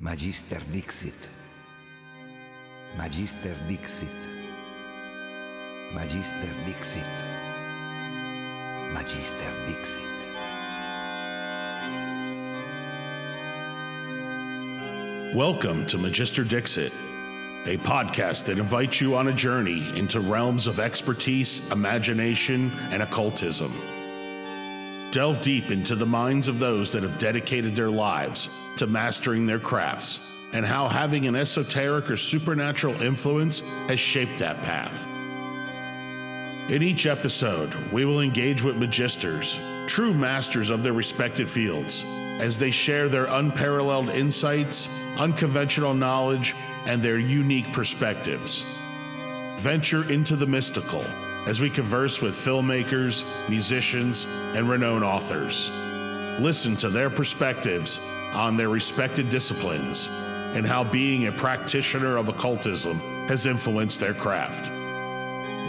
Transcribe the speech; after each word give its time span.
Magister 0.00 0.60
Dixit. 0.72 1.28
Magister 2.96 3.56
Dixit. 3.66 4.08
Magister 5.92 6.54
Dixit. 6.64 7.02
Magister 8.94 9.52
Dixit. 9.66 10.02
Welcome 15.34 15.84
to 15.86 15.98
Magister 15.98 16.44
Dixit, 16.44 16.92
a 17.66 17.76
podcast 17.78 18.44
that 18.44 18.58
invites 18.58 19.00
you 19.00 19.16
on 19.16 19.26
a 19.26 19.32
journey 19.32 19.98
into 19.98 20.20
realms 20.20 20.68
of 20.68 20.78
expertise, 20.78 21.72
imagination, 21.72 22.70
and 22.92 23.02
occultism. 23.02 23.72
Delve 25.10 25.40
deep 25.40 25.70
into 25.70 25.94
the 25.94 26.04
minds 26.04 26.48
of 26.48 26.58
those 26.58 26.92
that 26.92 27.02
have 27.02 27.18
dedicated 27.18 27.74
their 27.74 27.90
lives 27.90 28.54
to 28.76 28.86
mastering 28.86 29.46
their 29.46 29.58
crafts 29.58 30.34
and 30.52 30.66
how 30.66 30.88
having 30.88 31.26
an 31.26 31.34
esoteric 31.34 32.10
or 32.10 32.16
supernatural 32.16 33.00
influence 33.02 33.60
has 33.88 33.98
shaped 33.98 34.38
that 34.38 34.60
path. 34.62 35.06
In 36.70 36.82
each 36.82 37.06
episode, 37.06 37.74
we 37.90 38.04
will 38.04 38.20
engage 38.20 38.62
with 38.62 38.76
magisters, 38.76 39.58
true 39.86 40.12
masters 40.12 40.68
of 40.68 40.82
their 40.82 40.92
respected 40.92 41.48
fields, 41.48 42.04
as 42.40 42.58
they 42.58 42.70
share 42.70 43.08
their 43.08 43.24
unparalleled 43.24 44.10
insights, 44.10 44.94
unconventional 45.16 45.94
knowledge, 45.94 46.54
and 46.84 47.02
their 47.02 47.18
unique 47.18 47.72
perspectives. 47.72 48.66
Venture 49.56 50.10
into 50.12 50.36
the 50.36 50.46
mystical 50.46 51.04
as 51.46 51.60
we 51.60 51.70
converse 51.70 52.20
with 52.20 52.34
filmmakers, 52.34 53.24
musicians, 53.48 54.26
and 54.54 54.68
renowned 54.68 55.04
authors. 55.04 55.70
Listen 56.40 56.76
to 56.76 56.88
their 56.88 57.10
perspectives 57.10 57.98
on 58.32 58.56
their 58.56 58.68
respected 58.68 59.30
disciplines 59.30 60.08
and 60.54 60.66
how 60.66 60.84
being 60.84 61.26
a 61.26 61.32
practitioner 61.32 62.16
of 62.16 62.28
occultism 62.28 62.98
has 63.28 63.46
influenced 63.46 64.00
their 64.00 64.14
craft. 64.14 64.70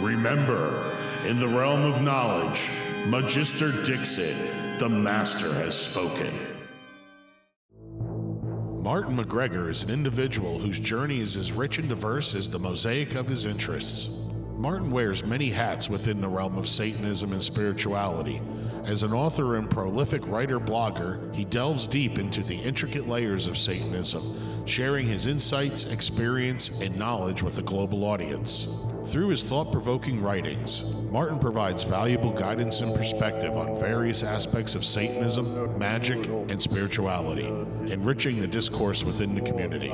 Remember, 0.02 0.92
in 1.26 1.38
the 1.38 1.48
realm 1.48 1.82
of 1.82 2.02
knowledge, 2.02 2.70
Magister 3.06 3.70
Dixit, 3.82 4.78
the 4.78 4.88
master 4.88 5.52
has 5.54 5.78
spoken. 5.78 6.34
Martin 8.82 9.18
McGreggor 9.18 9.68
is 9.68 9.84
an 9.84 9.90
individual 9.90 10.58
whose 10.58 10.80
journey 10.80 11.20
is 11.20 11.36
as 11.36 11.52
rich 11.52 11.78
and 11.78 11.88
diverse 11.88 12.34
as 12.34 12.48
the 12.48 12.58
mosaic 12.58 13.14
of 13.14 13.28
his 13.28 13.44
interests. 13.44 14.08
Martin 14.60 14.90
wears 14.90 15.24
many 15.24 15.48
hats 15.48 15.88
within 15.88 16.20
the 16.20 16.28
realm 16.28 16.58
of 16.58 16.68
Satanism 16.68 17.32
and 17.32 17.42
spirituality. 17.42 18.42
As 18.84 19.02
an 19.02 19.14
author 19.14 19.56
and 19.56 19.70
prolific 19.70 20.26
writer 20.28 20.60
blogger, 20.60 21.34
he 21.34 21.46
delves 21.46 21.86
deep 21.86 22.18
into 22.18 22.42
the 22.42 22.56
intricate 22.56 23.08
layers 23.08 23.46
of 23.46 23.56
Satanism, 23.56 24.66
sharing 24.66 25.06
his 25.06 25.26
insights, 25.26 25.84
experience, 25.84 26.82
and 26.82 26.94
knowledge 26.98 27.42
with 27.42 27.56
a 27.56 27.62
global 27.62 28.04
audience. 28.04 28.74
Through 29.06 29.28
his 29.28 29.42
thought 29.42 29.72
provoking 29.72 30.20
writings, 30.20 30.94
Martin 31.10 31.38
provides 31.38 31.82
valuable 31.82 32.32
guidance 32.32 32.82
and 32.82 32.94
perspective 32.94 33.56
on 33.56 33.80
various 33.80 34.22
aspects 34.22 34.74
of 34.74 34.84
Satanism, 34.84 35.78
magic, 35.78 36.26
and 36.26 36.60
spirituality, 36.60 37.46
enriching 37.90 38.38
the 38.38 38.46
discourse 38.46 39.04
within 39.04 39.34
the 39.34 39.40
community. 39.40 39.90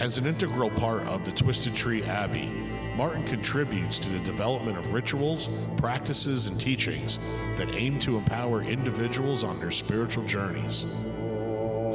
As 0.00 0.16
an 0.16 0.24
integral 0.24 0.70
part 0.70 1.02
of 1.02 1.26
the 1.26 1.32
Twisted 1.32 1.74
Tree 1.74 2.02
Abbey, 2.04 2.69
Martin 3.00 3.24
contributes 3.24 3.98
to 3.98 4.10
the 4.10 4.18
development 4.18 4.76
of 4.76 4.92
rituals, 4.92 5.48
practices, 5.78 6.48
and 6.48 6.60
teachings 6.60 7.18
that 7.56 7.70
aim 7.70 7.98
to 7.98 8.18
empower 8.18 8.62
individuals 8.62 9.42
on 9.42 9.58
their 9.58 9.70
spiritual 9.70 10.22
journeys. 10.24 10.82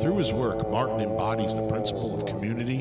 Through 0.01 0.17
his 0.17 0.33
work, 0.33 0.67
Martin 0.71 1.01
embodies 1.01 1.53
the 1.53 1.67
principle 1.67 2.15
of 2.15 2.25
community, 2.25 2.79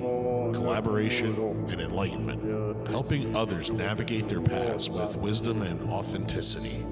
collaboration, 0.54 1.34
and 1.68 1.82
enlightenment, 1.82 2.88
helping 2.88 3.36
others 3.36 3.70
navigate 3.70 4.26
their 4.26 4.40
paths 4.40 4.88
with 4.88 5.18
wisdom 5.18 5.60
and 5.60 5.90
authenticity. 5.90 6.82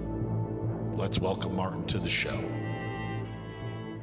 Let's 0.92 1.18
welcome 1.18 1.56
Martin 1.56 1.86
to 1.86 1.98
the 1.98 2.10
show. 2.10 2.44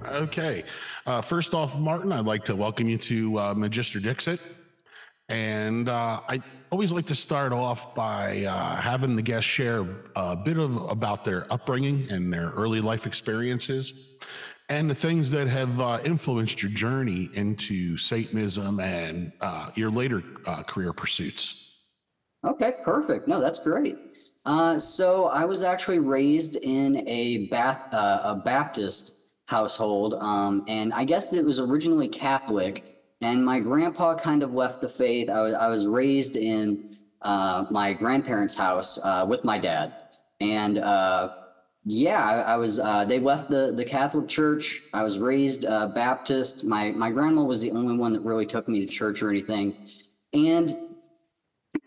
Okay. 0.07 0.63
Uh, 1.05 1.21
first 1.21 1.53
off, 1.53 1.77
Martin, 1.77 2.11
I'd 2.11 2.25
like 2.25 2.45
to 2.45 2.55
welcome 2.55 2.89
you 2.89 2.97
to 2.97 3.37
uh, 3.37 3.53
Magister 3.53 3.99
Dixit. 3.99 4.41
And 5.27 5.89
uh, 5.89 6.21
I 6.27 6.41
always 6.71 6.91
like 6.91 7.05
to 7.07 7.15
start 7.15 7.51
off 7.51 7.95
by 7.95 8.45
uh, 8.45 8.75
having 8.75 9.15
the 9.15 9.21
guests 9.21 9.49
share 9.49 9.87
a 10.15 10.35
bit 10.35 10.57
of 10.57 10.89
about 10.89 11.25
their 11.25 11.51
upbringing 11.51 12.07
and 12.11 12.31
their 12.31 12.49
early 12.49 12.81
life 12.81 13.05
experiences 13.05 14.17
and 14.69 14.87
the 14.89 14.95
things 14.95 15.31
that 15.31 15.47
have 15.47 15.81
uh, 15.81 15.99
influenced 16.05 16.61
your 16.61 16.71
journey 16.71 17.29
into 17.33 17.97
Satanism 17.97 18.79
and 18.79 19.31
uh, 19.41 19.71
your 19.75 19.89
later 19.89 20.23
uh, 20.45 20.61
career 20.63 20.93
pursuits. 20.93 21.77
Okay, 22.45 22.75
perfect. 22.83 23.27
No, 23.27 23.41
that's 23.41 23.59
great. 23.59 23.97
Uh, 24.45 24.79
so 24.79 25.25
I 25.25 25.43
was 25.43 25.63
actually 25.63 25.99
raised 25.99 26.55
in 26.57 27.07
a, 27.07 27.47
Bath, 27.47 27.93
uh, 27.93 28.21
a 28.23 28.35
Baptist 28.35 29.15
household, 29.47 30.13
um, 30.19 30.63
and 30.67 30.93
I 30.93 31.03
guess 31.03 31.33
it 31.33 31.43
was 31.43 31.59
originally 31.59 32.07
Catholic. 32.07 32.98
And 33.21 33.45
my 33.45 33.59
grandpa 33.59 34.15
kind 34.15 34.43
of 34.43 34.53
left 34.53 34.81
the 34.81 34.89
faith. 34.89 35.29
I 35.29 35.41
was, 35.41 35.53
I 35.53 35.67
was 35.67 35.87
raised 35.87 36.37
in 36.37 36.97
uh, 37.21 37.65
my 37.69 37.93
grandparents' 37.93 38.55
house 38.55 38.97
with 39.27 39.43
my 39.43 39.57
dad, 39.57 40.03
and 40.39 40.79
yeah, 41.85 42.23
I, 42.23 42.53
I 42.53 42.57
was. 42.57 42.79
Uh, 42.79 43.05
they 43.05 43.19
left 43.19 43.49
the 43.49 43.71
the 43.75 43.85
Catholic 43.85 44.27
Church. 44.27 44.81
I 44.93 45.03
was 45.03 45.17
raised 45.17 45.65
uh, 45.65 45.87
Baptist. 45.87 46.63
My 46.63 46.91
my 46.91 47.09
grandma 47.09 47.43
was 47.43 47.61
the 47.61 47.71
only 47.71 47.97
one 47.97 48.13
that 48.13 48.21
really 48.21 48.45
took 48.45 48.67
me 48.67 48.79
to 48.79 48.85
church 48.85 49.21
or 49.21 49.29
anything, 49.29 49.75
and 50.33 50.75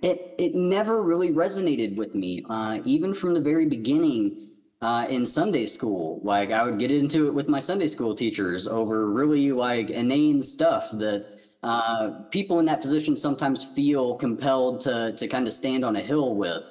it 0.03 0.34
it 0.38 0.54
never 0.54 1.03
really 1.03 1.31
resonated 1.31 1.97
with 1.97 2.15
me. 2.15 2.44
Uh, 2.48 2.81
even 2.84 3.12
from 3.12 3.34
the 3.34 3.41
very 3.41 3.66
beginning 3.66 4.48
uh, 4.82 5.06
in 5.09 5.25
Sunday 5.25 5.65
school, 5.65 6.20
like 6.25 6.50
I 6.50 6.65
would 6.65 6.78
get 6.78 6.91
into 6.91 7.28
it 7.28 7.34
with 7.34 7.48
my 7.48 7.60
Sunday 7.60 7.87
school 7.88 8.15
teachers 8.15 8.66
over 8.66 9.10
really 9.10 9.53
like 9.53 9.91
inane 9.91 10.43
stuff 10.43 10.91
that 10.93 11.26
uh, 11.62 12.22
people 12.31 12.59
in 12.59 12.66
that 12.66 12.81
position 12.81 13.16
sometimes 13.16 13.62
feel 13.62 14.16
compelled 14.16 14.81
to 14.82 15.12
to 15.12 15.28
kind 15.28 15.47
of 15.47 15.54
stand 15.54 15.84
on 15.84 15.97
a 15.97 16.00
hill 16.00 16.34
with, 16.34 16.65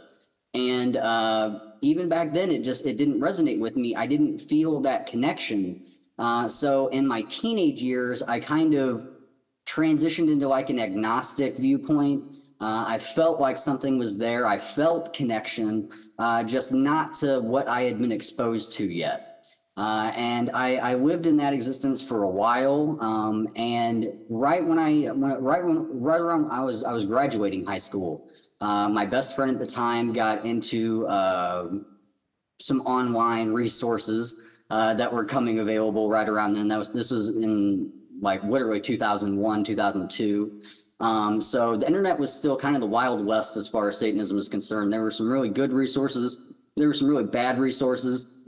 and 0.53 0.97
uh, 0.97 1.59
even 1.81 2.09
back 2.09 2.33
then, 2.33 2.51
it 2.51 2.63
just 2.63 2.85
it 2.85 2.97
didn't 2.97 3.19
resonate 3.19 3.59
with 3.61 3.77
me. 3.77 3.95
I 3.95 4.05
didn't 4.05 4.39
feel 4.39 4.81
that 4.81 5.07
connection. 5.07 5.85
Uh, 6.19 6.49
so 6.49 6.87
in 6.89 7.07
my 7.07 7.21
teenage 7.23 7.81
years, 7.81 8.21
I 8.21 8.39
kind 8.39 8.73
of 8.75 9.07
transitioned 9.65 10.29
into 10.29 10.47
like 10.49 10.69
an 10.69 10.79
agnostic 10.79 11.57
viewpoint. 11.57 12.23
Uh, 12.59 12.83
I 12.87 12.99
felt 12.99 13.39
like 13.39 13.57
something 13.57 13.97
was 13.97 14.19
there. 14.19 14.45
I 14.45 14.57
felt 14.57 15.13
connection, 15.13 15.89
uh, 16.21 16.43
just 16.43 16.71
not 16.71 17.15
to 17.15 17.39
what 17.41 17.67
I 17.67 17.81
had 17.81 17.97
been 17.97 18.11
exposed 18.11 18.71
to 18.73 18.85
yet. 18.85 19.43
Uh, 19.75 20.11
and 20.15 20.51
I, 20.53 20.75
I, 20.75 20.93
lived 20.93 21.25
in 21.25 21.35
that 21.37 21.53
existence 21.53 21.99
for 21.99 22.23
a 22.23 22.29
while. 22.29 22.97
Um, 23.01 23.47
and 23.55 24.13
right 24.29 24.63
when 24.63 24.77
I, 24.77 25.05
when, 25.05 25.41
right 25.41 25.63
when, 25.63 25.87
right 25.99 26.21
around 26.21 26.51
I 26.51 26.61
was, 26.61 26.83
I 26.83 26.91
was 26.91 27.05
graduating 27.05 27.65
high 27.65 27.79
school. 27.79 28.29
Uh, 28.59 28.87
my 28.89 29.05
best 29.05 29.35
friend 29.35 29.49
at 29.49 29.59
the 29.59 29.65
time 29.65 30.13
got 30.13 30.45
into 30.45 31.07
uh, 31.07 31.69
some 32.59 32.81
online 32.81 33.51
resources 33.51 34.49
uh, 34.69 34.93
that 34.93 35.11
were 35.11 35.25
coming 35.25 35.57
available 35.59 36.07
right 36.07 36.29
around 36.29 36.53
then. 36.53 36.67
That 36.67 36.77
was 36.77 36.93
this 36.93 37.09
was 37.09 37.29
in 37.29 37.91
like 38.21 38.43
literally 38.43 38.79
2001, 38.79 39.63
2002. 39.63 40.61
Um, 41.01 41.41
so 41.41 41.75
the 41.75 41.87
internet 41.87 42.17
was 42.17 42.31
still 42.31 42.55
kind 42.55 42.75
of 42.75 42.81
the 42.81 42.87
wild 42.87 43.25
west 43.25 43.57
as 43.57 43.67
far 43.67 43.89
as 43.89 43.97
Satanism 43.97 44.37
is 44.37 44.47
concerned. 44.47 44.93
There 44.93 45.01
were 45.01 45.11
some 45.11 45.29
really 45.29 45.49
good 45.49 45.73
resources. 45.73 46.53
There 46.77 46.87
were 46.87 46.93
some 46.93 47.09
really 47.09 47.25
bad 47.25 47.59
resources, 47.59 48.47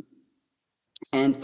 and 1.12 1.36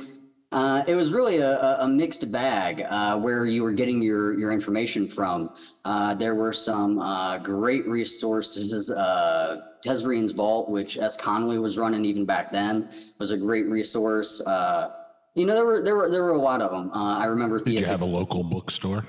uh, 0.52 0.84
it 0.88 0.96
was 0.96 1.12
really 1.12 1.38
a, 1.38 1.80
a 1.81 1.88
mixed 1.88 2.31
bag 2.31 2.86
uh, 2.90 3.20
where 3.20 3.46
you 3.46 3.64
were 3.64 3.72
getting 3.72 4.02
your, 4.02 4.40
your 4.40 4.52
information 4.52 5.08
from. 5.08 5.52
Uh, 5.84 6.14
there 6.14 6.35
were 6.35 6.53
some 6.53 7.00
uh, 7.00 7.38
great 7.40 7.88
resources. 7.88 8.90
Uh, 8.90 9.61
Tezrian's 9.84 10.32
Vault, 10.32 10.70
which 10.70 10.97
S. 10.97 11.17
Connolly 11.17 11.59
was 11.59 11.78
running 11.78 12.06
even 12.06 12.26
back 12.26 12.52
then, 12.52 12.90
was 13.20 13.32
a 13.32 13.38
great 13.38 13.67
resource. 13.67 14.41
Uh, 14.41 14.91
you 15.35 15.46
know, 15.46 15.53
there 15.53 15.66
were 15.66 15.82
there 15.82 15.96
were 15.96 16.09
there 16.09 16.23
were 16.23 16.34
a 16.34 16.41
lot 16.41 16.61
of 16.61 16.72
them. 16.72 16.91
I 16.94 17.26
remember. 17.26 17.59
Did 17.59 17.79
you 17.79 17.85
have 17.85 18.02
a 18.02 18.06
local 18.06 18.44
bookstore? 18.44 19.06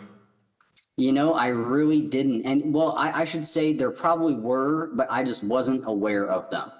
You 0.96 1.12
know, 1.12 1.34
I 1.34 1.48
really 1.48 2.02
didn't. 2.02 2.44
And 2.44 2.74
well, 2.74 2.94
I, 2.96 3.22
I 3.22 3.24
should 3.24 3.46
say 3.46 3.72
there 3.72 3.90
probably 3.90 4.34
were, 4.34 4.90
but 4.94 5.10
I 5.10 5.24
just 5.24 5.44
wasn't 5.44 5.86
aware 5.86 6.26
of 6.26 6.50
them. 6.50 6.70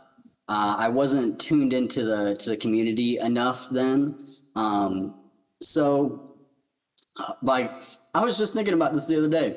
Uh, 0.49 0.75
I 0.79 0.89
wasn't 0.89 1.41
tuned 1.41 1.73
into 1.73 2.05
the 2.05 2.35
to 2.37 2.51
the 2.51 2.57
community 2.57 3.19
enough 3.19 3.71
then. 3.71 4.35
Um, 4.57 5.15
so, 5.63 6.35
uh, 7.17 7.35
like, 7.43 7.71
I 8.15 8.25
was 8.25 8.37
just 8.37 8.53
thinking 8.53 8.75
about 8.75 8.93
this 8.93 9.07
the 9.07 9.17
other 9.17 9.29
day. 9.29 9.57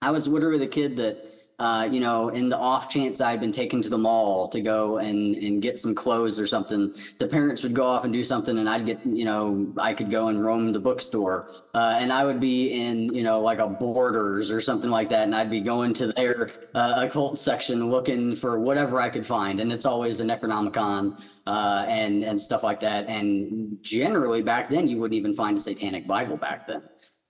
I 0.00 0.10
was 0.10 0.28
literally 0.28 0.58
the 0.58 0.66
kid 0.66 0.96
that 0.96 1.26
uh, 1.60 1.86
you 1.90 2.00
know, 2.00 2.30
in 2.30 2.48
the 2.48 2.56
off 2.56 2.88
chance 2.88 3.20
I'd 3.20 3.38
been 3.38 3.52
taken 3.52 3.82
to 3.82 3.90
the 3.90 3.98
mall 3.98 4.48
to 4.48 4.62
go 4.62 4.96
and, 4.96 5.36
and 5.36 5.60
get 5.60 5.78
some 5.78 5.94
clothes 5.94 6.40
or 6.40 6.46
something, 6.46 6.94
the 7.18 7.26
parents 7.26 7.62
would 7.62 7.74
go 7.74 7.86
off 7.86 8.04
and 8.04 8.12
do 8.14 8.24
something 8.24 8.56
and 8.56 8.66
I'd 8.66 8.86
get, 8.86 9.04
you 9.04 9.26
know, 9.26 9.70
I 9.76 9.92
could 9.92 10.10
go 10.10 10.28
and 10.28 10.42
roam 10.42 10.72
the 10.72 10.80
bookstore 10.80 11.50
uh, 11.74 11.98
and 12.00 12.10
I 12.14 12.24
would 12.24 12.40
be 12.40 12.72
in, 12.72 13.12
you 13.14 13.22
know, 13.22 13.40
like 13.40 13.58
a 13.58 13.66
Borders 13.66 14.50
or 14.50 14.58
something 14.58 14.90
like 14.90 15.10
that. 15.10 15.24
And 15.24 15.34
I'd 15.34 15.50
be 15.50 15.60
going 15.60 15.92
to 15.94 16.14
their 16.14 16.48
uh, 16.74 16.94
occult 16.96 17.38
section 17.38 17.90
looking 17.90 18.34
for 18.34 18.58
whatever 18.58 18.98
I 18.98 19.10
could 19.10 19.26
find. 19.26 19.60
And 19.60 19.70
it's 19.70 19.84
always 19.84 20.16
the 20.16 20.24
Necronomicon 20.24 21.22
uh, 21.46 21.84
and, 21.86 22.24
and 22.24 22.40
stuff 22.40 22.62
like 22.62 22.80
that. 22.80 23.06
And 23.06 23.76
generally 23.82 24.40
back 24.40 24.70
then, 24.70 24.88
you 24.88 24.98
wouldn't 24.98 25.18
even 25.18 25.34
find 25.34 25.58
a 25.58 25.60
satanic 25.60 26.06
Bible 26.06 26.38
back 26.38 26.66
then. 26.66 26.82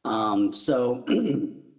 Um, 0.04 0.52
so 0.52 1.04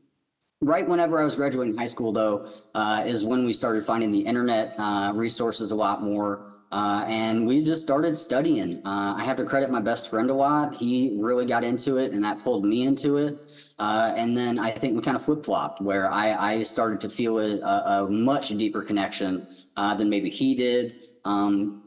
right 0.62 0.88
whenever 0.88 1.20
I 1.20 1.24
was 1.24 1.36
graduating 1.36 1.76
high 1.76 1.88
school, 1.88 2.12
though, 2.12 2.48
uh, 2.76 3.04
is 3.06 3.26
when 3.26 3.46
we 3.46 3.54
started 3.54 3.84
finding 3.84 4.12
the 4.12 4.20
internet 4.20 4.76
uh, 4.78 5.12
resources 5.14 5.72
a 5.72 5.76
lot 5.76 6.04
more. 6.04 6.48
Uh, 6.72 7.04
and 7.08 7.46
we 7.46 7.62
just 7.62 7.82
started 7.82 8.16
studying. 8.16 8.78
Uh, 8.86 9.16
I 9.18 9.26
have 9.26 9.36
to 9.38 9.44
credit 9.44 9.70
my 9.70 9.82
best 9.82 10.10
friend 10.10 10.30
a 10.30 10.34
lot. 10.34 10.74
He 10.74 11.18
really 11.20 11.46
got 11.46 11.66
into 11.66 11.98
it, 11.98 12.14
and 12.14 12.24
that 12.24 12.40
pulled 12.40 12.64
me 12.64 12.84
into 12.84 13.18
it. 13.18 13.40
Uh, 13.78 14.14
and 14.16 14.38
then 14.38 14.58
I 14.58 14.72
think 14.72 14.96
we 14.96 15.02
kind 15.02 15.18
of 15.18 15.26
flip 15.26 15.44
flopped, 15.44 15.82
where 15.82 16.10
I, 16.10 16.54
I, 16.54 16.64
started 16.64 17.02
to 17.02 17.10
feel 17.10 17.40
a, 17.40 17.60
a, 17.60 18.08
much 18.10 18.50
deeper 18.50 18.84
connection 18.84 19.48
uh, 19.76 19.96
than 19.96 20.10
maybe 20.10 20.30
he 20.30 20.56
did. 20.56 21.08
Um, 21.26 21.82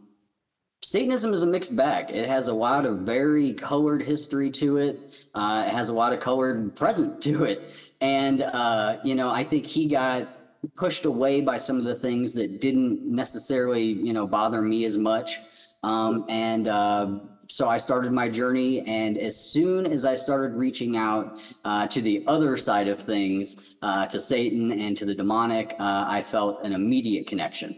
Satanism 0.85 1.33
is 1.33 1.43
a 1.43 1.47
mixed 1.47 1.75
bag. 1.77 2.11
It 2.11 2.29
has 2.29 2.49
a 2.49 2.53
lot 2.53 2.85
of 2.85 2.99
very 2.99 3.55
colored 3.55 4.03
history 4.03 4.51
to 4.51 4.77
it. 4.77 5.01
Uh, 5.35 5.65
it 5.67 5.71
has 5.71 5.89
a 5.89 5.95
lot 5.95 6.13
of 6.13 6.21
colored 6.21 6.77
present 6.77 7.23
to 7.23 7.45
it. 7.45 7.63
And, 8.05 8.43
uh, 8.43 8.99
you 9.03 9.15
know, 9.15 9.31
I 9.31 9.43
think 9.43 9.65
he 9.65 9.89
got 9.89 10.29
pushed 10.77 11.07
away 11.07 11.41
by 11.41 11.57
some 11.57 11.79
of 11.79 11.85
the 11.85 11.95
things 11.95 12.35
that 12.35 12.61
didn't 12.61 13.03
necessarily, 13.03 13.83
you 13.83 14.13
know, 14.13 14.27
bother 14.27 14.61
me 14.61 14.85
as 14.85 14.99
much. 14.99 15.39
Um, 15.83 16.27
and 16.29 16.69
uh, 16.69 17.21
so 17.49 17.71
I 17.71 17.79
started 17.79 18.13
my 18.13 18.29
journey. 18.29 18.83
And 18.83 19.17
as 19.17 19.39
soon 19.39 19.87
as 19.87 20.05
I 20.05 20.17
started 20.17 20.55
reaching 20.55 20.99
out 20.99 21.39
uh, 21.65 21.87
to 21.87 22.03
the 22.03 22.23
other 22.27 22.59
side 22.59 22.89
of 22.89 23.01
things, 23.01 23.75
uh, 23.81 24.05
to 24.09 24.21
Satan 24.21 24.71
and 24.73 24.95
to 24.99 25.07
the 25.07 25.15
demonic, 25.15 25.75
uh, 25.81 26.05
I 26.07 26.21
felt 26.21 26.63
an 26.63 26.75
immediate 26.75 27.27
connection. 27.27 27.75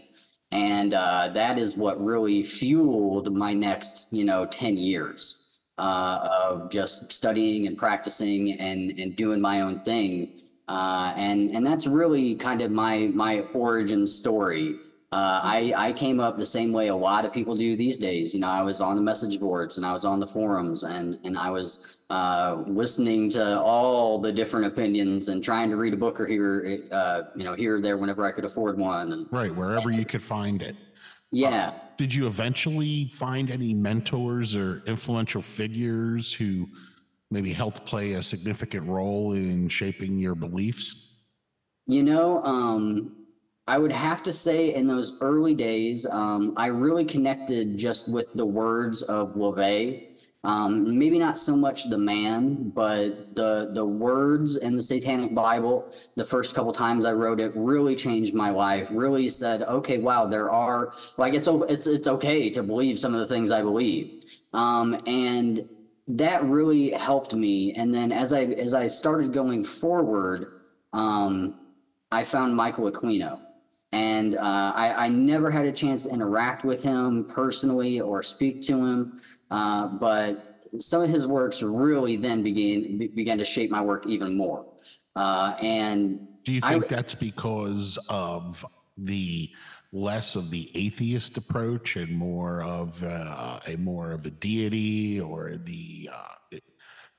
And 0.51 0.93
uh, 0.93 1.29
that 1.35 1.57
is 1.57 1.77
what 1.77 2.03
really 2.03 2.43
fueled 2.43 3.33
my 3.33 3.53
next, 3.53 4.07
you 4.11 4.25
know, 4.25 4.45
10 4.45 4.75
years 4.75 5.46
uh, 5.77 6.29
of 6.49 6.69
just 6.69 7.11
studying 7.11 7.67
and 7.67 7.77
practicing 7.77 8.53
and, 8.59 8.91
and 8.99 9.15
doing 9.15 9.39
my 9.39 9.61
own 9.61 9.79
thing. 9.81 10.41
Uh, 10.67 11.13
and, 11.15 11.51
and 11.51 11.65
that's 11.65 11.87
really 11.87 12.35
kind 12.35 12.61
of 12.61 12.71
my, 12.71 13.09
my 13.13 13.41
origin 13.53 14.05
story. 14.05 14.75
Uh, 15.13 15.39
I, 15.41 15.73
I 15.77 15.93
came 15.93 16.19
up 16.19 16.37
the 16.37 16.45
same 16.45 16.73
way 16.73 16.89
a 16.89 16.95
lot 16.95 17.23
of 17.23 17.31
people 17.31 17.55
do 17.55 17.77
these 17.77 17.97
days. 17.97 18.33
You 18.33 18.41
know, 18.41 18.49
I 18.49 18.61
was 18.61 18.81
on 18.81 18.97
the 18.97 19.01
message 19.01 19.39
boards 19.39 19.77
and 19.77 19.85
I 19.85 19.93
was 19.93 20.03
on 20.03 20.19
the 20.19 20.27
forums 20.27 20.83
and, 20.83 21.17
and 21.23 21.37
I 21.37 21.49
was 21.49 21.95
uh, 22.09 22.63
listening 22.67 23.29
to 23.31 23.59
all 23.61 24.19
the 24.19 24.33
different 24.33 24.65
opinions 24.65 25.29
and 25.29 25.41
trying 25.41 25.69
to 25.69 25.77
read 25.77 25.93
a 25.93 25.97
book 25.97 26.19
or 26.19 26.27
here, 26.27 26.83
uh, 26.91 27.23
you 27.35 27.45
know, 27.45 27.53
here 27.53 27.77
or 27.77 27.81
there 27.81 27.97
whenever 27.97 28.25
I 28.25 28.33
could 28.33 28.43
afford 28.43 28.77
one. 28.77 29.13
And, 29.13 29.27
right, 29.31 29.53
wherever 29.55 29.89
and, 29.89 29.97
you 29.97 30.05
could 30.05 30.23
find 30.23 30.61
it. 30.61 30.75
Yeah. 31.31 31.69
Uh, 31.69 31.73
did 31.97 32.13
you 32.13 32.27
eventually 32.27 33.05
find 33.05 33.51
any 33.51 33.73
mentors 33.73 34.55
or 34.55 34.83
influential 34.85 35.41
figures 35.41 36.31
who 36.31 36.67
maybe 37.31 37.51
helped 37.51 37.85
play 37.85 38.13
a 38.13 38.21
significant 38.21 38.87
role 38.87 39.33
in 39.33 39.67
shaping 39.67 40.17
your 40.17 40.35
beliefs? 40.35 41.15
You 41.87 42.03
know, 42.03 42.43
um, 42.43 43.15
I 43.67 43.77
would 43.77 43.91
have 43.91 44.23
to 44.23 44.31
say 44.31 44.73
in 44.73 44.87
those 44.87 45.17
early 45.21 45.53
days, 45.53 46.05
um, 46.05 46.53
I 46.55 46.67
really 46.67 47.03
connected 47.03 47.77
just 47.77 48.09
with 48.09 48.27
the 48.33 48.45
words 48.45 49.01
of 49.03 49.35
LaVey 49.35 50.16
um, 50.43 50.97
maybe 50.97 51.17
not 51.17 51.37
so 51.37 51.55
much 51.55 51.89
the 51.89 51.97
man, 51.97 52.69
but 52.69 53.35
the 53.35 53.71
the 53.73 53.85
words 53.85 54.57
in 54.57 54.75
the 54.75 54.81
Satanic 54.81 55.33
Bible. 55.33 55.91
The 56.15 56.23
first 56.23 56.55
couple 56.55 56.71
times 56.71 57.05
I 57.05 57.13
wrote 57.13 57.39
it 57.39 57.51
really 57.55 57.95
changed 57.95 58.33
my 58.33 58.49
life. 58.49 58.87
Really 58.91 59.29
said, 59.29 59.63
okay, 59.63 59.97
wow, 59.97 60.25
there 60.25 60.51
are 60.51 60.93
like 61.17 61.33
it's 61.33 61.47
it's 61.47 61.87
it's 61.87 62.07
okay 62.07 62.49
to 62.51 62.63
believe 62.63 62.99
some 62.99 63.13
of 63.13 63.19
the 63.19 63.27
things 63.27 63.51
I 63.51 63.61
believe, 63.61 64.25
um, 64.53 65.01
and 65.07 65.67
that 66.07 66.43
really 66.45 66.91
helped 66.91 67.33
me. 67.33 67.73
And 67.73 67.93
then 67.93 68.11
as 68.11 68.31
I 68.31 68.43
as 68.43 68.73
I 68.73 68.87
started 68.87 69.33
going 69.33 69.63
forward, 69.63 70.61
um, 70.93 71.59
I 72.11 72.23
found 72.23 72.55
Michael 72.55 72.89
Aquino. 72.91 73.41
And 73.93 74.35
uh, 74.35 74.73
I, 74.75 75.05
I 75.05 75.07
never 75.07 75.49
had 75.49 75.65
a 75.65 75.71
chance 75.71 76.03
to 76.03 76.09
interact 76.13 76.65
with 76.65 76.83
him 76.83 77.25
personally 77.25 78.01
or 78.01 78.21
speak 78.21 78.61
to 78.63 78.73
him. 78.73 79.21
Uh, 79.49 79.87
but 79.87 80.61
some 80.79 81.01
of 81.01 81.09
his 81.09 81.25
works 81.25 81.61
really 81.61 82.15
then 82.15 82.43
began 82.43 82.97
began 83.15 83.37
to 83.37 83.45
shape 83.45 83.71
my 83.71 83.81
work 83.81 84.05
even 84.05 84.35
more. 84.35 84.65
Uh, 85.15 85.55
and 85.61 86.27
do 86.43 86.53
you 86.53 86.61
think 86.61 86.85
I, 86.85 86.87
that's 86.87 87.15
because 87.15 87.97
of 88.09 88.65
the 88.97 89.49
less 89.91 90.35
of 90.35 90.49
the 90.49 90.69
atheist 90.75 91.37
approach 91.37 91.95
and 91.95 92.11
more 92.11 92.61
of 92.61 93.03
uh, 93.03 93.59
a 93.67 93.75
more 93.77 94.11
of 94.11 94.25
a 94.25 94.29
deity 94.29 95.19
or 95.19 95.57
the 95.63 96.09
uh, 96.13 96.57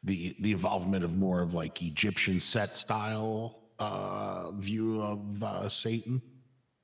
the 0.05 0.37
the 0.41 0.53
involvement 0.53 1.05
of 1.05 1.17
more 1.17 1.41
of 1.41 1.55
like 1.55 1.83
Egyptian 1.83 2.41
set 2.41 2.77
style 2.77 3.69
uh, 3.79 4.51
view 4.53 5.01
of 5.03 5.43
uh, 5.43 5.69
Satan? 5.69 6.21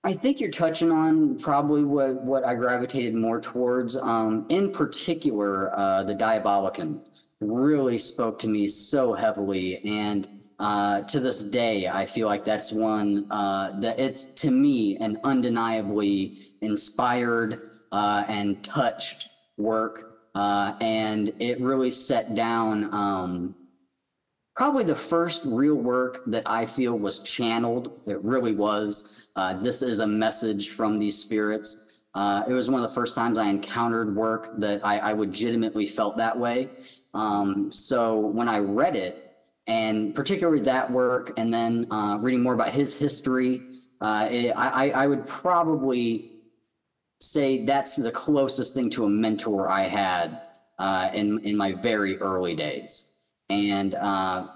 I 0.06 0.12
think 0.12 0.38
you're 0.38 0.50
touching 0.50 0.92
on 0.92 1.38
probably 1.38 1.82
what, 1.82 2.22
what 2.22 2.46
I 2.46 2.54
gravitated 2.54 3.14
more 3.14 3.40
towards. 3.40 3.96
Um, 3.96 4.44
in 4.50 4.70
particular, 4.70 5.74
uh, 5.78 6.02
the 6.02 6.14
Diabolicon 6.14 7.00
really 7.40 7.96
spoke 7.96 8.38
to 8.40 8.48
me 8.48 8.68
so 8.68 9.14
heavily. 9.14 9.78
And 9.78 10.28
uh, 10.58 11.00
to 11.02 11.20
this 11.20 11.44
day, 11.44 11.88
I 11.88 12.04
feel 12.04 12.28
like 12.28 12.44
that's 12.44 12.70
one 12.70 13.26
uh, 13.30 13.80
that 13.80 13.98
it's 13.98 14.26
to 14.26 14.50
me 14.50 14.98
an 14.98 15.18
undeniably 15.24 16.38
inspired 16.60 17.70
uh, 17.90 18.24
and 18.28 18.62
touched 18.62 19.30
work. 19.56 20.10
Uh, 20.34 20.74
and 20.82 21.32
it 21.38 21.58
really 21.60 21.90
set 21.90 22.34
down 22.34 22.92
um, 22.92 23.54
probably 24.54 24.84
the 24.84 24.94
first 24.94 25.44
real 25.46 25.76
work 25.76 26.24
that 26.26 26.42
I 26.44 26.66
feel 26.66 26.98
was 26.98 27.20
channeled. 27.20 28.00
It 28.06 28.22
really 28.22 28.54
was. 28.54 29.23
Uh, 29.36 29.54
this 29.54 29.82
is 29.82 30.00
a 30.00 30.06
message 30.06 30.70
from 30.70 30.98
these 30.98 31.18
spirits. 31.18 31.92
Uh, 32.14 32.44
it 32.48 32.52
was 32.52 32.70
one 32.70 32.82
of 32.82 32.88
the 32.88 32.94
first 32.94 33.14
times 33.14 33.38
I 33.38 33.48
encountered 33.48 34.14
work 34.14 34.58
that 34.58 34.80
I, 34.84 34.98
I 34.98 35.12
legitimately 35.12 35.86
felt 35.86 36.16
that 36.16 36.38
way. 36.38 36.70
Um, 37.12 37.72
so 37.72 38.18
when 38.18 38.48
I 38.48 38.58
read 38.58 38.96
it, 38.96 39.32
and 39.66 40.14
particularly 40.14 40.60
that 40.62 40.90
work, 40.90 41.32
and 41.36 41.52
then 41.52 41.90
uh, 41.90 42.18
reading 42.20 42.42
more 42.42 42.54
about 42.54 42.70
his 42.70 42.96
history, 42.96 43.62
uh, 44.00 44.28
it, 44.30 44.52
I, 44.56 44.90
I 44.90 45.06
would 45.06 45.26
probably 45.26 46.32
say 47.20 47.64
that's 47.64 47.96
the 47.96 48.10
closest 48.10 48.74
thing 48.74 48.90
to 48.90 49.04
a 49.04 49.08
mentor 49.08 49.68
I 49.68 49.84
had 49.84 50.42
uh, 50.78 51.10
in 51.14 51.38
in 51.40 51.56
my 51.56 51.72
very 51.72 52.18
early 52.18 52.54
days. 52.54 53.16
And 53.48 53.94
uh, 53.94 54.48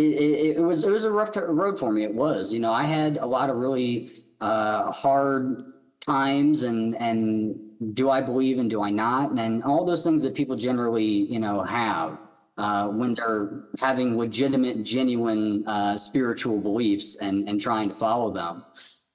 it, 0.00 0.56
it, 0.56 0.60
was 0.60 0.84
it 0.84 0.90
was 0.90 1.04
a 1.04 1.10
rough 1.10 1.30
road 1.36 1.78
for 1.78 1.92
me. 1.92 2.04
It 2.04 2.14
was, 2.14 2.52
you 2.52 2.60
know, 2.60 2.72
I 2.72 2.84
had 2.84 3.18
a 3.18 3.26
lot 3.26 3.50
of 3.50 3.56
really 3.56 4.24
uh, 4.40 4.92
hard 4.92 5.72
times, 6.00 6.62
and 6.62 7.00
and 7.00 7.94
do 7.94 8.10
I 8.10 8.20
believe 8.20 8.58
and 8.58 8.70
do 8.70 8.82
I 8.82 8.90
not, 8.90 9.30
and, 9.30 9.40
and 9.40 9.62
all 9.64 9.84
those 9.84 10.04
things 10.04 10.22
that 10.22 10.34
people 10.34 10.56
generally, 10.56 11.04
you 11.04 11.38
know, 11.38 11.62
have 11.62 12.18
uh, 12.56 12.88
when 12.88 13.14
they're 13.14 13.64
having 13.80 14.18
legitimate, 14.18 14.82
genuine 14.82 15.66
uh, 15.66 15.96
spiritual 15.96 16.60
beliefs 16.60 17.16
and 17.16 17.48
and 17.48 17.60
trying 17.60 17.88
to 17.88 17.94
follow 17.94 18.32
them. 18.32 18.64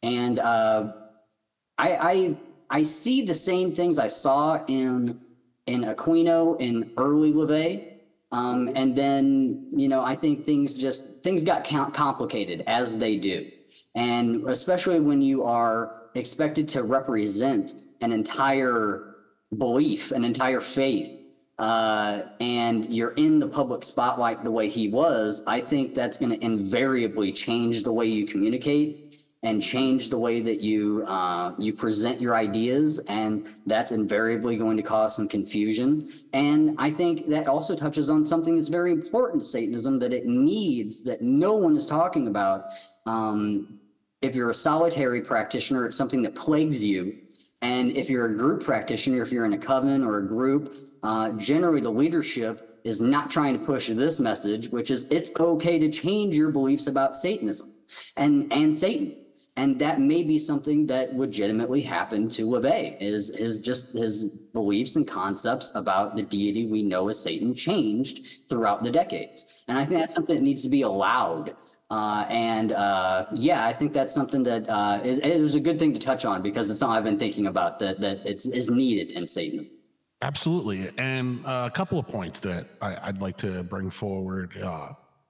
And 0.01 0.39
uh, 0.39 0.93
I, 1.77 1.95
I 1.95 2.37
I 2.69 2.83
see 2.83 3.21
the 3.21 3.33
same 3.33 3.73
things 3.75 3.99
I 3.99 4.07
saw 4.07 4.63
in 4.67 5.19
in 5.67 5.83
Aquino 5.83 6.59
in 6.59 6.91
early 6.97 7.31
LaVey 7.31 7.92
um, 8.33 8.71
and 8.75 8.95
then, 8.95 9.67
you 9.71 9.87
know, 9.87 10.03
I 10.03 10.15
think 10.15 10.43
things 10.43 10.73
just 10.73 11.21
things 11.21 11.43
got 11.43 11.63
complicated 11.63 12.63
as 12.65 12.97
they 12.97 13.15
do, 13.15 13.47
and 13.93 14.49
especially 14.49 14.99
when 14.99 15.21
you 15.21 15.43
are 15.43 16.09
expected 16.15 16.67
to 16.69 16.81
represent 16.81 17.75
an 18.01 18.11
entire 18.11 19.17
belief, 19.59 20.11
an 20.11 20.25
entire 20.25 20.61
faith, 20.61 21.15
uh, 21.59 22.23
and 22.39 22.91
you're 22.91 23.13
in 23.13 23.37
the 23.37 23.47
public 23.47 23.83
spotlight 23.83 24.43
the 24.43 24.49
way 24.51 24.67
he 24.67 24.89
was. 24.89 25.43
I 25.45 25.61
think 25.61 25.93
that's 25.93 26.17
going 26.17 26.31
to 26.31 26.43
invariably 26.43 27.31
change 27.31 27.83
the 27.83 27.93
way 27.93 28.07
you 28.07 28.25
communicate 28.25 29.12
and 29.43 29.61
change 29.61 30.09
the 30.09 30.17
way 30.17 30.39
that 30.39 30.61
you 30.61 31.03
uh, 31.05 31.53
you 31.59 31.73
present 31.73 32.19
your 32.19 32.35
ideas, 32.35 32.99
and 33.07 33.47
that's 33.65 33.91
invariably 33.91 34.57
going 34.57 34.77
to 34.77 34.83
cause 34.83 35.15
some 35.15 35.27
confusion. 35.27 36.11
And 36.31 36.75
I 36.79 36.89
think 36.89 37.27
that 37.27 37.47
also 37.47 37.75
touches 37.75 38.09
on 38.09 38.23
something 38.23 38.55
that's 38.55 38.69
very 38.69 38.91
important 38.91 39.43
to 39.43 39.47
Satanism 39.47 39.99
that 39.99 40.13
it 40.13 40.25
needs 40.25 41.03
that 41.03 41.21
no 41.21 41.53
one 41.53 41.75
is 41.75 41.85
talking 41.85 42.27
about 42.27 42.65
um, 43.05 43.79
if 44.21 44.33
you're 44.33 44.49
a 44.49 44.55
solitary 44.55 45.21
practitioner, 45.21 45.85
it's 45.85 45.97
something 45.97 46.21
that 46.21 46.33
plagues 46.33 46.83
you. 46.83 47.17
And 47.61 47.91
if 47.91 48.09
you're 48.09 48.27
a 48.27 48.37
group 48.37 48.63
practitioner, 48.63 49.21
if 49.21 49.31
you're 49.31 49.45
in 49.45 49.53
a 49.53 49.57
coven 49.57 50.03
or 50.03 50.19
a 50.19 50.27
group, 50.27 50.73
uh, 51.03 51.33
generally 51.33 51.81
the 51.81 51.91
leadership 51.91 52.79
is 52.85 53.01
not 53.01 53.29
trying 53.29 53.57
to 53.57 53.65
push 53.65 53.87
this 53.87 54.19
message, 54.19 54.69
which 54.69 54.91
is 54.91 55.09
it's 55.11 55.31
okay 55.37 55.79
to 55.79 55.89
change 55.91 56.37
your 56.37 56.51
beliefs 56.51 56.87
about 56.87 57.15
Satanism 57.15 57.73
and 58.15 58.51
and 58.51 58.73
Satan. 58.73 59.22
And 59.55 59.77
that 59.79 59.99
may 59.99 60.23
be 60.23 60.39
something 60.39 60.87
that 60.87 61.15
legitimately 61.15 61.81
happened 61.81 62.31
to 62.31 62.47
LaVey 62.47 62.97
is 62.99 63.35
his 63.35 63.61
just 63.61 63.93
his 63.93 64.23
beliefs 64.23 64.95
and 64.95 65.07
concepts 65.07 65.75
about 65.75 66.15
the 66.15 66.23
deity 66.23 66.65
we 66.65 66.81
know 66.81 67.07
as 67.07 67.19
Satan 67.19 67.53
changed 67.53 68.21
throughout 68.49 68.83
the 68.83 68.89
decades. 68.89 69.45
And 69.67 69.77
I 69.77 69.85
think 69.85 69.99
that's 69.99 70.13
something 70.13 70.35
that 70.35 70.41
needs 70.41 70.63
to 70.63 70.69
be 70.69 70.81
allowed. 70.81 71.55
Uh, 71.91 72.25
and 72.29 72.71
uh, 72.71 73.27
yeah, 73.35 73.63
I 73.67 73.73
think 73.73 73.93
that's 73.93 74.15
something 74.15 74.41
that 74.41 74.67
uh, 74.67 74.99
it, 75.03 75.39
was 75.39 75.53
a 75.53 75.59
good 75.59 75.77
thing 75.77 75.93
to 75.93 75.99
touch 75.99 76.25
on 76.25 76.41
because 76.41 76.71
it's 76.71 76.79
something 76.79 76.97
I've 76.97 77.03
been 77.03 77.19
thinking 77.19 77.45
about 77.45 77.77
that 77.79 77.99
that 77.99 78.25
it's 78.25 78.47
is 78.47 78.71
needed 78.71 79.11
in 79.11 79.27
Satanism. 79.27 79.75
Absolutely. 80.23 80.89
And 80.97 81.45
uh, 81.45 81.69
a 81.71 81.75
couple 81.75 81.99
of 81.99 82.07
points 82.07 82.39
that 82.39 82.65
I, 82.81 83.11
would 83.11 83.21
like 83.21 83.37
to 83.37 83.61
bring 83.61 83.91
forward. 83.91 84.57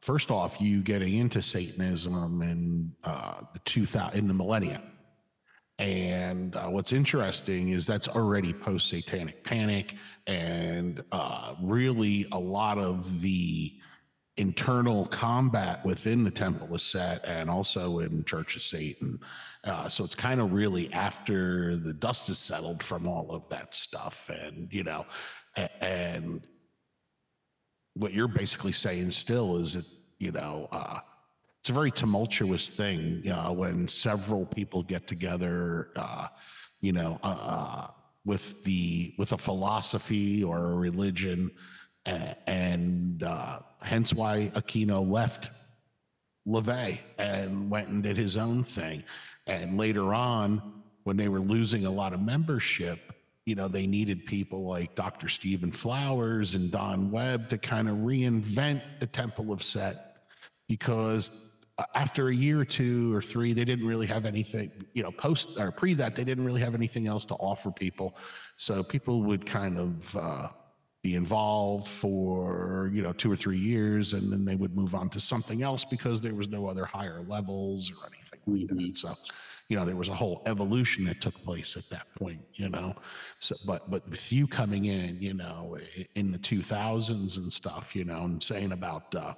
First 0.04 0.32
off, 0.32 0.60
you 0.60 0.84
getting 0.84 1.14
into 1.14 1.42
Satanism 1.42 2.42
in 2.42 2.92
uh, 3.06 3.36
the 3.54 3.60
2000 3.60 4.20
in 4.20 4.28
the 4.28 4.34
millennium. 4.34 4.82
And 5.80 6.54
uh, 6.58 6.68
what's 6.68 6.92
interesting 6.92 7.70
is 7.70 7.86
that's 7.86 8.10
already 8.10 8.52
post 8.52 8.90
satanic 8.90 9.46
panic. 9.46 9.96
And 10.28 11.02
uh, 11.14 11.56
really, 11.62 12.28
a 12.34 12.38
lot 12.38 12.80
of 12.80 13.22
the 13.22 13.80
internal 14.36 15.06
combat 15.06 15.86
within 15.86 16.26
the 16.26 16.32
temple 16.32 16.76
is 16.76 16.84
set 16.84 17.24
and 17.24 17.50
also 17.50 18.00
in 18.00 18.24
church 18.24 18.56
of 18.56 18.64
satan 18.64 19.20
uh, 19.64 19.88
so 19.88 20.04
it's 20.04 20.16
kind 20.16 20.42
of 20.42 20.54
really 20.54 20.92
after 20.92 21.78
the 21.78 21.94
dust 21.94 22.30
is 22.30 22.40
settled 22.40 22.82
from 22.82 23.08
all 23.08 23.30
of 23.30 23.48
that 23.50 23.76
stuff 23.76 24.32
and 24.32 24.68
you 24.74 24.84
know 24.84 25.06
and 25.82 26.48
what 27.96 28.14
you're 28.14 28.28
basically 28.28 28.72
saying 28.72 29.12
still 29.12 29.58
is 29.58 29.74
that 29.74 29.86
you 30.20 30.32
know 30.32 30.68
uh, 30.72 31.00
it's 31.60 31.70
a 31.70 31.74
very 31.74 31.92
tumultuous 31.92 32.70
thing 32.70 33.22
know, 33.26 33.52
when 33.52 33.88
several 33.88 34.46
people 34.46 34.84
get 34.84 35.08
together 35.08 35.90
uh, 35.96 36.28
you 36.82 36.92
know 36.92 37.20
uh, 37.24 37.28
uh, 37.28 37.88
with 38.26 38.64
the 38.64 39.14
with 39.18 39.32
a 39.34 39.38
philosophy 39.38 40.44
or 40.44 40.72
a 40.72 40.76
religion 40.76 41.52
and 42.06 43.24
uh, 43.24 43.60
hence 43.82 44.14
why 44.14 44.52
Aquino 44.56 45.10
left 45.10 45.52
LaVey 46.48 47.00
and 47.18 47.70
went 47.70 47.88
and 47.88 48.04
did 48.04 48.18
his 48.18 48.38
own 48.38 48.64
thing. 48.64 49.04
And 49.48 49.78
later 49.78 50.14
on, 50.14 50.84
when 51.04 51.18
they 51.18 51.30
were 51.30 51.40
losing 51.40 51.86
a 51.86 51.92
lot 51.92 52.14
of 52.14 52.22
membership, 52.22 53.13
you 53.46 53.56
know, 53.56 53.68
they 53.68 53.88
needed 53.88 54.26
people 54.26 54.66
like 54.66 54.96
Dr. 54.96 55.28
Stephen 55.28 55.72
Flowers 55.72 56.56
and 56.56 56.72
Don 56.72 57.12
Webb 57.12 57.50
to 57.50 57.58
kind 57.58 57.90
of 57.90 57.98
reinvent 57.98 58.82
the 59.00 59.08
Temple 59.08 59.52
of 59.52 59.62
Set 59.62 60.18
because 60.70 61.50
after 61.96 62.30
a 62.30 62.36
year 62.36 62.62
or 62.62 62.66
two 62.66 63.14
or 63.14 63.22
three, 63.22 63.52
they 63.52 63.66
didn't 63.66 63.88
really 63.88 64.08
have 64.08 64.26
anything, 64.26 64.72
you 64.94 65.04
know, 65.04 65.12
post 65.12 65.60
or 65.60 65.72
pre 65.72 65.94
that, 65.96 66.16
they 66.16 66.24
didn't 66.24 66.46
really 66.46 66.62
have 66.62 66.76
anything 66.76 67.08
else 67.08 67.26
to 67.26 67.34
offer 67.36 67.72
people. 67.72 68.16
So 68.56 68.82
people 68.84 69.24
would 69.24 69.46
kind 69.46 69.78
of, 69.78 70.16
uh, 70.16 70.48
be 71.04 71.16
involved 71.16 71.86
for 71.86 72.90
you 72.94 73.02
know 73.02 73.12
two 73.12 73.30
or 73.30 73.36
three 73.36 73.58
years 73.58 74.14
and 74.14 74.32
then 74.32 74.46
they 74.46 74.56
would 74.56 74.74
move 74.74 74.96
on 74.96 75.10
to 75.10 75.20
something 75.20 75.62
else 75.62 75.84
because 75.84 76.22
there 76.22 76.34
was 76.34 76.48
no 76.48 76.66
other 76.66 76.86
higher 76.86 77.22
levels 77.28 77.92
or 77.92 78.08
anything 78.08 78.40
like 78.48 78.68
that 78.70 78.78
mm-hmm. 78.78 78.94
so 78.94 79.14
you 79.70 79.78
know 79.78 79.86
there 79.86 79.96
was 79.96 80.10
a 80.10 80.14
whole 80.14 80.42
evolution 80.46 81.06
that 81.06 81.22
took 81.22 81.36
place 81.44 81.78
at 81.78 81.90
that 81.90 82.14
point 82.16 82.42
you 82.54 82.70
know 82.70 82.94
so 83.40 83.56
but 83.66 83.90
but 83.90 84.08
with 84.10 84.32
you 84.32 84.46
coming 84.48 84.86
in 84.86 85.22
you 85.22 85.34
know 85.34 85.78
in 86.16 86.32
the 86.32 86.38
2000s 86.38 87.38
and 87.38 87.52
stuff 87.52 87.96
you 87.96 88.04
know 88.04 88.24
and 88.24 88.42
saying 88.42 88.72
about 88.72 89.14
uh 89.16 89.34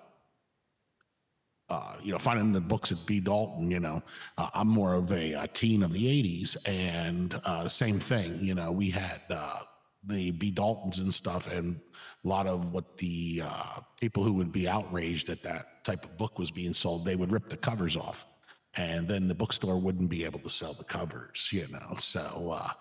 uh, 1.67 1.96
you 2.01 2.12
know, 2.12 2.20
finding 2.20 2.51
the 2.51 2.62
books 2.62 2.91
at 2.91 3.05
B. 3.05 3.20
Dalton, 3.20 3.72
you 3.72 3.79
know, 3.79 4.03
uh, 4.38 4.50
I'm 4.53 4.67
more 4.67 4.94
of 4.94 5.12
a, 5.12 5.34
a, 5.34 5.48
teen 5.48 5.82
of 5.82 5.94
the 5.94 6.03
80s, 6.03 6.58
and 6.67 7.39
uh, 7.44 7.67
same 7.67 8.00
thing. 8.00 8.38
You 8.39 8.53
know, 8.53 8.72
we 8.72 8.91
had 8.91 9.22
uh, 9.32 9.62
the 10.05 10.32
B. 10.32 10.51
Daltons 10.51 11.00
and 11.00 11.12
stuff, 11.12 11.48
and 11.48 11.79
a 12.24 12.27
lot 12.27 12.46
of 12.46 12.72
what 12.72 12.98
the 13.00 13.41
uh, 13.44 13.79
people 14.00 14.24
who 14.24 14.34
would 14.34 14.51
be 14.51 14.67
outraged 14.67 15.27
that 15.27 15.41
that 15.44 15.84
type 15.84 16.05
of 16.05 16.17
book 16.17 16.38
was 16.38 16.51
being 16.51 16.74
sold, 16.74 17.03
they 17.03 17.15
would 17.15 17.32
rip 17.32 17.50
the 17.50 17.58
covers 17.58 17.98
off, 17.98 18.27
and 18.75 19.08
then 19.08 19.27
the 19.27 19.36
bookstore 19.36 19.77
wouldn't 19.77 20.10
be 20.10 20.25
able 20.25 20.39
to 20.39 20.50
sell 20.50 20.74
the 20.74 20.84
covers, 20.84 21.50
you 21.51 21.67
know. 21.72 21.96
So, 21.98 22.51
uh, 22.53 22.72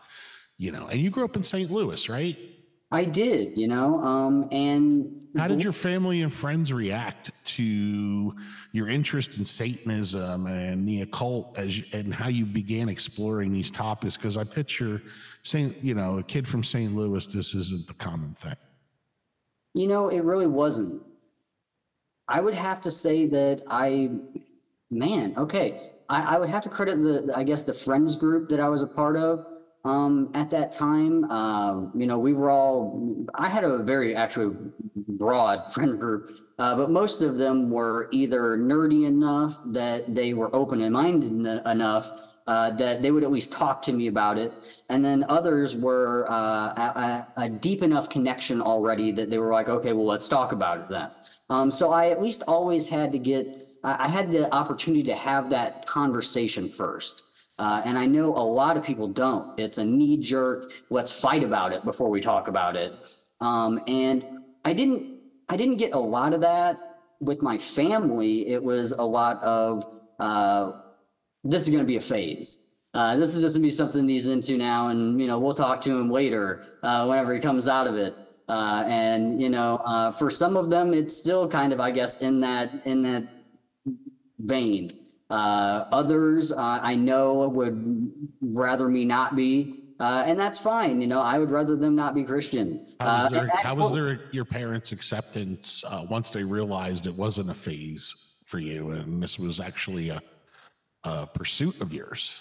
you 0.57 0.73
know, 0.73 0.87
and 0.89 1.01
you 1.01 1.11
grew 1.11 1.25
up 1.25 1.37
in 1.37 1.43
St. 1.43 1.71
Louis, 1.71 2.09
right? 2.09 2.37
I 2.91 3.05
did, 3.05 3.59
you 3.59 3.67
know, 3.67 3.99
um, 4.05 4.49
and 4.53 5.25
how 5.37 5.49
did 5.49 5.65
your 5.65 5.73
family 5.73 6.23
and 6.23 6.33
friends 6.33 6.73
react 6.73 7.33
to 7.57 8.37
your 8.71 8.89
interest 8.89 9.37
in 9.37 9.45
Satanism 9.45 10.47
and 10.47 10.87
the 10.87 11.01
occult 11.01 11.59
as 11.59 11.83
and 11.93 12.15
how 12.15 12.29
you 12.29 12.47
began 12.47 12.89
exploring 12.89 13.53
these 13.53 13.71
topics? 13.71 14.17
Because 14.17 14.37
I 14.37 14.45
picture 14.45 15.03
Saint, 15.43 15.77
you 15.83 15.95
know, 15.95 16.19
a 16.19 16.23
kid 16.23 16.47
from 16.47 16.63
St. 16.63 16.95
Louis, 16.95 17.27
this 17.27 17.53
isn't 17.55 17.89
the 17.89 17.95
common 17.95 18.35
thing. 18.35 18.55
You 19.73 19.89
know, 19.89 20.09
it 20.09 20.23
really 20.23 20.47
wasn't. 20.47 21.03
I 22.29 22.41
would 22.41 22.55
have 22.55 22.81
to 22.83 22.93
say 22.93 23.27
that 23.27 23.63
I, 23.69 24.11
man, 24.95 25.35
okay, 25.37 25.91
I, 26.09 26.35
I 26.35 26.39
would 26.39 26.49
have 26.49 26.63
to 26.63 26.69
credit 26.69 27.03
the, 27.03 27.33
I 27.35 27.45
guess, 27.45 27.65
the 27.65 27.75
friends 27.75 28.17
group 28.17 28.49
that 28.51 28.61
I 28.61 28.69
was 28.69 28.83
a 28.83 28.87
part 28.87 29.17
of 29.17 29.47
um, 29.85 30.31
at 30.35 30.51
that 30.51 30.73
time. 30.73 31.31
Uh, 31.31 31.87
you 31.95 32.07
know, 32.07 32.19
we 32.19 32.33
were 32.33 32.51
all, 32.51 33.27
I 33.35 33.49
had 33.49 33.65
a 33.65 33.83
very 33.83 34.15
actually 34.15 34.57
broad 34.95 35.73
friend 35.73 35.99
group, 35.99 36.31
uh, 36.59 36.77
but 36.77 36.91
most 36.91 37.23
of 37.23 37.37
them 37.37 37.71
were 37.71 38.09
either 38.13 38.57
nerdy 38.57 39.07
enough 39.07 39.61
that 39.67 40.15
they 40.15 40.35
were 40.35 40.55
open 40.55 40.81
and 40.81 40.93
minded 40.93 41.33
enough 41.67 42.13
uh, 42.47 42.71
that 42.71 43.01
they 43.01 43.11
would 43.11 43.23
at 43.23 43.33
least 43.33 43.51
talk 43.51 43.81
to 43.81 43.93
me 43.93 44.07
about 44.07 44.37
it. 44.37 44.53
And 44.91 45.03
then 45.03 45.25
others 45.29 45.75
were 45.75 46.31
uh, 46.31 46.35
a, 46.35 47.27
a, 47.39 47.49
deep 47.49 47.83
enough 47.83 48.11
connection 48.11 48.61
already 48.61 49.13
that 49.13 49.31
they 49.31 49.39
were 49.39 49.51
like, 49.51 49.71
okay, 49.71 49.95
well, 49.95 50.05
let's 50.05 50.29
talk 50.29 50.53
about 50.53 50.81
it 50.81 50.89
then. 50.91 51.11
Um, 51.49 51.71
so 51.71 51.91
I 51.91 52.11
at 52.11 52.21
least 52.21 52.43
always 52.47 52.85
had 52.85 53.13
to 53.13 53.19
get, 53.19 53.57
I 53.85 54.09
had 54.09 54.33
the 54.33 54.53
opportunity 54.53 55.03
to 55.05 55.15
have 55.15 55.51
that 55.51 55.87
conversation 55.87 56.69
first. 56.69 57.23
Uh, 57.59 57.83
and 57.85 57.97
I 57.97 58.07
know 58.07 58.37
a 58.37 58.43
lot 58.43 58.77
of 58.77 58.83
people 58.83 59.07
don't. 59.07 59.59
It's 59.59 59.79
a 59.79 59.85
knee 59.85 60.17
jerk. 60.17 60.73
Let's 60.91 61.13
fight 61.13 61.45
about 61.45 61.73
it 61.73 61.85
before 61.85 62.11
we 62.11 62.21
talk 62.21 62.49
about 62.49 62.75
it. 62.77 62.95
Um, 63.41 63.81
and 63.87 64.25
I 64.65 64.73
didn't. 64.73 65.15
I 65.49 65.57
didn't 65.57 65.77
get 65.77 65.93
a 65.93 65.99
lot 65.99 66.33
of 66.33 66.41
that 66.41 66.79
with 67.21 67.43
my 67.43 67.59
family. 67.59 68.49
It 68.49 68.63
was 68.63 68.93
a 68.93 69.03
lot 69.03 69.43
of 69.43 70.01
uh, 70.19 70.73
this 71.45 71.63
is 71.63 71.69
going 71.69 71.83
to 71.83 71.87
be 71.87 71.97
a 71.97 72.01
phase. 72.01 72.77
Uh, 72.95 73.17
this 73.17 73.35
is 73.35 73.43
going 73.43 73.53
to 73.53 73.61
be 73.61 73.71
something 73.71 74.09
he's 74.09 74.29
into 74.29 74.57
now, 74.57 74.89
and 74.89 75.21
you 75.21 75.27
know 75.27 75.39
we'll 75.39 75.55
talk 75.55 75.81
to 75.83 75.99
him 75.99 76.11
later 76.11 76.65
uh, 76.83 77.05
whenever 77.07 77.35
he 77.35 77.41
comes 77.41 77.69
out 77.69 77.87
of 77.87 77.97
it. 77.97 78.17
Uh, 78.49 78.85
and 78.87 79.41
you 79.41 79.49
know, 79.49 79.77
uh, 79.85 80.11
for 80.13 80.31
some 80.31 80.57
of 80.57 80.71
them, 80.71 80.95
it's 80.95 81.17
still 81.17 81.49
kind 81.49 81.73
of, 81.73 81.81
I 81.81 81.91
guess, 81.91 82.23
in 82.23 82.41
that 82.41 82.71
in 82.85 83.03
that 83.03 83.34
vein. 84.39 84.99
Uh, 85.31 85.87
others 85.91 86.53
uh, 86.53 86.79
I 86.83 86.95
know 86.95 87.49
would 87.49 88.13
rather 88.41 88.89
me 88.89 89.05
not 89.05 89.35
be, 89.35 89.85
uh, 90.01 90.25
and 90.27 90.39
that's 90.39 90.59
fine. 90.59 91.01
You 91.01 91.07
know, 91.07 91.21
I 91.21 91.39
would 91.39 91.51
rather 91.51 91.77
them 91.77 91.95
not 91.95 92.15
be 92.15 92.25
Christian. 92.25 92.95
How 93.01 93.07
was, 93.07 93.25
uh, 93.25 93.29
their, 93.29 93.49
how 93.49 93.75
was 93.75 93.93
their, 93.93 94.21
your 94.33 94.45
parents' 94.45 94.93
acceptance 94.93 95.85
uh, 95.89 96.05
once 96.11 96.31
they 96.31 96.45
realized 96.45 97.07
it 97.07 97.15
wasn't 97.15 97.51
a 97.51 97.55
phase 97.55 98.35
for 98.45 98.59
you 98.59 98.91
and 98.91 99.23
this 99.23 99.39
was 99.39 99.61
actually 99.61 100.11
a, 100.11 100.21
a 101.05 101.27
pursuit 101.27 101.81
of 101.81 101.93
yours? 101.93 102.41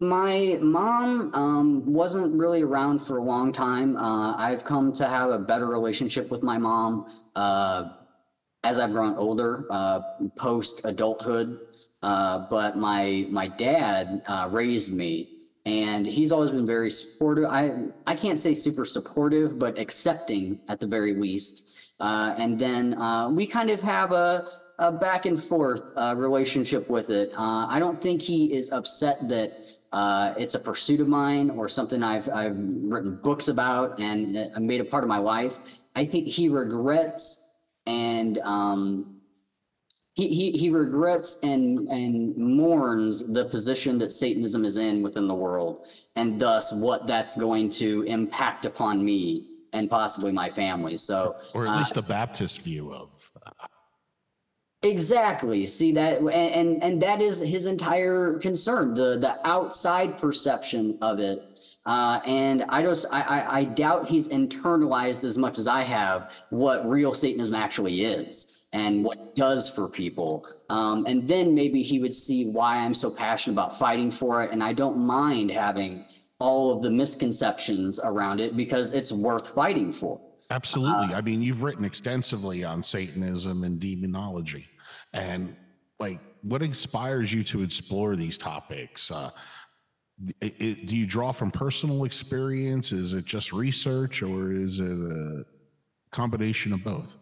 My 0.00 0.58
mom 0.60 1.34
um, 1.34 1.92
wasn't 1.92 2.38
really 2.38 2.62
around 2.62 3.00
for 3.00 3.18
a 3.18 3.22
long 3.22 3.50
time. 3.50 3.96
Uh, 3.96 4.36
I've 4.36 4.62
come 4.62 4.92
to 4.92 5.08
have 5.08 5.30
a 5.30 5.38
better 5.38 5.66
relationship 5.66 6.30
with 6.30 6.44
my 6.44 6.56
mom 6.56 7.06
as 8.64 8.78
I've 8.78 8.92
grown 8.92 9.16
older, 9.16 9.64
post 10.36 10.82
adulthood. 10.84 11.60
Uh, 12.02 12.46
but 12.48 12.76
my 12.76 13.26
my 13.28 13.48
dad 13.48 14.22
uh, 14.28 14.48
raised 14.50 14.92
me, 14.92 15.28
and 15.66 16.06
he's 16.06 16.30
always 16.30 16.50
been 16.50 16.66
very 16.66 16.90
supportive. 16.90 17.46
I 17.46 17.88
I 18.06 18.14
can't 18.14 18.38
say 18.38 18.54
super 18.54 18.84
supportive, 18.84 19.58
but 19.58 19.78
accepting 19.78 20.60
at 20.68 20.78
the 20.78 20.86
very 20.86 21.14
least. 21.14 21.70
Uh, 21.98 22.34
and 22.38 22.56
then 22.56 22.94
uh, 22.94 23.28
we 23.28 23.44
kind 23.44 23.70
of 23.70 23.80
have 23.80 24.12
a, 24.12 24.46
a 24.78 24.92
back 24.92 25.26
and 25.26 25.42
forth 25.42 25.82
uh, 25.96 26.14
relationship 26.16 26.88
with 26.88 27.10
it. 27.10 27.32
I 27.36 27.80
don't 27.80 28.00
think 28.00 28.22
he 28.22 28.54
is 28.54 28.70
upset 28.70 29.28
that 29.28 29.58
it's 30.38 30.54
a 30.54 30.60
pursuit 30.60 31.00
of 31.00 31.08
mine 31.08 31.50
or 31.50 31.68
something 31.68 32.04
I've 32.04 32.28
I've 32.30 32.56
written 32.56 33.16
books 33.16 33.48
about 33.48 33.98
and 33.98 34.52
made 34.64 34.80
a 34.80 34.84
part 34.84 35.02
of 35.02 35.08
my 35.08 35.18
life. 35.18 35.58
I 35.96 36.04
think 36.04 36.28
he 36.28 36.48
regrets 36.48 37.47
and 37.88 38.38
um, 38.38 39.16
he, 40.12 40.28
he, 40.28 40.52
he 40.52 40.68
regrets 40.68 41.38
and, 41.42 41.88
and 41.88 42.36
mourns 42.36 43.32
the 43.32 43.46
position 43.46 43.98
that 43.98 44.12
Satanism 44.12 44.64
is 44.64 44.76
in 44.76 45.02
within 45.02 45.26
the 45.26 45.34
world, 45.34 45.86
and 46.14 46.38
thus 46.38 46.72
what 46.72 47.06
that's 47.06 47.34
going 47.36 47.70
to 47.70 48.02
impact 48.02 48.66
upon 48.66 49.02
me 49.02 49.46
and 49.72 49.90
possibly 49.90 50.32
my 50.32 50.50
family. 50.50 50.96
So, 50.96 51.36
or 51.54 51.66
at 51.66 51.74
uh, 51.74 51.78
least 51.78 51.96
a 51.96 52.02
Baptist 52.02 52.60
view 52.60 52.92
of. 52.92 53.30
Exactly. 54.82 55.66
See 55.66 55.92
that, 55.92 56.18
and, 56.18 56.30
and 56.30 56.84
and 56.84 57.02
that 57.02 57.20
is 57.20 57.40
his 57.40 57.66
entire 57.66 58.38
concern 58.38 58.94
the 58.94 59.18
the 59.18 59.38
outside 59.46 60.18
perception 60.18 60.98
of 61.00 61.18
it. 61.18 61.42
Uh, 61.88 62.20
and 62.26 62.64
I 62.68 62.82
just 62.82 63.06
I, 63.10 63.22
I 63.22 63.58
I 63.60 63.64
doubt 63.64 64.06
he's 64.06 64.28
internalized 64.28 65.24
as 65.24 65.38
much 65.38 65.58
as 65.58 65.66
I 65.66 65.82
have 65.82 66.30
what 66.50 66.86
real 66.86 67.14
Satanism 67.14 67.54
actually 67.54 68.04
is 68.04 68.66
and 68.74 69.02
what 69.02 69.16
it 69.16 69.34
does 69.34 69.70
for 69.70 69.88
people. 69.88 70.46
Um, 70.68 71.06
and 71.06 71.26
then 71.26 71.54
maybe 71.54 71.82
he 71.82 71.98
would 71.98 72.12
see 72.12 72.50
why 72.50 72.76
I'm 72.76 72.92
so 72.92 73.10
passionate 73.10 73.54
about 73.54 73.78
fighting 73.78 74.10
for 74.10 74.44
it, 74.44 74.52
and 74.52 74.62
I 74.62 74.74
don't 74.74 74.98
mind 74.98 75.50
having 75.50 76.04
all 76.38 76.76
of 76.76 76.82
the 76.82 76.90
misconceptions 76.90 77.98
around 78.04 78.38
it 78.40 78.54
because 78.54 78.92
it's 78.92 79.10
worth 79.10 79.54
fighting 79.54 79.90
for. 79.90 80.20
Absolutely. 80.50 81.14
I 81.14 81.22
mean, 81.22 81.42
you've 81.42 81.62
written 81.62 81.86
extensively 81.86 82.64
on 82.64 82.82
Satanism 82.82 83.64
and 83.64 83.80
demonology. 83.80 84.66
And 85.14 85.56
like, 85.98 86.20
what 86.42 86.62
inspires 86.62 87.32
you 87.32 87.42
to 87.44 87.62
explore 87.62 88.14
these 88.14 88.38
topics? 88.38 89.10
Uh, 89.10 89.30
it, 90.40 90.54
it, 90.58 90.86
do 90.86 90.96
you 90.96 91.06
draw 91.06 91.32
from 91.32 91.50
personal 91.50 92.04
experience? 92.04 92.92
Is 92.92 93.14
it 93.14 93.24
just 93.24 93.52
research 93.52 94.22
or 94.22 94.52
is 94.52 94.80
it 94.80 94.90
a 94.90 95.44
combination 96.10 96.72
of 96.72 96.82
both? 96.82 97.16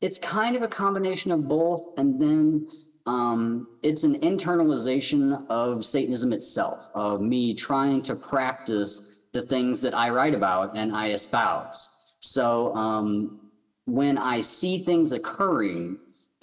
It's 0.00 0.18
kind 0.18 0.54
of 0.54 0.62
a 0.62 0.68
combination 0.68 1.32
of 1.32 1.48
both. 1.48 1.98
And 1.98 2.20
then 2.20 2.68
um, 3.06 3.66
it's 3.82 4.04
an 4.04 4.20
internalization 4.20 5.44
of 5.48 5.84
Satanism 5.84 6.32
itself, 6.32 6.88
of 6.94 7.20
me 7.20 7.54
trying 7.54 8.02
to 8.02 8.14
practice 8.14 9.16
the 9.32 9.42
things 9.42 9.82
that 9.82 9.94
I 9.94 10.10
write 10.10 10.34
about 10.34 10.76
and 10.76 10.94
I 10.94 11.10
espouse. 11.10 12.14
So 12.20 12.74
um, 12.74 13.40
when 13.86 14.18
I 14.18 14.40
see 14.40 14.78
things 14.78 15.12
occurring 15.12 15.98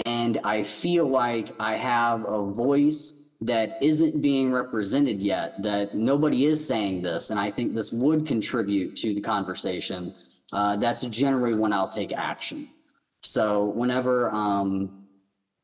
and 0.05 0.39
I 0.43 0.63
feel 0.63 1.07
like 1.07 1.51
I 1.59 1.75
have 1.75 2.25
a 2.25 2.51
voice 2.51 3.24
that 3.41 3.77
isn't 3.81 4.21
being 4.21 4.51
represented 4.51 5.21
yet, 5.21 5.61
that 5.61 5.93
nobody 5.93 6.45
is 6.45 6.65
saying 6.65 7.01
this, 7.01 7.29
and 7.29 7.39
I 7.39 7.51
think 7.51 7.75
this 7.75 7.91
would 7.91 8.25
contribute 8.25 8.95
to 8.97 9.13
the 9.13 9.21
conversation, 9.21 10.13
uh, 10.53 10.77
that's 10.77 11.01
generally 11.03 11.53
when 11.53 11.73
I'll 11.73 11.89
take 11.89 12.13
action. 12.13 12.69
So 13.21 13.65
whenever 13.65 14.29
um, 14.31 15.05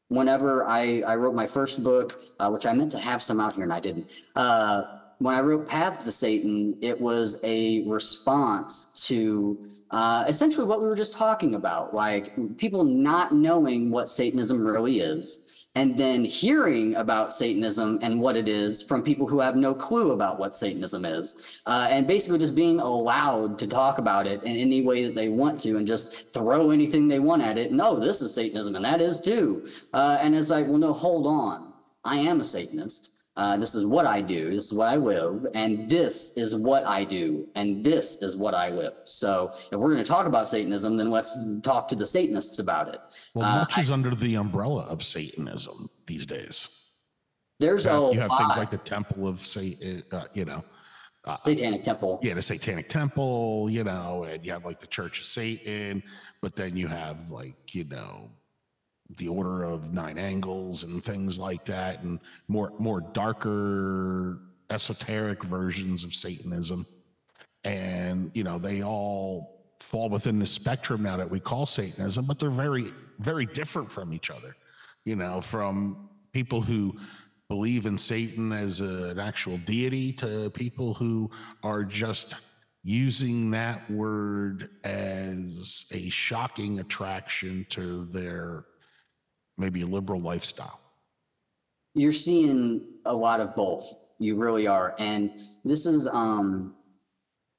whenever 0.10 0.68
I, 0.68 1.01
I 1.08 1.16
wrote 1.16 1.34
my 1.34 1.48
first 1.48 1.84
book, 1.84 2.22
uh, 2.40 2.50
which 2.50 2.66
I 2.66 2.74
meant 2.74 2.92
to 2.92 3.00
have 3.00 3.24
some 3.24 3.40
out 3.40 3.54
here 3.54 3.63
and 3.63 3.72
I 3.72 3.80
didn't, 3.80 4.12
uh, 4.36 4.84
when 5.20 5.36
I 5.36 5.40
wrote 5.40 5.68
Paths 5.68 6.04
to 6.04 6.12
Satan, 6.12 6.78
it 6.82 7.00
was 7.00 7.40
a 7.44 7.88
response 7.88 9.06
to 9.08 9.58
uh, 9.92 10.25
essentially 10.28 10.66
what 10.66 10.82
we 10.82 10.88
were 10.88 10.96
just 10.96 11.13
talking 11.13 11.56
about, 11.56 11.94
like 11.94 12.58
people 12.58 12.84
not 12.84 13.34
knowing 13.34 13.92
what 13.92 14.10
Satanism 14.10 14.66
really 14.66 15.00
is, 15.00 15.50
and 15.75 15.98
then 15.98 16.24
hearing 16.24 16.96
about 16.96 17.34
Satanism 17.34 17.98
and 18.01 18.20
what 18.20 18.36
it 18.36 18.50
is 18.50 18.84
from 18.84 19.01
people 19.01 19.25
who 19.28 19.40
have 19.40 19.56
no 19.56 19.74
clue 19.74 20.12
about 20.12 20.38
what 20.38 20.58
Satanism 20.58 21.06
is, 21.06 21.60
uh, 21.66 21.88
and 21.90 22.06
basically 22.06 22.40
just 22.40 22.56
being 22.56 22.80
allowed 22.80 23.58
to 23.60 23.68
talk 23.68 23.98
about 23.98 24.28
it 24.28 24.44
in 24.44 24.58
any 24.58 24.82
way 24.82 25.06
that 25.06 25.16
they 25.16 25.30
want 25.30 25.60
to 25.62 25.78
and 25.78 25.88
just 25.88 26.25
throw 26.34 26.72
anything 26.72 27.08
they 27.08 27.20
want 27.20 27.42
at 27.42 27.58
it. 27.58 27.72
No, 27.72 27.98
this 27.98 28.22
is 28.22 28.34
Satanism, 28.34 28.75
and 28.75 28.84
that 28.84 29.01
is 29.01 29.22
too. 29.22 29.68
Uh, 29.94 30.18
and 30.20 30.36
it's 30.36 30.50
like, 30.50 30.68
well, 30.68 30.78
no, 30.78 30.92
hold 30.92 31.25
on. 31.25 31.74
I 32.04 32.18
am 32.18 32.42
a 32.42 32.44
Satanist. 32.44 33.21
Uh, 33.38 33.55
this 33.55 33.75
is 33.75 33.85
what 33.85 34.05
I 34.05 34.19
do. 34.21 34.51
This 34.51 34.65
is 34.65 34.73
what 34.73 34.89
I 34.89 34.97
live, 34.97 35.47
and 35.53 35.89
this 35.89 36.38
is 36.38 36.53
what 36.53 36.85
I 36.85 37.05
do, 37.05 37.47
and 37.55 37.81
this 37.81 38.21
is 38.21 38.35
what 38.35 38.53
I 38.53 38.69
live. 38.69 38.93
So, 39.05 39.53
if 39.71 39.79
we're 39.79 39.91
going 39.93 40.03
to 40.03 40.07
talk 40.09 40.25
about 40.27 40.47
Satanism, 40.50 40.97
then 40.97 41.09
let's 41.09 41.39
talk 41.61 41.88
to 41.89 41.95
the 41.95 42.05
Satanists 42.05 42.59
about 42.59 42.89
it. 42.93 43.00
Well, 43.33 43.45
Uh, 43.45 43.59
much 43.59 43.77
is 43.77 43.89
under 43.89 44.13
the 44.13 44.35
umbrella 44.35 44.83
of 44.83 45.01
Satanism 45.01 45.89
these 46.07 46.25
days. 46.25 46.67
There's 47.59 47.85
You 47.85 47.91
a 47.91 47.94
have, 48.05 48.13
you 48.15 48.20
have 48.20 48.31
things 48.37 48.57
like 48.57 48.70
the 48.70 48.77
Temple 48.79 49.27
of 49.27 49.39
Satan, 49.39 50.03
uh, 50.11 50.25
you 50.33 50.44
know, 50.44 50.61
Satanic 51.29 51.83
Temple. 51.83 52.20
yeah, 52.24 52.33
the 52.33 52.41
Satanic 52.41 52.89
Temple, 52.89 53.70
you 53.70 53.83
know, 53.85 54.24
and 54.24 54.46
you 54.46 54.51
have 54.51 54.65
like 54.65 54.79
the 54.79 54.87
Church 54.87 55.20
of 55.20 55.25
Satan, 55.25 56.03
but 56.41 56.55
then 56.55 56.75
you 56.75 56.87
have 56.87 57.29
like, 57.29 57.74
you 57.74 57.85
know, 57.85 58.29
the 59.17 59.27
Order 59.27 59.63
of 59.63 59.93
Nine 59.93 60.17
Angles 60.17 60.83
and 60.83 61.03
things 61.03 61.37
like 61.37 61.65
that, 61.65 62.03
and 62.03 62.19
more 62.47 62.74
more 62.79 63.01
darker, 63.01 64.39
esoteric 64.69 65.43
versions 65.43 66.03
of 66.03 66.13
Satanism, 66.13 66.85
and 67.63 68.31
you 68.33 68.43
know, 68.43 68.57
they 68.57 68.83
all 68.83 69.57
fall 69.79 70.09
within 70.09 70.39
the 70.39 70.45
spectrum 70.45 71.03
now 71.03 71.17
that 71.17 71.29
we 71.29 71.39
call 71.39 71.65
Satanism, 71.65 72.25
but 72.25 72.39
they're 72.39 72.50
very 72.50 72.93
very 73.19 73.45
different 73.45 73.91
from 73.91 74.13
each 74.13 74.29
other. 74.29 74.55
You 75.05 75.15
know, 75.15 75.41
from 75.41 76.09
people 76.31 76.61
who 76.61 76.95
believe 77.50 77.85
in 77.85 77.97
Satan 77.97 78.53
as 78.53 78.79
a- 78.79 79.09
an 79.09 79.19
actual 79.19 79.57
deity 79.57 80.13
to 80.13 80.50
people 80.51 80.93
who 80.93 81.29
are 81.63 81.83
just 81.83 82.35
using 82.83 83.51
that 83.51 83.89
word 83.91 84.69
as 84.83 85.85
a 85.91 86.09
shocking 86.09 86.79
attraction 86.79 87.65
to 87.69 88.05
their 88.05 88.65
maybe 89.61 89.83
a 89.83 89.85
liberal 89.85 90.19
lifestyle. 90.19 90.79
you're 91.93 92.11
seeing 92.11 92.81
a 93.05 93.13
lot 93.13 93.39
of 93.39 93.55
both. 93.55 93.85
You 94.17 94.35
really 94.35 94.65
are. 94.67 94.95
And 95.00 95.31
this 95.63 95.85
is 95.85 96.07
um 96.07 96.75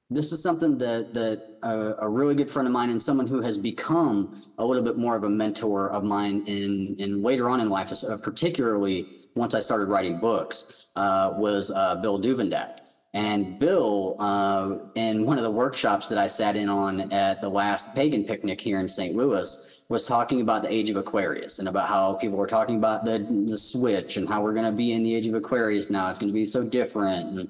this 0.09 0.31
is 0.31 0.43
something 0.43 0.77
that 0.77 1.13
that 1.13 1.37
a 1.63 2.07
really 2.07 2.35
good 2.35 2.49
friend 2.49 2.67
of 2.67 2.73
mine 2.73 2.89
and 2.89 3.01
someone 3.01 3.25
who 3.25 3.41
has 3.41 3.57
become 3.57 4.43
a 4.57 4.65
little 4.65 4.83
bit 4.83 4.97
more 4.97 5.15
of 5.15 5.23
a 5.23 5.29
mentor 5.29 5.89
of 5.91 6.03
mine 6.03 6.43
in 6.45 6.95
in 6.99 7.23
later 7.23 7.49
on 7.49 7.61
in 7.61 7.69
life 7.69 7.91
uh, 7.91 8.17
particularly 8.17 9.07
once 9.35 9.55
i 9.55 9.61
started 9.61 9.87
writing 9.87 10.19
books 10.19 10.85
uh, 10.97 11.33
was 11.37 11.71
uh, 11.71 11.95
bill 11.95 12.19
Duvendack. 12.19 12.79
And 13.15 13.59
bill 13.59 14.17
uh, 14.19 14.77
in 14.95 15.25
one 15.25 15.37
of 15.37 15.43
the 15.43 15.51
workshops 15.63 16.09
that 16.09 16.17
i 16.17 16.27
sat 16.27 16.55
in 16.57 16.67
on 16.67 17.11
at 17.13 17.41
the 17.41 17.49
last 17.49 17.95
pagan 17.95 18.23
picnic 18.25 18.59
here 18.59 18.79
in 18.79 18.87
st 18.87 19.15
louis 19.15 19.72
was 19.89 20.05
talking 20.05 20.41
about 20.41 20.61
the 20.63 20.73
age 20.73 20.89
of 20.89 20.97
Aquarius 20.97 21.59
and 21.59 21.67
about 21.67 21.87
how 21.87 22.13
people 22.13 22.37
were 22.37 22.47
talking 22.47 22.77
about 22.77 23.05
the 23.05 23.19
the 23.47 23.57
switch 23.57 24.17
and 24.17 24.27
how 24.27 24.41
we're 24.41 24.53
going 24.53 24.65
to 24.65 24.71
be 24.71 24.93
in 24.93 25.03
the 25.03 25.13
age 25.13 25.27
of 25.27 25.33
Aquarius 25.33 25.89
now. 25.89 26.09
It's 26.09 26.19
going 26.19 26.29
to 26.29 26.33
be 26.33 26.45
so 26.45 26.63
different. 26.63 27.39
And 27.39 27.49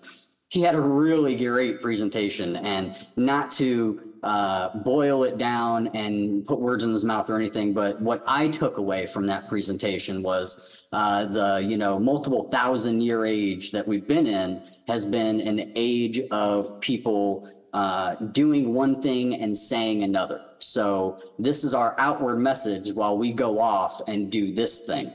he 0.50 0.62
had 0.62 0.76
a 0.76 0.82
really 0.82 1.36
great 1.36 1.82
presentation, 1.82 2.58
and 2.58 2.96
not 3.16 3.52
to 3.54 4.14
uh, 4.24 4.70
boil 4.80 5.24
it 5.24 5.38
down 5.38 5.88
and 5.88 6.46
put 6.46 6.60
words 6.60 6.84
in 6.86 6.92
his 6.92 7.04
mouth 7.04 7.30
or 7.30 7.36
anything, 7.36 7.74
but 7.74 8.02
what 8.02 8.24
I 8.26 8.48
took 8.48 8.78
away 8.78 9.06
from 9.06 9.28
that 9.28 9.50
presentation 9.50 10.24
was 10.24 10.82
uh, 10.94 11.26
the 11.26 11.58
you 11.58 11.76
know 11.76 12.00
multiple 12.00 12.50
thousand 12.50 13.02
year 13.02 13.26
age 13.26 13.72
that 13.72 13.86
we've 13.86 14.08
been 14.08 14.26
in 14.26 14.62
has 14.88 15.06
been 15.06 15.42
an 15.42 15.74
age 15.76 16.22
of 16.32 16.80
people 16.80 17.53
uh, 17.74 18.16
doing 18.16 18.74
one 18.74 19.02
thing 19.02 19.36
and 19.42 19.58
saying 19.58 20.04
another. 20.04 20.42
So 20.60 21.20
this 21.40 21.64
is 21.64 21.74
our 21.74 21.96
outward 21.98 22.40
message 22.40 22.94
while 22.94 23.18
we 23.18 23.34
go 23.34 23.60
off 23.60 24.02
and 24.08 24.32
do 24.32 24.54
this 24.54 24.86
thing. 24.86 25.12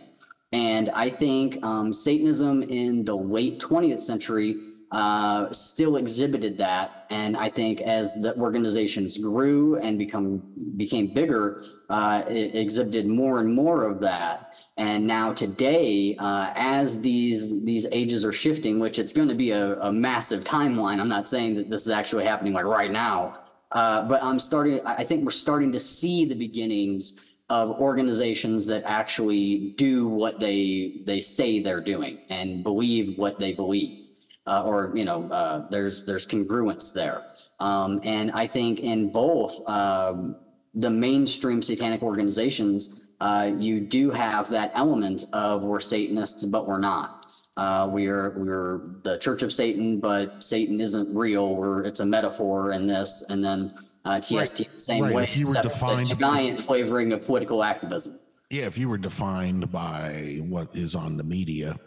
And 0.53 0.88
I 0.90 1.11
think 1.11 1.62
um, 1.62 1.92
Satanism 1.92 2.62
in 2.64 3.05
the 3.05 3.14
late 3.14 3.61
20th 3.61 4.01
century 4.01 4.57
uh, 4.90 5.53
still 5.53 5.97
exhibited 5.97 6.57
that. 6.59 7.07
And 7.11 7.37
I 7.37 7.51
think 7.51 7.83
as 7.83 8.21
the 8.23 8.35
organizations 8.37 9.18
grew 9.18 9.77
and 9.77 9.99
become 9.99 10.42
became 10.77 11.12
bigger, 11.12 11.64
uh, 11.90 12.23
it 12.29 12.55
exhibited 12.55 13.07
more 13.07 13.40
and 13.40 13.53
more 13.53 13.85
of 13.85 14.01
that. 14.01 14.48
And 14.79 15.07
now 15.07 15.33
today, 15.33 16.17
uh, 16.19 16.53
as 16.55 17.01
these 17.01 17.64
these 17.64 17.87
ages 17.93 18.25
are 18.25 18.33
shifting, 18.33 18.79
which 18.79 18.99
it's 18.99 19.12
going 19.12 19.29
to 19.29 19.35
be 19.35 19.51
a, 19.51 19.79
a 19.81 19.93
massive 19.93 20.45
timeline. 20.45 21.01
I'm 21.01 21.09
not 21.09 21.27
saying 21.27 21.57
that 21.57 21.69
this 21.69 21.83
is 21.83 21.91
actually 21.91 22.25
happening 22.25 22.55
like 22.55 22.64
right 22.64 22.91
now, 22.91 23.41
uh, 23.73 24.03
but 24.03 24.23
I'm 24.23 24.38
starting. 24.38 24.81
I 24.87 25.05
think 25.05 25.25
we're 25.25 25.33
starting 25.33 25.73
to 25.73 25.79
see 25.79 26.25
the 26.25 26.37
beginnings 26.37 27.27
of 27.51 27.71
organizations 27.81 28.67
that 28.69 28.83
actually 28.87 29.75
do 29.77 30.07
what 30.07 30.41
they 30.41 31.03
they 31.05 31.21
say 31.21 31.61
they're 31.61 31.81
doing 31.81 32.19
and 32.31 32.62
believe 32.62 33.19
what 33.19 33.38
they 33.38 33.53
believe 33.53 34.09
uh, 34.49 34.62
or 34.62 34.93
you 34.95 35.05
know, 35.05 35.31
uh, 35.31 35.69
there's 35.69 36.05
there's 36.05 36.27
congruence 36.27 36.93
there. 36.93 37.23
Um, 37.61 38.01
and 38.03 38.31
I 38.33 38.47
think 38.47 38.81
in 38.81 39.12
both 39.12 39.69
um, 39.69 40.37
the 40.75 40.91
mainstream 40.91 41.61
satanic 41.61 42.03
organizations, 42.03 43.08
uh, 43.21 43.51
you 43.57 43.81
do 43.81 44.11
have 44.11 44.49
that 44.51 44.73
element 44.75 45.25
of 45.33 45.65
we're 45.65 45.81
Satanists, 45.81 46.45
but 46.45 46.67
we're 46.67 46.79
not. 46.79 47.27
Uh, 47.57 47.89
we're 47.91 48.39
we're 48.39 48.81
the 49.03 49.19
Church 49.19 49.43
of 49.43 49.53
Satan, 49.53 49.99
but 49.99 50.43
Satan 50.43 50.81
isn't 50.81 51.13
real. 51.15 51.57
We're 51.57 51.83
it's 51.83 52.01
a 52.01 52.07
metaphor 52.07 52.73
in 52.73 52.87
this, 52.87 53.27
and 53.31 53.45
then 53.45 53.73
uh, 54.05 54.21
TST 54.21 54.73
the 54.73 54.81
same 54.81 55.05
right. 55.05 55.15
way. 55.15 55.25
If 55.25 55.37
you 55.37 55.49
were 55.49 55.61
defined- 55.61 56.17
giant 56.19 56.61
flavoring 56.61 57.13
of 57.13 57.23
political 57.27 57.65
activism. 57.65 58.19
Yeah, 58.51 58.65
if 58.65 58.79
you 58.79 58.89
were 58.89 58.97
defined 58.97 59.71
by 59.71 60.41
what 60.43 60.75
is 60.75 60.95
on 60.95 61.17
the 61.17 61.25
media, 61.25 61.79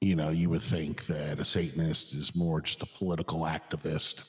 you 0.00 0.16
know, 0.16 0.30
you 0.30 0.48
would 0.48 0.62
think 0.62 1.06
that 1.06 1.40
a 1.40 1.44
Satanist 1.44 2.14
is 2.14 2.34
more 2.34 2.60
just 2.60 2.82
a 2.82 2.86
political 2.86 3.40
activist. 3.40 4.28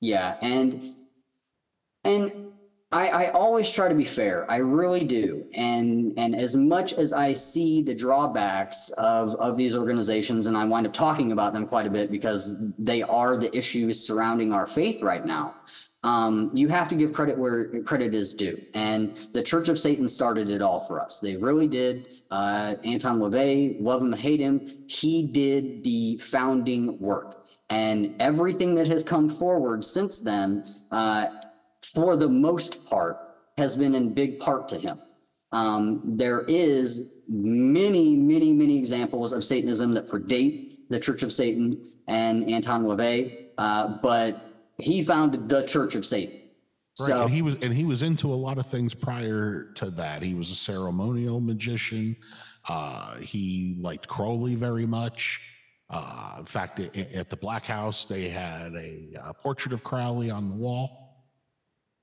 Yeah, 0.00 0.36
and 0.40 0.94
and 2.04 2.47
I, 2.90 3.08
I 3.08 3.30
always 3.32 3.70
try 3.70 3.88
to 3.88 3.94
be 3.94 4.04
fair. 4.04 4.50
I 4.50 4.58
really 4.58 5.04
do. 5.04 5.44
And 5.52 6.14
and 6.16 6.34
as 6.34 6.56
much 6.56 6.94
as 6.94 7.12
I 7.12 7.34
see 7.34 7.82
the 7.82 7.94
drawbacks 7.94 8.88
of, 8.96 9.34
of 9.36 9.58
these 9.58 9.76
organizations, 9.76 10.46
and 10.46 10.56
I 10.56 10.64
wind 10.64 10.86
up 10.86 10.94
talking 10.94 11.32
about 11.32 11.52
them 11.52 11.66
quite 11.66 11.86
a 11.86 11.90
bit 11.90 12.10
because 12.10 12.72
they 12.78 13.02
are 13.02 13.36
the 13.36 13.54
issues 13.56 14.06
surrounding 14.06 14.54
our 14.54 14.66
faith 14.66 15.02
right 15.02 15.24
now. 15.24 15.54
Um, 16.04 16.50
you 16.54 16.68
have 16.68 16.88
to 16.88 16.94
give 16.94 17.12
credit 17.12 17.36
where 17.36 17.82
credit 17.82 18.14
is 18.14 18.32
due. 18.32 18.58
And 18.72 19.16
the 19.32 19.42
Church 19.42 19.68
of 19.68 19.78
Satan 19.78 20.08
started 20.08 20.48
it 20.48 20.62
all 20.62 20.80
for 20.80 21.00
us. 21.00 21.20
They 21.20 21.36
really 21.36 21.66
did. 21.66 22.22
Uh, 22.30 22.76
Anton 22.84 23.18
LaVey, 23.18 23.76
love 23.80 24.00
him, 24.00 24.12
hate 24.12 24.40
him, 24.40 24.84
he 24.86 25.26
did 25.26 25.82
the 25.82 26.16
founding 26.18 26.98
work. 27.00 27.46
And 27.68 28.14
everything 28.22 28.74
that 28.76 28.86
has 28.86 29.02
come 29.02 29.28
forward 29.28 29.84
since 29.84 30.20
then, 30.20 30.64
uh, 30.92 31.26
for 31.98 32.16
the 32.16 32.28
most 32.28 32.86
part, 32.86 33.18
has 33.56 33.74
been 33.74 33.92
in 33.92 34.14
big 34.14 34.38
part 34.38 34.68
to 34.68 34.78
him. 34.78 35.00
Um, 35.50 36.00
there 36.04 36.42
is 36.42 37.22
many, 37.28 38.14
many, 38.14 38.52
many 38.52 38.78
examples 38.78 39.32
of 39.32 39.42
Satanism 39.42 39.94
that 39.94 40.06
predate 40.06 40.76
the 40.90 41.00
Church 41.00 41.24
of 41.24 41.32
Satan 41.32 41.90
and 42.06 42.48
Anton 42.48 42.84
LaVey, 42.84 43.46
uh, 43.58 43.98
but 44.00 44.40
he 44.76 45.02
founded 45.02 45.48
the 45.48 45.64
Church 45.64 45.96
of 45.96 46.06
Satan. 46.06 46.36
Right. 47.00 47.08
So 47.08 47.22
and 47.22 47.32
he 47.32 47.42
was 47.42 47.56
and 47.62 47.74
he 47.74 47.84
was 47.84 48.04
into 48.04 48.32
a 48.32 48.38
lot 48.46 48.58
of 48.58 48.66
things 48.68 48.94
prior 48.94 49.72
to 49.74 49.90
that. 49.90 50.22
He 50.22 50.34
was 50.34 50.52
a 50.52 50.54
ceremonial 50.54 51.40
magician. 51.40 52.16
Uh, 52.68 53.16
he 53.16 53.76
liked 53.80 54.06
Crowley 54.06 54.54
very 54.54 54.86
much. 54.86 55.40
Uh, 55.90 56.36
in 56.38 56.46
fact, 56.46 56.78
at, 56.78 56.96
at 56.96 57.28
the 57.28 57.36
Black 57.36 57.64
House, 57.64 58.04
they 58.04 58.28
had 58.28 58.72
a, 58.76 59.08
a 59.20 59.34
portrait 59.34 59.72
of 59.72 59.82
Crowley 59.82 60.30
on 60.30 60.48
the 60.48 60.54
wall. 60.54 60.97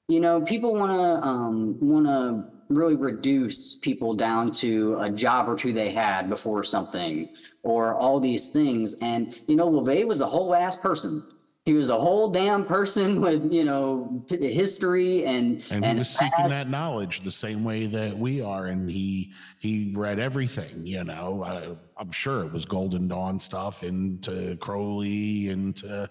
You 0.07 0.19
know, 0.19 0.41
people 0.41 0.73
want 0.73 0.91
to 0.91 1.27
um, 1.27 1.79
want 1.79 2.05
to 2.05 2.45
really 2.69 2.95
reduce 2.95 3.75
people 3.75 4.13
down 4.13 4.51
to 4.51 4.97
a 4.99 5.09
job 5.09 5.49
or 5.49 5.55
two 5.55 5.73
they 5.73 5.89
had 5.89 6.29
before 6.29 6.63
something, 6.63 7.29
or 7.63 7.95
all 7.95 8.19
these 8.19 8.49
things. 8.49 8.93
And 9.01 9.39
you 9.47 9.55
know, 9.55 9.67
LaVey 9.67 10.05
was 10.05 10.21
a 10.21 10.27
whole 10.27 10.53
ass 10.53 10.75
person. 10.75 11.23
He 11.65 11.73
was 11.73 11.89
a 11.89 11.97
whole 11.97 12.29
damn 12.29 12.63
person 12.63 13.19
with 13.21 13.51
you 13.51 13.65
know 13.65 14.23
p- 14.29 14.53
history 14.53 15.25
and 15.25 15.63
and 15.71 15.83
he 15.83 15.95
was 15.95 16.09
seeking 16.09 16.49
that 16.49 16.69
knowledge 16.69 17.21
the 17.21 17.31
same 17.31 17.63
way 17.63 17.87
that 17.87 18.15
we 18.15 18.41
are 18.41 18.67
and 18.67 18.87
he 18.87 19.33
he 19.57 19.91
read 19.95 20.19
everything 20.19 20.85
you 20.85 21.03
know 21.03 21.43
I, 21.43 21.75
i'm 21.99 22.11
sure 22.11 22.43
it 22.43 22.51
was 22.51 22.65
golden 22.65 23.07
dawn 23.07 23.39
stuff 23.39 23.83
into 23.83 24.55
crowley 24.57 25.49
into 25.49 26.07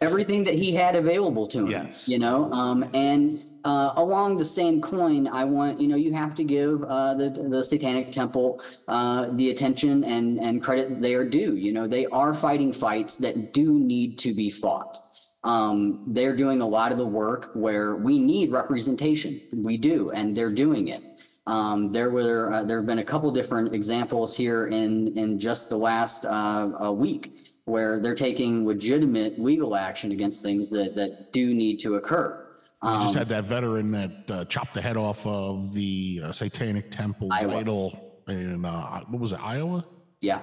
everything 0.00 0.44
that 0.44 0.54
he 0.54 0.74
had 0.74 0.96
available 0.96 1.46
to 1.48 1.60
him. 1.60 1.70
Yes. 1.70 2.08
You 2.08 2.18
know, 2.18 2.52
um, 2.52 2.88
and 2.94 3.44
uh, 3.64 3.92
along 3.96 4.36
the 4.36 4.44
same 4.44 4.80
coin, 4.80 5.26
I 5.28 5.44
want 5.44 5.80
you 5.80 5.88
know 5.88 5.96
you 5.96 6.12
have 6.12 6.34
to 6.36 6.44
give 6.44 6.82
uh, 6.84 7.14
the 7.14 7.30
the 7.30 7.62
Satanic 7.62 8.12
Temple 8.12 8.62
uh, 8.86 9.28
the 9.32 9.50
attention 9.50 10.04
and 10.04 10.38
and 10.38 10.62
credit 10.62 11.00
they 11.00 11.14
are 11.14 11.24
due. 11.24 11.56
You 11.56 11.72
know, 11.72 11.86
they 11.86 12.06
are 12.06 12.34
fighting 12.34 12.72
fights 12.72 13.16
that 13.16 13.52
do 13.52 13.78
need 13.78 14.18
to 14.18 14.34
be 14.34 14.50
fought. 14.50 14.98
Um, 15.44 16.04
they're 16.08 16.36
doing 16.36 16.62
a 16.62 16.66
lot 16.66 16.92
of 16.92 16.98
the 16.98 17.06
work 17.06 17.50
where 17.54 17.96
we 17.96 18.18
need 18.18 18.50
representation. 18.50 19.40
We 19.52 19.76
do, 19.76 20.10
and 20.10 20.36
they're 20.36 20.50
doing 20.52 20.88
it. 20.88 21.02
Um, 21.46 21.92
there 21.92 22.10
were 22.10 22.52
uh, 22.52 22.62
there 22.62 22.76
have 22.78 22.86
been 22.86 22.98
a 22.98 23.04
couple 23.04 23.30
different 23.30 23.74
examples 23.74 24.36
here 24.36 24.66
in 24.66 25.16
in 25.16 25.38
just 25.38 25.70
the 25.70 25.78
last 25.78 26.26
uh, 26.26 26.70
uh, 26.84 26.92
week 26.92 27.47
where 27.68 28.00
they're 28.00 28.14
taking 28.14 28.66
legitimate 28.66 29.38
legal 29.38 29.76
action 29.76 30.10
against 30.12 30.42
things 30.42 30.70
that 30.70 30.94
that 30.96 31.32
do 31.32 31.54
need 31.54 31.78
to 31.80 31.96
occur. 31.96 32.46
we 32.82 32.88
just 32.88 33.08
Um, 33.16 33.18
had 33.18 33.28
that 33.28 33.44
veteran 33.44 33.90
that 33.92 34.30
uh, 34.30 34.44
chopped 34.46 34.74
the 34.74 34.80
head 34.80 34.96
off 34.96 35.26
of 35.26 35.72
the 35.74 36.20
uh, 36.24 36.32
satanic 36.32 36.90
temple's 36.90 37.30
Iowa. 37.32 37.56
idol 37.58 37.86
in 38.28 38.64
uh, 38.64 39.00
what 39.10 39.20
was 39.20 39.32
it 39.32 39.40
iowa 39.42 39.84
Yeah, 40.20 40.40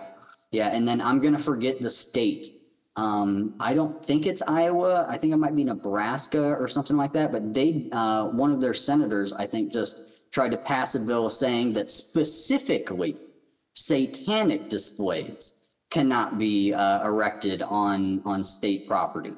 yeah, 0.52 0.68
and 0.70 0.88
then 0.88 1.02
I'm 1.02 1.20
gonna 1.20 1.38
forget 1.52 1.82
the 1.82 1.90
state. 1.90 2.48
Um, 2.98 3.56
I 3.60 3.74
don't 3.74 4.06
think 4.06 4.26
it's 4.26 4.42
Iowa. 4.48 5.06
I 5.10 5.18
think 5.18 5.34
it 5.34 5.38
might 5.38 5.54
be 5.54 5.66
Nebraska 5.66 6.42
or 6.62 6.70
something 6.70 6.96
like 6.96 7.12
that. 7.12 7.30
But 7.34 7.54
they, 7.54 7.90
uh, 7.92 8.28
one 8.30 8.52
of 8.54 8.62
their 8.62 8.74
senators, 8.74 9.34
I 9.34 9.46
think, 9.46 9.74
just 9.74 10.32
tried 10.32 10.52
to 10.52 10.58
pass 10.58 10.96
a 10.96 11.02
bill 11.02 11.30
saying 11.30 11.74
that 11.74 11.90
specifically 11.92 13.18
satanic 13.74 14.70
displays 14.70 15.65
cannot 15.92 16.38
be 16.38 16.74
uh, 16.74 17.06
erected 17.08 17.62
on 17.62 18.22
on 18.26 18.44
state 18.44 18.88
property. 18.88 19.34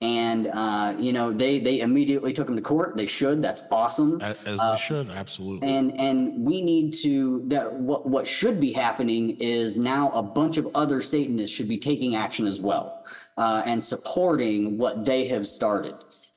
And 0.00 0.48
uh, 0.48 0.94
you 0.98 1.12
know, 1.12 1.32
they 1.32 1.58
they 1.60 1.80
immediately 1.80 2.32
took 2.32 2.46
them 2.46 2.56
to 2.56 2.62
court. 2.62 2.96
They 2.96 3.06
should. 3.06 3.40
That's 3.40 3.62
awesome. 3.70 4.20
as, 4.20 4.36
as 4.44 4.60
Uh, 4.60 4.72
they 4.72 4.80
should 4.80 5.08
absolutely 5.08 5.66
And 5.66 5.98
and 5.98 6.44
we 6.44 6.62
need 6.62 6.92
to 7.04 7.42
that 7.46 7.72
what 7.72 8.06
what 8.06 8.26
should 8.26 8.60
be 8.60 8.72
happening 8.72 9.36
is 9.40 9.78
now 9.78 10.10
a 10.10 10.22
bunch 10.22 10.58
of 10.58 10.68
other 10.74 11.00
Satanists 11.00 11.54
should 11.56 11.68
be 11.68 11.78
taking 11.78 12.16
action 12.16 12.46
as 12.46 12.60
well 12.60 13.04
uh, 13.38 13.62
and 13.64 13.82
supporting 13.82 14.76
what 14.76 15.04
they 15.04 15.26
have 15.28 15.46
started. 15.46 15.94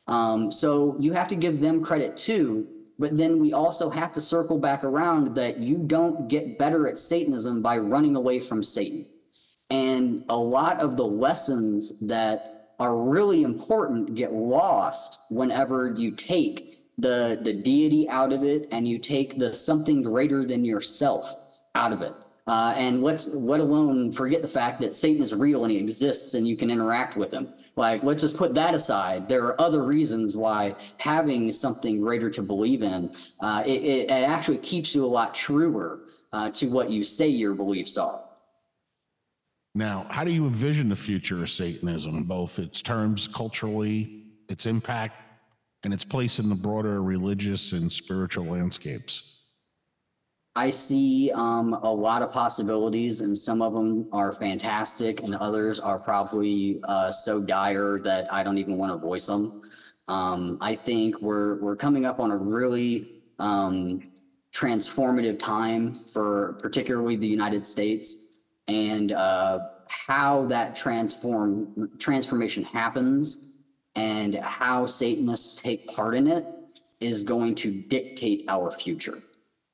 Um, 0.08 0.50
so 0.50 0.96
you 1.00 1.12
have 1.12 1.28
to 1.28 1.36
give 1.36 1.60
them 1.60 1.84
credit 1.84 2.15
too, 2.15 2.65
but 2.98 3.17
then 3.17 3.38
we 3.38 3.52
also 3.52 3.89
have 3.89 4.13
to 4.13 4.22
circle 4.22 4.58
back 4.58 4.86
around 4.86 5.36
that 5.36 5.58
you 5.58 5.80
don't 5.80 6.30
get 6.30 6.58
better 6.58 6.88
at 6.88 6.98
Satanism 6.98 7.62
by 7.62 7.78
running 7.78 8.15
away 8.15 8.39
from 8.39 8.63
Satan. 8.63 9.06
And 9.69 10.23
a 10.30 10.38
lot 10.38 10.80
of 10.80 10.95
the 10.95 11.06
lessons 11.06 11.99
that 12.08 12.71
are 12.80 12.95
really 12.95 13.43
important 13.43 14.15
get 14.15 14.34
lost 14.34 15.21
whenever 15.30 15.93
you 15.97 16.12
take 16.12 16.86
the, 16.97 17.39
the 17.41 17.53
deity 17.53 18.10
out 18.10 18.32
of 18.32 18.43
it 18.43 18.67
and 18.71 18.88
you 18.88 18.97
take 18.97 19.38
the 19.38 19.53
something 19.53 20.01
greater 20.01 20.45
than 20.45 20.63
yourself 20.63 21.36
out 21.75 21.91
of 21.91 22.01
it. 22.01 22.13
Uh, 22.47 22.73
and 22.77 23.03
let's 23.03 23.27
let 23.27 23.60
alone 23.60 24.12
forget 24.12 24.41
the 24.41 24.47
fact 24.47 24.80
that 24.80 24.95
Satan 24.95 25.21
is 25.21 25.36
real 25.36 25.63
and 25.63 25.71
he 25.71 25.77
exists 25.77 26.34
and 26.34 26.47
you 26.47 26.56
can 26.56 26.71
interact 26.71 27.17
with 27.17 27.32
him. 27.32 27.49
Like, 27.75 28.03
let's 28.03 28.21
just 28.21 28.38
put 28.38 28.53
that 28.53 28.73
aside. 28.73 29.27
There 29.27 29.43
are 29.43 29.60
other 29.62 29.84
reasons 29.84 30.38
why 30.38 30.75
having 30.97 31.51
something 31.51 31.99
greater 31.99 32.30
to 32.30 32.41
believe 32.41 32.84
in, 32.84 33.13
uh, 33.41 33.63
it, 33.65 34.10
it, 34.10 34.10
actually 34.10 34.58
keeps 34.60 34.95
you 34.95 35.03
a 35.03 35.08
lot 35.08 35.34
truer 35.34 35.99
uh, 36.32 36.49
to 36.51 36.67
what 36.67 36.89
you 36.89 37.03
say 37.03 37.27
your 37.27 37.53
beliefs 37.53 37.97
are. 37.97 38.27
Now, 39.78 40.08
how 40.10 40.24
do 40.24 40.32
you 40.32 40.48
envision 40.48 40.90
the 40.90 40.96
future 40.96 41.44
of 41.44 41.52
Satanism, 41.52 42.24
both 42.24 42.58
its 42.58 42.82
terms 42.82 43.28
culturally, 43.28 44.24
its 44.50 44.66
impact, 44.66 45.22
and 45.84 45.94
its 45.94 46.04
place 46.04 46.40
in 46.40 46.50
the 46.50 46.56
broader 46.56 47.04
religious 47.04 47.74
and 47.74 47.92
spiritual 47.92 48.46
landscapes? 48.46 49.42
I 50.56 50.72
see 50.72 51.32
um, 51.36 51.76
a 51.84 51.94
lot 51.94 52.24
of 52.24 52.32
possibilities, 52.32 53.22
and 53.22 53.38
some 53.38 53.62
of 53.62 53.74
them 53.74 54.08
are 54.12 54.34
fantastic, 54.34 55.22
and 55.22 55.36
others 55.36 55.80
are 55.80 56.00
probably 56.00 56.80
uh, 56.86 57.12
so 57.12 57.40
dire 57.40 58.00
that 58.00 58.34
I 58.34 58.42
don't 58.42 58.58
even 58.58 58.80
want 58.80 58.92
to 58.94 58.98
voice 58.98 59.28
them. 59.28 59.62
Um, 60.08 60.58
I 60.60 60.76
think 60.76 61.22
we're 61.22 61.62
we're 61.62 61.76
coming 61.76 62.08
up 62.08 62.20
on 62.20 62.32
a 62.32 62.36
really 62.36 63.22
um, 63.38 64.02
transformative 64.52 65.38
time 65.38 65.94
for 65.94 66.54
particularly 66.54 67.16
the 67.16 67.28
United 67.28 67.63
States, 67.63 68.27
and 68.67 69.12
uh, 69.12 69.60
how 69.88 70.45
that 70.47 70.75
transform 70.75 71.89
transformation 71.99 72.63
happens, 72.63 73.53
and 73.95 74.36
how 74.36 74.86
Satanists 74.86 75.62
take 75.62 75.88
part 75.88 76.15
in 76.15 76.27
it 76.27 76.45
is 76.99 77.23
going 77.23 77.56
to 77.56 77.71
dictate 77.71 78.45
our 78.47 78.71
future. 78.71 79.19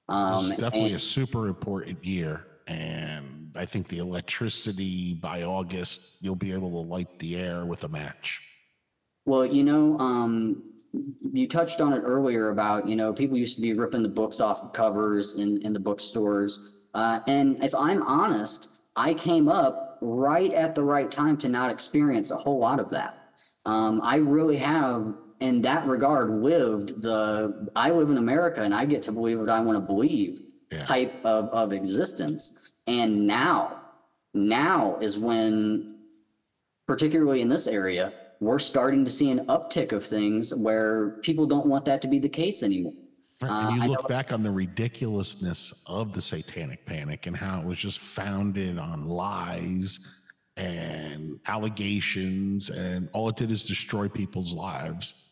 Um, 0.10 0.52
It's 0.52 0.60
definitely 0.60 0.88
and- 0.90 0.98
a 0.98 1.00
super 1.00 1.48
important 1.48 2.04
year. 2.04 2.46
And 2.68 3.52
I 3.56 3.66
think 3.66 3.90
the 3.90 3.98
electricity 3.98 5.16
by 5.16 5.44
August, 5.44 6.18
you'll 6.22 6.36
be 6.36 6.54
able 6.54 6.70
to 6.72 6.90
light 6.90 7.20
the 7.20 7.36
air 7.36 7.66
with 7.66 7.84
a 7.84 7.90
match. 7.90 8.42
Well, 9.26 9.46
you 9.46 9.64
know, 9.64 10.00
um, 10.00 10.64
you 11.34 11.48
touched 11.48 11.82
on 11.82 11.92
it 11.92 12.00
earlier 12.00 12.52
about, 12.52 12.88
you 12.88 12.96
know, 12.96 13.12
people 13.12 13.38
used 13.38 13.56
to 13.56 13.62
be 13.62 13.74
ripping 13.74 14.02
the 14.04 14.10
books 14.10 14.40
off 14.40 14.64
of 14.64 14.72
covers 14.72 15.38
in, 15.38 15.62
in 15.64 15.74
the 15.74 15.80
bookstores. 15.80 16.78
Uh, 16.94 17.20
and 17.28 17.62
if 17.64 17.76
I'm 17.76 18.02
honest, 18.04 18.73
I 18.96 19.14
came 19.14 19.48
up 19.48 19.98
right 20.02 20.52
at 20.54 20.76
the 20.76 20.84
right 20.84 21.10
time 21.10 21.38
to 21.38 21.50
not 21.50 21.72
experience 21.72 22.32
a 22.32 22.36
whole 22.38 22.60
lot 22.60 22.80
of 22.80 22.90
that. 22.90 23.18
Um, 23.66 24.02
I 24.04 24.18
really 24.18 24.58
have, 24.58 25.14
in 25.40 25.62
that 25.62 25.88
regard, 25.88 26.30
lived 26.30 27.02
the 27.02 27.70
I 27.76 27.92
live 27.92 28.10
in 28.10 28.18
America 28.18 28.62
and 28.62 28.74
I 28.74 28.86
get 28.86 29.02
to 29.04 29.12
believe 29.12 29.40
what 29.40 29.50
I 29.50 29.60
want 29.62 29.78
to 29.78 29.86
believe 29.86 30.42
Yeah. 30.72 30.80
type 30.80 31.14
of, 31.24 31.46
of 31.50 31.72
existence. 31.74 32.72
And 32.88 33.26
now, 33.26 33.82
now 34.34 34.98
is 35.00 35.18
when 35.18 35.96
particularly 36.88 37.42
in 37.42 37.48
this 37.48 37.68
area, 37.68 38.12
we're 38.42 38.60
starting 38.60 39.06
to 39.06 39.12
see 39.12 39.32
an 39.32 39.46
uptick 39.48 39.94
of 39.94 40.06
things 40.06 40.54
where 40.54 41.12
people 41.22 41.46
don't 41.46 41.66
want 41.68 41.86
that 41.86 42.02
to 42.02 42.08
be 42.10 42.20
the 42.20 42.28
case 42.30 42.62
anymore. 42.62 42.94
And 43.50 43.68
Uh, 43.68 43.76
you 43.76 43.82
I 43.84 43.88
look 43.88 44.08
back 44.08 44.32
on 44.32 44.44
the 44.44 44.52
ridiculousness 44.52 45.84
of 45.88 46.14
the 46.14 46.22
satanic 46.22 46.86
panic 46.86 47.28
and 47.28 47.36
how 47.36 47.60
it 47.62 47.66
was 47.66 47.78
just 47.80 48.00
founded 48.00 48.78
on 48.80 49.08
lies 49.08 50.00
and 50.58 51.40
allegations, 51.48 52.70
and 52.70 53.10
all 53.14 53.30
it 53.30 53.36
did 53.36 53.52
is 53.52 53.64
destroy 53.64 54.08
people's 54.08 54.54
lives. 54.54 55.30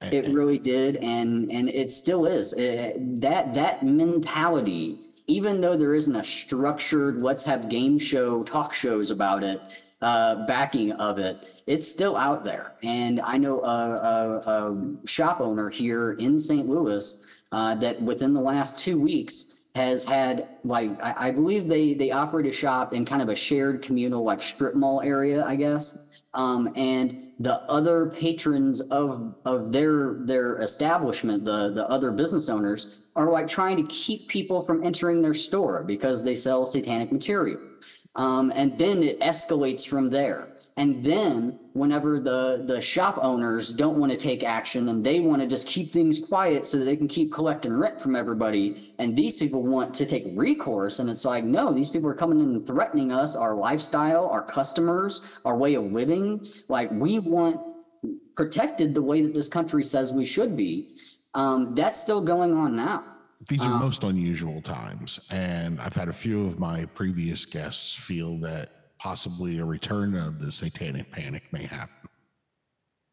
And- 0.00 0.12
It 0.12 0.28
really 0.34 0.58
did, 0.58 0.96
and 0.96 1.50
and 1.50 1.68
it 1.68 1.90
still 1.90 2.26
is. 2.26 2.52
Eh, 2.54 2.92
that 2.96 3.54
that 3.54 3.82
mentality, 3.84 4.98
even 5.26 5.60
though 5.60 5.76
there 5.76 5.94
isn't 5.94 6.14
a 6.16 6.24
structured 6.24 7.22
let's 7.22 7.42
have 7.44 7.68
game 7.68 7.98
show 7.98 8.42
talk 8.42 8.74
shows 8.74 9.10
about 9.10 9.42
it, 9.42 9.60
uh, 10.02 10.46
backing 10.46 10.92
of 10.92 11.18
it, 11.18 11.62
it's 11.66 11.88
still 11.88 12.16
out 12.16 12.44
there. 12.44 12.72
And 12.82 13.20
I 13.22 13.38
know 13.38 13.60
a, 13.62 13.66
a, 13.66 14.50
a 14.50 15.06
shop 15.06 15.40
owner 15.40 15.70
here 15.70 16.12
in 16.14 16.38
St. 16.38 16.68
Louis 16.68 17.24
uh, 17.52 17.74
that 17.76 18.00
within 18.02 18.34
the 18.34 18.40
last 18.40 18.78
two 18.78 19.00
weeks 19.00 19.60
has 19.74 20.04
had 20.04 20.48
like 20.64 20.90
I, 21.02 21.28
I 21.28 21.30
believe 21.30 21.68
they 21.68 21.94
they 21.94 22.10
operate 22.10 22.46
a 22.46 22.52
shop 22.52 22.94
in 22.94 23.04
kind 23.04 23.22
of 23.22 23.28
a 23.28 23.34
shared 23.34 23.82
communal 23.82 24.24
like 24.24 24.42
strip 24.42 24.74
mall 24.74 25.02
area, 25.02 25.44
I 25.44 25.56
guess. 25.56 25.98
Um, 26.34 26.72
and 26.76 27.32
the 27.38 27.60
other 27.70 28.06
patrons 28.06 28.80
of 28.80 29.34
of 29.44 29.72
their 29.72 30.14
their 30.24 30.58
establishment, 30.58 31.44
the 31.44 31.72
the 31.72 31.88
other 31.88 32.10
business 32.10 32.48
owners, 32.48 33.02
are 33.14 33.30
like 33.30 33.46
trying 33.46 33.76
to 33.76 33.82
keep 33.84 34.28
people 34.28 34.62
from 34.62 34.82
entering 34.82 35.20
their 35.20 35.34
store 35.34 35.82
because 35.82 36.24
they 36.24 36.36
sell 36.36 36.66
satanic 36.66 37.12
material. 37.12 37.60
Um, 38.16 38.50
and 38.56 38.78
then 38.78 39.02
it 39.02 39.20
escalates 39.20 39.86
from 39.86 40.08
there. 40.08 40.48
And 40.78 41.02
then 41.02 41.58
whenever 41.72 42.20
the 42.20 42.64
the 42.66 42.80
shop 42.82 43.18
owners 43.22 43.72
don't 43.72 43.96
want 43.96 44.12
to 44.12 44.18
take 44.18 44.42
action 44.44 44.90
and 44.90 45.02
they 45.02 45.20
want 45.20 45.40
to 45.40 45.48
just 45.48 45.66
keep 45.66 45.90
things 45.90 46.18
quiet 46.18 46.66
so 46.66 46.78
that 46.78 46.84
they 46.84 46.96
can 46.96 47.08
keep 47.08 47.32
collecting 47.32 47.72
rent 47.72 47.98
from 47.98 48.14
everybody, 48.14 48.92
and 48.98 49.16
these 49.16 49.36
people 49.36 49.62
want 49.62 49.94
to 49.94 50.04
take 50.04 50.24
recourse, 50.34 50.98
and 50.98 51.08
it's 51.08 51.24
like, 51.24 51.44
no, 51.44 51.72
these 51.72 51.88
people 51.88 52.10
are 52.10 52.14
coming 52.14 52.40
in 52.40 52.50
and 52.50 52.66
threatening 52.66 53.10
us, 53.10 53.34
our 53.34 53.54
lifestyle, 53.54 54.26
our 54.26 54.42
customers, 54.42 55.22
our 55.46 55.56
way 55.56 55.74
of 55.74 55.84
living. 55.92 56.46
Like 56.68 56.90
we 56.90 57.20
want 57.20 57.58
protected 58.34 58.94
the 58.94 59.02
way 59.02 59.22
that 59.22 59.32
this 59.32 59.48
country 59.48 59.82
says 59.82 60.12
we 60.12 60.26
should 60.26 60.58
be. 60.58 60.94
Um, 61.32 61.74
that's 61.74 61.98
still 61.98 62.20
going 62.20 62.52
on 62.54 62.76
now. 62.76 63.04
These 63.48 63.62
are 63.62 63.72
Um, 63.72 63.80
most 63.80 64.04
unusual 64.04 64.60
times. 64.60 65.20
And 65.30 65.80
I've 65.80 65.96
had 65.96 66.08
a 66.08 66.12
few 66.12 66.44
of 66.44 66.58
my 66.58 66.84
previous 66.86 67.46
guests 67.46 67.94
feel 67.94 68.38
that 68.40 68.75
possibly 69.06 69.60
a 69.60 69.64
return 69.64 70.16
of 70.16 70.40
the 70.40 70.50
satanic 70.50 71.08
panic 71.12 71.44
may 71.52 71.64
happen. 71.64 72.08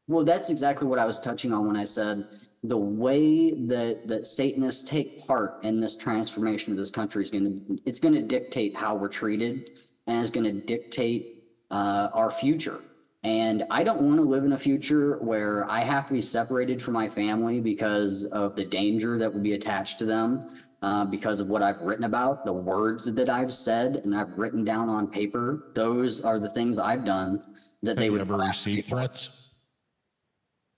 Well, 0.07 0.23
that's 0.23 0.49
exactly 0.49 0.87
what 0.87 0.97
I 0.97 1.05
was 1.05 1.19
touching 1.19 1.53
on 1.53 1.67
when 1.67 1.77
I 1.77 1.85
said 1.85 2.27
the 2.63 2.77
way 2.77 3.51
that 3.67 4.07
that 4.07 4.25
Satanists 4.25 4.89
take 4.89 5.23
part 5.27 5.63
in 5.63 5.79
this 5.79 5.95
transformation 5.95 6.71
of 6.73 6.77
this 6.77 6.89
country 6.89 7.23
is 7.23 7.29
going 7.29 7.45
to 7.45 7.79
it's 7.85 7.99
going 7.99 8.15
to 8.15 8.23
dictate 8.23 8.75
how 8.75 8.95
we're 8.95 9.15
treated 9.23 9.69
and 10.07 10.19
it's 10.19 10.31
going 10.31 10.45
to 10.45 10.65
dictate 10.65 11.43
uh, 11.69 12.09
our 12.11 12.31
future. 12.31 12.79
And 13.21 13.63
I 13.69 13.83
don't 13.83 14.01
want 14.01 14.17
to 14.17 14.27
live 14.35 14.45
in 14.45 14.53
a 14.53 14.57
future 14.57 15.17
where 15.19 15.69
I 15.69 15.81
have 15.81 16.07
to 16.07 16.13
be 16.13 16.21
separated 16.21 16.81
from 16.81 16.95
my 16.95 17.07
family 17.07 17.59
because 17.59 18.23
of 18.41 18.55
the 18.55 18.65
danger 18.65 19.19
that 19.19 19.31
would 19.31 19.43
be 19.43 19.53
attached 19.53 19.99
to 19.99 20.05
them, 20.05 20.49
uh, 20.83 21.05
because 21.05 21.39
of 21.39 21.49
what 21.49 21.63
I've 21.63 21.79
written 21.79 22.03
about, 22.03 22.43
the 22.43 22.51
words 22.51 23.05
that 23.05 23.29
I've 23.29 23.53
said 23.53 24.01
and 24.03 24.13
I've 24.13 24.37
written 24.37 24.65
down 24.65 24.89
on 24.89 25.07
paper. 25.07 25.71
Those 25.73 26.19
are 26.19 26.39
the 26.39 26.49
things 26.49 26.77
I've 26.77 27.05
done 27.05 27.41
that 27.83 27.91
Have 27.91 27.97
they 27.97 28.09
would 28.09 28.19
ever 28.19 28.35
blast 28.35 28.65
received 28.65 28.87
threats? 28.87 29.49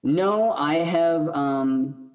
No, 0.04 0.52
I 0.52 0.76
have 0.76 1.28
um 1.30 2.12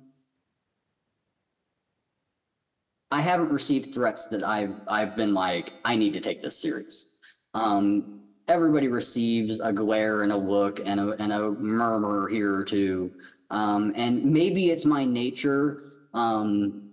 I 3.10 3.20
haven't 3.20 3.50
received 3.50 3.92
threats 3.92 4.28
that 4.28 4.44
I've 4.44 4.76
I've 4.86 5.16
been 5.16 5.34
like 5.34 5.72
I 5.84 5.96
need 5.96 6.12
to 6.12 6.20
take 6.20 6.42
this 6.42 6.56
serious. 6.56 7.18
Um 7.54 8.20
everybody 8.46 8.86
receives 8.86 9.58
a 9.58 9.72
glare 9.72 10.22
and 10.22 10.30
a 10.30 10.36
look 10.36 10.80
and 10.84 11.00
a 11.00 11.10
and 11.20 11.32
a 11.32 11.50
murmur 11.50 12.28
here 12.28 12.54
or 12.54 12.62
two. 12.62 13.10
Um 13.50 13.92
and 13.96 14.24
maybe 14.24 14.70
it's 14.70 14.84
my 14.84 15.04
nature 15.04 15.90
um 16.14 16.89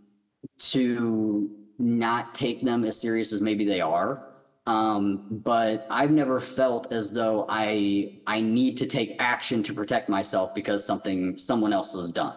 to 0.57 1.49
not 1.79 2.33
take 2.33 2.61
them 2.61 2.83
as 2.83 2.99
serious 2.99 3.31
as 3.33 3.41
maybe 3.41 3.65
they 3.65 3.81
are. 3.81 4.27
Um, 4.65 5.27
but 5.29 5.87
I've 5.89 6.11
never 6.11 6.41
felt 6.41 6.91
as 6.91 7.13
though 7.13 7.45
I 7.47 8.19
I 8.27 8.41
need 8.41 8.75
to 8.77 8.85
take 8.85 9.15
action 9.19 9.63
to 9.63 9.73
protect 9.73 10.09
myself 10.09 10.53
because 10.53 10.85
something 10.85 11.37
someone 11.37 11.71
else 11.71 11.93
has 11.93 12.09
done. 12.09 12.35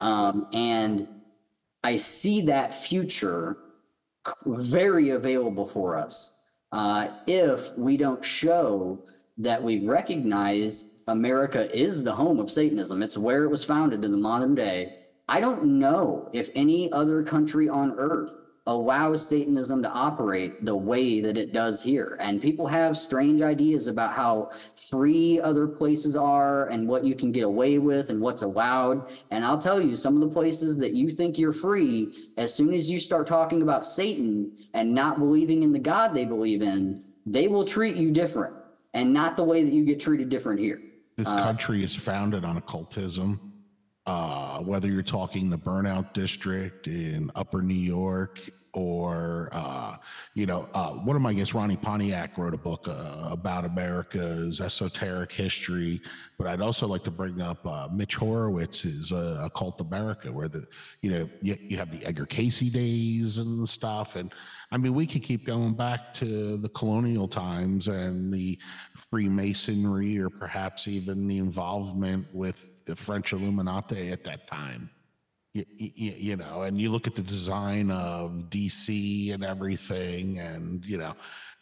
Um, 0.00 0.48
and 0.52 1.08
I 1.82 1.96
see 1.96 2.42
that 2.42 2.74
future 2.74 3.56
very 4.44 5.10
available 5.10 5.66
for 5.66 5.96
us 5.96 6.42
uh, 6.72 7.08
if 7.26 7.76
we 7.76 7.96
don't 7.96 8.24
show 8.24 8.98
that 9.38 9.62
we 9.62 9.86
recognize 9.86 11.02
America 11.08 11.74
is 11.76 12.04
the 12.04 12.14
home 12.14 12.38
of 12.38 12.50
Satanism. 12.50 13.02
It's 13.02 13.16
where 13.16 13.44
it 13.44 13.48
was 13.48 13.64
founded 13.64 14.04
in 14.04 14.12
the 14.12 14.18
modern 14.18 14.54
day. 14.54 14.98
I 15.28 15.40
don't 15.40 15.64
know 15.64 16.28
if 16.32 16.50
any 16.54 16.90
other 16.92 17.22
country 17.22 17.68
on 17.68 17.92
earth 17.98 18.36
allows 18.66 19.26
Satanism 19.26 19.82
to 19.82 19.90
operate 19.90 20.64
the 20.64 20.76
way 20.76 21.20
that 21.20 21.36
it 21.36 21.52
does 21.52 21.82
here. 21.82 22.16
And 22.20 22.40
people 22.40 22.66
have 22.68 22.96
strange 22.96 23.40
ideas 23.40 23.88
about 23.88 24.14
how 24.14 24.50
free 24.88 25.40
other 25.40 25.66
places 25.66 26.14
are 26.14 26.68
and 26.68 26.86
what 26.86 27.04
you 27.04 27.16
can 27.16 27.32
get 27.32 27.42
away 27.42 27.78
with 27.78 28.10
and 28.10 28.20
what's 28.20 28.42
allowed. 28.42 29.10
And 29.32 29.44
I'll 29.44 29.58
tell 29.58 29.80
you, 29.80 29.96
some 29.96 30.14
of 30.14 30.20
the 30.20 30.32
places 30.32 30.78
that 30.78 30.92
you 30.92 31.10
think 31.10 31.38
you're 31.38 31.52
free, 31.52 32.30
as 32.36 32.54
soon 32.54 32.72
as 32.72 32.88
you 32.88 33.00
start 33.00 33.26
talking 33.26 33.62
about 33.62 33.84
Satan 33.84 34.52
and 34.74 34.94
not 34.94 35.18
believing 35.18 35.64
in 35.64 35.72
the 35.72 35.78
God 35.80 36.14
they 36.14 36.24
believe 36.24 36.62
in, 36.62 37.04
they 37.26 37.48
will 37.48 37.64
treat 37.64 37.96
you 37.96 38.12
different 38.12 38.54
and 38.94 39.12
not 39.12 39.36
the 39.36 39.44
way 39.44 39.64
that 39.64 39.72
you 39.72 39.84
get 39.84 39.98
treated 39.98 40.28
different 40.28 40.60
here. 40.60 40.80
This 41.16 41.28
uh, 41.28 41.42
country 41.42 41.82
is 41.82 41.96
founded 41.96 42.44
on 42.44 42.56
occultism. 42.56 43.51
Uh, 44.04 44.58
whether 44.60 44.88
you're 44.88 45.02
talking 45.02 45.48
the 45.48 45.56
Burned-over 45.56 46.08
District 46.12 46.88
in 46.88 47.30
Upper 47.36 47.62
New 47.62 47.74
York, 47.74 48.40
or 48.74 49.50
uh, 49.52 49.96
you 50.34 50.46
know, 50.46 50.68
uh, 50.72 50.90
one 50.90 51.14
of 51.14 51.22
my 51.22 51.32
guests, 51.32 51.52
Ronnie 51.52 51.76
Pontiac, 51.76 52.38
wrote 52.38 52.54
a 52.54 52.58
book 52.58 52.88
uh, 52.88 53.28
about 53.30 53.64
America's 53.64 54.60
esoteric 54.60 55.30
history. 55.30 56.00
But 56.38 56.46
I'd 56.46 56.62
also 56.62 56.86
like 56.86 57.04
to 57.04 57.10
bring 57.10 57.40
up 57.40 57.64
uh, 57.66 57.88
Mitch 57.92 58.16
Horowitz's 58.16 59.12
uh, 59.12 59.42
Occult 59.44 59.80
America, 59.80 60.32
where 60.32 60.48
the 60.48 60.66
you 61.02 61.10
know 61.10 61.28
you, 61.42 61.56
you 61.60 61.76
have 61.76 61.90
the 61.90 62.04
Edgar 62.06 62.26
Cayce 62.26 62.60
days 62.60 63.38
and 63.38 63.68
stuff, 63.68 64.16
and 64.16 64.32
I 64.70 64.78
mean 64.78 64.94
we 64.94 65.06
could 65.06 65.22
keep 65.22 65.44
going 65.44 65.74
back 65.74 66.12
to 66.14 66.56
the 66.56 66.68
colonial 66.70 67.28
times 67.28 67.88
and 67.88 68.32
the 68.32 68.58
Freemasonry, 69.12 70.18
or 70.18 70.30
perhaps 70.30 70.88
even 70.88 71.28
the 71.28 71.36
involvement 71.36 72.26
with 72.32 72.82
the 72.86 72.96
French 72.96 73.34
Illuminati 73.34 74.10
at 74.10 74.24
that 74.24 74.46
time. 74.46 74.88
You, 75.52 75.66
you, 75.76 76.12
you 76.16 76.36
know, 76.36 76.62
and 76.62 76.80
you 76.80 76.90
look 76.90 77.06
at 77.06 77.14
the 77.14 77.20
design 77.20 77.90
of 77.90 78.46
DC 78.48 79.34
and 79.34 79.44
everything, 79.44 80.38
and 80.38 80.82
you 80.86 80.96
know, 80.96 81.12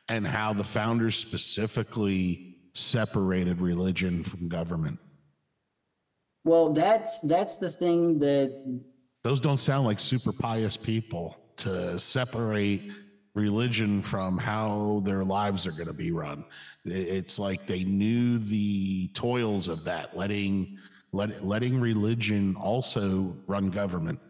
and 0.08 0.24
how 0.24 0.52
the 0.52 0.62
founders 0.62 1.16
specifically 1.16 2.58
separated 2.72 3.60
religion 3.60 4.22
from 4.22 4.48
government. 4.48 5.00
Well, 6.44 6.72
that's 6.72 7.20
that's 7.22 7.56
the 7.56 7.68
thing 7.68 8.20
that 8.20 8.80
Those 9.24 9.40
don't 9.40 9.58
sound 9.58 9.86
like 9.86 9.98
super 9.98 10.32
pious 10.32 10.76
people 10.76 11.36
to 11.56 11.98
separate 11.98 12.92
religion 13.40 14.02
from 14.02 14.38
how 14.38 15.00
their 15.04 15.24
lives 15.24 15.66
are 15.66 15.72
going 15.72 15.86
to 15.86 15.92
be 15.92 16.12
run. 16.12 16.44
It's 16.84 17.38
like 17.38 17.66
they 17.66 17.84
knew 17.84 18.38
the 18.38 19.08
toils 19.08 19.68
of 19.68 19.82
that, 19.84 20.16
letting 20.16 20.78
let, 21.12 21.44
letting 21.44 21.80
religion 21.80 22.54
also 22.56 23.36
run 23.46 23.70
government. 23.70 24.20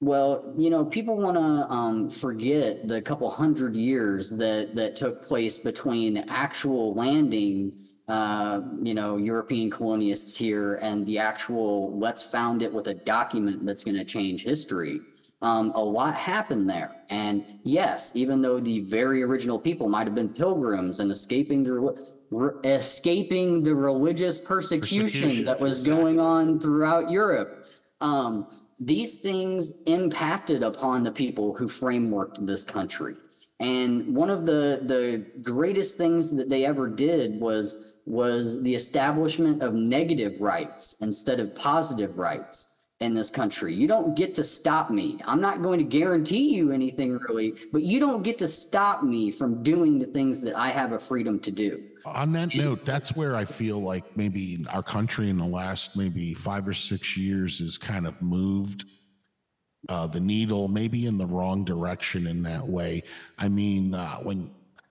Well, 0.00 0.54
you 0.56 0.70
know, 0.70 0.84
people 0.84 1.16
want 1.16 1.36
to 1.36 1.74
um, 1.74 2.08
forget 2.08 2.88
the 2.88 3.02
couple 3.02 3.28
hundred 3.28 3.74
years 3.74 4.30
that 4.30 4.74
that 4.74 4.96
took 4.96 5.22
place 5.22 5.58
between 5.58 6.18
actual 6.28 6.94
landing, 6.94 7.76
uh, 8.08 8.62
you 8.82 8.94
know, 8.94 9.18
European 9.18 9.68
colonists 9.68 10.36
here 10.36 10.76
and 10.76 11.04
the 11.04 11.18
actual 11.18 11.98
let's 11.98 12.22
found 12.22 12.62
it 12.62 12.72
with 12.72 12.86
a 12.86 12.94
document 12.94 13.66
that's 13.66 13.84
going 13.84 13.96
to 13.96 14.04
change 14.04 14.42
history. 14.42 15.00
Um, 15.42 15.72
a 15.74 15.80
lot 15.82 16.14
happened 16.14 16.68
there, 16.68 16.96
and 17.08 17.44
yes, 17.62 18.14
even 18.14 18.42
though 18.42 18.60
the 18.60 18.80
very 18.80 19.22
original 19.22 19.58
people 19.58 19.88
might 19.88 20.06
have 20.06 20.14
been 20.14 20.28
pilgrims 20.28 21.00
and 21.00 21.10
escaping 21.10 21.62
the 21.62 21.96
re- 22.30 22.52
escaping 22.64 23.62
the 23.62 23.74
religious 23.74 24.36
persecution, 24.36 25.04
Persecution, 25.06 25.44
that 25.46 25.58
was 25.58 25.78
exactly. 25.78 26.02
going 26.02 26.20
on 26.20 26.60
throughout 26.60 27.10
Europe. 27.10 27.66
Um, 28.00 28.48
these 28.78 29.20
things 29.20 29.82
impacted 29.84 30.62
upon 30.62 31.02
the 31.02 31.12
people 31.12 31.54
who 31.54 31.68
frameworked 31.68 32.46
this 32.46 32.64
country. 32.64 33.14
And 33.60 34.14
one 34.14 34.30
of 34.30 34.46
the, 34.46 34.80
the 34.82 35.26
greatest 35.42 35.98
things 35.98 36.34
that 36.34 36.48
they 36.48 36.64
ever 36.64 36.88
did 36.88 37.38
was, 37.38 37.92
was 38.06 38.62
the 38.62 38.74
establishment 38.74 39.62
of 39.62 39.74
negative 39.74 40.40
rights 40.40 40.96
instead 41.02 41.40
of 41.40 41.54
positive 41.54 42.16
rights. 42.16 42.79
In 43.00 43.14
this 43.14 43.30
country. 43.30 43.74
You 43.74 43.88
don't 43.88 44.14
get 44.14 44.34
to 44.34 44.44
stop 44.44 44.90
me. 44.90 45.18
I'm 45.24 45.40
not 45.40 45.62
going 45.62 45.78
to 45.78 45.84
guarantee 45.84 46.54
you 46.54 46.70
anything 46.70 47.16
really, 47.16 47.54
but 47.72 47.82
you 47.82 47.98
don't 47.98 48.22
get 48.22 48.38
to 48.38 48.46
stop 48.46 49.02
me 49.02 49.30
from 49.30 49.62
doing 49.62 49.98
the 49.98 50.04
things 50.04 50.42
that 50.42 50.54
I 50.54 50.68
have 50.68 50.92
a 50.92 50.98
freedom 50.98 51.40
to 51.40 51.50
do. 51.50 51.82
On 52.04 52.32
that 52.32 52.54
note, 52.54 52.84
that's 52.84 53.16
where 53.16 53.36
I 53.36 53.46
feel 53.46 53.80
like 53.80 54.16
maybe 54.16 54.64
our 54.70 54.82
country 54.82 55.30
in 55.30 55.38
the 55.38 55.46
last 55.46 55.96
maybe 55.96 56.34
five 56.34 56.68
or 56.68 56.74
six 56.74 57.16
years 57.16 57.58
has 57.60 57.78
kind 57.78 58.06
of 58.06 58.20
moved 58.20 58.84
uh, 59.88 60.06
the 60.06 60.20
needle 60.20 60.68
maybe 60.68 61.06
in 61.06 61.16
the 61.16 61.26
wrong 61.26 61.64
direction 61.64 62.26
in 62.26 62.42
that 62.42 62.66
way. 62.66 63.02
I 63.38 63.48
mean, 63.48 63.94
uh, 63.94 64.16
when 64.16 64.50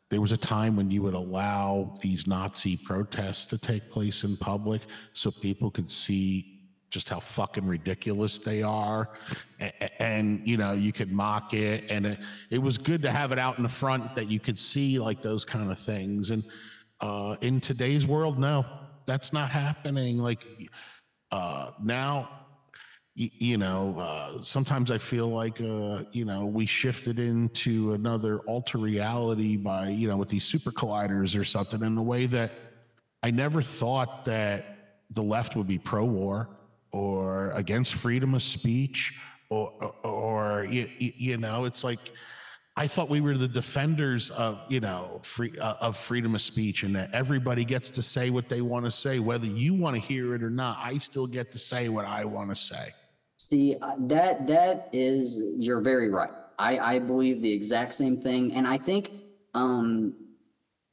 there 0.09 0.21
was 0.21 0.31
a 0.31 0.37
time 0.37 0.75
when 0.75 0.89
you 0.89 1.03
would 1.03 1.13
allow 1.13 1.93
these 2.01 2.25
Nazi 2.25 2.75
protests 2.75 3.45
to 3.47 3.59
take 3.59 3.91
place 3.91 4.23
in 4.23 4.35
public 4.37 4.81
so 5.13 5.29
people 5.29 5.69
could 5.69 5.87
see 5.87 6.58
just 6.89 7.09
how 7.09 7.19
fucking 7.19 7.65
ridiculous 7.65 8.39
they 8.39 8.63
are. 8.63 9.09
And, 9.59 9.73
and 9.99 10.47
you 10.47 10.57
know 10.57 10.73
you 10.73 10.91
could 10.91 11.11
mock 11.11 11.53
it. 11.53 11.85
And 11.89 12.05
it, 12.05 12.19
it, 12.49 12.57
was 12.59 12.77
good 12.77 13.01
to 13.03 13.11
have 13.11 13.31
it 13.31 13.39
out 13.39 13.57
in 13.57 13.63
the 13.63 13.69
front 13.69 14.15
that 14.15 14.29
you 14.29 14.39
could 14.39 14.57
see 14.57 14.99
like 14.99 15.21
those 15.21 15.45
kind 15.45 15.71
of 15.71 15.79
things. 15.79 16.31
And 16.31 16.43
uh, 17.01 17.35
in 17.41 17.61
today's 17.61 18.05
world 18.05 18.39
no 18.39 18.65
that's 19.05 19.33
not 19.33 19.49
happening. 19.49 20.19
Like 20.19 20.45
uh, 21.31 21.71
now 21.81 22.29
you, 23.15 23.57
know, 23.57 23.95
uh, 23.99 24.41
sometimes 24.43 24.91
I 24.91 24.97
feel 24.97 25.27
like, 25.27 25.59
uh, 25.59 26.03
you 26.13 26.23
know, 26.23 26.45
we 26.45 26.65
shifted 26.65 27.19
into 27.19 27.91
another 27.91 28.39
alter 28.39 28.77
reality 28.77 29.57
by, 29.57 29.89
you 29.89 30.07
know, 30.07 30.15
with 30.15 30.29
these 30.29 30.45
super 30.45 30.71
colliders 30.71 31.37
or 31.37 31.43
something 31.43 31.81
in 31.81 31.97
a 31.97 32.03
way 32.03 32.27
that 32.27 32.51
I 33.21 33.31
never 33.31 33.61
thought 33.61 34.23
that 34.23 35.01
the 35.09 35.21
left 35.21 35.57
would 35.57 35.67
be 35.67 35.77
pro 35.77 36.05
war 36.05 36.47
or 36.91 37.51
against 37.51 37.95
freedom 37.95 38.33
of 38.33 38.43
speech 38.43 39.19
or, 39.49 39.71
or, 40.03 40.05
or 40.05 40.65
you, 40.65 40.89
you 40.97 41.37
know, 41.37 41.65
it's 41.65 41.83
like, 41.83 42.11
I 42.77 42.87
thought 42.87 43.09
we 43.09 43.19
were 43.19 43.37
the 43.37 43.47
defenders 43.47 44.29
of, 44.29 44.61
you 44.69 44.79
know, 44.79 45.19
free 45.23 45.51
uh, 45.59 45.73
of 45.81 45.97
freedom 45.97 46.33
of 46.33 46.41
speech, 46.41 46.83
and 46.83 46.95
that 46.95 47.13
everybody 47.13 47.65
gets 47.65 47.89
to 47.91 48.01
say 48.01 48.29
what 48.29 48.47
they 48.47 48.61
want 48.61 48.85
to 48.85 48.91
say, 48.91 49.19
whether 49.19 49.47
you 49.47 49.73
want 49.73 49.95
to 49.95 50.01
hear 50.01 50.33
it 50.33 50.41
or 50.41 50.49
not. 50.49 50.77
I 50.81 50.97
still 50.97 51.27
get 51.27 51.51
to 51.51 51.59
say 51.59 51.89
what 51.89 52.05
I 52.05 52.23
want 52.23 52.51
to 52.51 52.55
say. 52.55 52.93
See, 53.35 53.75
uh, 53.81 53.95
that 54.07 54.47
that 54.47 54.87
is 54.93 55.41
you're 55.57 55.81
very 55.81 56.09
right. 56.09 56.31
I 56.57 56.79
I 56.79 56.99
believe 56.99 57.41
the 57.41 57.51
exact 57.51 57.95
same 57.95 58.15
thing, 58.15 58.53
and 58.53 58.65
I 58.65 58.77
think 58.77 59.11
um, 59.55 60.13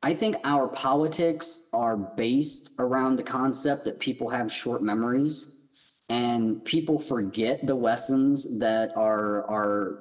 I 0.03 0.13
think 0.13 0.37
our 0.43 0.67
politics 0.67 1.69
are 1.73 1.97
based 1.97 2.75
around 2.81 3.15
the 3.15 3.23
concept 3.23 3.85
that 3.85 4.01
people 4.01 4.29
have 4.29 4.51
short 4.51 4.83
memories, 4.83 5.56
and 6.09 6.65
people 6.65 6.99
forget 6.99 7.67
the 7.67 7.75
lessons 7.75 8.59
that 8.59 8.97
are 8.97 9.45
are 9.51 9.99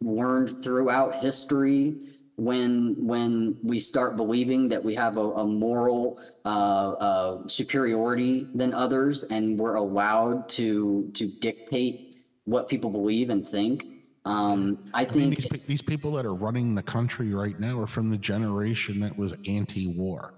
learned 0.00 0.62
throughout 0.62 1.14
history 1.16 1.96
when 2.36 2.94
when 3.04 3.58
we 3.62 3.78
start 3.78 4.16
believing 4.16 4.68
that 4.68 4.82
we 4.82 4.94
have 4.94 5.16
a, 5.16 5.30
a 5.32 5.46
moral 5.46 6.20
uh, 6.44 6.48
uh, 6.92 7.48
superiority 7.48 8.48
than 8.54 8.72
others 8.72 9.24
and 9.24 9.58
we're 9.58 9.74
allowed 9.74 10.48
to 10.48 11.10
to 11.14 11.26
dictate 11.26 12.16
what 12.44 12.68
people 12.68 12.90
believe 12.90 13.30
and 13.30 13.46
think. 13.46 13.86
Um, 14.24 14.90
I, 14.92 15.02
I 15.02 15.04
think 15.04 15.16
mean, 15.16 15.30
these, 15.30 15.64
these 15.64 15.82
people 15.82 16.12
that 16.12 16.26
are 16.26 16.34
running 16.34 16.74
the 16.74 16.82
country 16.82 17.32
right 17.32 17.58
now 17.58 17.80
are 17.80 17.86
from 17.86 18.10
the 18.10 18.18
generation 18.18 19.00
that 19.00 19.16
was 19.16 19.34
anti-war 19.46 20.34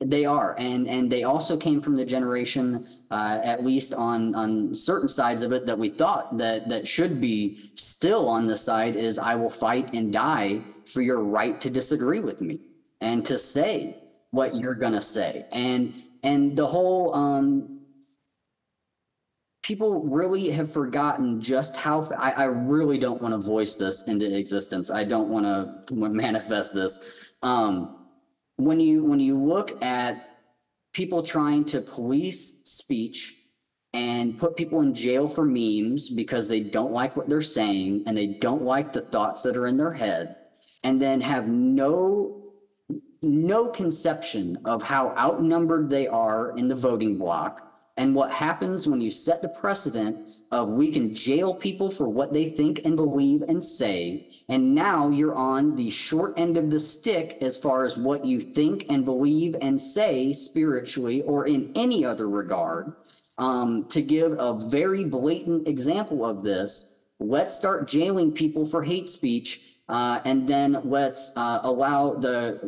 they 0.00 0.24
are, 0.24 0.54
and 0.58 0.88
and 0.88 1.12
they 1.12 1.24
also 1.24 1.56
came 1.56 1.80
from 1.82 1.94
the 1.94 2.06
generation, 2.06 2.86
uh, 3.10 3.40
at 3.44 3.64
least 3.64 3.92
on 3.92 4.34
on 4.34 4.74
certain 4.74 5.08
sides 5.08 5.42
of 5.42 5.52
it, 5.52 5.66
that 5.66 5.78
we 5.78 5.90
thought 5.90 6.38
that 6.38 6.68
that 6.70 6.88
should 6.88 7.20
be 7.20 7.70
still 7.74 8.26
on 8.28 8.46
the 8.46 8.56
side 8.56 8.96
is 8.96 9.18
I 9.18 9.34
will 9.34 9.50
fight 9.50 9.94
and 9.94 10.10
die 10.12 10.62
for 10.86 11.02
your 11.02 11.20
right 11.20 11.60
to 11.60 11.68
disagree 11.68 12.20
with 12.20 12.40
me 12.40 12.60
and 13.02 13.24
to 13.26 13.36
say 13.36 13.98
what 14.30 14.56
you're 14.56 14.74
gonna 14.74 15.02
say, 15.02 15.44
and 15.52 15.92
and 16.22 16.56
the 16.56 16.66
whole 16.66 17.14
um, 17.14 17.80
people 19.62 20.00
really 20.00 20.48
have 20.50 20.72
forgotten 20.72 21.42
just 21.42 21.76
how 21.76 22.08
I, 22.16 22.30
I 22.32 22.44
really 22.44 22.96
don't 22.96 23.20
want 23.20 23.34
to 23.34 23.38
voice 23.38 23.76
this 23.76 24.08
into 24.08 24.34
existence. 24.34 24.90
I 24.90 25.04
don't 25.04 25.28
want 25.28 25.44
to 25.88 25.94
manifest 25.94 26.72
this. 26.72 27.32
Um, 27.42 27.99
when 28.60 28.78
you 28.78 29.04
when 29.04 29.20
you 29.20 29.38
look 29.38 29.82
at 29.82 30.36
people 30.92 31.22
trying 31.22 31.64
to 31.64 31.80
police 31.80 32.62
speech 32.64 33.36
and 33.92 34.38
put 34.38 34.56
people 34.56 34.82
in 34.82 34.94
jail 34.94 35.26
for 35.26 35.44
memes 35.44 36.10
because 36.10 36.48
they 36.48 36.60
don't 36.60 36.92
like 36.92 37.16
what 37.16 37.28
they're 37.28 37.42
saying 37.42 38.04
and 38.06 38.16
they 38.16 38.26
don't 38.26 38.62
like 38.62 38.92
the 38.92 39.00
thoughts 39.00 39.42
that 39.42 39.56
are 39.56 39.66
in 39.66 39.76
their 39.76 39.92
head 39.92 40.36
and 40.84 41.00
then 41.00 41.20
have 41.20 41.48
no 41.48 42.36
no 43.22 43.68
conception 43.68 44.58
of 44.64 44.82
how 44.82 45.14
outnumbered 45.16 45.90
they 45.90 46.06
are 46.06 46.56
in 46.56 46.68
the 46.68 46.74
voting 46.74 47.18
bloc 47.18 47.66
and 47.96 48.14
what 48.14 48.30
happens 48.30 48.86
when 48.86 49.00
you 49.00 49.10
set 49.10 49.42
the 49.42 49.48
precedent 49.48 50.28
of 50.52 50.68
we 50.70 50.90
can 50.90 51.14
jail 51.14 51.54
people 51.54 51.90
for 51.90 52.08
what 52.08 52.32
they 52.32 52.50
think 52.50 52.80
and 52.84 52.96
believe 52.96 53.42
and 53.42 53.64
say. 53.64 54.28
And 54.48 54.74
now 54.74 55.08
you're 55.08 55.34
on 55.34 55.76
the 55.76 55.90
short 55.90 56.34
end 56.36 56.56
of 56.56 56.70
the 56.70 56.80
stick 56.80 57.38
as 57.40 57.56
far 57.56 57.84
as 57.84 57.96
what 57.96 58.24
you 58.24 58.40
think 58.40 58.86
and 58.88 59.04
believe 59.04 59.54
and 59.60 59.80
say 59.80 60.32
spiritually 60.32 61.22
or 61.22 61.46
in 61.46 61.72
any 61.76 62.04
other 62.04 62.28
regard. 62.28 62.94
Um, 63.38 63.86
to 63.88 64.02
give 64.02 64.32
a 64.32 64.58
very 64.68 65.04
blatant 65.04 65.66
example 65.66 66.26
of 66.26 66.42
this, 66.42 67.06
let's 67.20 67.54
start 67.54 67.88
jailing 67.88 68.32
people 68.32 68.66
for 68.66 68.82
hate 68.82 69.08
speech. 69.08 69.66
Uh, 69.88 70.20
and 70.24 70.46
then 70.46 70.80
let's 70.84 71.32
uh, 71.36 71.60
allow 71.62 72.14
the 72.14 72.60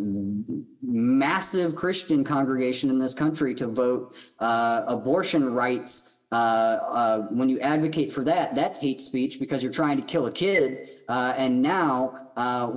massive 0.83 1.77
Christian 1.77 2.25
congregation 2.25 2.91
in 2.91 2.99
this 2.99 3.15
country 3.15 3.55
to 3.57 3.67
vote 3.69 4.15
uh, 4.41 4.83
abortion 4.87 5.53
rights 5.53 6.22
uh, 6.33 6.35
uh, 6.35 7.19
when 7.29 7.49
you 7.49 7.61
advocate 7.61 8.11
for 8.11 8.25
that, 8.25 8.55
that's 8.55 8.79
hate 8.79 9.01
speech 9.01 9.39
because 9.39 9.63
you're 9.63 9.73
trying 9.73 10.01
to 10.01 10.03
kill 10.03 10.27
a 10.27 10.33
kid, 10.33 10.89
uh, 11.09 11.35
and 11.37 11.61
now 11.61 12.31
uh, 12.37 12.73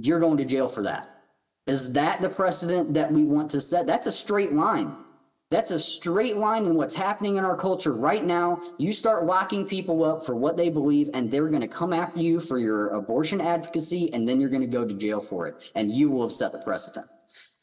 you're 0.00 0.18
going 0.18 0.36
to 0.36 0.44
jail 0.44 0.66
for 0.66 0.82
that. 0.82 1.08
Is 1.68 1.92
that 1.92 2.20
the 2.20 2.28
precedent 2.28 2.94
that 2.94 3.12
we 3.12 3.24
want 3.24 3.50
to 3.52 3.60
set? 3.60 3.86
That's 3.86 4.08
a 4.08 4.12
straight 4.12 4.52
line. 4.52 4.96
That's 5.50 5.70
a 5.70 5.78
straight 5.78 6.36
line 6.36 6.66
in 6.66 6.74
what's 6.74 6.94
happening 6.94 7.36
in 7.36 7.44
our 7.44 7.56
culture 7.56 7.92
right 7.92 8.24
now. 8.24 8.60
You 8.78 8.92
start 8.92 9.24
locking 9.24 9.66
people 9.66 10.04
up 10.04 10.26
for 10.26 10.34
what 10.34 10.56
they 10.56 10.68
believe, 10.68 11.08
and 11.14 11.30
they're 11.30 11.48
going 11.48 11.62
to 11.62 11.68
come 11.68 11.92
after 11.92 12.20
you 12.20 12.40
for 12.40 12.58
your 12.58 12.88
abortion 12.88 13.40
advocacy, 13.40 14.12
and 14.12 14.28
then 14.28 14.40
you're 14.40 14.50
going 14.50 14.60
to 14.62 14.66
go 14.66 14.84
to 14.84 14.92
jail 14.92 15.20
for 15.20 15.46
it, 15.46 15.54
and 15.74 15.90
you 15.94 16.10
will 16.10 16.22
have 16.22 16.32
set 16.32 16.52
the 16.52 16.58
precedent. 16.58 17.06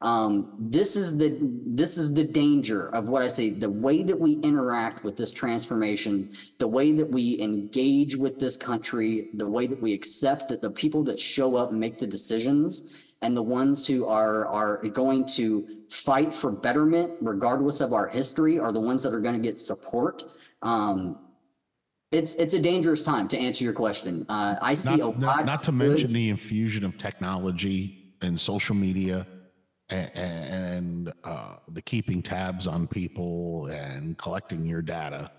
Um, 0.06 0.54
this 0.60 0.96
is 0.96 1.18
the 1.18 1.36
this 1.66 1.98
is 1.98 2.14
the 2.14 2.24
danger 2.24 2.90
of 2.90 3.10
what 3.10 3.24
I 3.24 3.28
say. 3.28 3.50
The 3.50 3.70
way 3.70 4.04
that 4.04 4.18
we 4.18 4.34
interact 4.42 5.04
with 5.04 5.18
this 5.18 5.32
transformation, 5.32 6.30
the 6.60 6.68
way 6.68 6.92
that 6.92 7.10
we 7.10 7.42
engage 7.42 8.16
with 8.16 8.38
this 8.40 8.56
country, 8.56 9.30
the 9.34 9.48
way 9.48 9.66
that 9.66 9.82
we 9.82 9.94
accept 9.94 10.48
that 10.50 10.62
the 10.62 10.70
people 10.70 11.04
that 11.06 11.20
show 11.20 11.56
up 11.56 11.72
and 11.72 11.80
make 11.80 11.98
the 11.98 12.06
decisions, 12.06 12.94
and 13.24 13.36
the 13.36 13.42
ones 13.42 13.88
who 13.88 14.06
are 14.06 14.46
are 14.46 14.78
going 14.90 15.26
to 15.26 15.68
fight 15.90 16.32
for 16.32 16.52
betterment, 16.52 17.14
regardless 17.20 17.82
of 17.82 17.92
our 17.92 18.08
history, 18.08 18.60
are 18.60 18.72
the 18.72 18.80
ones 18.80 19.02
that 19.02 19.12
are 19.12 19.20
going 19.20 19.42
to 19.42 19.42
get 19.42 19.60
support. 19.60 20.22
Um, 20.62 21.18
it's 22.12 22.36
it's 22.36 22.54
a 22.54 22.60
dangerous 22.60 23.04
time 23.04 23.28
to 23.30 23.40
answer 23.40 23.64
your 23.64 23.74
question. 23.74 24.24
Uh, 24.30 24.56
I 24.62 24.76
see 24.76 24.98
not, 24.98 25.00
a 25.00 25.20
lot. 25.20 25.46
Not 25.48 25.64
to 25.64 25.72
mention 25.72 26.14
the 26.14 26.30
infusion 26.30 26.86
of 26.86 26.96
technology 27.00 28.14
and 28.22 28.40
social 28.40 28.76
media 28.76 29.26
and, 29.90 30.12
and 30.16 31.14
uh, 31.24 31.56
the 31.70 31.82
keeping 31.82 32.22
tabs 32.22 32.68
on 32.68 32.88
people 32.88 33.68
and 33.68 34.18
collecting 34.18 34.66
your 34.66 34.82
data 34.82 35.32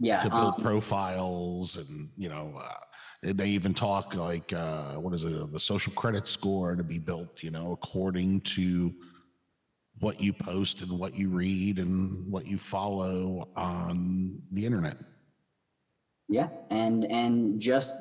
yeah 0.00 0.18
to 0.18 0.28
build 0.28 0.54
um, 0.54 0.60
profiles 0.60 1.76
and 1.76 2.08
you 2.16 2.28
know 2.28 2.54
uh, 2.60 2.74
they 3.22 3.48
even 3.48 3.74
talk 3.74 4.14
like 4.14 4.52
uh, 4.52 4.94
what 4.94 5.14
is 5.14 5.24
it 5.24 5.52
the 5.52 5.60
social 5.60 5.92
credit 5.92 6.26
score 6.26 6.74
to 6.74 6.82
be 6.82 6.98
built 6.98 7.42
you 7.42 7.50
know 7.50 7.72
according 7.72 8.40
to 8.40 8.92
what 10.00 10.20
you 10.20 10.32
post 10.32 10.80
and 10.80 10.90
what 10.90 11.14
you 11.14 11.28
read 11.28 11.78
and 11.78 12.30
what 12.30 12.46
you 12.46 12.56
follow 12.56 13.48
on 13.54 14.40
the 14.52 14.64
internet. 14.64 14.96
Yeah 16.28 16.48
and 16.70 17.04
and 17.10 17.60
just 17.60 17.92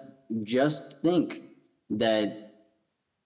just 0.43 1.01
think 1.01 1.41
that 1.89 2.48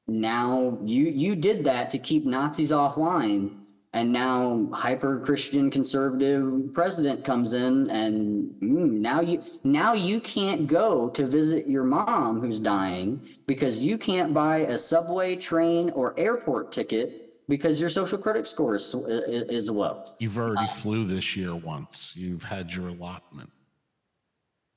now 0.07 0.77
you 0.83 1.05
you 1.05 1.35
did 1.35 1.63
that 1.63 1.89
to 1.91 1.97
keep 1.97 2.25
Nazis 2.25 2.71
offline 2.71 3.57
and 3.93 4.11
now 4.11 4.67
hyper 4.73 5.19
Christian 5.19 5.69
conservative 5.69 6.73
president 6.73 7.23
comes 7.23 7.53
in 7.53 7.89
and 7.89 8.51
mm, 8.61 8.91
now 8.91 9.21
you 9.21 9.41
now 9.63 9.93
you 9.93 10.19
can't 10.19 10.67
go 10.67 11.09
to 11.11 11.25
visit 11.25 11.67
your 11.67 11.83
mom 11.83 12.41
who's 12.41 12.59
dying 12.59 13.21
because 13.47 13.79
you 13.79 13.97
can't 13.97 14.33
buy 14.33 14.59
a 14.59 14.77
subway 14.77 15.35
train 15.35 15.89
or 15.91 16.17
airport 16.19 16.71
ticket 16.71 17.23
because 17.47 17.79
your 17.79 17.89
social 17.89 18.17
credit 18.17 18.47
score 18.47 18.75
is, 18.75 18.95
is 18.95 19.69
low. 19.69 20.05
You've 20.19 20.37
already 20.37 20.67
flew 20.67 21.03
this 21.03 21.35
year 21.35 21.55
once. 21.55 22.13
You've 22.15 22.43
had 22.43 22.71
your 22.71 22.87
allotment. 22.87 23.51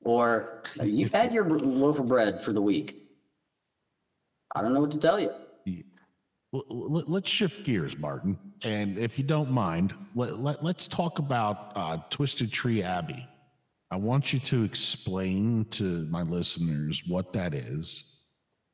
Or 0.03 0.63
you've 0.81 1.13
had 1.13 1.31
your 1.31 1.49
loaf 1.49 1.99
of 1.99 2.07
bread 2.07 2.41
for 2.41 2.53
the 2.53 2.61
week. 2.61 3.06
I 4.57 4.61
don't 4.63 4.73
know 4.73 4.81
what 4.81 4.91
to 4.91 4.97
tell 4.97 5.19
you. 5.19 5.29
Let's 6.51 7.29
shift 7.29 7.63
gears, 7.63 7.97
Martin. 7.97 8.39
And 8.63 8.97
if 8.97 9.19
you 9.19 9.23
don't 9.23 9.51
mind, 9.51 9.93
let, 10.15 10.39
let, 10.39 10.63
let's 10.63 10.87
talk 10.87 11.19
about 11.19 11.73
uh, 11.75 11.97
Twisted 12.09 12.51
Tree 12.51 12.81
Abbey. 12.81 13.27
I 13.91 13.97
want 13.97 14.33
you 14.33 14.39
to 14.39 14.63
explain 14.63 15.65
to 15.71 16.07
my 16.09 16.23
listeners 16.23 17.03
what 17.07 17.33
that 17.33 17.53
is 17.53 18.17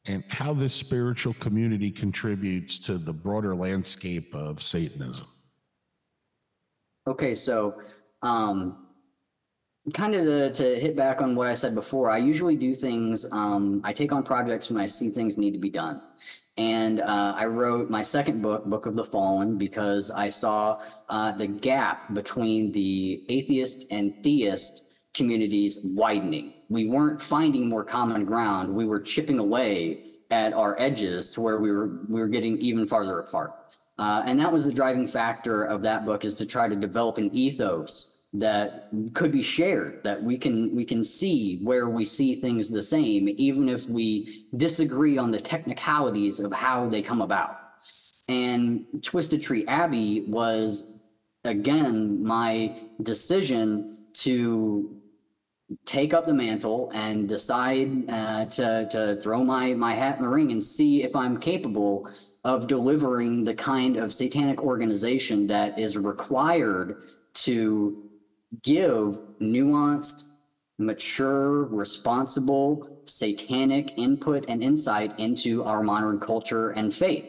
and 0.06 0.24
how 0.30 0.54
this 0.54 0.74
spiritual 0.74 1.34
community 1.36 1.92
contributes 1.92 2.80
to 2.80 2.98
the 2.98 3.14
broader 3.14 3.54
landscape 3.54 4.34
of 4.34 4.62
Satanism. 4.62 5.28
Okay, 7.08 7.36
so 7.36 7.82
um, 8.22 8.83
kind 9.92 10.16
of 10.16 10.26
to, 10.26 10.52
to 10.54 10.80
hit 10.80 10.96
back 10.96 11.22
on 11.22 11.36
what 11.36 11.48
I 11.48 11.54
said 11.54 11.76
before, 11.76 12.10
I 12.10 12.18
usually 12.18 12.56
do 12.56 12.74
things, 12.74 13.26
um, 13.32 13.82
I 13.84 13.92
take 13.92 14.14
on 14.14 14.24
projects 14.24 14.70
when 14.70 14.80
I 14.80 14.86
see 14.86 15.10
things 15.10 15.38
need 15.38 15.52
to 15.52 15.60
be 15.60 15.70
done. 15.70 16.02
And 16.56 17.02
uh, 17.02 17.34
I 17.36 17.48
wrote 17.48 17.90
my 17.90 18.04
second 18.04 18.42
book, 18.42 18.66
Book 18.66 18.86
of 18.86 18.96
the 18.96 19.04
Fallen, 19.04 19.58
because 19.58 20.12
I 20.12 20.30
saw 20.30 20.82
uh, 21.10 21.32
the 21.32 21.48
gap 21.48 22.14
between 22.14 22.72
the 22.72 23.26
atheist 23.28 23.88
and 23.92 24.14
theist 24.24 24.94
communities 25.14 25.80
widening. 25.96 26.54
We 26.70 26.88
weren't 26.88 27.22
finding 27.22 27.68
more 27.68 27.84
common 27.84 28.24
ground. 28.24 28.74
We 28.74 28.86
were 28.86 29.00
chipping 29.00 29.40
away 29.40 30.04
at 30.32 30.54
our 30.54 30.80
edges 30.80 31.30
to 31.32 31.42
where 31.42 31.60
we 31.60 31.72
were 31.72 32.00
we 32.08 32.20
were 32.20 32.28
getting 32.28 32.58
even 32.58 32.88
farther 32.88 33.20
apart. 33.20 33.54
Uh, 34.00 34.24
and 34.26 34.40
that 34.40 34.52
was 34.52 34.66
the 34.66 34.74
driving 34.74 35.08
factor 35.08 35.64
of 35.66 35.82
that 35.84 36.06
book 36.06 36.26
is 36.26 36.34
to 36.36 36.46
try 36.46 36.68
to 36.68 36.76
develop 36.76 37.20
an 37.20 37.30
ethos 37.34 38.13
that 38.34 38.90
could 39.14 39.32
be 39.32 39.42
shared 39.42 40.04
that 40.04 40.22
we 40.22 40.38
can 40.38 40.76
we 40.76 40.84
can 40.84 41.04
see 41.04 41.60
where 41.64 41.88
we 41.88 42.04
see 42.04 42.34
things 42.34 42.70
the 42.70 42.82
same 42.82 43.30
even 43.38 43.70
if 43.70 43.88
we 43.88 44.48
disagree 44.58 45.20
on 45.20 45.30
the 45.30 45.40
technicalities 45.40 46.40
of 46.40 46.52
how 46.52 46.88
they 46.88 47.02
come 47.02 47.22
about. 47.22 47.60
And 48.28 48.86
twisted 49.04 49.44
tree 49.44 49.66
abbey 49.68 50.22
was 50.28 51.04
again 51.44 52.24
my 52.24 52.76
decision 53.04 54.00
to 54.14 55.00
take 55.86 56.14
up 56.14 56.26
the 56.26 56.34
mantle 56.34 56.92
and 56.94 57.28
decide 57.28 58.10
uh, 58.10 58.46
to 58.46 58.88
to 58.90 59.22
throw 59.22 59.44
my 59.44 59.74
my 59.74 59.94
hat 59.94 60.18
in 60.18 60.24
the 60.24 60.30
ring 60.30 60.52
and 60.52 60.64
see 60.64 61.04
if 61.04 61.16
I'm 61.16 61.38
capable 61.38 62.10
of 62.44 62.68
delivering 62.68 63.44
the 63.44 63.54
kind 63.54 63.96
of 63.98 64.12
satanic 64.12 64.62
organization 64.62 65.48
that 65.48 65.78
is 65.78 65.98
required 65.98 66.98
to 67.34 68.10
give 68.62 69.20
nuanced, 69.42 70.26
mature, 70.78 71.66
responsible, 71.66 73.02
satanic 73.06 73.98
input 73.98 74.46
and 74.48 74.64
insight 74.64 75.18
into 75.20 75.64
our 75.64 75.84
modern 75.84 76.20
culture 76.20 76.70
and 76.72 76.94
faith. 76.94 77.26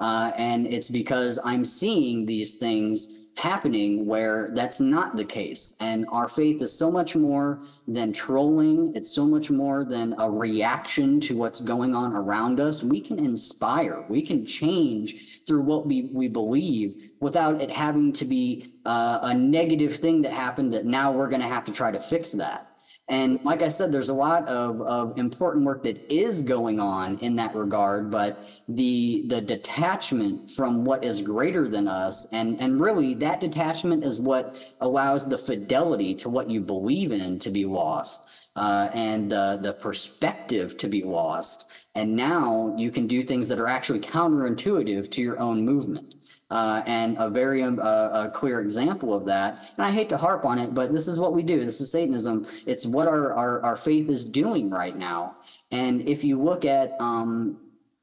Uh, 0.00 0.32
and 0.36 0.66
it's 0.66 0.88
because 0.88 1.38
I'm 1.44 1.64
seeing 1.64 2.26
these 2.26 2.56
things 2.56 3.25
happening 3.36 4.06
where 4.06 4.50
that's 4.54 4.80
not 4.80 5.14
the 5.14 5.24
case. 5.24 5.76
And 5.80 6.06
our 6.10 6.26
faith 6.26 6.62
is 6.62 6.72
so 6.72 6.90
much 6.90 7.14
more 7.14 7.60
than 7.86 8.12
trolling, 8.12 8.92
it's 8.96 9.10
so 9.10 9.26
much 9.26 9.50
more 9.50 9.84
than 9.84 10.14
a 10.18 10.30
reaction 10.30 11.20
to 11.20 11.36
what's 11.36 11.60
going 11.60 11.94
on 11.94 12.14
around 12.14 12.60
us. 12.60 12.82
We 12.82 13.00
can 13.00 13.18
inspire, 13.18 14.04
we 14.08 14.22
can 14.22 14.46
change 14.46 15.42
through 15.46 15.62
what 15.62 15.86
we, 15.86 16.10
we 16.12 16.28
believe 16.28 17.10
without 17.20 17.60
it 17.60 17.70
having 17.70 18.12
to 18.14 18.24
be 18.24 18.74
uh, 18.86 19.20
a 19.22 19.34
negative 19.34 19.96
thing 19.96 20.22
that 20.22 20.32
happened 20.32 20.72
that 20.72 20.86
now 20.86 21.12
we're 21.12 21.28
going 21.28 21.42
to 21.42 21.48
have 21.48 21.64
to 21.66 21.72
try 21.72 21.90
to 21.90 22.00
fix 22.00 22.32
that. 22.32 22.75
And 23.08 23.38
like 23.44 23.62
I 23.62 23.68
said, 23.68 23.92
there's 23.92 24.08
a 24.08 24.14
lot 24.14 24.48
of, 24.48 24.80
of 24.82 25.16
important 25.16 25.64
work 25.64 25.84
that 25.84 26.12
is 26.12 26.42
going 26.42 26.80
on 26.80 27.18
in 27.18 27.36
that 27.36 27.54
regard, 27.54 28.10
but 28.10 28.44
the 28.68 29.24
the 29.28 29.40
detachment 29.40 30.50
from 30.50 30.84
what 30.84 31.04
is 31.04 31.22
greater 31.22 31.68
than 31.68 31.86
us, 31.86 32.32
and, 32.32 32.60
and 32.60 32.80
really 32.80 33.14
that 33.14 33.40
detachment 33.40 34.02
is 34.02 34.20
what 34.20 34.56
allows 34.80 35.28
the 35.28 35.38
fidelity 35.38 36.16
to 36.16 36.28
what 36.28 36.50
you 36.50 36.60
believe 36.60 37.12
in 37.12 37.38
to 37.38 37.50
be 37.50 37.64
lost. 37.64 38.22
Uh, 38.56 38.88
and 38.94 39.30
the, 39.30 39.58
the 39.60 39.74
perspective 39.74 40.78
to 40.78 40.88
be 40.88 41.02
lost. 41.02 41.70
And 41.94 42.16
now 42.16 42.74
you 42.78 42.90
can 42.90 43.06
do 43.06 43.22
things 43.22 43.48
that 43.48 43.58
are 43.58 43.68
actually 43.68 44.00
counterintuitive 44.00 45.10
to 45.10 45.20
your 45.20 45.38
own 45.38 45.62
movement. 45.62 46.14
Uh, 46.48 46.80
and 46.86 47.16
a 47.18 47.28
very 47.28 47.64
um, 47.64 47.80
uh, 47.82 48.26
a 48.26 48.30
clear 48.32 48.60
example 48.60 49.12
of 49.12 49.24
that. 49.24 49.58
And 49.76 49.84
I 49.84 49.90
hate 49.90 50.08
to 50.10 50.16
harp 50.16 50.44
on 50.44 50.60
it, 50.60 50.74
but 50.74 50.92
this 50.92 51.08
is 51.08 51.18
what 51.18 51.32
we 51.32 51.42
do. 51.42 51.64
This 51.64 51.80
is 51.80 51.90
Satanism. 51.90 52.46
It's 52.66 52.86
what 52.86 53.08
our, 53.08 53.34
our, 53.34 53.60
our 53.62 53.74
faith 53.74 54.08
is 54.08 54.24
doing 54.24 54.70
right 54.70 54.96
now. 54.96 55.38
And 55.72 56.02
if 56.08 56.22
you 56.22 56.40
look 56.40 56.64
at 56.64 56.94
um, 57.00 57.58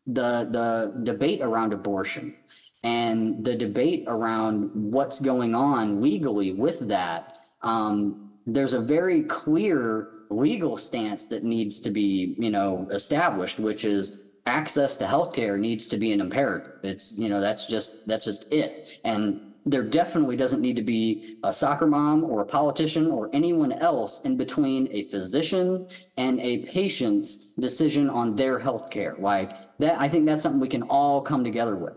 the, 0.08 0.50
the 0.52 0.94
debate 1.04 1.42
around 1.42 1.72
abortion 1.72 2.36
and 2.84 3.46
the 3.46 3.56
debate 3.56 4.04
around 4.08 4.72
what's 4.74 5.22
going 5.22 5.56
on 5.56 6.02
legally 6.02 6.52
with 6.52 6.86
that, 6.90 7.38
um, 7.62 8.32
there's 8.46 8.74
a 8.74 8.82
very 8.82 9.24
clear 9.24 10.10
legal 10.30 10.76
stance 10.78 11.28
that 11.28 11.44
needs 11.44 11.80
to 11.80 11.90
be, 11.92 12.36
you 12.38 12.50
know, 12.50 12.88
established, 12.92 13.60
which 13.60 13.86
is 13.86 14.23
access 14.46 14.98
to 14.98 15.06
healthcare 15.06 15.58
needs 15.58 15.88
to 15.88 15.98
be 15.98 16.12
an 16.12 16.22
imperative. 16.22 16.80
It's, 16.84 17.18
you 17.18 17.30
know, 17.30 17.40
that's 17.40 17.66
just, 17.66 18.08
that's 18.08 18.26
just 18.26 18.52
it. 18.52 19.00
And 19.04 19.54
there 19.66 19.84
definitely 19.84 20.36
doesn't 20.36 20.62
need 20.62 20.76
to 20.76 20.82
be 20.82 21.38
a 21.44 21.54
soccer 21.54 21.88
mom 21.88 22.24
or 22.26 22.42
a 22.42 22.46
politician 22.46 23.08
or 23.08 23.30
anyone 23.32 23.72
else 23.72 24.22
in 24.26 24.36
between 24.36 24.90
a 24.92 25.04
physician 25.04 25.88
and 26.18 26.40
a 26.42 26.66
patient's 26.66 27.54
decision 27.54 28.10
on 28.10 28.36
their 28.36 28.60
healthcare. 28.60 29.18
Like 29.20 29.54
that, 29.80 30.00
I 30.00 30.10
think 30.10 30.26
that's 30.26 30.44
something 30.44 30.60
we 30.60 30.68
can 30.68 30.84
all 30.84 31.22
come 31.22 31.44
together 31.44 31.78
with. 31.78 31.94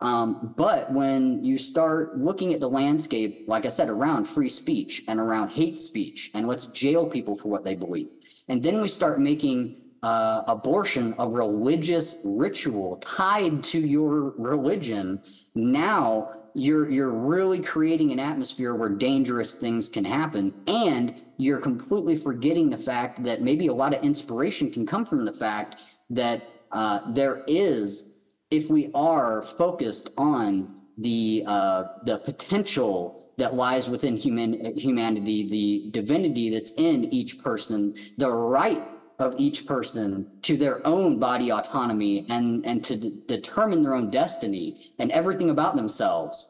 Um, 0.00 0.54
but 0.56 0.92
when 0.92 1.42
you 1.42 1.58
start 1.58 2.18
looking 2.18 2.54
at 2.54 2.60
the 2.60 2.70
landscape, 2.70 3.46
like 3.48 3.64
I 3.64 3.68
said, 3.68 3.88
around 3.88 4.26
free 4.26 4.48
speech 4.48 5.02
and 5.08 5.18
around 5.18 5.48
hate 5.48 5.80
speech, 5.80 6.30
and 6.34 6.46
let's 6.46 6.66
jail 6.66 7.04
people 7.04 7.34
for 7.34 7.48
what 7.48 7.64
they 7.64 7.74
believe, 7.74 8.06
and 8.46 8.62
then 8.62 8.80
we 8.80 8.86
start 8.86 9.20
making 9.20 9.87
uh, 10.02 10.42
abortion 10.46 11.14
a 11.18 11.28
religious 11.28 12.22
ritual 12.24 12.96
tied 12.96 13.62
to 13.64 13.80
your 13.80 14.34
religion, 14.38 15.20
now 15.54 16.30
you're 16.54 16.90
you're 16.90 17.10
really 17.10 17.60
creating 17.60 18.12
an 18.12 18.18
atmosphere 18.18 18.74
where 18.74 18.88
dangerous 18.88 19.54
things 19.54 19.88
can 19.88 20.04
happen, 20.04 20.54
and 20.66 21.20
you're 21.36 21.60
completely 21.60 22.16
forgetting 22.16 22.70
the 22.70 22.78
fact 22.78 23.22
that 23.24 23.42
maybe 23.42 23.68
a 23.68 23.74
lot 23.74 23.94
of 23.94 24.02
inspiration 24.02 24.70
can 24.70 24.86
come 24.86 25.04
from 25.04 25.24
the 25.24 25.32
fact 25.32 25.76
that 26.10 26.48
uh, 26.72 27.00
there 27.12 27.44
is, 27.46 28.18
if 28.50 28.70
we 28.70 28.90
are 28.94 29.42
focused 29.42 30.10
on 30.16 30.76
the 30.98 31.44
uh, 31.46 31.84
the 32.04 32.18
potential 32.18 33.32
that 33.36 33.54
lies 33.54 33.88
within 33.88 34.16
human 34.16 34.76
humanity, 34.76 35.48
the 35.48 35.90
divinity 35.92 36.50
that's 36.50 36.72
in 36.72 37.04
each 37.14 37.38
person, 37.38 37.94
the 38.16 38.28
right 38.28 38.82
of 39.18 39.34
each 39.38 39.66
person 39.66 40.30
to 40.42 40.56
their 40.56 40.86
own 40.86 41.18
body 41.18 41.50
autonomy 41.50 42.24
and, 42.28 42.64
and 42.64 42.84
to 42.84 42.96
d- 42.96 43.22
determine 43.26 43.82
their 43.82 43.94
own 43.94 44.10
destiny 44.10 44.92
and 44.98 45.10
everything 45.10 45.50
about 45.50 45.74
themselves, 45.74 46.48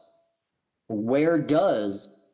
where 0.87 1.37
does 1.39 2.25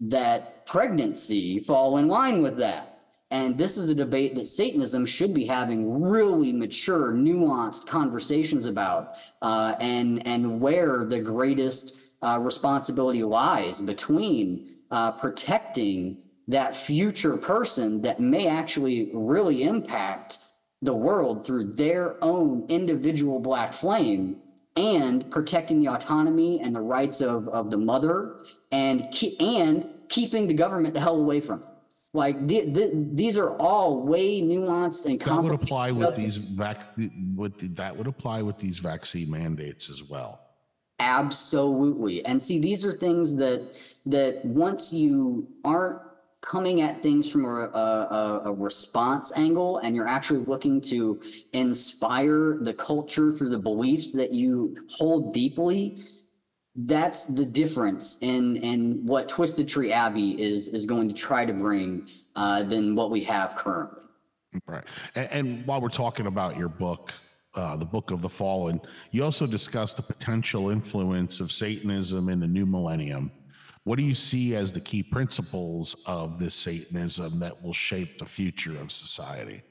that 0.00 0.66
pregnancy 0.66 1.60
fall 1.60 1.98
in 1.98 2.08
line 2.08 2.42
with 2.42 2.56
that? 2.56 2.98
And 3.30 3.56
this 3.56 3.76
is 3.76 3.88
a 3.88 3.94
debate 3.94 4.34
that 4.34 4.46
Satanism 4.46 5.06
should 5.06 5.32
be 5.32 5.46
having 5.46 6.02
really 6.02 6.52
mature, 6.52 7.12
nuanced 7.12 7.86
conversations 7.86 8.66
about, 8.66 9.14
uh, 9.42 9.74
and 9.80 10.24
and 10.26 10.60
where 10.60 11.04
the 11.04 11.18
greatest 11.18 12.00
uh, 12.22 12.38
responsibility 12.40 13.22
lies 13.22 13.80
between 13.80 14.76
uh, 14.90 15.12
protecting 15.12 16.23
that 16.48 16.76
future 16.76 17.36
person 17.36 18.02
that 18.02 18.20
may 18.20 18.46
actually 18.46 19.10
really 19.12 19.62
impact 19.62 20.38
the 20.82 20.94
world 20.94 21.46
through 21.46 21.72
their 21.72 22.22
own 22.22 22.66
individual 22.68 23.40
black 23.40 23.72
flame 23.72 24.36
and 24.76 25.30
protecting 25.30 25.80
the 25.80 25.88
autonomy 25.88 26.60
and 26.60 26.74
the 26.74 26.80
rights 26.80 27.20
of, 27.20 27.48
of 27.48 27.70
the 27.70 27.76
mother 27.76 28.36
and 28.72 29.08
ke- 29.14 29.40
and 29.40 29.88
keeping 30.08 30.46
the 30.46 30.54
government 30.54 30.92
the 30.94 31.00
hell 31.00 31.16
away 31.16 31.40
from 31.40 31.62
it. 31.62 31.68
Like 32.12 32.46
the, 32.46 32.66
the, 32.66 32.90
these 33.12 33.36
are 33.38 33.56
all 33.56 34.02
way 34.02 34.40
nuanced 34.40 35.06
and 35.06 35.18
That 35.18 35.42
would 35.42 35.52
apply 35.52 35.90
with 35.90 36.14
these 36.14 36.36
vac, 36.50 36.94
with, 37.34 37.74
that 37.76 37.96
would 37.96 38.06
apply 38.06 38.42
with 38.42 38.56
these 38.58 38.78
vaccine 38.78 39.30
mandates 39.30 39.90
as 39.90 40.02
well. 40.04 40.40
Absolutely. 41.00 42.24
And 42.24 42.40
see, 42.40 42.60
these 42.60 42.84
are 42.84 42.92
things 42.92 43.34
that 43.36 43.74
that 44.06 44.44
once 44.44 44.92
you 44.92 45.48
aren't 45.64 45.98
coming 46.44 46.82
at 46.82 47.02
things 47.02 47.30
from 47.30 47.44
a, 47.44 47.48
a, 47.48 48.42
a 48.46 48.52
response 48.52 49.32
angle 49.36 49.78
and 49.78 49.96
you're 49.96 50.06
actually 50.06 50.40
looking 50.40 50.80
to 50.80 51.20
inspire 51.52 52.58
the 52.60 52.74
culture 52.74 53.32
through 53.32 53.48
the 53.48 53.58
beliefs 53.58 54.12
that 54.12 54.32
you 54.32 54.76
hold 54.90 55.32
deeply, 55.32 56.04
that's 56.76 57.24
the 57.24 57.44
difference 57.44 58.18
in 58.20 58.56
in 58.56 59.06
what 59.06 59.28
Twisted 59.28 59.68
Tree 59.68 59.92
Abbey 59.92 60.40
is 60.42 60.68
is 60.68 60.86
going 60.86 61.08
to 61.08 61.14
try 61.14 61.44
to 61.44 61.52
bring 61.52 62.08
uh, 62.34 62.64
than 62.64 62.96
what 62.96 63.10
we 63.10 63.22
have 63.24 63.54
currently. 63.54 64.00
Right. 64.66 64.84
And, 65.14 65.28
and 65.30 65.66
while 65.66 65.80
we're 65.80 65.88
talking 65.88 66.26
about 66.26 66.56
your 66.56 66.68
book, 66.68 67.12
uh, 67.54 67.76
the 67.76 67.84
Book 67.84 68.10
of 68.10 68.22
the 68.22 68.28
Fallen, 68.28 68.80
you 69.12 69.22
also 69.24 69.46
discuss 69.46 69.94
the 69.94 70.02
potential 70.02 70.70
influence 70.70 71.38
of 71.40 71.52
Satanism 71.52 72.28
in 72.28 72.40
the 72.40 72.48
new 72.48 72.66
millennium. 72.66 73.30
What 73.84 73.98
do 73.98 74.02
you 74.02 74.14
see 74.14 74.56
as 74.56 74.72
the 74.72 74.80
key 74.80 75.02
principles 75.02 75.94
of 76.06 76.38
this 76.38 76.54
Satanism 76.54 77.38
that 77.40 77.62
will 77.62 77.74
shape 77.74 78.18
the 78.18 78.24
future 78.24 78.78
of 78.78 78.90
society? 78.90 79.62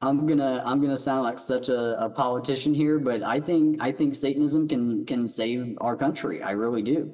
I'm 0.00 0.26
gonna 0.26 0.62
I'm 0.64 0.80
gonna 0.80 0.96
sound 0.96 1.24
like 1.24 1.38
such 1.38 1.68
a, 1.68 2.02
a 2.02 2.08
politician 2.08 2.74
here, 2.74 2.98
but 2.98 3.22
I 3.22 3.40
think 3.40 3.76
I 3.80 3.92
think 3.92 4.14
Satanism 4.14 4.66
can 4.66 5.04
can 5.04 5.28
save 5.28 5.76
our 5.80 5.96
country. 5.96 6.42
I 6.42 6.52
really 6.52 6.82
do. 6.82 7.12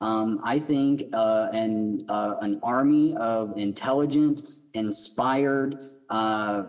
Um, 0.00 0.40
I 0.42 0.58
think 0.58 1.04
uh, 1.12 1.48
an 1.52 2.04
uh, 2.08 2.36
an 2.40 2.60
army 2.62 3.16
of 3.16 3.56
intelligent, 3.56 4.42
inspired, 4.74 5.90
uh, 6.10 6.64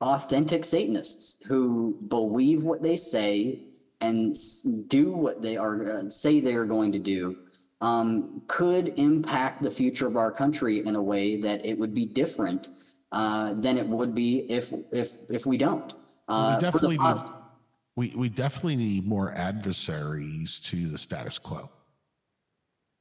authentic 0.00 0.64
Satanists 0.64 1.44
who 1.46 1.98
believe 2.08 2.62
what 2.62 2.82
they 2.82 2.96
say 2.96 3.60
and 4.00 4.36
do 4.88 5.12
what 5.12 5.40
they 5.40 5.56
are 5.56 5.98
uh, 5.98 6.10
say 6.10 6.40
they 6.40 6.54
are 6.54 6.64
going 6.64 6.92
to 6.92 6.98
do 6.98 7.36
um, 7.80 8.42
could 8.48 8.94
impact 8.96 9.62
the 9.62 9.70
future 9.70 10.06
of 10.06 10.16
our 10.16 10.30
country 10.30 10.84
in 10.84 10.96
a 10.96 11.02
way 11.02 11.36
that 11.36 11.64
it 11.64 11.78
would 11.78 11.92
be 11.92 12.06
different 12.06 12.70
uh, 13.12 13.52
than 13.54 13.76
it 13.76 13.86
would 13.86 14.14
be 14.14 14.50
if 14.50 14.72
if 14.90 15.16
if 15.28 15.46
we 15.46 15.56
don't. 15.56 15.92
Uh, 16.26 16.56
we 16.56 16.60
definitely 16.60 16.98
we 17.96 18.14
we 18.16 18.28
definitely 18.28 18.76
need 18.76 19.06
more 19.06 19.32
adversaries 19.34 20.58
to 20.60 20.88
the 20.88 20.98
status 20.98 21.38
quo. 21.38 21.70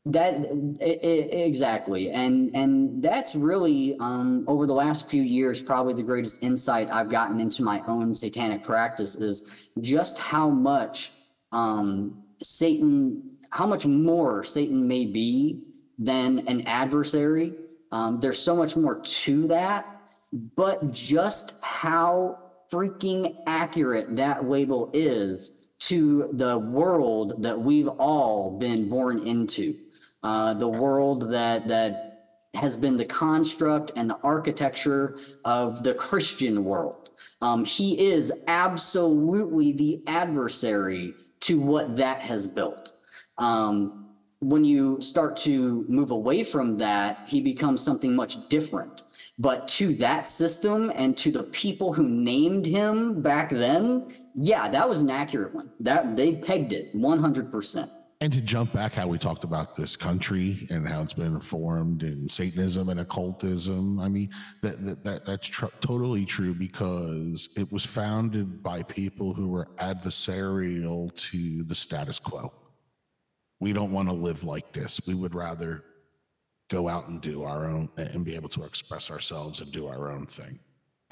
That 0.06 0.34
it, 0.82 1.04
it, 1.04 1.30
exactly, 1.32 2.12
and 2.12 2.54
and 2.54 3.02
that's 3.02 3.36
really 3.36 3.96
um, 4.00 4.44
over 4.50 4.68
the 4.68 4.74
last 4.74 5.10
few 5.10 5.22
years 5.24 5.62
probably 5.62 5.94
the 5.94 6.04
greatest 6.04 6.44
insight 6.44 6.90
I've 6.92 7.10
gotten 7.10 7.40
into 7.40 7.64
my 7.64 7.82
own 7.88 8.14
satanic 8.14 8.64
practice 8.64 9.16
is 9.16 9.50
just 9.80 10.18
how 10.20 10.50
much 10.50 11.14
um, 11.54 12.22
Satan, 12.42 13.38
how 13.50 13.66
much 13.66 13.86
more 13.86 14.44
Satan 14.44 14.86
may 14.86 15.06
be 15.06 15.64
than 15.98 16.40
an 16.48 16.68
adversary. 16.68 17.54
Um, 17.94 18.20
there's 18.20 18.40
so 18.40 18.58
much 18.58 18.76
more 18.76 19.00
to 19.00 19.48
that 19.48 19.94
but 20.56 20.92
just 20.92 21.60
how 21.62 22.40
freaking 22.72 23.38
accurate 23.46 24.16
that 24.16 24.50
label 24.50 24.90
is 24.94 25.66
to 25.78 26.30
the 26.34 26.58
world 26.58 27.44
that 27.44 27.60
we've 27.60 27.88
all 27.88 28.58
been 28.58 28.90
born 28.90 29.28
into, 29.28 29.76
uh, 30.24 30.54
the 30.54 30.68
world 30.68 31.30
that 31.32 31.68
that 31.68 32.14
has 32.54 32.78
been 32.78 32.98
the 32.98 33.06
construct 33.06 33.92
and 33.96 34.10
the 34.10 34.18
architecture 34.24 35.18
of 35.44 35.84
the 35.84 35.94
Christian 35.94 36.64
world. 36.64 37.10
Um, 37.42 37.66
he 37.66 38.00
is 38.12 38.32
absolutely 38.48 39.72
the 39.72 40.02
adversary 40.08 41.14
to 41.42 41.60
what 41.60 41.96
that 41.98 42.22
has 42.22 42.48
built. 42.48 42.94
Um, 43.38 44.06
when 44.40 44.64
you 44.64 45.02
start 45.02 45.36
to 45.38 45.86
move 45.88 46.12
away 46.12 46.44
from 46.44 46.78
that, 46.78 47.24
he 47.26 47.42
becomes 47.42 47.82
something 47.82 48.16
much 48.16 48.48
different. 48.50 49.04
But 49.40 49.68
to 49.70 49.96
that 49.96 50.28
system 50.28 50.92
and 50.96 51.18
to 51.18 51.32
the 51.32 51.44
people 51.44 51.92
who 51.92 52.08
named 52.08 52.66
him 52.66 53.22
back 53.22 53.50
then, 53.50 54.14
yeah, 54.36 54.70
that 54.70 54.88
was 54.88 55.02
an 55.02 55.10
accurate 55.10 55.56
one. 55.56 55.72
That 55.80 56.16
they 56.16 56.36
pegged 56.36 56.72
it 56.72 56.96
100%. 56.96 57.90
And 58.24 58.32
to 58.32 58.40
jump 58.40 58.72
back, 58.72 58.94
how 58.94 59.06
we 59.10 59.18
talked 59.18 59.44
about 59.44 59.76
this 59.76 59.98
country 59.98 60.66
and 60.70 60.88
how 60.88 61.02
it's 61.02 61.12
been 61.12 61.42
formed 61.42 62.04
in 62.04 62.30
Satanism 62.30 62.88
and 62.88 63.02
occultism. 63.02 64.00
I 64.00 64.08
mean, 64.08 64.30
that, 64.62 64.82
that, 64.86 65.04
that 65.04 65.26
that's 65.26 65.50
tr- 65.50 65.66
totally 65.82 66.24
true 66.24 66.54
because 66.54 67.50
it 67.58 67.70
was 67.70 67.86
founded 67.86 68.64
by 68.64 68.82
people 68.84 69.34
who 69.34 69.50
were 69.50 69.68
adversarial 69.78 71.14
to 71.32 71.66
the 71.66 71.76
status 71.76 72.18
quo. 72.18 72.54
We 73.60 73.74
don't 73.74 73.92
want 73.92 74.08
to 74.08 74.16
live 74.16 74.46
like 74.46 74.72
this. 74.72 75.02
We 75.06 75.16
would 75.16 75.36
rather 75.36 75.84
go 76.70 76.88
out 76.88 77.10
and 77.10 77.20
do 77.20 77.44
our 77.44 77.66
own 77.66 77.90
and 77.98 78.24
be 78.24 78.36
able 78.36 78.48
to 78.52 78.64
express 78.64 79.12
ourselves 79.12 79.60
and 79.60 79.70
do 79.70 79.88
our 79.88 80.10
own 80.10 80.28
thing. 80.28 80.60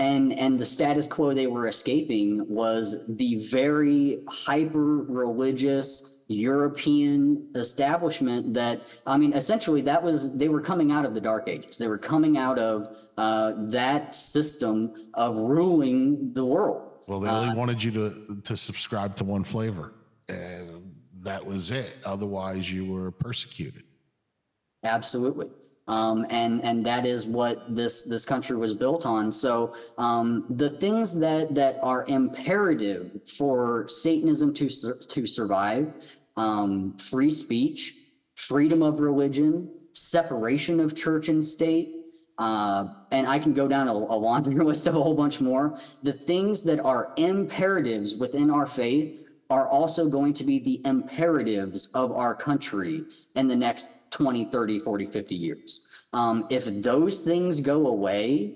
And 0.01 0.33
and 0.39 0.57
the 0.57 0.65
status 0.65 1.05
quo 1.05 1.31
they 1.31 1.45
were 1.45 1.67
escaping 1.67 2.43
was 2.49 3.05
the 3.07 3.35
very 3.51 4.23
hyper 4.27 5.03
religious 5.03 6.23
European 6.27 7.47
establishment 7.53 8.51
that 8.55 8.85
I 9.05 9.17
mean 9.17 9.33
essentially 9.33 9.81
that 9.81 10.01
was 10.01 10.35
they 10.35 10.49
were 10.49 10.59
coming 10.59 10.91
out 10.91 11.05
of 11.05 11.13
the 11.13 11.21
dark 11.21 11.47
ages. 11.47 11.77
They 11.77 11.87
were 11.87 11.99
coming 11.99 12.35
out 12.35 12.57
of 12.57 12.97
uh, 13.15 13.53
that 13.69 14.15
system 14.15 15.11
of 15.13 15.35
ruling 15.35 16.33
the 16.33 16.45
world. 16.45 16.81
Well, 17.05 17.19
they 17.19 17.29
only 17.29 17.49
uh, 17.49 17.55
wanted 17.55 17.83
you 17.83 17.91
to 17.91 18.41
to 18.43 18.57
subscribe 18.57 19.15
to 19.17 19.23
one 19.23 19.43
flavor, 19.43 19.93
and 20.27 20.95
that 21.21 21.45
was 21.45 21.69
it. 21.69 21.97
Otherwise, 22.05 22.71
you 22.71 22.91
were 22.91 23.11
persecuted. 23.11 23.83
Absolutely. 24.83 25.49
Um, 25.91 26.25
and 26.29 26.63
and 26.63 26.85
that 26.85 27.05
is 27.05 27.27
what 27.27 27.75
this 27.75 28.03
this 28.03 28.23
country 28.23 28.55
was 28.55 28.73
built 28.73 29.05
on. 29.05 29.29
So 29.29 29.75
um, 29.97 30.45
the 30.49 30.69
things 30.69 31.19
that 31.19 31.53
that 31.53 31.79
are 31.83 32.05
imperative 32.07 33.19
for 33.27 33.89
Satanism 33.89 34.53
to 34.53 34.69
to 34.69 35.25
survive: 35.25 35.93
um, 36.37 36.97
free 36.97 37.29
speech, 37.29 37.95
freedom 38.35 38.81
of 38.81 39.01
religion, 39.01 39.69
separation 39.91 40.79
of 40.79 40.95
church 40.95 41.27
and 41.27 41.43
state. 41.45 41.97
Uh, 42.37 42.87
and 43.11 43.27
I 43.27 43.37
can 43.37 43.53
go 43.53 43.67
down 43.67 43.89
a, 43.89 43.91
a 43.91 44.17
laundry 44.17 44.55
list 44.63 44.87
of 44.87 44.95
a 44.95 45.03
whole 45.03 45.13
bunch 45.13 45.41
more. 45.41 45.77
The 46.03 46.13
things 46.13 46.63
that 46.63 46.79
are 46.79 47.11
imperatives 47.17 48.15
within 48.15 48.49
our 48.49 48.65
faith 48.65 49.25
are 49.51 49.67
also 49.67 50.07
going 50.07 50.33
to 50.33 50.45
be 50.45 50.59
the 50.59 50.81
imperatives 50.85 51.87
of 51.87 52.13
our 52.13 52.33
country 52.33 53.03
in 53.35 53.49
the 53.49 53.55
next 53.55 53.89
20, 54.11 54.45
30, 54.45 54.79
40, 54.79 55.05
50 55.05 55.35
years. 55.35 55.87
Um, 56.13 56.47
if 56.49 56.65
those 56.81 57.19
things 57.19 57.59
go 57.59 57.87
away, 57.87 58.55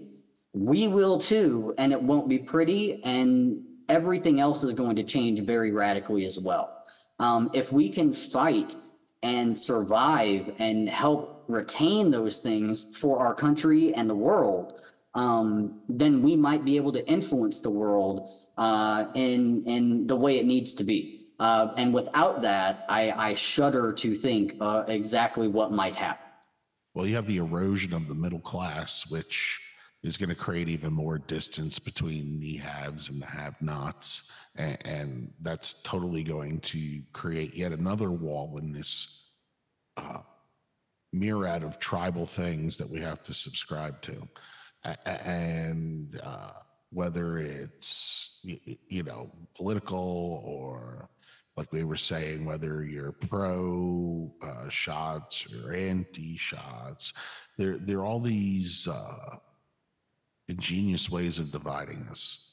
we 0.53 0.87
will 0.87 1.17
too, 1.17 1.75
and 1.77 1.91
it 1.91 2.01
won't 2.01 2.29
be 2.29 2.39
pretty, 2.39 3.03
and 3.03 3.61
everything 3.89 4.39
else 4.39 4.63
is 4.63 4.73
going 4.73 4.95
to 4.95 5.03
change 5.03 5.41
very 5.41 5.71
radically 5.71 6.23
as 6.25 6.39
well. 6.39 6.85
Um, 7.19 7.49
if 7.53 7.73
we 7.73 7.89
can 7.89 8.13
fight 8.13 8.73
and 9.21 9.57
survive 9.57 10.53
and 10.59 10.87
help 10.87 11.43
retain 11.49 12.09
those 12.09 12.39
things 12.39 12.97
for 12.97 13.19
our 13.19 13.33
country 13.33 13.93
and 13.95 14.09
the 14.09 14.15
world, 14.15 14.79
um, 15.13 15.81
then 15.89 16.21
we 16.21 16.37
might 16.37 16.63
be 16.63 16.77
able 16.77 16.93
to 16.93 17.05
influence 17.05 17.59
the 17.59 17.69
world 17.69 18.44
uh, 18.57 19.05
in 19.13 19.63
in 19.65 20.07
the 20.07 20.15
way 20.15 20.37
it 20.37 20.45
needs 20.45 20.73
to 20.75 20.83
be. 20.83 21.27
Uh, 21.39 21.73
and 21.75 21.93
without 21.93 22.41
that, 22.41 22.85
I, 22.87 23.11
I 23.11 23.33
shudder 23.33 23.91
to 23.91 24.15
think 24.15 24.55
uh, 24.61 24.85
exactly 24.87 25.47
what 25.49 25.71
might 25.71 25.95
happen. 25.95 26.25
Well, 26.93 27.05
you 27.05 27.15
have 27.15 27.27
the 27.27 27.37
erosion 27.37 27.93
of 27.93 28.07
the 28.07 28.15
middle 28.15 28.39
class, 28.39 29.09
which 29.11 29.59
is 30.01 30.15
going 30.15 30.29
to 30.29 30.35
create 30.35 30.69
even 30.69 30.93
more 30.93 31.17
distance 31.17 31.77
between 31.77 32.39
the 32.39 32.55
haves 32.55 33.09
and 33.09 33.21
the 33.21 33.25
have-nots, 33.25 34.31
and, 34.55 34.77
and 34.85 35.33
that's 35.41 35.81
totally 35.83 36.23
going 36.23 36.61
to 36.61 37.01
create 37.11 37.53
yet 37.53 37.73
another 37.73 38.11
wall 38.11 38.57
in 38.57 38.71
this 38.71 39.23
uh, 39.97 40.19
myriad 41.11 41.63
of 41.63 41.79
tribal 41.79 42.25
things 42.25 42.77
that 42.77 42.89
we 42.89 43.01
have 43.01 43.21
to 43.23 43.33
subscribe 43.33 44.01
to, 44.01 44.25
and 45.05 46.21
uh, 46.23 46.51
whether 46.91 47.37
it's 47.37 48.39
you 48.43 49.03
know 49.03 49.31
political 49.55 50.41
or 50.45 51.09
like 51.57 51.71
we 51.71 51.83
were 51.83 51.95
saying, 51.95 52.45
whether 52.45 52.83
you're 52.83 53.13
pro 53.13 54.31
uh, 54.41 54.67
shots 54.69 55.47
or 55.53 55.73
anti 55.73 56.35
shots, 56.37 57.13
there 57.57 57.77
there 57.77 57.99
are 57.99 58.05
all 58.05 58.19
these 58.19 58.87
uh, 58.87 59.37
ingenious 60.47 61.09
ways 61.09 61.39
of 61.39 61.51
dividing 61.51 62.07
us 62.09 62.51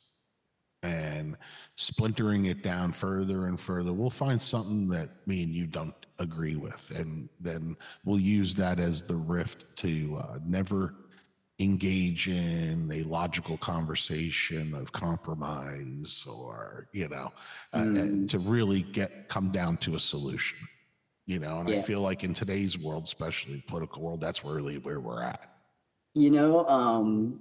and 0.85 1.37
splintering 1.77 2.47
it 2.47 2.63
down 2.63 2.93
further 2.93 3.47
and 3.47 3.59
further. 3.59 3.93
We'll 3.93 4.11
find 4.11 4.41
something 4.41 4.89
that 4.89 5.27
me 5.27 5.43
and 5.43 5.55
you 5.55 5.67
don't 5.67 5.95
agree 6.19 6.57
with, 6.57 6.93
and 6.95 7.29
then 7.41 7.77
we'll 8.05 8.21
use 8.21 8.55
that 8.55 8.79
as 8.79 9.03
the 9.03 9.17
rift 9.17 9.77
to 9.79 10.21
uh, 10.23 10.39
never 10.45 10.95
engage 11.63 12.29
in 12.29 12.91
a 12.93 13.03
logical 13.05 13.57
conversation 13.59 14.75
of 14.75 14.93
compromise 14.93 16.27
or 16.29 16.87
you 16.93 17.09
know 17.09 17.33
mm. 17.75 18.25
uh, 18.25 18.29
to 18.29 18.39
really 18.39 18.83
get 18.83 19.29
come 19.29 19.51
down 19.51 19.77
to 19.77 19.95
a 19.95 19.99
solution 19.99 20.59
you 21.27 21.39
know 21.39 21.61
and 21.61 21.69
yeah. 21.69 21.77
i 21.77 21.83
feel 21.83 22.01
like 22.01 22.25
in 22.25 22.35
today's 22.35 22.79
world 22.79 23.05
especially 23.05 23.63
political 23.67 24.03
world 24.03 24.21
that's 24.21 24.45
really 24.45 24.79
where 24.79 25.01
we're 25.01 25.23
at 25.23 25.55
you 26.15 26.31
know 26.31 26.67
um 26.69 27.41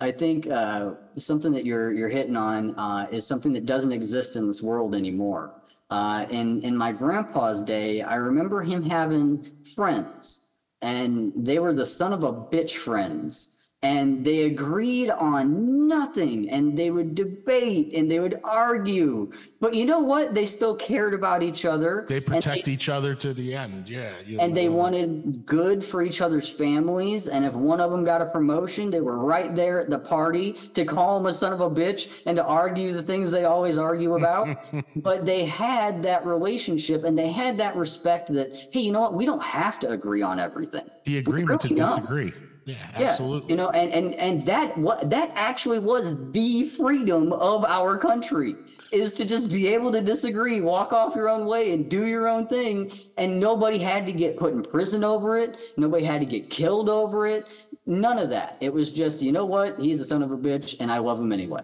i 0.00 0.10
think 0.10 0.46
uh 0.48 0.92
something 1.16 1.52
that 1.52 1.64
you're 1.64 1.92
you're 1.92 2.08
hitting 2.08 2.36
on 2.36 2.74
uh 2.78 3.06
is 3.10 3.26
something 3.26 3.52
that 3.52 3.66
doesn't 3.66 3.92
exist 3.92 4.36
in 4.36 4.46
this 4.46 4.62
world 4.62 4.94
anymore 4.94 5.54
Uh, 5.90 6.24
in 6.30 6.62
in 6.62 6.76
my 6.76 6.92
grandpa's 6.92 7.60
day, 7.62 8.00
I 8.00 8.14
remember 8.14 8.62
him 8.62 8.80
having 8.84 9.44
friends, 9.74 10.49
and 10.82 11.32
they 11.36 11.58
were 11.58 11.72
the 11.72 11.86
son 11.86 12.12
of 12.12 12.24
a 12.24 12.32
bitch 12.32 12.76
friends 12.76 13.59
and 13.82 14.22
they 14.22 14.42
agreed 14.42 15.08
on 15.08 15.88
nothing 15.88 16.50
and 16.50 16.76
they 16.76 16.90
would 16.90 17.14
debate 17.14 17.94
and 17.94 18.10
they 18.10 18.20
would 18.20 18.38
argue 18.44 19.30
but 19.58 19.74
you 19.74 19.86
know 19.86 19.98
what 19.98 20.34
they 20.34 20.44
still 20.44 20.76
cared 20.76 21.14
about 21.14 21.42
each 21.42 21.64
other 21.64 22.04
They 22.06 22.20
protect 22.20 22.68
each 22.68 22.90
other 22.90 23.14
to 23.14 23.32
the 23.32 23.54
end. 23.54 23.88
Yeah. 23.88 24.12
you 24.26 24.38
and 24.38 24.54
they 24.54 24.68
wanted 24.68 25.46
good 25.46 25.82
for 25.82 26.02
each 26.02 26.20
other's 26.20 26.48
families 26.48 27.28
and 27.28 27.42
if 27.44 27.54
one 27.54 27.80
of 27.80 27.90
them 27.90 28.04
got 28.04 28.20
a 28.20 28.26
promotion 28.26 28.90
they 28.90 29.00
were 29.00 29.18
right 29.18 29.54
there 29.54 29.80
at 29.80 29.88
the 29.88 29.98
party 29.98 30.52
to 30.74 30.84
call 30.84 31.18
him 31.18 31.26
a 31.26 31.32
son 31.32 31.52
of 31.52 31.62
a 31.62 31.70
bitch 31.70 32.10
and 32.26 32.36
to 32.36 32.44
argue 32.44 32.92
the 32.92 33.02
things 33.02 33.30
they 33.30 33.44
always 33.44 33.78
argue 33.78 34.14
about 34.14 34.58
but 34.96 35.24
they 35.24 35.46
had 35.46 36.02
that 36.02 36.24
relationship 36.26 37.04
and 37.04 37.18
they 37.18 37.32
had 37.32 37.56
that 37.56 37.74
respect 37.76 38.30
that 38.32 38.52
hey 38.72 38.80
you 38.80 38.92
know 38.92 39.00
what 39.00 39.14
we 39.14 39.24
don't 39.24 39.42
have 39.42 39.78
to 39.78 39.88
agree 39.90 40.20
on 40.20 40.38
everything 40.38 40.84
the 41.04 41.16
agreement 41.16 41.64
really 41.64 41.74
to 41.76 41.80
don't. 41.80 42.49
Yeah, 42.64 42.76
yeah, 42.98 43.08
absolutely. 43.08 43.50
You 43.50 43.56
know, 43.56 43.70
and 43.70 43.92
and 43.92 44.14
and 44.14 44.44
that 44.46 44.76
what 44.76 45.08
that 45.10 45.32
actually 45.34 45.78
was 45.78 46.30
the 46.32 46.64
freedom 46.64 47.32
of 47.32 47.64
our 47.64 47.96
country 47.96 48.54
is 48.92 49.12
to 49.14 49.24
just 49.24 49.50
be 49.50 49.68
able 49.68 49.92
to 49.92 50.00
disagree, 50.00 50.60
walk 50.60 50.92
off 50.92 51.14
your 51.14 51.28
own 51.28 51.46
way, 51.46 51.72
and 51.72 51.88
do 51.88 52.06
your 52.06 52.28
own 52.28 52.46
thing, 52.46 52.90
and 53.16 53.38
nobody 53.38 53.78
had 53.78 54.04
to 54.06 54.12
get 54.12 54.36
put 54.36 54.52
in 54.52 54.62
prison 54.62 55.04
over 55.04 55.38
it. 55.38 55.56
Nobody 55.76 56.04
had 56.04 56.20
to 56.20 56.26
get 56.26 56.50
killed 56.50 56.88
over 56.88 57.26
it. 57.26 57.46
None 57.86 58.18
of 58.18 58.30
that. 58.30 58.56
It 58.60 58.72
was 58.72 58.90
just, 58.90 59.22
you 59.22 59.32
know 59.32 59.46
what? 59.46 59.80
He's 59.80 60.00
a 60.00 60.04
son 60.04 60.22
of 60.22 60.30
a 60.30 60.36
bitch, 60.36 60.76
and 60.80 60.92
I 60.92 60.98
love 60.98 61.18
him 61.18 61.32
anyway. 61.32 61.62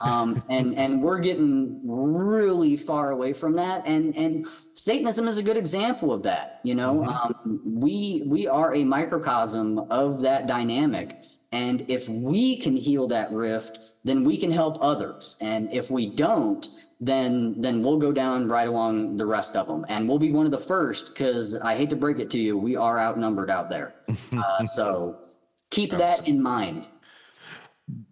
Um, 0.00 0.42
and 0.50 0.76
and 0.78 1.02
we're 1.02 1.18
getting 1.18 1.80
really 1.84 2.76
far 2.76 3.10
away 3.10 3.32
from 3.32 3.54
that. 3.56 3.82
And 3.86 4.16
and 4.16 4.46
Satanism 4.74 5.26
is 5.26 5.38
a 5.38 5.42
good 5.42 5.56
example 5.56 6.12
of 6.12 6.22
that. 6.22 6.60
You 6.62 6.74
know, 6.74 7.04
um, 7.04 7.60
we 7.64 8.22
we 8.26 8.46
are 8.46 8.74
a 8.74 8.84
microcosm 8.84 9.78
of 9.90 10.20
that 10.22 10.46
dynamic. 10.46 11.24
And 11.50 11.84
if 11.88 12.08
we 12.08 12.60
can 12.60 12.76
heal 12.76 13.06
that 13.08 13.32
rift, 13.32 13.78
then 14.04 14.22
we 14.22 14.36
can 14.36 14.52
help 14.52 14.76
others. 14.82 15.36
And 15.40 15.72
if 15.72 15.90
we 15.90 16.06
don't, 16.06 16.68
then 17.00 17.60
then 17.60 17.82
we'll 17.82 17.98
go 17.98 18.12
down 18.12 18.48
right 18.48 18.68
along 18.68 19.16
the 19.16 19.26
rest 19.26 19.56
of 19.56 19.66
them. 19.66 19.84
And 19.88 20.08
we'll 20.08 20.18
be 20.18 20.32
one 20.32 20.46
of 20.46 20.52
the 20.52 20.58
first 20.58 21.08
because 21.08 21.56
I 21.56 21.76
hate 21.76 21.90
to 21.90 21.96
break 21.96 22.18
it 22.20 22.30
to 22.30 22.38
you, 22.38 22.56
we 22.56 22.76
are 22.76 22.98
outnumbered 22.98 23.50
out 23.50 23.68
there. 23.68 23.94
Uh, 24.36 24.64
so 24.64 25.16
keep 25.70 25.90
that 25.90 26.26
in 26.26 26.42
mind. 26.42 26.88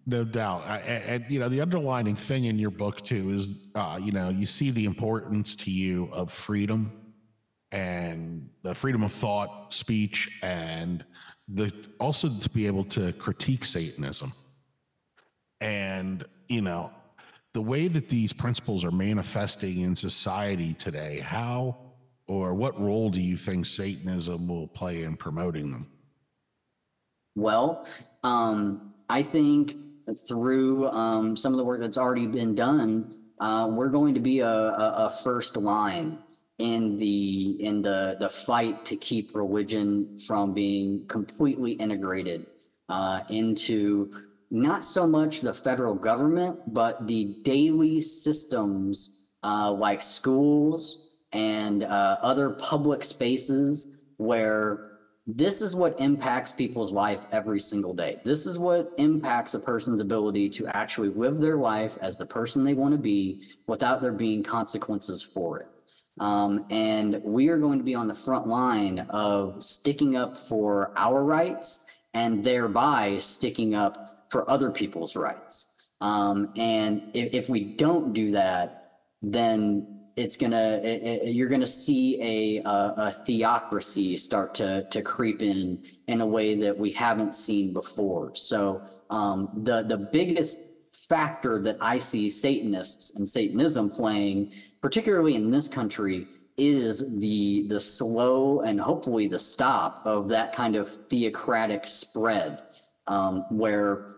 No 0.06 0.24
doubt. 0.24 0.64
I, 0.66 0.78
and, 0.78 1.22
and, 1.22 1.32
you 1.32 1.38
know, 1.38 1.48
the 1.48 1.60
underlining 1.60 2.16
thing 2.16 2.44
in 2.44 2.58
your 2.58 2.70
book 2.70 3.02
too 3.02 3.30
is, 3.30 3.68
uh, 3.74 3.98
you 4.02 4.12
know, 4.12 4.30
you 4.30 4.46
see 4.46 4.70
the 4.70 4.84
importance 4.84 5.54
to 5.56 5.70
you 5.70 6.08
of 6.12 6.32
freedom 6.32 7.12
and 7.72 8.48
the 8.62 8.74
freedom 8.74 9.02
of 9.02 9.12
thought, 9.12 9.72
speech, 9.72 10.38
and 10.42 11.04
the 11.48 11.72
also 12.00 12.28
to 12.28 12.50
be 12.50 12.66
able 12.66 12.84
to 12.84 13.12
critique 13.14 13.64
Satanism. 13.64 14.32
And, 15.60 16.24
you 16.48 16.62
know, 16.62 16.90
the 17.52 17.62
way 17.62 17.88
that 17.88 18.08
these 18.08 18.32
principles 18.32 18.84
are 18.84 18.90
manifesting 18.90 19.80
in 19.80 19.96
society 19.96 20.74
today, 20.74 21.20
how 21.20 21.76
or 22.28 22.54
what 22.54 22.78
role 22.80 23.10
do 23.10 23.20
you 23.20 23.36
think 23.36 23.66
Satanism 23.66 24.48
will 24.48 24.68
play 24.68 25.04
in 25.04 25.16
promoting 25.16 25.70
them? 25.70 25.90
Well, 27.36 27.86
um, 28.24 28.94
I 29.08 29.22
think 29.22 29.76
through 30.26 30.88
um, 30.88 31.36
some 31.36 31.52
of 31.52 31.58
the 31.58 31.64
work 31.64 31.80
that's 31.80 31.98
already 31.98 32.26
been 32.26 32.54
done, 32.54 33.14
uh, 33.38 33.68
we're 33.70 33.90
going 33.90 34.14
to 34.14 34.20
be 34.20 34.40
a, 34.40 34.48
a, 34.48 34.94
a 35.06 35.10
first 35.22 35.56
line 35.56 36.18
in 36.58 36.96
the 36.96 37.62
in 37.62 37.82
the 37.82 38.16
the 38.18 38.30
fight 38.30 38.86
to 38.86 38.96
keep 38.96 39.34
religion 39.34 40.18
from 40.26 40.54
being 40.54 41.06
completely 41.06 41.72
integrated 41.72 42.46
uh, 42.88 43.20
into 43.28 44.10
not 44.50 44.82
so 44.82 45.06
much 45.06 45.40
the 45.40 45.52
federal 45.52 45.94
government, 45.94 46.58
but 46.72 47.06
the 47.06 47.36
daily 47.42 48.00
systems 48.00 49.26
uh, 49.44 49.70
like 49.70 50.00
schools 50.00 51.18
and 51.32 51.84
uh, 51.84 52.16
other 52.22 52.50
public 52.50 53.04
spaces 53.04 54.04
where 54.16 54.95
this 55.26 55.60
is 55.60 55.74
what 55.74 55.98
impacts 56.00 56.52
people's 56.52 56.92
life 56.92 57.20
every 57.32 57.58
single 57.58 57.92
day. 57.92 58.20
This 58.24 58.46
is 58.46 58.58
what 58.58 58.92
impacts 58.96 59.54
a 59.54 59.60
person's 59.60 60.00
ability 60.00 60.48
to 60.50 60.68
actually 60.68 61.08
live 61.08 61.38
their 61.38 61.56
life 61.56 61.98
as 62.00 62.16
the 62.16 62.26
person 62.26 62.62
they 62.62 62.74
want 62.74 62.92
to 62.92 62.98
be 62.98 63.42
without 63.66 64.00
there 64.00 64.12
being 64.12 64.44
consequences 64.44 65.22
for 65.22 65.60
it. 65.60 65.66
Um, 66.18 66.64
and 66.70 67.20
we 67.24 67.48
are 67.48 67.58
going 67.58 67.78
to 67.78 67.84
be 67.84 67.94
on 67.94 68.06
the 68.06 68.14
front 68.14 68.46
line 68.46 69.00
of 69.10 69.62
sticking 69.62 70.16
up 70.16 70.36
for 70.36 70.92
our 70.96 71.24
rights 71.24 71.84
and 72.14 72.42
thereby 72.42 73.18
sticking 73.18 73.74
up 73.74 74.26
for 74.30 74.48
other 74.48 74.70
people's 74.70 75.16
rights. 75.16 75.86
Um, 76.00 76.52
and 76.56 77.10
if, 77.14 77.34
if 77.34 77.48
we 77.48 77.64
don't 77.64 78.12
do 78.12 78.30
that, 78.30 79.00
then 79.22 79.95
it's 80.16 80.36
gonna 80.36 80.80
it, 80.82 81.02
it- 81.02 81.34
you're 81.34 81.48
gonna 81.48 81.66
see 81.66 82.20
a, 82.20 82.62
a 82.68 82.94
a 82.96 83.10
theocracy 83.26 84.16
start 84.16 84.54
to 84.54 84.84
to 84.90 85.02
creep 85.02 85.42
in 85.42 85.82
in 86.08 86.20
a 86.22 86.26
way 86.26 86.54
that 86.54 86.76
we 86.76 86.90
haven't 86.90 87.36
seen 87.36 87.72
before. 87.72 88.34
So 88.34 88.82
um, 89.10 89.50
the 89.64 89.82
the 89.82 89.96
biggest 89.98 90.72
factor 91.08 91.60
that 91.62 91.76
I 91.80 91.98
see 91.98 92.28
Satanists 92.28 93.16
and 93.16 93.28
Satanism 93.28 93.90
playing, 93.90 94.52
particularly 94.80 95.36
in 95.36 95.50
this 95.50 95.68
country, 95.68 96.26
is 96.56 97.18
the 97.20 97.66
the 97.68 97.78
slow 97.78 98.60
and 98.60 98.80
hopefully 98.80 99.28
the 99.28 99.38
stop 99.38 100.00
of 100.06 100.28
that 100.30 100.54
kind 100.54 100.74
of 100.76 100.88
theocratic 101.10 101.86
spread, 101.86 102.62
um, 103.06 103.44
where 103.50 104.16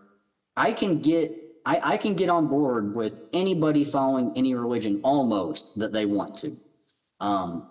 I 0.55 0.71
can 0.71 0.99
get 0.99 1.48
I, 1.69 1.93
I 1.93 1.97
can 1.97 2.15
get 2.15 2.29
on 2.29 2.47
board 2.47 2.95
with 2.95 3.21
anybody 3.31 3.83
following 3.83 4.31
any 4.35 4.55
religion 4.55 5.01
almost 5.03 5.77
that 5.77 5.93
they 5.93 6.07
want 6.07 6.33
to. 6.37 6.57
Um, 7.19 7.69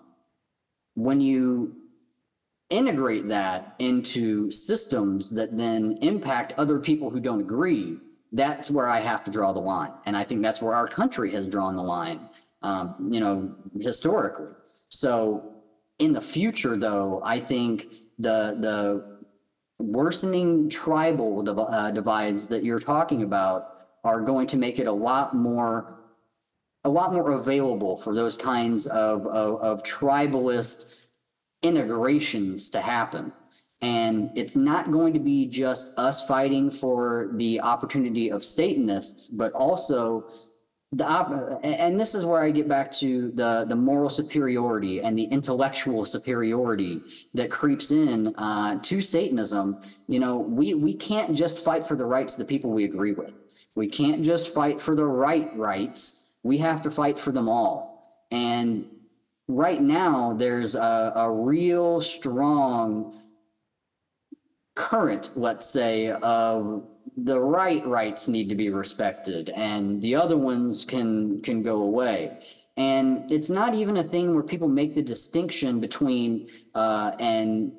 when 0.93 1.19
you 1.19 1.75
integrate 2.69 3.27
that 3.27 3.75
into 3.79 4.51
systems 4.51 5.29
that 5.31 5.57
then 5.57 5.97
impact 6.01 6.53
other 6.57 6.79
people 6.79 7.09
who 7.09 7.19
don't 7.19 7.41
agree, 7.41 7.97
that's 8.31 8.71
where 8.71 8.87
I 8.87 9.01
have 9.01 9.25
to 9.25 9.31
draw 9.31 9.51
the 9.51 9.59
line. 9.59 9.91
And 10.05 10.15
I 10.15 10.23
think 10.23 10.41
that's 10.43 10.61
where 10.61 10.75
our 10.75 10.87
country 10.87 11.29
has 11.31 11.45
drawn 11.45 11.75
the 11.75 11.83
line, 11.83 12.21
um, 12.61 13.09
you 13.11 13.19
know, 13.19 13.53
historically. 13.81 14.53
So 14.87 15.55
in 15.97 16.13
the 16.13 16.21
future, 16.21 16.77
though, 16.77 17.21
I 17.25 17.41
think 17.41 17.87
the 18.17 18.55
the 18.61 19.19
worsening 19.77 20.69
tribal 20.69 21.43
div- 21.43 21.59
uh, 21.59 21.91
divides 21.91 22.47
that 22.47 22.63
you're 22.63 22.79
talking 22.79 23.23
about 23.23 23.78
are 24.03 24.21
going 24.21 24.47
to 24.47 24.57
make 24.57 24.79
it 24.79 24.87
a 24.87 24.91
lot 24.91 25.35
more 25.35 25.95
a 26.85 26.89
lot 26.89 27.11
more 27.13 27.31
available 27.31 27.97
for 27.97 28.15
those 28.15 28.37
kinds 28.37 28.87
of, 28.87 29.27
of, 29.27 29.61
of 29.61 29.83
tribalist 29.83 30.93
integrations 31.61 32.69
to 32.69 32.79
happen. 32.79 33.33
And 33.81 34.31
it's 34.35 34.55
not 34.55 34.91
going 34.91 35.13
to 35.13 35.19
be 35.19 35.45
just 35.45 35.97
us 35.97 36.25
fighting 36.25 36.69
for 36.69 37.31
the 37.33 37.61
opportunity 37.61 38.31
of 38.31 38.43
Satanists, 38.43 39.27
but 39.27 39.51
also 39.53 40.25
the 40.91 41.05
op- 41.05 41.59
and 41.63 41.99
this 41.99 42.15
is 42.15 42.25
where 42.25 42.41
I 42.41 42.49
get 42.49 42.67
back 42.67 42.91
to 42.93 43.31
the 43.35 43.65
the 43.69 43.75
moral 43.75 44.09
superiority 44.09 45.01
and 45.01 45.17
the 45.17 45.25
intellectual 45.25 46.03
superiority 46.03 47.01
that 47.35 47.51
creeps 47.51 47.91
in 47.91 48.35
uh, 48.37 48.79
to 48.81 49.01
Satanism. 49.01 49.81
You 50.07 50.19
know, 50.19 50.37
we 50.37 50.73
we 50.73 50.95
can't 50.95 51.35
just 51.35 51.63
fight 51.63 51.85
for 51.85 51.95
the 51.95 52.05
rights 52.05 52.33
of 52.33 52.39
the 52.39 52.45
people 52.45 52.71
we 52.71 52.85
agree 52.85 53.11
with. 53.13 53.33
We 53.79 53.87
can't 53.87 54.25
just 54.25 54.53
fight 54.53 54.81
for 54.81 54.93
the 54.93 55.05
right 55.05 55.49
rights. 55.57 56.33
We 56.43 56.57
have 56.57 56.81
to 56.81 56.91
fight 56.91 57.17
for 57.17 57.31
them 57.31 57.47
all. 57.47 58.03
And 58.29 58.85
right 59.47 59.81
now, 59.81 60.33
there's 60.33 60.75
a, 60.75 61.13
a 61.15 61.31
real 61.31 62.01
strong 62.01 63.21
current, 64.75 65.31
let's 65.35 65.65
say, 65.65 66.11
of 66.11 66.83
the 67.15 67.39
right 67.39 67.85
rights 67.87 68.27
need 68.27 68.49
to 68.49 68.55
be 68.55 68.69
respected 68.69 69.49
and 69.51 70.01
the 70.01 70.13
other 70.13 70.35
ones 70.35 70.83
can 70.83 71.41
can 71.41 71.63
go 71.63 71.83
away. 71.83 72.39
And 72.75 73.31
it's 73.31 73.49
not 73.49 73.73
even 73.75 73.95
a 73.95 74.03
thing 74.03 74.33
where 74.33 74.43
people 74.43 74.67
make 74.67 74.93
the 74.93 75.01
distinction 75.01 75.79
between 75.79 76.49
uh, 76.75 77.11
an 77.19 77.71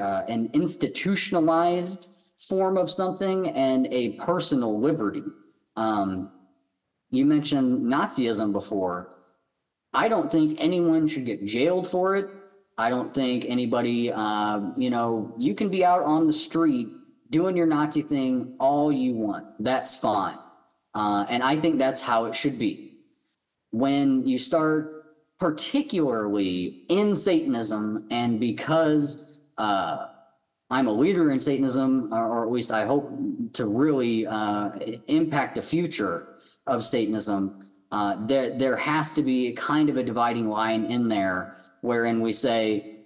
uh, 0.00 0.22
an 0.28 0.50
institutionalized 0.52 2.21
form 2.48 2.76
of 2.76 2.90
something 2.90 3.48
and 3.50 3.86
a 3.92 4.10
personal 4.12 4.80
liberty. 4.80 5.22
Um, 5.76 6.30
you 7.10 7.24
mentioned 7.24 7.82
Nazism 7.82 8.52
before. 8.52 9.08
I 9.94 10.08
don't 10.08 10.30
think 10.30 10.58
anyone 10.60 11.06
should 11.06 11.26
get 11.26 11.44
jailed 11.44 11.86
for 11.86 12.16
it. 12.16 12.28
I 12.78 12.88
don't 12.88 13.12
think 13.12 13.44
anybody, 13.46 14.10
uh, 14.10 14.60
you 14.76 14.90
know, 14.90 15.34
you 15.38 15.54
can 15.54 15.68
be 15.68 15.84
out 15.84 16.02
on 16.02 16.26
the 16.26 16.32
street 16.32 16.88
doing 17.30 17.56
your 17.56 17.66
Nazi 17.66 18.02
thing 18.02 18.56
all 18.58 18.90
you 18.90 19.14
want. 19.14 19.46
That's 19.60 19.94
fine. 19.94 20.38
Uh, 20.94 21.26
and 21.28 21.42
I 21.42 21.56
think 21.60 21.78
that's 21.78 22.00
how 22.00 22.24
it 22.24 22.34
should 22.34 22.58
be. 22.58 22.98
When 23.70 24.26
you 24.26 24.38
start 24.38 25.02
particularly 25.38 26.84
in 26.88 27.16
Satanism, 27.16 28.06
and 28.10 28.38
because 28.38 29.38
uh, 29.58 30.06
I'm 30.72 30.88
a 30.88 30.92
leader 30.92 31.32
in 31.32 31.38
Satanism, 31.38 32.14
or, 32.14 32.46
at 32.46 32.50
least 32.50 32.72
I 32.72 32.86
hope 32.86 33.12
to 33.52 33.66
really 33.66 34.26
uh, 34.26 34.70
impact 35.06 35.56
the 35.56 35.62
future 35.62 36.38
of 36.66 36.82
Satanism, 36.82 37.70
uh, 37.90 38.16
there 38.26 38.56
there 38.56 38.76
has 38.76 39.12
to 39.12 39.22
be 39.22 39.48
a 39.48 39.52
kind 39.52 39.90
of 39.90 39.98
a 39.98 40.02
dividing 40.02 40.48
line 40.48 40.86
in 40.86 41.08
there, 41.08 41.58
wherein 41.82 42.22
we 42.22 42.32
say, 42.32 43.00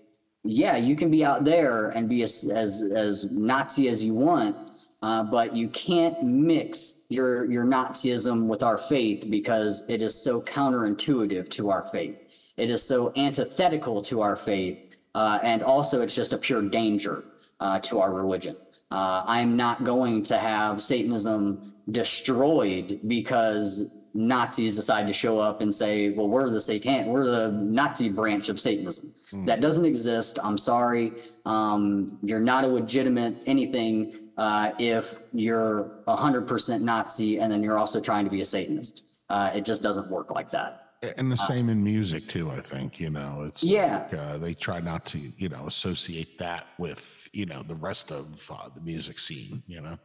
yeah, 0.44 0.76
you 0.76 0.94
can 0.94 1.10
be 1.10 1.24
out 1.24 1.44
there 1.44 1.88
and 1.88 2.08
be 2.08 2.22
as 2.22 2.48
as, 2.54 2.82
as 2.82 3.32
Nazi 3.32 3.88
as 3.88 4.04
you 4.04 4.14
want, 4.14 4.54
uh, 5.02 5.24
but 5.24 5.56
you 5.56 5.68
can't 5.70 6.22
mix 6.22 7.06
your 7.08 7.50
your 7.50 7.64
Nazism 7.64 8.46
with 8.46 8.62
our 8.62 8.78
faith 8.78 9.28
because 9.28 9.90
it 9.90 10.02
is 10.02 10.14
so 10.14 10.40
counterintuitive 10.40 11.50
to 11.50 11.70
our 11.70 11.88
faith. 11.88 12.16
It 12.56 12.70
is 12.70 12.80
so 12.84 13.12
antithetical 13.16 14.02
to 14.02 14.22
our 14.22 14.36
faith, 14.36 14.94
uh, 15.16 15.40
and 15.42 15.64
also 15.64 16.00
it's 16.00 16.14
just 16.14 16.32
a 16.32 16.38
pure 16.38 16.62
danger 16.62 17.24
uh, 17.60 17.78
to 17.80 18.00
our 18.00 18.12
religion. 18.12 18.56
Uh, 18.90 19.22
I'm 19.26 19.56
not 19.56 19.84
going 19.84 20.22
to 20.24 20.38
have 20.38 20.80
Satanism 20.80 21.74
destroyed 21.90 23.00
because 23.06 24.00
Nazis 24.14 24.76
decide 24.76 25.06
to 25.06 25.12
show 25.12 25.40
up 25.40 25.60
and 25.60 25.74
say, 25.74 26.10
"Well, 26.10 26.28
we're 26.28 26.48
the 26.50 26.60
Satan, 26.60 27.06
we're 27.06 27.26
the 27.26 27.50
Nazi 27.52 28.08
branch 28.08 28.48
of 28.48 28.58
Satanism." 28.60 29.12
That 29.44 29.60
doesn't 29.60 29.84
exist. 29.84 30.38
I'm 30.42 30.56
sorry. 30.56 31.12
Um, 31.44 32.18
you're 32.22 32.40
not 32.40 32.64
a 32.64 32.68
legitimate 32.68 33.42
anything 33.46 34.30
uh, 34.38 34.70
if 34.78 35.20
you're 35.32 35.90
100% 36.06 36.80
Nazi 36.80 37.38
and 37.40 37.52
then 37.52 37.62
you're 37.62 37.78
also 37.78 38.00
trying 38.00 38.24
to 38.24 38.30
be 38.30 38.40
a 38.40 38.44
Satanist. 38.44 39.02
Uh, 39.28 39.50
it 39.54 39.64
just 39.64 39.82
doesn't 39.82 40.08
work 40.10 40.30
like 40.30 40.50
that. 40.50 40.85
And 41.02 41.30
the 41.30 41.36
same 41.36 41.68
in 41.68 41.82
music 41.82 42.26
too, 42.28 42.50
I 42.50 42.60
think, 42.60 42.98
you 42.98 43.10
know, 43.10 43.44
it's 43.46 43.62
Yeah. 43.62 44.06
like, 44.10 44.14
uh, 44.14 44.38
they 44.38 44.54
try 44.54 44.80
not 44.80 45.04
to, 45.06 45.18
you 45.36 45.48
know, 45.48 45.66
associate 45.66 46.38
that 46.38 46.66
with, 46.78 47.28
you 47.32 47.44
know, 47.46 47.62
the 47.62 47.74
rest 47.74 48.10
of 48.10 48.50
uh, 48.50 48.68
the 48.74 48.80
music 48.80 49.18
scene, 49.18 49.62
you 49.66 49.80
know? 49.80 49.98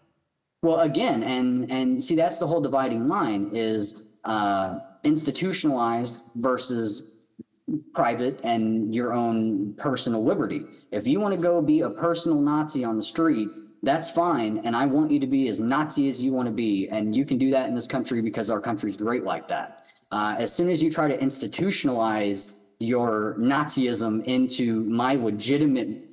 Well, 0.64 0.82
again, 0.82 1.24
and 1.24 1.72
and 1.72 2.04
see 2.04 2.16
that's 2.16 2.38
the 2.38 2.46
whole 2.46 2.62
dividing 2.62 3.08
line 3.08 3.50
is 3.54 4.18
uh, 4.26 4.80
institutionalized 5.04 6.20
versus 6.36 7.22
private 7.94 8.40
and 8.44 8.94
your 8.94 9.14
own 9.14 9.74
personal 9.76 10.24
liberty. 10.24 10.66
If 10.92 11.08
you 11.08 11.20
want 11.20 11.34
to 11.36 11.42
go 11.42 11.62
be 11.62 11.82
a 11.82 11.90
personal 11.90 12.40
Nazi 12.40 12.84
on 12.84 12.98
the 12.98 13.04
street, 13.04 13.50
that's 13.82 14.10
fine, 14.12 14.60
and 14.64 14.76
I 14.76 14.86
want 14.86 15.10
you 15.10 15.20
to 15.20 15.26
be 15.28 15.48
as 15.48 15.60
Nazi 15.60 16.10
as 16.10 16.22
you 16.22 16.32
want 16.32 16.46
to 16.48 16.52
be, 16.52 16.90
and 16.90 17.16
you 17.16 17.26
can 17.26 17.40
do 17.40 17.50
that 17.52 17.68
in 17.68 17.74
this 17.74 17.88
country 17.88 18.22
because 18.22 18.52
our 18.52 18.60
country's 18.60 18.98
great 18.98 19.24
like 19.24 19.48
that. 19.48 19.81
Uh, 20.12 20.36
as 20.38 20.52
soon 20.52 20.70
as 20.70 20.84
you 20.84 20.92
try 20.92 21.08
to 21.08 21.18
institutionalize 21.18 22.60
your 22.80 23.36
Nazism 23.40 24.24
into 24.26 24.82
my 24.84 25.16
legitimate 25.16 26.04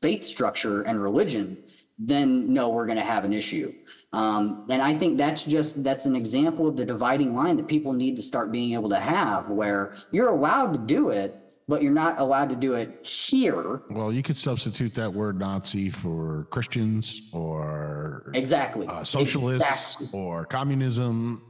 faith 0.00 0.22
structure 0.24 0.82
and 0.82 1.02
religion, 1.02 1.56
then 1.98 2.52
no, 2.52 2.68
we're 2.68 2.86
going 2.86 2.98
to 2.98 3.04
have 3.04 3.24
an 3.24 3.32
issue. 3.32 3.72
Um, 4.12 4.66
and 4.70 4.80
I 4.80 4.96
think 4.96 5.18
that's 5.18 5.42
just 5.44 5.82
that's 5.82 6.06
an 6.06 6.14
example 6.14 6.68
of 6.68 6.76
the 6.76 6.84
dividing 6.84 7.34
line 7.34 7.56
that 7.56 7.66
people 7.66 7.92
need 7.92 8.14
to 8.16 8.22
start 8.22 8.52
being 8.52 8.74
able 8.74 8.88
to 8.90 9.00
have, 9.00 9.48
where 9.48 9.96
you're 10.12 10.28
allowed 10.28 10.72
to 10.74 10.78
do 10.78 11.08
it, 11.08 11.34
but 11.66 11.82
you're 11.82 11.92
not 11.92 12.20
allowed 12.20 12.48
to 12.50 12.56
do 12.56 12.74
it 12.74 13.04
here. 13.04 13.82
Well, 13.90 14.12
you 14.12 14.22
could 14.22 14.36
substitute 14.36 14.94
that 14.94 15.12
word 15.12 15.38
Nazi 15.40 15.90
for 15.90 16.46
Christians 16.50 17.22
or 17.32 18.30
Exactly. 18.34 18.86
uh, 18.86 19.02
socialists 19.02 19.94
Exactly. 19.96 20.20
or 20.20 20.44
communism. 20.44 21.42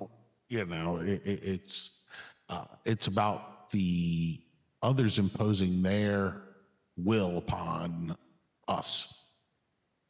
You 0.49 0.65
know, 0.67 0.99
it, 0.99 1.23
it, 1.25 1.41
it's 1.43 2.01
uh, 2.49 2.65
it's 2.85 3.07
about 3.07 3.69
the 3.71 4.41
others 4.83 5.19
imposing 5.19 5.83
their 5.83 6.43
will 6.97 7.39
upon 7.39 8.17
us. 8.69 9.25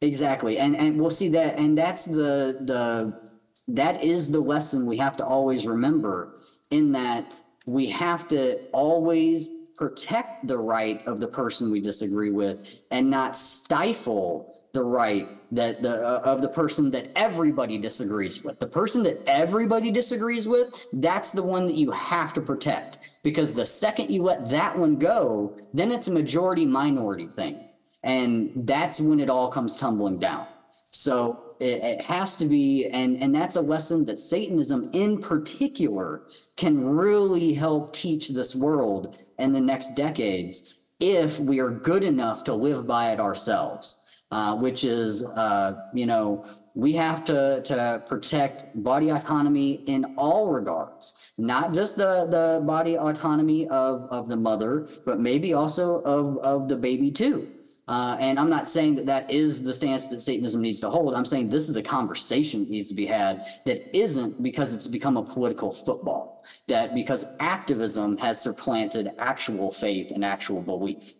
Exactly. 0.01 0.59
And 0.59 0.75
and 0.75 0.99
we'll 0.99 1.09
see 1.09 1.29
that 1.29 1.57
and 1.57 1.77
that's 1.77 2.05
the 2.05 2.57
the 2.61 3.31
that 3.67 4.03
is 4.03 4.31
the 4.31 4.39
lesson 4.39 4.85
we 4.85 4.97
have 4.97 5.17
to 5.17 5.25
always 5.25 5.65
remember 5.65 6.41
in 6.69 6.91
that 6.91 7.39
we 7.65 7.87
have 7.87 8.27
to 8.27 8.59
always 8.71 9.49
protect 9.75 10.47
the 10.47 10.57
right 10.57 11.05
of 11.07 11.19
the 11.19 11.27
person 11.27 11.71
we 11.71 11.79
disagree 11.79 12.29
with 12.29 12.67
and 12.91 13.09
not 13.09 13.35
stifle 13.35 14.54
the 14.75 14.83
right 14.83 15.27
that 15.55 15.81
the 15.81 16.05
uh, 16.05 16.21
of 16.23 16.41
the 16.41 16.47
person 16.47 16.91
that 16.91 17.09
everybody 17.15 17.77
disagrees 17.77 18.43
with. 18.43 18.59
The 18.59 18.67
person 18.67 19.01
that 19.03 19.23
everybody 19.25 19.89
disagrees 19.89 20.47
with, 20.47 20.67
that's 20.93 21.31
the 21.31 21.41
one 21.41 21.65
that 21.65 21.75
you 21.75 21.89
have 21.91 22.33
to 22.33 22.41
protect. 22.41 22.99
Because 23.23 23.55
the 23.55 23.65
second 23.65 24.11
you 24.11 24.21
let 24.21 24.47
that 24.49 24.77
one 24.77 24.97
go, 24.97 25.57
then 25.73 25.91
it's 25.91 26.09
a 26.09 26.11
majority 26.11 26.65
minority 26.65 27.27
thing. 27.27 27.69
And 28.03 28.51
that's 28.67 28.99
when 28.99 29.19
it 29.19 29.29
all 29.29 29.49
comes 29.49 29.77
tumbling 29.77 30.19
down. 30.19 30.45
So 30.91 31.55
it, 31.59 31.81
it 31.83 32.01
has 32.01 32.35
to 32.35 32.45
be 32.45 32.87
and 32.87 33.21
and 33.23 33.33
that's 33.33 33.55
a 33.55 33.61
lesson 33.61 34.05
that 34.05 34.19
satanism 34.19 34.89
in 34.91 35.21
particular 35.21 36.23
can 36.57 36.85
really 36.85 37.53
help 37.53 37.93
teach 37.93 38.29
this 38.29 38.55
world 38.55 39.17
in 39.39 39.53
the 39.53 39.61
next 39.61 39.95
decades 39.95 40.75
if 40.99 41.39
we 41.39 41.59
are 41.59 41.69
good 41.69 42.03
enough 42.03 42.43
to 42.45 42.53
live 42.53 42.85
by 42.87 43.11
it 43.11 43.19
ourselves 43.19 44.04
uh, 44.35 44.53
which 44.53 44.83
is 44.83 45.23
uh, 45.23 45.69
you 45.93 46.05
know 46.05 46.45
we 46.73 46.91
have 46.91 47.23
to 47.23 47.61
to 47.63 48.03
protect 48.05 48.55
body 48.83 49.07
autonomy 49.09 49.71
in 49.95 50.01
all 50.17 50.51
regards 50.51 51.13
not 51.37 51.73
just 51.73 51.95
the 51.95 52.13
the 52.35 52.61
body 52.65 52.97
autonomy 52.97 53.61
of 53.69 53.93
of 54.17 54.27
the 54.27 54.35
mother 54.35 54.73
but 55.05 55.21
maybe 55.29 55.53
also 55.53 56.01
of 56.01 56.37
of 56.39 56.67
the 56.67 56.75
baby 56.75 57.09
too 57.09 57.47
uh, 57.87 58.17
and 58.19 58.39
I'm 58.39 58.49
not 58.49 58.67
saying 58.67 58.95
that 58.95 59.05
that 59.05 59.31
is 59.31 59.63
the 59.63 59.71
stance 59.71 60.07
that 60.07 60.19
Satanism 60.19 60.59
needs 60.59 60.79
to 60.79 60.89
hold. 60.89 61.13
I'm 61.13 61.23
saying 61.23 61.49
this 61.49 61.69
is 61.69 61.75
a 61.75 61.83
conversation 61.83 62.61
that 62.61 62.69
needs 62.71 62.89
to 62.89 62.95
be 62.95 63.05
had 63.05 63.45
that 63.67 63.95
isn't 63.95 64.41
because 64.41 64.73
it's 64.73 64.87
become 64.87 65.17
a 65.17 65.23
political 65.23 65.71
football, 65.71 66.43
that 66.67 66.95
because 66.95 67.27
activism 67.39 68.17
has 68.17 68.41
supplanted 68.41 69.11
actual 69.19 69.71
faith 69.71 70.09
and 70.09 70.25
actual 70.25 70.61
belief. 70.63 71.13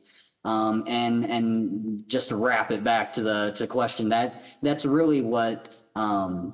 Um, 0.46 0.84
and 0.86 1.26
and 1.26 2.04
just 2.08 2.30
to 2.30 2.36
wrap 2.36 2.72
it 2.72 2.84
back 2.84 3.12
to 3.14 3.24
the 3.24 3.52
to 3.56 3.66
question 3.66 4.08
that 4.10 4.44
that's 4.62 4.86
really 4.86 5.22
what 5.22 5.74
um, 5.96 6.54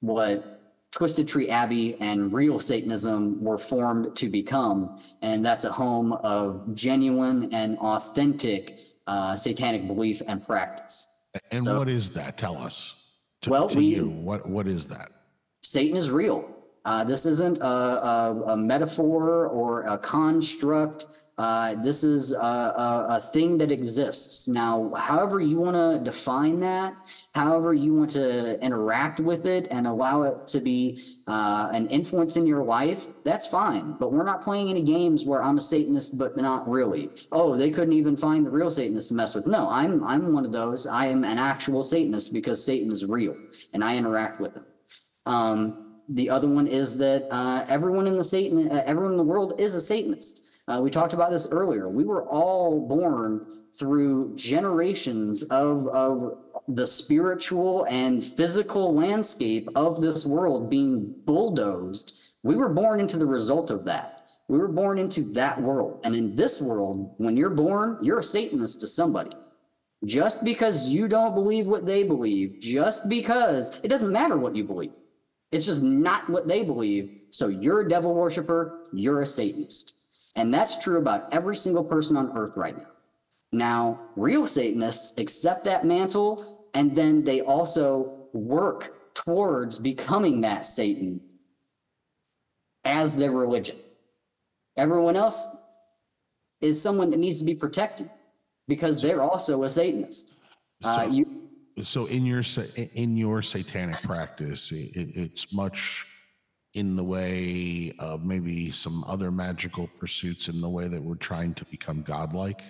what 0.00 0.60
Twisted 0.92 1.26
Tree 1.26 1.48
Abbey 1.48 1.96
and 2.00 2.32
real 2.32 2.60
Satanism 2.60 3.42
were 3.42 3.58
formed 3.58 4.14
to 4.16 4.28
become, 4.28 5.00
and 5.22 5.44
that's 5.44 5.64
a 5.64 5.72
home 5.72 6.12
of 6.12 6.72
genuine 6.74 7.52
and 7.52 7.76
authentic 7.78 8.78
uh, 9.08 9.34
satanic 9.34 9.88
belief 9.88 10.22
and 10.28 10.46
practice. 10.46 11.08
And 11.50 11.64
So- 11.64 11.78
what 11.78 11.88
is 11.88 12.10
that? 12.10 12.38
Tell 12.38 12.56
us. 12.56 12.96
To, 13.42 13.50
Well, 13.50 13.66
to 13.68 13.76
we- 13.78 13.86
you, 13.86 14.08
what 14.08 14.48
what 14.48 14.68
is 14.68 14.86
that? 14.86 15.10
Satan 15.64 15.96
is 15.96 16.10
real. 16.12 16.48
Uh, 16.84 17.02
this 17.04 17.26
isn't 17.26 17.58
a, 17.58 17.64
a, 17.66 18.42
a 18.52 18.56
metaphor 18.56 19.46
or 19.48 19.82
a 19.82 19.96
construct. 19.98 21.06
Uh, 21.42 21.74
this 21.82 22.04
is 22.04 22.30
a, 22.30 22.36
a, 22.36 23.06
a 23.16 23.20
thing 23.20 23.58
that 23.58 23.72
exists. 23.72 24.46
Now, 24.46 24.92
however 24.96 25.40
you 25.40 25.58
want 25.58 25.74
to 25.74 25.98
define 26.04 26.60
that, 26.60 26.94
however 27.34 27.74
you 27.74 27.92
want 27.92 28.10
to 28.10 28.60
interact 28.60 29.18
with 29.18 29.44
it 29.44 29.66
and 29.72 29.88
allow 29.88 30.22
it 30.22 30.46
to 30.46 30.60
be 30.60 31.18
uh, 31.26 31.68
an 31.72 31.88
influence 31.88 32.36
in 32.36 32.46
your 32.46 32.62
life, 32.62 33.08
that's 33.24 33.48
fine. 33.48 33.96
But 33.98 34.12
we're 34.12 34.22
not 34.22 34.44
playing 34.44 34.70
any 34.70 34.82
games 34.84 35.24
where 35.24 35.42
I'm 35.42 35.58
a 35.58 35.60
Satanist, 35.60 36.16
but 36.16 36.36
not 36.36 36.68
really. 36.68 37.10
Oh, 37.32 37.56
they 37.56 37.70
couldn't 37.70 37.94
even 37.94 38.16
find 38.16 38.46
the 38.46 38.50
real 38.52 38.70
Satanist 38.70 39.08
to 39.08 39.14
mess 39.14 39.34
with. 39.34 39.48
No, 39.48 39.68
I'm 39.68 40.04
I'm 40.04 40.32
one 40.32 40.44
of 40.44 40.52
those. 40.52 40.86
I 40.86 41.06
am 41.06 41.24
an 41.24 41.38
actual 41.38 41.82
Satanist 41.82 42.32
because 42.32 42.64
Satan 42.64 42.92
is 42.92 43.04
real 43.04 43.34
and 43.72 43.82
I 43.82 43.96
interact 43.96 44.40
with 44.40 44.54
him. 44.54 44.66
Um, 45.26 45.96
the 46.08 46.30
other 46.30 46.46
one 46.48 46.68
is 46.68 46.96
that 46.98 47.26
uh, 47.32 47.66
everyone 47.68 48.06
in 48.06 48.16
the 48.16 48.22
Satan, 48.22 48.70
uh, 48.70 48.84
everyone 48.86 49.10
in 49.10 49.18
the 49.18 49.24
world 49.24 49.60
is 49.60 49.74
a 49.74 49.80
Satanist. 49.80 50.50
Uh, 50.68 50.80
we 50.82 50.90
talked 50.90 51.12
about 51.12 51.30
this 51.30 51.48
earlier. 51.50 51.88
We 51.88 52.04
were 52.04 52.24
all 52.28 52.86
born 52.86 53.46
through 53.78 54.36
generations 54.36 55.42
of, 55.44 55.88
of 55.88 56.38
the 56.68 56.86
spiritual 56.86 57.84
and 57.88 58.22
physical 58.22 58.94
landscape 58.94 59.68
of 59.74 60.00
this 60.00 60.24
world 60.24 60.70
being 60.70 61.14
bulldozed. 61.24 62.18
We 62.42 62.56
were 62.56 62.68
born 62.68 63.00
into 63.00 63.16
the 63.16 63.26
result 63.26 63.70
of 63.70 63.84
that. 63.86 64.26
We 64.48 64.58
were 64.58 64.68
born 64.68 64.98
into 64.98 65.32
that 65.32 65.60
world. 65.60 66.00
And 66.04 66.14
in 66.14 66.36
this 66.36 66.60
world, 66.60 67.14
when 67.18 67.36
you're 67.36 67.50
born, 67.50 67.98
you're 68.02 68.20
a 68.20 68.24
Satanist 68.24 68.80
to 68.80 68.86
somebody 68.86 69.30
just 70.04 70.44
because 70.44 70.88
you 70.88 71.06
don't 71.08 71.34
believe 71.34 71.66
what 71.66 71.86
they 71.86 72.02
believe, 72.02 72.58
just 72.60 73.08
because 73.08 73.78
it 73.82 73.88
doesn't 73.88 74.12
matter 74.12 74.36
what 74.36 74.56
you 74.56 74.64
believe. 74.64 74.92
It's 75.52 75.66
just 75.66 75.82
not 75.82 76.28
what 76.28 76.48
they 76.48 76.62
believe. 76.64 77.20
So 77.30 77.48
you're 77.48 77.80
a 77.80 77.88
devil 77.88 78.14
worshiper, 78.14 78.84
you're 78.92 79.22
a 79.22 79.26
Satanist. 79.26 79.94
And 80.36 80.52
that's 80.52 80.82
true 80.82 80.98
about 80.98 81.32
every 81.32 81.56
single 81.56 81.84
person 81.84 82.16
on 82.16 82.36
earth 82.36 82.56
right 82.56 82.76
now. 82.76 82.86
Now, 83.52 84.00
real 84.16 84.46
Satanists 84.46 85.18
accept 85.18 85.64
that 85.64 85.84
mantle 85.84 86.66
and 86.74 86.94
then 86.94 87.22
they 87.22 87.42
also 87.42 88.28
work 88.32 89.14
towards 89.14 89.78
becoming 89.78 90.40
that 90.40 90.64
Satan 90.64 91.20
as 92.84 93.16
their 93.16 93.32
religion. 93.32 93.76
Everyone 94.76 95.16
else 95.16 95.58
is 96.62 96.80
someone 96.80 97.10
that 97.10 97.18
needs 97.18 97.38
to 97.40 97.44
be 97.44 97.54
protected 97.54 98.08
because 98.68 99.02
they're 99.02 99.22
also 99.22 99.64
a 99.64 99.68
Satanist. 99.68 100.34
Uh, 100.82 101.04
So- 101.04 101.10
you, 101.10 101.38
so 101.82 102.06
in 102.06 102.24
your 102.26 102.42
in 102.94 103.16
your 103.16 103.40
satanic 103.40 104.00
practice 104.02 104.72
it, 104.72 104.90
it's 104.94 105.52
much 105.54 106.06
in 106.74 106.96
the 106.96 107.04
way 107.04 107.92
of 107.98 108.24
maybe 108.24 108.70
some 108.70 109.04
other 109.04 109.30
magical 109.30 109.88
pursuits 109.98 110.48
in 110.48 110.60
the 110.60 110.68
way 110.68 110.88
that 110.88 111.02
we're 111.02 111.14
trying 111.14 111.52
to 111.54 111.64
become 111.66 112.02
godlike 112.02 112.62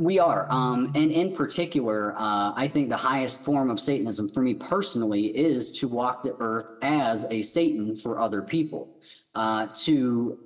We 0.00 0.18
are. 0.18 0.50
Um, 0.50 0.90
and 0.96 1.12
in 1.12 1.32
particular, 1.32 2.14
uh, 2.16 2.52
I 2.56 2.68
think 2.68 2.88
the 2.88 2.96
highest 2.96 3.44
form 3.44 3.70
of 3.70 3.78
Satanism 3.78 4.28
for 4.30 4.42
me 4.42 4.54
personally 4.54 5.26
is 5.26 5.70
to 5.78 5.86
walk 5.86 6.24
the 6.24 6.34
earth 6.40 6.66
as 6.82 7.26
a 7.30 7.42
Satan 7.42 7.94
for 7.94 8.18
other 8.18 8.42
people, 8.42 8.98
uh, 9.36 9.68
to 9.84 10.38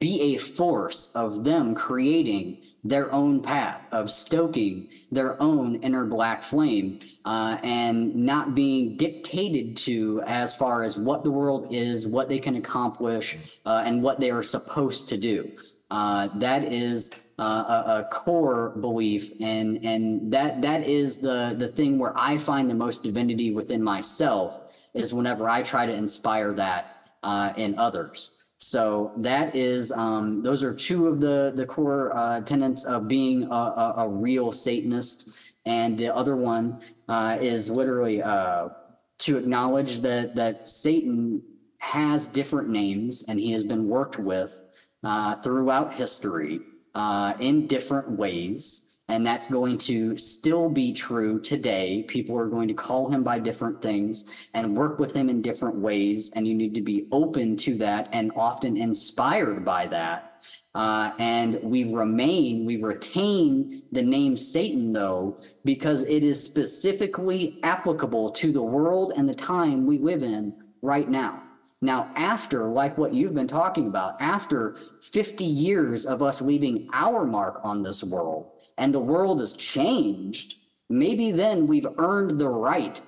be 0.00 0.34
a 0.34 0.38
force 0.38 1.10
of 1.16 1.42
them 1.42 1.74
creating 1.74 2.62
their 2.84 3.12
own 3.12 3.42
path, 3.42 3.80
of 3.90 4.08
stoking 4.08 4.88
their 5.10 5.40
own 5.42 5.74
inner 5.76 6.06
black 6.06 6.42
flame, 6.42 7.00
uh, 7.24 7.58
and 7.64 8.14
not 8.14 8.54
being 8.54 8.96
dictated 8.96 9.76
to 9.76 10.22
as 10.26 10.54
far 10.54 10.84
as 10.84 10.96
what 10.96 11.24
the 11.24 11.30
world 11.30 11.66
is, 11.72 12.06
what 12.06 12.28
they 12.28 12.38
can 12.38 12.54
accomplish, 12.54 13.36
uh, 13.66 13.82
and 13.84 14.00
what 14.00 14.20
they 14.20 14.30
are 14.30 14.42
supposed 14.42 15.08
to 15.08 15.16
do. 15.16 15.50
Uh, 15.90 16.28
that 16.36 16.72
is 16.72 17.10
uh, 17.40 17.42
a, 17.42 18.00
a 18.00 18.08
core 18.12 18.70
belief, 18.80 19.32
and 19.40 19.84
and 19.84 20.32
that 20.32 20.62
that 20.62 20.86
is 20.86 21.18
the 21.18 21.54
the 21.58 21.68
thing 21.68 21.98
where 21.98 22.12
I 22.16 22.36
find 22.36 22.70
the 22.70 22.74
most 22.74 23.02
divinity 23.02 23.52
within 23.52 23.82
myself 23.82 24.60
is 24.94 25.12
whenever 25.12 25.48
I 25.48 25.62
try 25.62 25.86
to 25.86 25.92
inspire 25.92 26.52
that 26.52 27.10
uh, 27.22 27.52
in 27.56 27.78
others. 27.78 28.38
So 28.58 29.12
that 29.18 29.54
is 29.54 29.92
um, 29.92 30.42
those 30.42 30.64
are 30.64 30.74
two 30.74 31.06
of 31.06 31.20
the 31.20 31.52
the 31.54 31.64
core 31.64 32.14
uh, 32.16 32.40
tenets 32.40 32.84
of 32.84 33.06
being 33.06 33.44
a, 33.44 33.54
a, 33.54 33.94
a 33.98 34.08
real 34.08 34.50
Satanist, 34.50 35.30
and 35.64 35.96
the 35.96 36.14
other 36.14 36.36
one 36.36 36.80
uh, 37.08 37.38
is 37.40 37.70
literally 37.70 38.20
uh, 38.20 38.70
to 39.18 39.36
acknowledge 39.36 39.98
that 39.98 40.34
that 40.34 40.66
Satan 40.66 41.40
has 41.78 42.26
different 42.26 42.68
names 42.68 43.24
and 43.28 43.38
he 43.38 43.52
has 43.52 43.62
been 43.62 43.88
worked 43.88 44.18
with 44.18 44.62
uh, 45.04 45.36
throughout 45.36 45.94
history 45.94 46.60
uh, 46.96 47.34
in 47.38 47.68
different 47.68 48.10
ways. 48.10 48.87
And 49.10 49.26
that's 49.26 49.46
going 49.48 49.78
to 49.78 50.18
still 50.18 50.68
be 50.68 50.92
true 50.92 51.40
today. 51.40 52.04
People 52.08 52.38
are 52.38 52.46
going 52.46 52.68
to 52.68 52.74
call 52.74 53.10
him 53.10 53.22
by 53.22 53.38
different 53.38 53.80
things 53.80 54.26
and 54.52 54.76
work 54.76 54.98
with 54.98 55.14
him 55.14 55.30
in 55.30 55.40
different 55.40 55.76
ways. 55.76 56.30
And 56.34 56.46
you 56.46 56.54
need 56.54 56.74
to 56.74 56.82
be 56.82 57.06
open 57.10 57.56
to 57.58 57.78
that 57.78 58.10
and 58.12 58.30
often 58.36 58.76
inspired 58.76 59.64
by 59.64 59.86
that. 59.86 60.42
Uh, 60.74 61.12
and 61.18 61.58
we 61.62 61.84
remain, 61.84 62.66
we 62.66 62.76
retain 62.76 63.82
the 63.92 64.02
name 64.02 64.36
Satan, 64.36 64.92
though, 64.92 65.40
because 65.64 66.04
it 66.04 66.22
is 66.22 66.42
specifically 66.42 67.58
applicable 67.62 68.30
to 68.32 68.52
the 68.52 68.62
world 68.62 69.14
and 69.16 69.28
the 69.28 69.34
time 69.34 69.86
we 69.86 69.98
live 69.98 70.22
in 70.22 70.54
right 70.82 71.08
now. 71.08 71.42
Now, 71.80 72.10
after, 72.16 72.66
like 72.66 72.98
what 72.98 73.14
you've 73.14 73.34
been 73.34 73.48
talking 73.48 73.86
about, 73.86 74.20
after 74.20 74.76
50 75.00 75.44
years 75.44 76.06
of 76.06 76.22
us 76.22 76.42
leaving 76.42 76.88
our 76.92 77.24
mark 77.24 77.60
on 77.62 77.82
this 77.82 78.02
world 78.02 78.50
and 78.78 78.94
the 78.94 79.00
world 79.00 79.40
has 79.40 79.52
changed, 79.52 80.54
maybe 80.88 81.30
then 81.30 81.66
we've 81.66 81.86
earned 81.98 82.38
the 82.38 82.48
right 82.48 83.00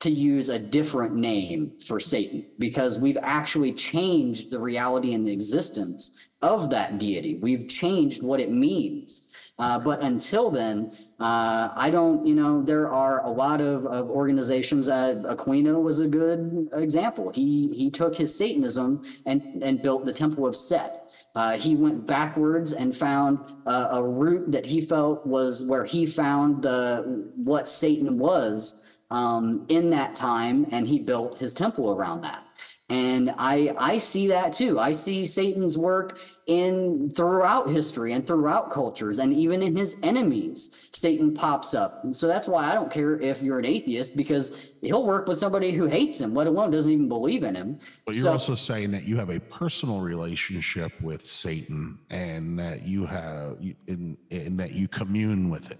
to 0.00 0.10
use 0.10 0.50
a 0.50 0.58
different 0.58 1.14
name 1.14 1.72
for 1.86 1.98
Satan 1.98 2.44
because 2.58 2.98
we've 2.98 3.16
actually 3.22 3.72
changed 3.72 4.50
the 4.50 4.58
reality 4.58 5.14
and 5.14 5.26
the 5.26 5.32
existence 5.32 6.18
of 6.42 6.68
that 6.70 6.98
deity. 6.98 7.36
We've 7.36 7.66
changed 7.68 8.22
what 8.22 8.38
it 8.38 8.52
means. 8.52 9.32
Uh, 9.58 9.78
but 9.78 10.02
until 10.02 10.50
then, 10.50 10.92
uh, 11.20 11.70
I 11.74 11.88
don't, 11.88 12.26
you 12.26 12.34
know, 12.34 12.60
there 12.60 12.92
are 12.92 13.24
a 13.24 13.30
lot 13.30 13.60
of, 13.60 13.86
of 13.86 14.10
organizations. 14.10 14.88
Uh, 14.88 15.22
Aquino 15.26 15.80
was 15.80 16.00
a 16.00 16.08
good 16.08 16.68
example. 16.72 17.30
He 17.32 17.68
he 17.68 17.88
took 17.90 18.16
his 18.16 18.36
Satanism 18.36 19.02
and 19.26 19.62
and 19.62 19.80
built 19.80 20.04
the 20.04 20.12
Temple 20.12 20.46
of 20.46 20.56
Set. 20.56 21.03
Uh, 21.34 21.58
he 21.58 21.74
went 21.74 22.06
backwards 22.06 22.72
and 22.72 22.94
found 22.94 23.38
uh, 23.66 23.88
a 23.90 24.02
route 24.02 24.50
that 24.52 24.64
he 24.64 24.80
felt 24.80 25.26
was 25.26 25.66
where 25.66 25.84
he 25.84 26.06
found 26.06 26.62
the 26.62 27.28
what 27.34 27.68
Satan 27.68 28.18
was 28.18 28.86
um, 29.10 29.66
in 29.68 29.90
that 29.90 30.14
time, 30.14 30.66
and 30.70 30.86
he 30.86 30.98
built 30.98 31.36
his 31.36 31.52
temple 31.52 31.92
around 31.92 32.20
that. 32.20 32.44
And 32.90 33.34
I 33.38 33.74
I 33.78 33.98
see 33.98 34.28
that 34.28 34.52
too. 34.52 34.78
I 34.78 34.92
see 34.92 35.24
Satan's 35.24 35.78
work 35.78 36.20
in 36.46 37.10
throughout 37.10 37.70
history 37.70 38.12
and 38.12 38.26
throughout 38.26 38.70
cultures 38.70 39.18
and 39.18 39.32
even 39.32 39.62
in 39.62 39.74
his 39.74 39.96
enemies. 40.02 40.88
Satan 40.92 41.32
pops 41.32 41.72
up. 41.72 42.04
And 42.04 42.14
so 42.14 42.26
that's 42.26 42.46
why 42.46 42.70
I 42.70 42.74
don't 42.74 42.92
care 42.92 43.18
if 43.18 43.42
you're 43.42 43.58
an 43.58 43.64
atheist 43.64 44.16
because 44.16 44.56
he'll 44.84 45.06
work 45.06 45.26
with 45.28 45.38
somebody 45.38 45.72
who 45.72 45.86
hates 45.86 46.20
him, 46.20 46.34
let 46.34 46.46
alone 46.46 46.70
doesn't 46.70 46.92
even 46.92 47.08
believe 47.08 47.42
in 47.42 47.54
him. 47.54 47.78
But 48.06 48.14
you're 48.14 48.24
So- 48.24 48.32
also 48.32 48.54
saying 48.54 48.90
that 48.92 49.04
you 49.04 49.16
have 49.16 49.30
a 49.30 49.40
personal 49.40 50.00
relationship 50.00 50.92
with 51.00 51.22
Satan, 51.22 51.98
and 52.10 52.58
that 52.58 52.82
you 52.82 53.06
have, 53.06 53.58
in, 53.86 54.16
in 54.30 54.56
that 54.58 54.72
you 54.72 54.88
commune 54.88 55.50
with 55.50 55.68
him. 55.68 55.78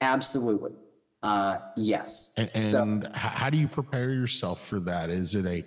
Absolutely. 0.00 0.72
Uh, 1.22 1.58
yes. 1.76 2.34
And, 2.36 2.50
and 2.54 3.04
h- 3.04 3.10
how 3.14 3.48
do 3.48 3.56
you 3.56 3.66
prepare 3.68 4.10
yourself 4.10 4.66
for 4.66 4.78
that? 4.80 5.08
Is 5.08 5.34
it 5.34 5.46
a, 5.46 5.64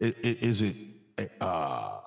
is 0.00 0.62
it 0.62 0.76
uh, 1.40 1.98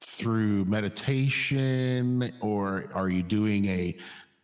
through 0.00 0.64
meditation, 0.66 2.32
or 2.40 2.90
are 2.94 3.08
you 3.08 3.22
doing 3.22 3.64
a, 3.66 3.96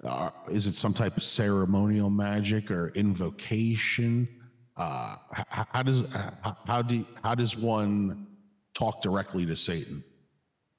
uh, 0.04 0.30
is 0.50 0.66
it 0.66 0.74
some 0.74 0.92
type 0.92 1.16
of 1.16 1.22
ceremonial 1.22 2.10
magic 2.10 2.70
or 2.70 2.88
invocation? 2.90 4.28
Uh, 4.76 5.16
h- 5.38 5.44
h- 5.58 5.66
how 5.70 5.82
does 5.82 6.02
h- 6.02 6.54
how 6.66 6.82
do 6.82 7.06
how 7.22 7.34
does 7.34 7.56
one 7.56 8.26
talk 8.74 9.00
directly 9.02 9.46
to 9.46 9.54
Satan? 9.54 10.02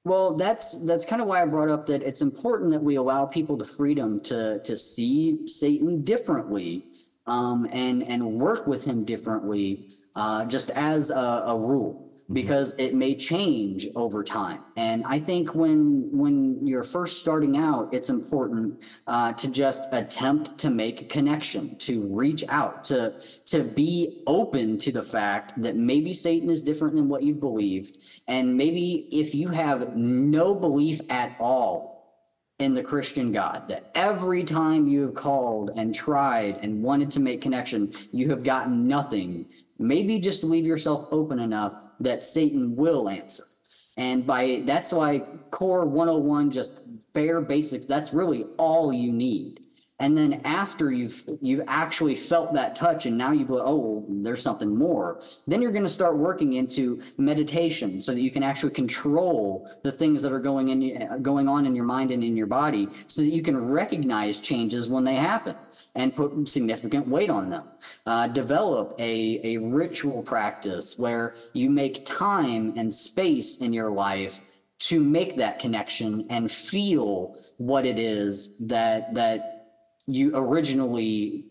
Well, 0.04 0.36
that's 0.36 0.86
that's 0.86 1.06
kind 1.06 1.22
of 1.22 1.28
why 1.28 1.42
I 1.42 1.46
brought 1.46 1.70
up 1.70 1.86
that 1.86 2.04
it's 2.04 2.22
important 2.22 2.72
that 2.72 2.84
we 2.84 2.96
allow 2.96 3.26
people 3.26 3.56
the 3.56 3.66
freedom 3.66 4.20
to 4.22 4.60
to 4.64 4.78
see 4.78 5.48
Satan 5.48 6.04
differently, 6.04 6.86
um, 7.26 7.68
and 7.72 8.04
and 8.04 8.40
work 8.40 8.68
with 8.68 8.84
him 8.84 9.06
differently, 9.06 9.90
uh, 10.16 10.44
just 10.46 10.72
as 10.72 11.10
a, 11.10 11.44
a 11.48 11.58
rule, 11.58 12.03
because 12.32 12.74
it 12.78 12.94
may 12.94 13.16
change 13.16 13.88
over 13.96 14.24
time. 14.24 14.62
And 14.78 15.04
I 15.06 15.20
think 15.20 15.54
when 15.54 16.10
when 16.12 16.66
you're 16.66 16.84
first 16.84 17.20
starting 17.20 17.58
out, 17.58 17.94
it's 17.94 18.10
important 18.10 18.82
uh, 19.08 19.34
to 19.34 19.48
just 19.50 19.92
attempt 19.92 20.58
to 20.60 20.70
make 20.70 21.02
a 21.02 21.06
connection, 21.06 21.76
to 21.80 22.02
reach 22.08 22.44
out, 22.48 22.86
to 22.86 23.20
to 23.48 23.64
be 23.64 24.24
open 24.26 24.78
to 24.80 24.92
the 24.92 25.04
fact 25.04 25.62
that 25.62 25.76
maybe 25.76 26.14
Satan 26.14 26.50
is 26.50 26.64
different 26.64 26.96
than 26.96 27.10
what 27.10 27.24
you've 27.24 27.42
believed, 27.42 27.98
and 28.28 28.56
maybe 28.56 29.08
if 29.12 29.36
you 29.36 29.50
have 29.50 29.96
no 29.96 30.56
belief 30.56 31.02
at 31.10 31.36
all 31.40 31.94
in 32.60 32.74
the 32.74 32.84
Christian 32.84 33.32
God, 33.32 33.68
that 33.68 33.92
every 33.96 34.44
time 34.44 34.88
you 34.88 35.02
have 35.02 35.16
called 35.16 35.72
and 35.76 35.94
tried 35.94 36.60
and 36.62 36.82
wanted 36.82 37.12
to 37.12 37.20
make 37.20 37.42
connection, 37.42 37.92
you 38.12 38.30
have 38.30 38.44
gotten 38.44 38.88
nothing, 38.88 39.46
maybe 39.80 40.20
just 40.20 40.44
leave 40.44 40.66
yourself 40.66 41.08
open 41.12 41.40
enough 41.40 41.83
that 42.00 42.24
Satan 42.24 42.76
will 42.76 43.10
answer. 43.10 43.44
And 43.98 44.26
by 44.26 44.64
that's 44.66 44.92
why 44.92 45.20
core 45.52 45.86
101 45.86 46.52
just 46.52 46.82
bare 47.14 47.42
basics 47.42 47.86
that's 47.86 48.14
really 48.14 48.46
all 48.58 48.92
you 48.92 49.12
need. 49.12 49.60
And 50.00 50.18
then 50.18 50.42
after 50.44 50.92
you've 50.92 51.24
you've 51.42 51.64
actually 51.68 52.16
felt 52.16 52.54
that 52.56 52.76
touch 52.76 53.06
and 53.06 53.16
now 53.16 53.32
you 53.32 53.46
go 53.46 53.62
oh 53.64 54.06
there's 54.10 54.42
something 54.42 54.76
more. 54.76 55.22
Then 55.46 55.62
you're 55.62 55.72
going 55.72 55.86
to 55.86 55.90
start 55.90 56.18
working 56.18 56.54
into 56.54 57.02
meditation 57.18 58.00
so 58.00 58.14
that 58.14 58.22
you 58.22 58.32
can 58.32 58.42
actually 58.42 58.72
control 58.72 59.70
the 59.84 59.92
things 59.92 60.24
that 60.24 60.32
are 60.32 60.40
going 60.40 60.70
in 60.70 61.22
going 61.22 61.48
on 61.48 61.68
in 61.68 61.76
your 61.76 61.86
mind 61.86 62.10
and 62.10 62.24
in 62.24 62.36
your 62.36 62.48
body 62.48 62.90
so 63.08 63.22
that 63.22 63.30
you 63.30 63.44
can 63.44 63.58
recognize 63.58 64.40
changes 64.40 64.90
when 64.90 65.04
they 65.04 65.16
happen 65.16 65.56
and 65.96 66.16
put 66.16 66.48
significant 66.50 67.08
weight 67.08 67.30
on 67.30 67.50
them. 67.50 67.64
Uh, 68.06 68.28
develop 68.28 68.96
a, 69.00 69.40
a 69.44 69.58
ritual 69.58 70.24
practice 70.24 70.98
where 70.98 71.36
you 71.54 71.70
make 71.70 72.06
time 72.06 72.74
and 72.76 72.94
space 72.94 73.62
in 73.62 73.72
your 73.72 73.92
life 73.92 74.42
to 74.80 75.00
make 75.00 75.38
that 75.38 75.60
connection 75.60 76.26
and 76.30 76.50
feel 76.52 77.38
what 77.58 77.86
it 77.86 78.00
is 78.00 78.58
that 78.58 79.14
that 79.14 79.68
you 80.08 80.36
originally 80.36 81.46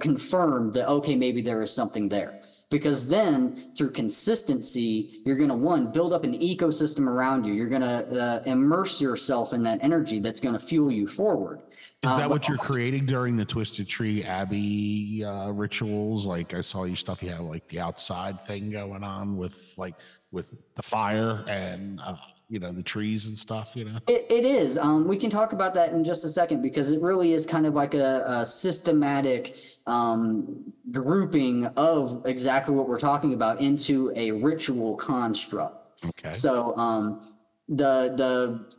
confirmed 0.00 0.74
that 0.74 0.88
okay 0.88 1.16
maybe 1.16 1.40
there 1.40 1.62
is 1.62 1.72
something 1.72 2.08
there. 2.08 2.40
Because 2.70 3.08
then 3.08 3.70
through 3.76 3.92
consistency 3.92 5.22
you're 5.24 5.36
going 5.36 5.48
to 5.48 5.54
one 5.54 5.92
build 5.92 6.12
up 6.12 6.24
an 6.24 6.34
ecosystem 6.38 7.06
around 7.06 7.44
you. 7.44 7.54
You're 7.54 7.68
going 7.68 7.82
to 7.82 8.20
uh, 8.20 8.42
immerse 8.44 9.00
yourself 9.00 9.52
in 9.52 9.62
that 9.62 9.78
energy 9.82 10.18
that's 10.18 10.40
going 10.40 10.54
to 10.54 10.58
fuel 10.58 10.90
you 10.90 11.06
forward 11.06 11.62
Is 12.04 12.10
Uh, 12.10 12.16
that 12.18 12.28
what 12.30 12.48
you're 12.48 12.58
also- 12.58 12.72
creating 12.74 13.06
during 13.06 13.36
the 13.36 13.44
Twisted 13.46 13.88
Tree 13.88 14.22
Abbey 14.24 15.24
uh, 15.24 15.50
rituals? 15.50 16.26
Like 16.26 16.52
I 16.54 16.60
saw 16.60 16.84
your 16.84 16.96
stuff. 16.96 17.22
You 17.22 17.30
have 17.30 17.40
like 17.40 17.66
the 17.68 17.80
outside 17.80 18.42
thing 18.44 18.70
going 18.70 19.02
on 19.02 19.36
with 19.36 19.72
like 19.78 19.94
with 20.30 20.52
the 20.74 20.82
fire 20.82 21.44
and 21.48 22.00
uh, 22.00 22.16
you 22.50 22.58
know 22.58 22.72
the 22.72 22.82
trees 22.82 23.26
and 23.26 23.38
stuff. 23.38 23.72
You 23.74 23.84
know. 23.86 23.98
It, 24.06 24.26
it 24.28 24.44
is. 24.44 24.76
Um, 24.76 25.08
we 25.08 25.16
can 25.16 25.30
talk 25.30 25.54
about 25.54 25.72
that 25.74 25.92
in 25.92 26.04
just 26.04 26.24
a 26.24 26.28
second 26.28 26.60
because 26.60 26.90
it 26.90 27.00
really 27.00 27.32
is 27.32 27.46
kind 27.46 27.64
of 27.64 27.74
like 27.74 27.94
a, 27.94 28.24
a 28.26 28.44
systematic 28.44 29.56
um, 29.86 30.72
grouping 30.90 31.66
of 31.76 32.22
exactly 32.26 32.74
what 32.74 32.86
we're 32.86 32.98
talking 32.98 33.32
about 33.32 33.60
into 33.62 34.12
a 34.14 34.30
ritual 34.30 34.94
construct. 34.96 36.04
Okay. 36.04 36.32
So 36.34 36.76
um, 36.76 37.20
the 37.68 38.12
the 38.16 38.73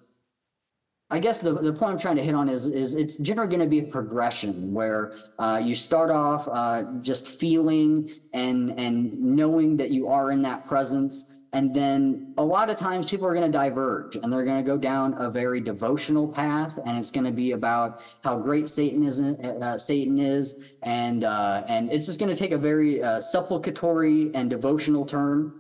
I 1.12 1.20
guess 1.20 1.40
the, 1.42 1.54
the 1.54 1.72
point 1.72 1.92
I'm 1.92 2.00
trying 2.00 2.16
to 2.16 2.24
hit 2.24 2.34
on 2.34 2.50
is 2.50 2.66
is 2.66 2.96
it's 2.96 3.18
generally 3.18 3.50
going 3.50 3.62
to 3.62 3.70
be 3.70 3.80
a 3.80 3.92
progression 3.92 4.74
where 4.74 5.14
uh, 5.38 5.62
you 5.64 5.76
start 5.76 6.10
off 6.10 6.48
uh, 6.52 6.84
just 7.02 7.40
feeling 7.40 8.10
and 8.34 8.78
and 8.80 9.14
knowing 9.22 9.78
that 9.78 9.92
you 9.92 10.08
are 10.08 10.32
in 10.32 10.42
that 10.42 10.66
presence, 10.66 11.36
and 11.54 11.72
then 11.76 12.34
a 12.40 12.44
lot 12.44 12.72
of 12.72 12.78
times 12.78 13.08
people 13.08 13.28
are 13.28 13.36
going 13.36 13.50
to 13.50 13.56
diverge 13.56 14.16
and 14.16 14.34
they're 14.34 14.44
going 14.44 14.58
to 14.58 14.64
go 14.64 14.78
down 14.78 15.14
a 15.20 15.30
very 15.30 15.62
devotional 15.62 16.28
path, 16.28 16.80
and 16.88 16.98
it's 16.98 17.12
going 17.12 17.24
to 17.26 17.32
be 17.32 17.52
about 17.52 18.02
how 18.24 18.40
great 18.40 18.68
Satan 18.68 19.04
is, 19.06 19.22
uh, 19.22 19.78
Satan 19.78 20.18
is, 20.18 20.66
and 20.82 21.24
uh, 21.24 21.64
and 21.68 21.92
it's 21.92 22.08
just 22.08 22.20
going 22.20 22.34
to 22.34 22.36
take 22.36 22.52
a 22.52 22.58
very 22.58 23.04
uh, 23.04 23.20
supplicatory 23.20 24.34
and 24.34 24.50
devotional 24.50 25.06
turn 25.06 25.54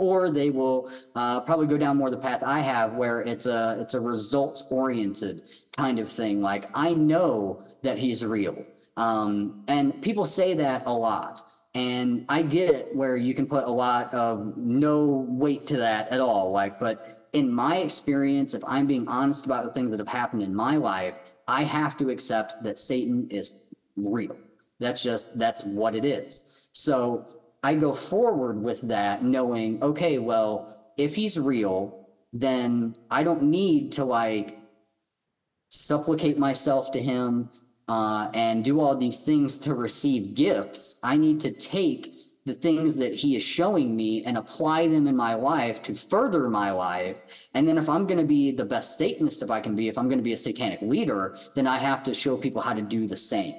or 0.00 0.30
they 0.30 0.50
will 0.50 0.90
uh, 1.14 1.40
probably 1.40 1.66
go 1.66 1.76
down 1.76 1.96
more 1.98 2.10
the 2.10 2.16
path 2.16 2.42
I 2.42 2.60
have, 2.60 2.94
where 2.94 3.20
it's 3.20 3.46
a 3.46 3.76
it's 3.80 3.94
a 3.94 4.00
results 4.00 4.64
oriented 4.70 5.42
kind 5.76 5.98
of 5.98 6.08
thing. 6.10 6.40
Like 6.40 6.66
I 6.74 6.94
know 6.94 7.62
that 7.82 7.98
he's 7.98 8.24
real, 8.24 8.64
um, 8.96 9.62
and 9.68 10.00
people 10.02 10.24
say 10.24 10.54
that 10.54 10.82
a 10.86 10.92
lot, 10.92 11.46
and 11.74 12.24
I 12.28 12.42
get 12.42 12.70
it 12.74 12.96
where 12.96 13.16
you 13.16 13.34
can 13.34 13.46
put 13.46 13.64
a 13.64 13.70
lot 13.70 14.12
of 14.14 14.56
no 14.56 15.26
weight 15.28 15.66
to 15.68 15.76
that 15.76 16.08
at 16.08 16.20
all. 16.20 16.50
Like, 16.50 16.80
but 16.80 17.28
in 17.32 17.52
my 17.52 17.76
experience, 17.78 18.54
if 18.54 18.62
I'm 18.66 18.86
being 18.86 19.06
honest 19.06 19.44
about 19.44 19.64
the 19.64 19.72
things 19.72 19.90
that 19.90 20.00
have 20.00 20.08
happened 20.08 20.42
in 20.42 20.54
my 20.54 20.76
life, 20.76 21.14
I 21.46 21.62
have 21.62 21.96
to 21.98 22.10
accept 22.10 22.62
that 22.64 22.78
Satan 22.78 23.28
is 23.30 23.64
real. 23.96 24.36
That's 24.78 25.02
just 25.02 25.38
that's 25.38 25.62
what 25.62 25.94
it 25.94 26.04
is. 26.04 26.66
So 26.72 27.26
I 27.62 27.74
go 27.74 27.92
forward 27.92 28.60
with 28.62 28.80
that 28.82 29.22
knowing, 29.22 29.82
okay, 29.82 30.18
well, 30.18 30.92
if 30.96 31.14
he's 31.14 31.38
real, 31.38 32.08
then 32.32 32.96
I 33.10 33.22
don't 33.22 33.42
need 33.42 33.92
to 33.92 34.04
like 34.04 34.58
supplicate 35.68 36.38
myself 36.38 36.90
to 36.92 37.00
him 37.00 37.50
uh, 37.88 38.30
and 38.34 38.64
do 38.64 38.80
all 38.80 38.96
these 38.96 39.24
things 39.24 39.58
to 39.58 39.74
receive 39.74 40.34
gifts. 40.34 41.00
I 41.02 41.16
need 41.16 41.40
to 41.40 41.50
take 41.50 42.14
the 42.46 42.54
things 42.54 42.96
that 42.96 43.12
he 43.12 43.36
is 43.36 43.42
showing 43.42 43.94
me 43.94 44.24
and 44.24 44.38
apply 44.38 44.88
them 44.88 45.06
in 45.06 45.14
my 45.14 45.34
life 45.34 45.82
to 45.82 45.94
further 45.94 46.48
my 46.48 46.70
life. 46.70 47.16
And 47.54 47.68
then 47.68 47.76
if 47.76 47.88
I'm 47.88 48.06
going 48.06 48.18
to 48.18 48.26
be 48.26 48.50
the 48.50 48.64
best 48.64 48.96
Satanist 48.96 49.42
if 49.42 49.50
I 49.50 49.60
can 49.60 49.74
be, 49.74 49.88
if 49.88 49.98
I'm 49.98 50.08
going 50.08 50.18
to 50.18 50.24
be 50.24 50.32
a 50.32 50.36
satanic 50.36 50.80
leader, 50.80 51.36
then 51.54 51.66
I 51.66 51.76
have 51.78 52.02
to 52.04 52.14
show 52.14 52.36
people 52.36 52.62
how 52.62 52.72
to 52.72 52.82
do 52.82 53.06
the 53.06 53.16
same. 53.16 53.54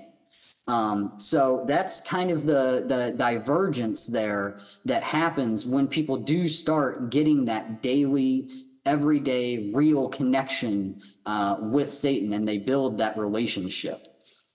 Um, 0.67 1.13
so 1.17 1.65
that's 1.67 2.01
kind 2.01 2.31
of 2.31 2.45
the 2.45 2.85
the 2.87 3.13
divergence 3.17 4.05
there 4.05 4.59
that 4.85 5.03
happens 5.03 5.65
when 5.65 5.87
people 5.87 6.17
do 6.17 6.47
start 6.47 7.09
getting 7.09 7.45
that 7.45 7.81
daily, 7.81 8.67
everyday, 8.85 9.71
real 9.73 10.07
connection 10.07 11.01
uh, 11.25 11.57
with 11.59 11.93
Satan, 11.93 12.33
and 12.33 12.47
they 12.47 12.57
build 12.57 12.97
that 12.99 13.17
relationship. 13.17 14.07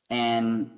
And 0.08 0.70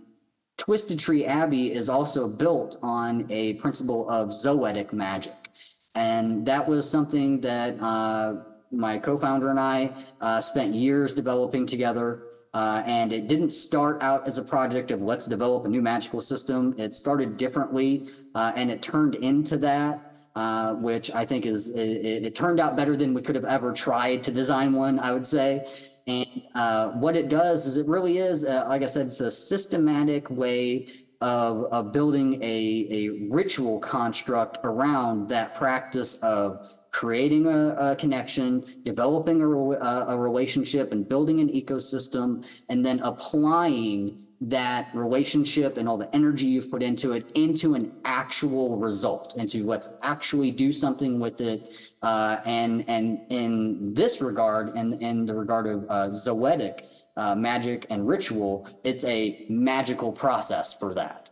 Twisted 0.56 0.98
Tree 0.98 1.24
Abbey 1.26 1.72
is 1.72 1.88
also 1.88 2.26
built 2.26 2.78
on 2.82 3.26
a 3.30 3.54
principle 3.54 4.08
of 4.08 4.32
zoetic 4.32 4.92
magic, 4.92 5.50
and 5.94 6.44
that 6.46 6.66
was 6.66 6.88
something 6.88 7.40
that 7.42 7.78
uh, 7.80 8.36
my 8.70 8.98
co-founder 8.98 9.50
and 9.50 9.60
I 9.60 9.92
uh, 10.20 10.40
spent 10.40 10.74
years 10.74 11.14
developing 11.14 11.66
together. 11.66 12.22
Uh, 12.54 12.82
and 12.86 13.12
it 13.12 13.28
didn't 13.28 13.50
start 13.50 14.02
out 14.02 14.26
as 14.26 14.38
a 14.38 14.42
project 14.42 14.90
of 14.90 15.02
let's 15.02 15.26
develop 15.26 15.64
a 15.64 15.68
new 15.68 15.82
magical 15.82 16.20
system. 16.20 16.74
It 16.78 16.94
started 16.94 17.36
differently, 17.36 18.08
uh, 18.34 18.52
and 18.56 18.70
it 18.70 18.80
turned 18.80 19.16
into 19.16 19.58
that, 19.58 20.14
uh, 20.34 20.74
which 20.74 21.10
I 21.10 21.26
think 21.26 21.44
is 21.44 21.70
it, 21.70 22.24
it, 22.24 22.34
turned 22.34 22.58
out 22.58 22.74
better 22.74 22.96
than 22.96 23.12
we 23.12 23.20
could 23.20 23.34
have 23.34 23.44
ever 23.44 23.72
tried 23.72 24.22
to 24.24 24.30
design 24.30 24.72
one. 24.72 24.98
I 24.98 25.12
would 25.12 25.26
say, 25.26 25.66
and 26.06 26.42
uh, 26.54 26.88
what 26.92 27.16
it 27.16 27.28
does 27.28 27.66
is 27.66 27.76
it 27.76 27.86
really 27.86 28.16
is, 28.18 28.44
uh, 28.46 28.64
like 28.66 28.82
I 28.82 28.86
said, 28.86 29.06
it's 29.06 29.20
a 29.20 29.30
systematic 29.30 30.30
way 30.30 30.86
of, 31.20 31.64
of 31.72 31.92
building 31.92 32.42
a, 32.42 32.86
a 32.90 33.28
ritual 33.30 33.78
construct 33.78 34.58
around 34.64 35.28
that 35.28 35.54
practice 35.54 36.14
of 36.22 36.66
creating 36.90 37.46
a, 37.46 37.74
a 37.74 37.96
connection, 37.96 38.64
developing 38.84 39.42
a, 39.42 39.46
a 39.46 40.18
relationship 40.18 40.92
and 40.92 41.08
building 41.08 41.40
an 41.40 41.48
ecosystem, 41.48 42.44
and 42.68 42.84
then 42.84 43.00
applying 43.00 44.24
that 44.40 44.88
relationship 44.94 45.78
and 45.78 45.88
all 45.88 45.96
the 45.98 46.14
energy 46.14 46.46
you've 46.46 46.70
put 46.70 46.82
into 46.82 47.12
it 47.12 47.30
into 47.32 47.74
an 47.74 47.92
actual 48.04 48.76
result 48.76 49.36
into 49.36 49.64
let's 49.64 49.94
actually 50.02 50.52
do 50.52 50.72
something 50.72 51.18
with 51.18 51.40
it 51.40 51.72
uh, 52.02 52.36
and 52.44 52.88
and 52.88 53.20
in 53.30 53.92
this 53.94 54.20
regard 54.20 54.76
and 54.76 55.02
in, 55.02 55.26
the 55.26 55.34
regard 55.34 55.66
of 55.66 55.84
uh, 55.90 56.08
zoetic 56.10 56.84
uh, 57.16 57.34
magic 57.34 57.84
and 57.90 58.06
ritual 58.06 58.68
it's 58.84 59.04
a 59.06 59.44
magical 59.48 60.12
process 60.12 60.72
for 60.72 60.94
that 60.94 61.27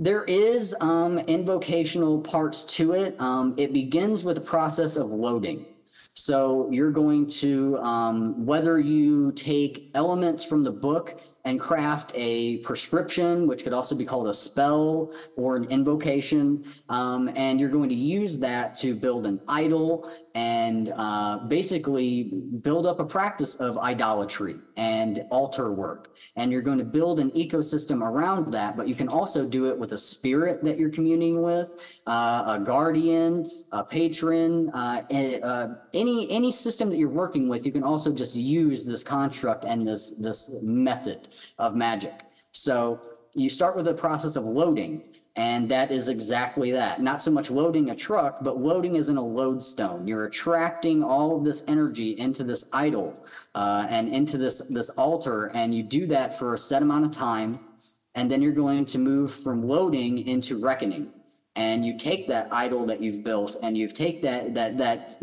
There 0.00 0.22
is 0.24 0.76
um, 0.80 1.18
invocational 1.18 2.20
parts 2.20 2.62
to 2.76 2.92
it. 2.92 3.20
Um, 3.20 3.54
it 3.56 3.72
begins 3.72 4.22
with 4.22 4.36
the 4.36 4.40
process 4.40 4.94
of 4.94 5.10
loading. 5.10 5.66
So 6.14 6.68
you're 6.70 6.92
going 6.92 7.28
to, 7.30 7.78
um, 7.78 8.46
whether 8.46 8.78
you 8.78 9.32
take 9.32 9.90
elements 9.94 10.44
from 10.44 10.62
the 10.62 10.70
book 10.70 11.20
and 11.44 11.58
craft 11.58 12.12
a 12.14 12.58
prescription, 12.58 13.48
which 13.48 13.64
could 13.64 13.72
also 13.72 13.96
be 13.96 14.04
called 14.04 14.28
a 14.28 14.34
spell 14.34 15.12
or 15.36 15.56
an 15.56 15.64
invocation. 15.64 16.64
Um, 16.88 17.30
and 17.34 17.58
you're 17.58 17.68
going 17.68 17.88
to 17.88 17.94
use 17.94 18.38
that 18.38 18.76
to 18.76 18.94
build 18.94 19.26
an 19.26 19.40
idol 19.48 20.12
and 20.34 20.92
uh, 20.96 21.38
basically 21.48 22.24
build 22.60 22.86
up 22.86 23.00
a 23.00 23.04
practice 23.04 23.56
of 23.56 23.78
idolatry 23.78 24.56
and 24.76 25.24
altar 25.30 25.72
work. 25.72 26.14
And 26.36 26.52
you're 26.52 26.62
going 26.62 26.78
to 26.78 26.84
build 26.84 27.20
an 27.20 27.30
ecosystem 27.32 28.02
around 28.02 28.52
that, 28.52 28.76
but 28.76 28.88
you 28.88 28.94
can 28.94 29.08
also 29.08 29.48
do 29.48 29.66
it 29.66 29.78
with 29.78 29.92
a 29.92 29.98
spirit 29.98 30.62
that 30.64 30.78
you're 30.78 30.90
communing 30.90 31.42
with, 31.42 31.70
uh, 32.06 32.44
a 32.46 32.60
guardian, 32.62 33.50
a 33.72 33.82
patron, 33.82 34.70
uh, 34.70 35.02
uh, 35.10 35.74
any 35.94 36.30
any 36.30 36.52
system 36.52 36.88
that 36.90 36.98
you're 36.98 37.08
working 37.08 37.48
with. 37.48 37.66
You 37.66 37.72
can 37.72 37.84
also 37.84 38.14
just 38.14 38.36
use 38.36 38.84
this 38.84 39.02
construct 39.02 39.64
and 39.64 39.86
this 39.86 40.12
this 40.12 40.62
method 40.62 41.28
of 41.58 41.74
magic. 41.74 42.24
So 42.52 43.00
you 43.34 43.48
start 43.48 43.76
with 43.76 43.88
a 43.88 43.94
process 43.94 44.36
of 44.36 44.44
loading. 44.44 45.02
And 45.38 45.68
that 45.68 45.92
is 45.92 46.08
exactly 46.08 46.72
that. 46.72 47.00
Not 47.00 47.22
so 47.22 47.30
much 47.30 47.48
loading 47.48 47.90
a 47.90 47.94
truck, 47.94 48.38
but 48.42 48.58
loading 48.58 48.96
is 48.96 49.08
in 49.08 49.16
a 49.18 49.24
lodestone. 49.24 50.04
You're 50.04 50.24
attracting 50.24 51.04
all 51.04 51.36
of 51.36 51.44
this 51.44 51.62
energy 51.68 52.18
into 52.18 52.42
this 52.42 52.68
idol 52.72 53.14
uh, 53.54 53.86
and 53.88 54.12
into 54.12 54.36
this, 54.36 54.58
this 54.68 54.90
altar. 54.90 55.52
And 55.54 55.72
you 55.72 55.84
do 55.84 56.08
that 56.08 56.36
for 56.36 56.54
a 56.54 56.58
set 56.58 56.82
amount 56.82 57.04
of 57.04 57.12
time. 57.12 57.60
And 58.16 58.28
then 58.28 58.42
you're 58.42 58.50
going 58.50 58.84
to 58.86 58.98
move 58.98 59.32
from 59.32 59.62
loading 59.62 60.26
into 60.26 60.58
reckoning. 60.58 61.12
And 61.54 61.86
you 61.86 61.96
take 61.96 62.26
that 62.26 62.48
idol 62.50 62.84
that 62.86 63.00
you've 63.00 63.22
built 63.22 63.58
and 63.62 63.78
you've 63.78 63.94
take 63.94 64.20
that, 64.22 64.54
that, 64.54 64.76
that 64.78 65.18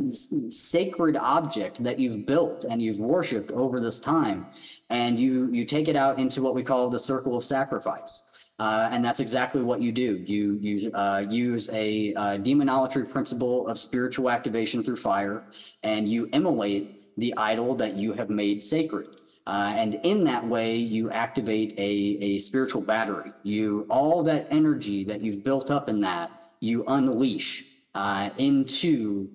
sacred 0.50 1.18
object 1.18 1.84
that 1.84 2.00
you've 2.00 2.26
built 2.26 2.64
and 2.64 2.82
you've 2.82 3.00
worshiped 3.00 3.52
over 3.52 3.82
this 3.82 4.00
time. 4.00 4.46
And 4.90 5.20
you, 5.20 5.52
you 5.52 5.66
take 5.66 5.90
it 5.90 5.98
out 5.98 6.20
into 6.20 6.42
what 6.42 6.56
we 6.56 6.64
call 6.64 6.90
the 6.90 7.00
circle 7.00 7.36
of 7.36 7.44
sacrifice. 7.44 8.32
Uh, 8.58 8.88
and 8.92 9.04
that's 9.04 9.20
exactly 9.20 9.62
what 9.62 9.82
you 9.82 9.92
do. 9.92 10.24
You, 10.26 10.58
you 10.62 10.92
uh, 10.94 11.26
use 11.30 11.70
a 11.74 12.14
uh, 12.14 12.22
demonolatry 12.38 13.10
principle 13.10 13.68
of 13.68 13.78
spiritual 13.78 14.30
activation 14.30 14.82
through 14.82 14.96
fire, 14.96 15.44
and 15.84 16.08
you 16.08 16.30
immolate 16.32 17.18
the 17.18 17.34
idol 17.36 17.76
that 17.76 17.96
you 17.96 18.14
have 18.14 18.30
made 18.30 18.64
sacred. 18.64 19.08
Uh, 19.48 19.74
and 19.76 19.96
in 20.04 20.24
that 20.24 20.46
way, 20.46 20.76
you 20.76 21.12
activate 21.12 21.74
a, 21.78 22.18
a 22.22 22.40
spiritual 22.40 22.82
battery. 22.82 23.32
You 23.44 23.86
all 23.90 24.24
that 24.24 24.48
energy 24.50 25.04
that 25.04 25.22
you've 25.22 25.44
built 25.44 25.70
up 25.70 25.88
in 25.88 26.02
that, 26.02 26.32
you 26.62 26.84
unleash 26.88 27.66
uh, 27.94 28.30
into 28.38 29.30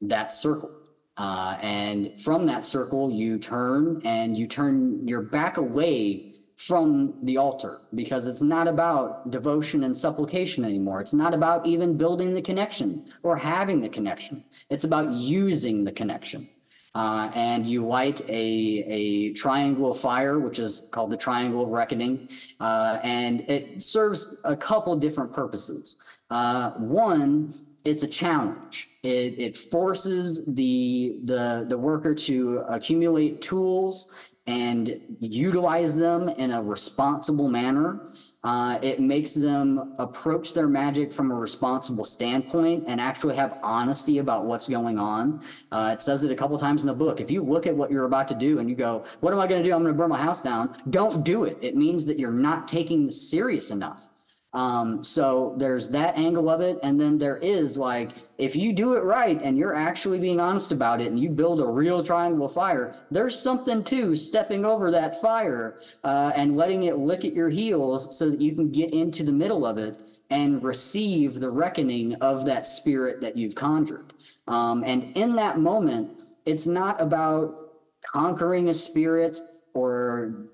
that 0.00 0.32
circle. 0.32 0.70
Uh, 1.16 1.56
and 1.60 2.18
from 2.20 2.46
that 2.46 2.64
circle, 2.64 3.10
you 3.10 3.38
turn 3.38 4.00
and 4.04 4.36
you 4.36 4.46
turn 4.46 5.06
your 5.06 5.22
back 5.22 5.58
away 5.58 6.33
from 6.56 7.14
the 7.22 7.36
altar 7.36 7.80
because 7.94 8.28
it's 8.28 8.42
not 8.42 8.68
about 8.68 9.30
devotion 9.30 9.84
and 9.84 9.96
supplication 9.96 10.64
anymore. 10.64 11.00
It's 11.00 11.14
not 11.14 11.34
about 11.34 11.66
even 11.66 11.96
building 11.96 12.32
the 12.32 12.42
connection 12.42 13.06
or 13.22 13.36
having 13.36 13.80
the 13.80 13.88
connection. 13.88 14.44
It's 14.70 14.84
about 14.84 15.12
using 15.12 15.84
the 15.84 15.92
connection. 15.92 16.48
Uh, 16.94 17.28
and 17.34 17.66
you 17.66 17.84
light 17.84 18.20
a, 18.28 18.84
a 18.86 19.32
triangle 19.32 19.90
of 19.90 19.98
fire, 19.98 20.38
which 20.38 20.60
is 20.60 20.86
called 20.92 21.10
the 21.10 21.16
Triangle 21.16 21.64
of 21.64 21.70
Reckoning. 21.70 22.28
Uh, 22.60 23.00
and 23.02 23.40
it 23.50 23.82
serves 23.82 24.40
a 24.44 24.54
couple 24.54 24.94
different 24.94 25.32
purposes. 25.32 25.96
Uh, 26.30 26.70
one, 26.72 27.52
it's 27.84 28.04
a 28.04 28.06
challenge. 28.06 28.90
It, 29.02 29.38
it 29.38 29.56
forces 29.56 30.46
the, 30.54 31.18
the, 31.24 31.66
the 31.68 31.76
worker 31.76 32.14
to 32.14 32.64
accumulate 32.68 33.42
tools 33.42 34.12
and 34.46 35.00
utilize 35.20 35.96
them 35.96 36.28
in 36.28 36.52
a 36.52 36.62
responsible 36.62 37.48
manner. 37.48 38.10
Uh, 38.42 38.78
it 38.82 39.00
makes 39.00 39.32
them 39.32 39.94
approach 39.98 40.52
their 40.52 40.68
magic 40.68 41.10
from 41.10 41.30
a 41.30 41.34
responsible 41.34 42.04
standpoint 42.04 42.84
and 42.86 43.00
actually 43.00 43.34
have 43.34 43.58
honesty 43.62 44.18
about 44.18 44.44
what's 44.44 44.68
going 44.68 44.98
on. 44.98 45.42
Uh, 45.72 45.90
it 45.94 46.02
says 46.02 46.22
it 46.24 46.30
a 46.30 46.34
couple 46.34 46.58
times 46.58 46.82
in 46.82 46.88
the 46.88 46.94
book. 46.94 47.20
If 47.20 47.30
you 47.30 47.42
look 47.42 47.66
at 47.66 47.74
what 47.74 47.90
you're 47.90 48.04
about 48.04 48.28
to 48.28 48.34
do 48.34 48.58
and 48.58 48.68
you 48.68 48.76
go, 48.76 49.02
What 49.20 49.32
am 49.32 49.40
I 49.40 49.46
going 49.46 49.62
to 49.62 49.68
do? 49.68 49.74
I'm 49.74 49.82
going 49.82 49.94
to 49.94 49.98
burn 49.98 50.10
my 50.10 50.20
house 50.20 50.42
down. 50.42 50.76
Don't 50.90 51.24
do 51.24 51.44
it. 51.44 51.56
It 51.62 51.74
means 51.74 52.04
that 52.04 52.18
you're 52.18 52.30
not 52.30 52.68
taking 52.68 53.06
this 53.06 53.30
serious 53.30 53.70
enough. 53.70 54.10
Um, 54.54 55.02
so 55.02 55.54
there's 55.58 55.90
that 55.90 56.16
angle 56.16 56.48
of 56.48 56.60
it. 56.60 56.78
And 56.82 56.98
then 56.98 57.18
there 57.18 57.38
is 57.38 57.76
like, 57.76 58.12
if 58.38 58.54
you 58.54 58.72
do 58.72 58.94
it 58.94 59.02
right 59.02 59.40
and 59.42 59.58
you're 59.58 59.74
actually 59.74 60.20
being 60.20 60.40
honest 60.40 60.70
about 60.70 61.00
it 61.00 61.08
and 61.08 61.18
you 61.18 61.28
build 61.28 61.60
a 61.60 61.66
real 61.66 62.02
triangle 62.02 62.48
fire, 62.48 62.94
there's 63.10 63.38
something 63.38 63.82
to 63.84 64.14
stepping 64.14 64.64
over 64.64 64.90
that 64.92 65.20
fire 65.20 65.80
uh, 66.04 66.32
and 66.36 66.56
letting 66.56 66.84
it 66.84 66.98
lick 66.98 67.24
at 67.24 67.34
your 67.34 67.50
heels 67.50 68.16
so 68.16 68.30
that 68.30 68.40
you 68.40 68.54
can 68.54 68.70
get 68.70 68.94
into 68.94 69.24
the 69.24 69.32
middle 69.32 69.66
of 69.66 69.76
it 69.76 69.98
and 70.30 70.62
receive 70.62 71.40
the 71.40 71.50
reckoning 71.50 72.14
of 72.16 72.44
that 72.46 72.66
spirit 72.66 73.20
that 73.20 73.36
you've 73.36 73.54
conjured. 73.54 74.12
Um, 74.46 74.84
and 74.86 75.16
in 75.16 75.34
that 75.36 75.58
moment, 75.58 76.22
it's 76.46 76.66
not 76.66 77.00
about 77.00 77.72
conquering 78.04 78.68
a 78.68 78.74
spirit 78.74 79.38
or 79.74 80.46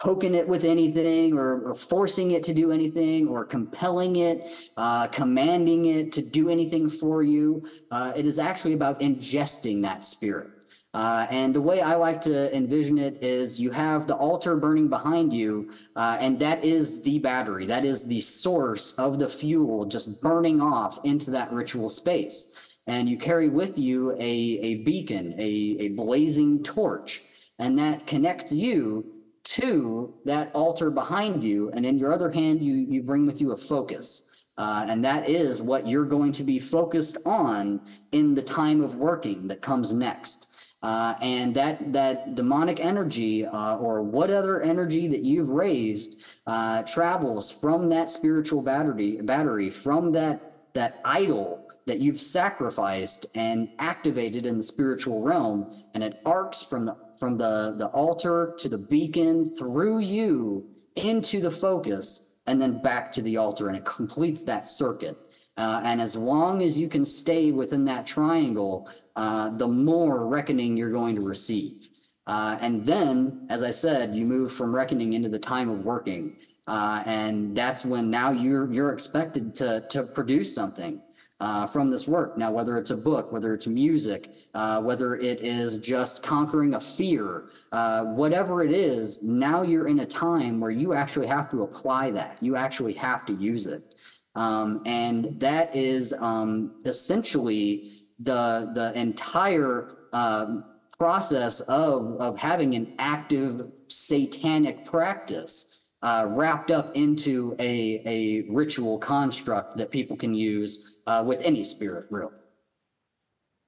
poking 0.00 0.34
it 0.34 0.46
with 0.46 0.64
anything 0.64 1.34
or, 1.34 1.68
or, 1.68 1.74
forcing 1.74 2.32
it 2.32 2.42
to 2.42 2.52
do 2.52 2.72
anything 2.72 3.28
or 3.28 3.44
compelling 3.44 4.16
it, 4.16 4.46
uh, 4.76 5.06
commanding 5.06 5.86
it 5.86 6.12
to 6.12 6.20
do 6.20 6.48
anything 6.48 6.88
for 6.88 7.22
you. 7.22 7.66
Uh, 7.90 8.12
it 8.16 8.26
is 8.26 8.38
actually 8.38 8.74
about 8.74 9.00
ingesting 9.00 9.80
that 9.80 10.04
spirit. 10.04 10.48
Uh, 10.94 11.26
and 11.30 11.52
the 11.52 11.60
way 11.60 11.80
I 11.80 11.96
like 11.96 12.20
to 12.22 12.56
envision 12.56 12.98
it 12.98 13.20
is 13.20 13.60
you 13.60 13.72
have 13.72 14.06
the 14.06 14.14
altar 14.14 14.56
burning 14.56 14.88
behind 14.88 15.32
you, 15.32 15.72
uh, 15.96 16.16
and 16.20 16.38
that 16.38 16.64
is 16.64 17.02
the 17.02 17.18
battery. 17.18 17.66
That 17.66 17.84
is 17.84 18.06
the 18.06 18.20
source 18.20 18.92
of 18.92 19.18
the 19.18 19.26
fuel 19.26 19.86
just 19.86 20.22
burning 20.22 20.60
off 20.60 21.00
into 21.02 21.32
that 21.32 21.52
ritual 21.52 21.90
space. 21.90 22.56
And 22.86 23.08
you 23.08 23.16
carry 23.16 23.48
with 23.48 23.76
you 23.76 24.12
a, 24.12 24.20
a 24.20 24.74
beacon, 24.84 25.34
a, 25.36 25.76
a 25.80 25.88
blazing 25.88 26.62
torch, 26.62 27.22
and 27.58 27.76
that 27.78 28.06
connects 28.06 28.52
you 28.52 29.13
to 29.44 30.14
that 30.24 30.50
altar 30.54 30.90
behind 30.90 31.42
you. 31.42 31.70
And 31.70 31.84
in 31.84 31.98
your 31.98 32.12
other 32.12 32.30
hand, 32.30 32.62
you, 32.62 32.74
you 32.74 33.02
bring 33.02 33.26
with 33.26 33.40
you 33.40 33.52
a 33.52 33.56
focus. 33.56 34.30
Uh, 34.56 34.86
and 34.88 35.04
that 35.04 35.28
is 35.28 35.60
what 35.60 35.86
you're 35.86 36.04
going 36.04 36.32
to 36.32 36.44
be 36.44 36.58
focused 36.58 37.18
on 37.26 37.80
in 38.12 38.34
the 38.34 38.42
time 38.42 38.80
of 38.80 38.94
working 38.94 39.48
that 39.48 39.60
comes 39.60 39.92
next. 39.92 40.48
Uh, 40.82 41.14
and 41.22 41.54
that 41.54 41.94
that 41.94 42.34
demonic 42.34 42.78
energy 42.78 43.46
uh, 43.46 43.76
or 43.78 44.02
what 44.02 44.30
other 44.30 44.60
energy 44.60 45.08
that 45.08 45.24
you've 45.24 45.48
raised 45.48 46.22
uh, 46.46 46.82
travels 46.82 47.50
from 47.50 47.88
that 47.88 48.10
spiritual 48.10 48.60
battery 48.60 49.18
battery 49.22 49.70
from 49.70 50.12
that 50.12 50.52
that 50.74 51.00
idol 51.06 51.66
that 51.86 52.00
you've 52.00 52.20
sacrificed 52.20 53.24
and 53.34 53.70
activated 53.78 54.44
in 54.44 54.58
the 54.58 54.62
spiritual 54.62 55.22
realm 55.22 55.84
and 55.94 56.04
it 56.04 56.20
arcs 56.26 56.62
from 56.62 56.84
the 56.84 56.94
from 57.24 57.38
the, 57.38 57.74
the 57.78 57.86
altar 57.86 58.54
to 58.58 58.68
the 58.68 58.76
beacon 58.76 59.48
through 59.56 60.00
you 60.00 60.62
into 60.96 61.40
the 61.40 61.50
focus 61.50 62.34
and 62.46 62.60
then 62.60 62.82
back 62.82 63.10
to 63.10 63.22
the 63.22 63.38
altar 63.38 63.68
and 63.68 63.78
it 63.78 63.84
completes 63.86 64.42
that 64.42 64.68
circuit. 64.68 65.16
Uh, 65.56 65.80
and 65.84 66.02
as 66.02 66.14
long 66.16 66.62
as 66.62 66.78
you 66.78 66.86
can 66.86 67.02
stay 67.02 67.50
within 67.50 67.82
that 67.82 68.06
triangle, 68.06 68.90
uh, 69.16 69.48
the 69.56 69.66
more 69.66 70.26
reckoning 70.26 70.76
you're 70.76 70.90
going 70.90 71.14
to 71.14 71.22
receive. 71.22 71.88
Uh, 72.26 72.58
and 72.60 72.84
then, 72.84 73.46
as 73.48 73.62
I 73.62 73.70
said, 73.70 74.14
you 74.14 74.26
move 74.26 74.52
from 74.52 74.74
reckoning 74.74 75.14
into 75.14 75.30
the 75.30 75.38
time 75.38 75.70
of 75.70 75.82
working. 75.82 76.36
Uh, 76.66 77.02
and 77.06 77.56
that's 77.56 77.86
when 77.86 78.10
now 78.10 78.32
you're, 78.32 78.70
you're 78.70 78.92
expected 78.92 79.54
to, 79.54 79.80
to 79.88 80.02
produce 80.02 80.54
something 80.54 81.00
uh, 81.44 81.66
from 81.66 81.90
this 81.90 82.08
work. 82.08 82.38
Now, 82.38 82.50
whether 82.50 82.78
it's 82.78 82.90
a 82.90 82.96
book, 82.96 83.30
whether 83.30 83.52
it's 83.52 83.66
music, 83.66 84.30
uh, 84.54 84.80
whether 84.80 85.16
it 85.16 85.40
is 85.40 85.76
just 85.76 86.22
conquering 86.22 86.72
a 86.72 86.80
fear, 86.80 87.50
uh, 87.70 88.04
whatever 88.04 88.62
it 88.62 88.72
is, 88.72 89.22
now 89.22 89.60
you're 89.60 89.86
in 89.86 90.00
a 90.00 90.06
time 90.06 90.58
where 90.58 90.70
you 90.70 90.94
actually 90.94 91.26
have 91.26 91.50
to 91.50 91.62
apply 91.62 92.10
that. 92.12 92.38
You 92.40 92.56
actually 92.56 92.94
have 92.94 93.26
to 93.26 93.34
use 93.34 93.66
it. 93.66 93.94
Um, 94.34 94.80
and 94.86 95.38
that 95.38 95.76
is 95.76 96.14
um, 96.14 96.80
essentially 96.86 98.06
the, 98.20 98.70
the 98.74 98.98
entire 98.98 99.98
um, 100.14 100.64
process 100.96 101.60
of, 101.60 102.16
of 102.20 102.38
having 102.38 102.72
an 102.74 102.94
active 102.98 103.70
satanic 103.88 104.86
practice 104.86 105.80
uh, 106.04 106.26
wrapped 106.28 106.70
up 106.70 106.94
into 106.94 107.56
a, 107.58 108.02
a 108.04 108.42
ritual 108.52 108.98
construct 108.98 109.76
that 109.78 109.90
people 109.90 110.16
can 110.16 110.34
use 110.34 110.96
uh, 111.06 111.24
with 111.26 111.40
any 111.42 111.64
spirit, 111.64 112.06
really. 112.10 112.32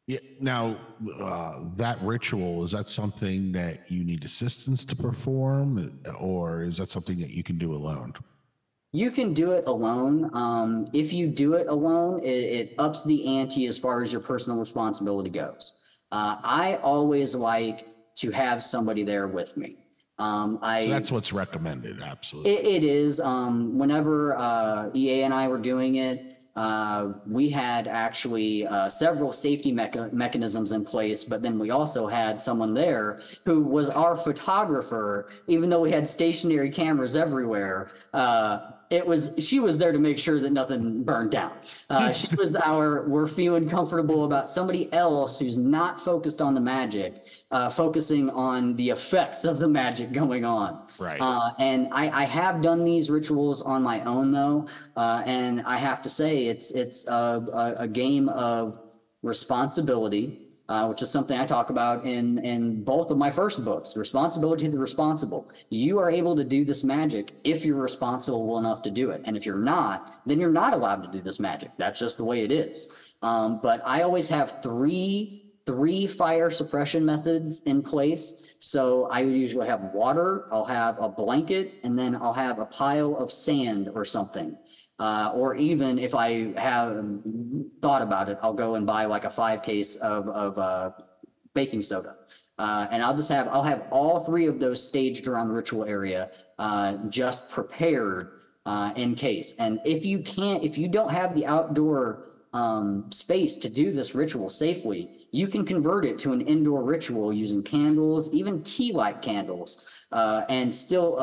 Yeah. 0.07 0.19
Now, 0.39 0.77
uh, 1.21 1.65
that 1.77 2.01
ritual 2.03 2.63
is 2.63 2.73
that 2.73 2.87
something 2.87 3.51
that 3.53 3.91
you 3.91 4.05
need 4.05 4.25
assistance 4.25 4.85
to 4.85 4.95
perform, 4.95 5.99
or 6.21 6.63
is 6.63 6.77
that 6.77 6.91
something 6.91 7.19
that 7.19 7.31
you 7.31 7.43
can 7.43 7.59
do 7.59 7.75
alone? 7.75 8.13
You 8.93 9.11
can 9.11 9.35
do 9.35 9.51
it 9.53 9.67
alone. 9.67 10.31
Um, 10.33 10.89
if 10.93 11.13
you 11.13 11.27
do 11.27 11.55
it 11.55 11.67
alone, 11.67 12.23
it, 12.23 12.29
it, 12.29 12.75
ups 12.79 13.03
the 13.03 13.27
ante 13.39 13.67
as 13.67 13.79
far 13.79 14.03
as 14.03 14.13
your 14.13 14.23
personal 14.23 14.59
responsibility 14.59 15.31
goes. 15.31 15.81
Uh, 16.13 16.37
I 16.43 16.77
always 16.83 17.35
like 17.35 17.89
to 18.17 18.31
have 18.31 18.63
somebody 18.63 19.03
there 19.03 19.27
with 19.27 19.57
me. 19.57 19.86
Um, 20.19 20.59
I 20.63 20.85
so 20.85 20.91
that's 20.91 21.13
what's 21.13 21.33
recommended. 21.33 22.01
Absolutely, 22.01 22.53
it, 22.53 22.65
it 22.65 22.85
is. 22.85 23.21
Um, 23.21 23.79
whenever 23.79 24.37
uh, 24.37 24.91
EA 24.95 25.23
and 25.25 25.35
I 25.35 25.47
were 25.49 25.59
doing 25.59 25.97
it, 25.97 26.37
uh, 26.57 27.13
we 27.27 27.51
had 27.51 27.87
actually 27.87 28.67
uh, 28.67 28.89
several 28.89 29.31
safety 29.31 29.73
mecha- 29.73 30.11
mechanisms 30.13 30.73
in 30.73 30.85
place, 30.85 31.23
but 31.23 31.43
then 31.43 31.59
we 31.59 31.71
also 31.71 32.07
had 32.07 32.41
someone 32.41 32.73
there 32.73 33.21
who 33.45 33.61
was 33.61 33.91
our 33.91 34.17
photographer, 34.17 35.29
even 35.49 35.69
though 35.69 35.81
we 35.81 35.93
had 35.93 36.09
stationary 36.09 36.71
cameras 36.71 37.15
everywhere. 37.15 37.91
Uh, 38.15 38.71
it 38.91 39.07
was 39.07 39.35
she 39.39 39.59
was 39.59 39.79
there 39.79 39.93
to 39.93 39.99
make 39.99 40.19
sure 40.19 40.39
that 40.41 40.53
nothing 40.53 41.03
burned 41.03 41.31
down. 41.31 41.53
Uh, 41.91 42.13
she 42.13 42.33
was 42.37 42.55
our 42.57 43.09
we're 43.09 43.27
feeling 43.27 43.69
comfortable 43.69 44.25
about 44.25 44.49
somebody 44.49 44.93
else 44.93 45.39
who's 45.39 45.59
not 45.59 46.01
focused 46.01 46.41
on 46.41 46.55
the 46.55 46.61
magic, 46.61 47.25
uh, 47.51 47.69
focusing 47.69 48.31
on 48.31 48.77
the 48.77 48.91
effects 48.91 49.45
of 49.45 49.59
the 49.59 49.69
magic 49.69 50.13
going 50.13 50.45
on. 50.45 50.87
Right. 50.99 51.21
Uh, 51.21 51.51
and 51.59 51.89
I, 51.93 52.23
I 52.23 52.25
have 52.25 52.61
done 52.61 52.85
these 52.85 53.11
rituals 53.11 53.63
on 53.63 53.83
my 53.83 54.03
own 54.05 54.31
though, 54.31 54.69
uh, 54.97 55.23
and 55.27 55.63
I 55.63 55.79
have 55.79 56.01
to 56.03 56.09
say 56.09 56.47
it's 56.47 56.73
it's 56.73 57.09
a, 57.09 57.45
a, 57.53 57.83
a 57.83 57.89
game 57.89 58.29
of 58.29 58.79
responsibility 59.23 60.46
uh, 60.69 60.87
which 60.87 61.03
is 61.03 61.11
something 61.11 61.39
I 61.39 61.47
talk 61.47 61.71
about 61.71 62.05
in 62.05 62.39
in 62.39 62.83
both 62.83 63.11
of 63.11 63.19
my 63.19 63.31
first 63.31 63.65
books. 63.65 63.97
Responsibility 63.97 64.65
to 64.65 64.71
the 64.73 64.79
responsible. 64.79 65.51
You 65.71 65.99
are 65.99 66.11
able 66.11 66.35
to 66.37 66.45
do 66.45 66.65
this 66.65 66.85
magic 66.85 67.33
if 67.45 67.65
you're 67.65 67.77
responsible 67.77 68.59
enough 68.59 68.83
to 68.83 68.91
do 68.91 69.11
it, 69.11 69.23
and 69.25 69.37
if 69.37 69.47
you're 69.47 69.59
not, 69.59 70.21
then 70.27 70.41
you're 70.41 70.51
not 70.51 70.75
allowed 70.75 71.03
to 71.05 71.11
do 71.11 71.21
this 71.21 71.39
magic. 71.39 71.71
That's 71.79 72.01
just 72.01 72.19
the 72.19 72.25
way 72.25 72.43
it 72.43 72.51
is. 72.51 72.89
Um, 73.23 73.61
but 73.63 73.81
I 73.85 74.03
always 74.03 74.29
have 74.29 74.63
three 74.63 75.47
three 75.67 76.07
fire 76.07 76.51
suppression 76.51 77.05
methods 77.05 77.63
in 77.65 77.83
place. 77.83 78.47
So 78.61 79.07
I 79.07 79.21
usually 79.21 79.67
have 79.67 79.83
water, 79.93 80.47
I'll 80.53 80.65
have 80.65 80.97
a 81.01 81.09
blanket, 81.09 81.75
and 81.83 81.99
then 81.99 82.15
I'll 82.15 82.33
have 82.33 82.61
a 82.61 82.67
pile 82.67 83.17
of 83.17 83.33
sand 83.33 83.91
or 83.95 84.05
something. 84.05 84.57
Uh, 84.99 85.31
or 85.35 85.55
even 85.57 85.99
if 85.99 86.15
I 86.15 86.53
have 86.59 87.05
thought 87.83 88.01
about 88.01 88.31
it, 88.31 88.39
I'll 88.43 88.55
go 88.55 88.77
and 88.77 88.87
buy 88.87 89.05
like 89.05 89.25
a 89.25 89.31
five 89.31 89.63
case 89.63 89.97
of, 89.97 90.29
of 90.29 90.59
uh, 90.59 90.91
baking 91.53 91.83
soda. 91.83 92.17
Uh, 92.59 92.87
and 92.91 93.03
I'll 93.03 93.15
just 93.15 93.29
have, 93.29 93.49
I'll 93.49 93.63
have 93.63 93.85
all 93.91 94.25
three 94.25 94.47
of 94.47 94.59
those 94.59 94.87
staged 94.87 95.27
around 95.27 95.49
the 95.49 95.55
ritual 95.55 95.85
area, 95.85 96.31
uh, 96.59 96.97
just 97.11 97.51
prepared 97.51 98.41
uh, 98.65 98.93
in 98.97 99.15
case. 99.15 99.57
And 99.59 99.81
if 99.85 100.07
you 100.07 100.21
can't, 100.21 100.65
if 100.65 100.79
you 100.79 100.89
don't 100.89 101.11
have 101.11 101.35
the 101.35 101.45
outdoor 101.45 102.31
um, 102.55 103.13
space 103.13 103.59
to 103.59 103.69
do 103.69 103.93
this 103.93 104.15
ritual 104.15 104.49
safely, 104.49 105.11
you 105.31 105.47
can 105.47 105.67
convert 105.67 106.07
it 106.07 106.19
to 106.21 106.33
an 106.33 106.41
indoor 106.41 106.83
ritual 106.83 107.31
using 107.35 107.63
candles, 107.63 108.33
even 108.33 108.63
tea 108.63 108.93
light 108.93 109.21
candles, 109.21 109.87
uh, 110.13 110.45
and 110.49 110.73
still 110.73 111.17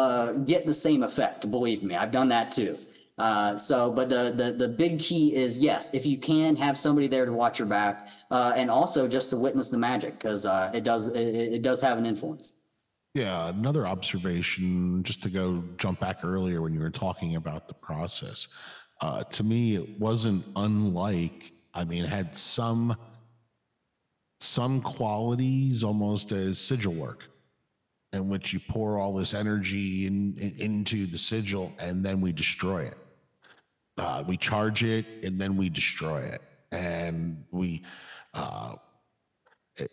get 0.45 0.67
the 0.67 0.73
same 0.73 1.01
effect. 1.01 1.49
Believe 1.49 1.81
me, 1.81 1.95
I've 1.95 2.11
done 2.11 2.27
that 2.27 2.51
too. 2.51 2.77
Uh, 3.19 3.55
so, 3.55 3.91
but 3.91 4.09
the, 4.09 4.33
the 4.35 4.53
the 4.53 4.67
big 4.67 4.99
key 4.99 5.35
is 5.35 5.59
yes, 5.59 5.93
if 5.93 6.05
you 6.05 6.17
can 6.17 6.55
have 6.55 6.77
somebody 6.77 7.07
there 7.07 7.25
to 7.25 7.33
watch 7.33 7.59
your 7.59 7.67
back, 7.67 8.07
uh, 8.31 8.53
and 8.55 8.71
also 8.71 9.07
just 9.07 9.29
to 9.29 9.37
witness 9.37 9.69
the 9.69 9.77
magic 9.77 10.17
because 10.17 10.45
uh, 10.47 10.71
it 10.73 10.83
does 10.83 11.09
it, 11.09 11.35
it 11.35 11.61
does 11.61 11.79
have 11.79 11.97
an 11.99 12.05
influence. 12.07 12.69
Yeah, 13.13 13.49
another 13.49 13.85
observation, 13.85 15.03
just 15.03 15.21
to 15.23 15.29
go 15.29 15.63
jump 15.77 15.99
back 15.99 16.23
earlier 16.23 16.63
when 16.63 16.73
you 16.73 16.79
were 16.79 16.89
talking 16.89 17.35
about 17.35 17.67
the 17.67 17.75
process. 17.75 18.47
Uh, 19.01 19.23
to 19.25 19.43
me, 19.43 19.75
it 19.75 19.99
wasn't 19.99 20.43
unlike. 20.55 21.53
I 21.75 21.83
mean, 21.83 22.05
it 22.05 22.09
had 22.09 22.35
some 22.35 22.95
some 24.41 24.81
qualities 24.81 25.83
almost 25.83 26.31
as 26.31 26.59
sigil 26.59 26.93
work, 26.93 27.29
in 28.11 28.27
which 28.27 28.53
you 28.53 28.59
pour 28.59 28.97
all 28.97 29.13
this 29.13 29.33
energy 29.33 30.05
in, 30.07 30.35
in- 30.37 30.55
into 30.59 31.05
the 31.05 31.17
sigil 31.17 31.71
and 31.79 32.03
then 32.03 32.19
we 32.19 32.31
destroy 32.33 32.83
it. 32.83 32.97
Uh, 33.97 34.23
we 34.27 34.37
charge 34.37 34.83
it 34.83 35.05
and 35.23 35.39
then 35.39 35.55
we 35.55 35.69
destroy 35.69 36.19
it, 36.21 36.41
and 36.71 37.43
we. 37.51 37.83
Uh, 38.33 38.75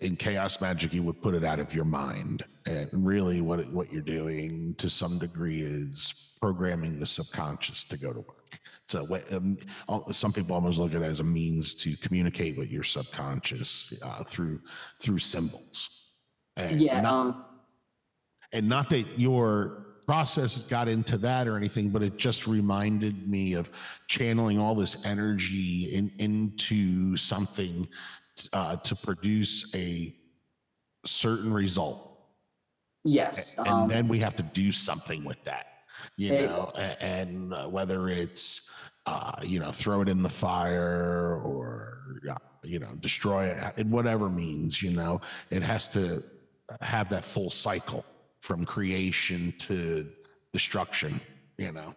in 0.01 0.15
chaos 0.15 0.61
magic 0.61 0.93
you 0.93 1.03
would 1.03 1.23
put 1.23 1.35
it 1.35 1.43
out 1.43 1.59
of 1.59 1.75
your 1.75 1.87
mind 1.87 2.45
and 2.67 2.87
really 2.93 3.41
what 3.41 3.67
what 3.73 3.91
you're 3.91 4.03
doing 4.03 4.75
to 4.77 4.91
some 4.91 5.19
degree 5.19 5.63
is 5.63 6.35
programming 6.39 7.01
the 7.01 7.07
subconscious 7.07 7.83
to 7.87 7.97
go 7.97 8.13
to 8.13 8.19
work 8.21 8.59
so 8.89 9.05
what- 9.05 9.33
um, 9.33 9.57
some 10.13 10.35
people 10.35 10.55
almost 10.55 10.79
look 10.79 10.93
at 10.95 11.01
it 11.01 11.05
as 11.07 11.21
a 11.21 11.25
means 11.25 11.75
to 11.75 11.97
communicate 11.97 12.59
with 12.59 12.69
your 12.71 12.83
subconscious 12.83 13.95
uh, 14.03 14.23
through 14.23 14.61
through 15.01 15.19
symbols 15.19 16.13
and 16.59 16.79
Yeah. 16.79 17.01
not, 17.01 17.15
Um, 17.35 17.45
and 18.53 18.69
not 18.69 18.91
that 18.91 19.19
your 19.19 19.90
process 20.07 20.59
got 20.69 20.89
into 20.89 21.19
that 21.19 21.47
or 21.47 21.57
anything 21.57 21.91
but 21.91 22.03
it 22.03 22.17
just 22.17 22.47
reminded 22.47 23.29
me 23.29 23.55
of 23.55 23.71
channeling 24.09 24.59
all 24.59 24.75
this 24.75 25.05
energy 25.05 25.95
in, 25.95 26.11
into 26.19 27.17
something 27.17 27.89
uh, 28.53 28.77
to 28.77 28.95
produce 28.97 29.75
a 29.75 30.15
certain 31.07 31.53
result 31.53 32.19
yes. 33.05 33.57
and 33.59 33.69
um, 33.69 33.89
then 33.89 34.09
we 34.09 34.19
have 34.19 34.35
to 34.35 34.43
do 34.43 34.73
something 34.73 35.25
with 35.25 35.43
that 35.45 35.67
you 36.17 36.33
Eh, 36.33 36.47
know 36.47 36.71
and 37.01 37.53
uh, 37.53 37.67
whether 37.67 38.09
it's 38.09 38.71
uh, 39.07 39.33
you 39.43 39.59
know 39.59 39.73
throw 39.73 40.03
it 40.03 40.09
in 40.09 40.23
the 40.23 40.29
fire 40.29 41.41
or 41.45 42.03
uh, 42.31 42.35
you 42.63 42.79
know 42.79 42.93
destroy 43.01 43.47
it 43.47 43.79
in 43.79 43.91
whatever 43.91 44.29
means 44.29 44.83
you 44.83 44.91
know 44.91 45.21
it 45.51 45.63
has 45.63 45.89
to 45.89 46.23
have 46.81 47.09
that 47.09 47.25
full 47.25 47.51
cycle 47.51 48.05
from 48.41 48.65
creation 48.65 49.53
to 49.59 50.07
destruction 50.53 51.21
you 51.59 51.73
know 51.73 51.95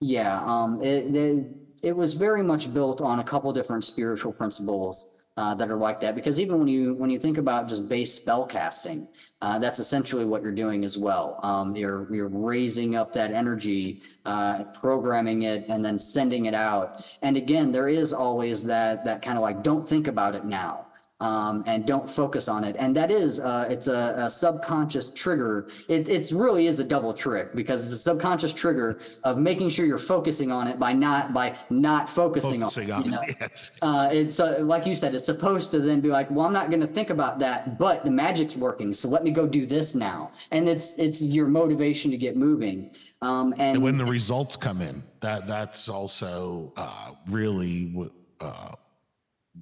Yeah, 0.00 0.42
um, 0.44 0.82
it, 0.82 1.14
it 1.14 1.46
it 1.82 1.96
was 1.96 2.14
very 2.14 2.42
much 2.42 2.72
built 2.72 3.00
on 3.00 3.18
a 3.20 3.24
couple 3.24 3.52
different 3.52 3.84
spiritual 3.84 4.32
principles 4.32 5.16
uh, 5.36 5.54
that 5.54 5.70
are 5.70 5.76
like 5.76 6.00
that. 6.00 6.14
Because 6.14 6.40
even 6.40 6.58
when 6.58 6.68
you 6.68 6.94
when 6.94 7.10
you 7.10 7.18
think 7.18 7.38
about 7.38 7.68
just 7.68 7.88
base 7.88 8.12
spell 8.14 8.46
casting, 8.46 9.08
uh, 9.42 9.58
that's 9.58 9.78
essentially 9.78 10.24
what 10.24 10.42
you're 10.42 10.52
doing 10.52 10.84
as 10.84 10.98
well. 10.98 11.38
Um, 11.42 11.74
you're 11.74 12.12
you're 12.14 12.28
raising 12.28 12.96
up 12.96 13.12
that 13.14 13.32
energy, 13.32 14.02
uh, 14.24 14.64
programming 14.64 15.42
it, 15.42 15.66
and 15.68 15.84
then 15.84 15.98
sending 15.98 16.46
it 16.46 16.54
out. 16.54 17.04
And 17.22 17.36
again, 17.36 17.72
there 17.72 17.88
is 17.88 18.12
always 18.12 18.64
that 18.64 19.04
that 19.04 19.22
kind 19.22 19.36
of 19.36 19.42
like 19.42 19.62
don't 19.62 19.88
think 19.88 20.06
about 20.06 20.34
it 20.34 20.44
now 20.44 20.87
um, 21.20 21.64
and 21.66 21.84
don't 21.84 22.08
focus 22.08 22.46
on 22.46 22.62
it. 22.62 22.76
And 22.78 22.94
that 22.96 23.10
is, 23.10 23.40
uh, 23.40 23.66
it's 23.68 23.88
a, 23.88 24.14
a 24.18 24.30
subconscious 24.30 25.10
trigger. 25.10 25.68
It 25.88 26.08
it's 26.08 26.30
really 26.30 26.68
is 26.68 26.78
a 26.78 26.84
double 26.84 27.12
trick 27.12 27.54
because 27.54 27.84
it's 27.84 27.92
a 27.92 28.02
subconscious 28.02 28.52
trigger 28.52 29.00
of 29.24 29.38
making 29.38 29.70
sure 29.70 29.84
you're 29.84 29.98
focusing 29.98 30.52
on 30.52 30.68
it 30.68 30.78
by 30.78 30.92
not 30.92 31.32
by 31.32 31.56
not 31.70 32.08
focusing, 32.08 32.60
focusing 32.60 32.92
on, 32.92 33.02
on 33.02 33.02
it. 33.02 33.06
You 33.06 33.10
know? 33.10 33.22
it 33.22 33.36
yes 33.40 33.70
Uh, 33.82 34.08
it's 34.12 34.38
uh, 34.38 34.58
like 34.60 34.86
you 34.86 34.94
said, 34.94 35.14
it's 35.14 35.26
supposed 35.26 35.70
to 35.72 35.80
then 35.80 36.00
be 36.00 36.08
like, 36.08 36.30
well, 36.30 36.46
I'm 36.46 36.52
not 36.52 36.70
going 36.70 36.80
to 36.80 36.86
think 36.86 37.10
about 37.10 37.38
that, 37.40 37.78
but 37.78 38.04
the 38.04 38.10
magic's 38.10 38.56
working, 38.56 38.94
so 38.94 39.08
let 39.08 39.24
me 39.24 39.30
go 39.30 39.46
do 39.46 39.66
this 39.66 39.94
now. 39.94 40.30
And 40.52 40.68
it's 40.68 40.98
it's 40.98 41.22
your 41.22 41.48
motivation 41.48 42.10
to 42.12 42.16
get 42.16 42.36
moving. 42.36 42.90
Um, 43.20 43.52
and, 43.54 43.76
and 43.76 43.82
when 43.82 43.98
the 43.98 44.04
results 44.04 44.56
come 44.56 44.80
in 44.80 45.02
that 45.20 45.48
that's 45.48 45.88
also 45.88 46.72
uh 46.76 47.10
really 47.26 47.92
uh 48.40 48.72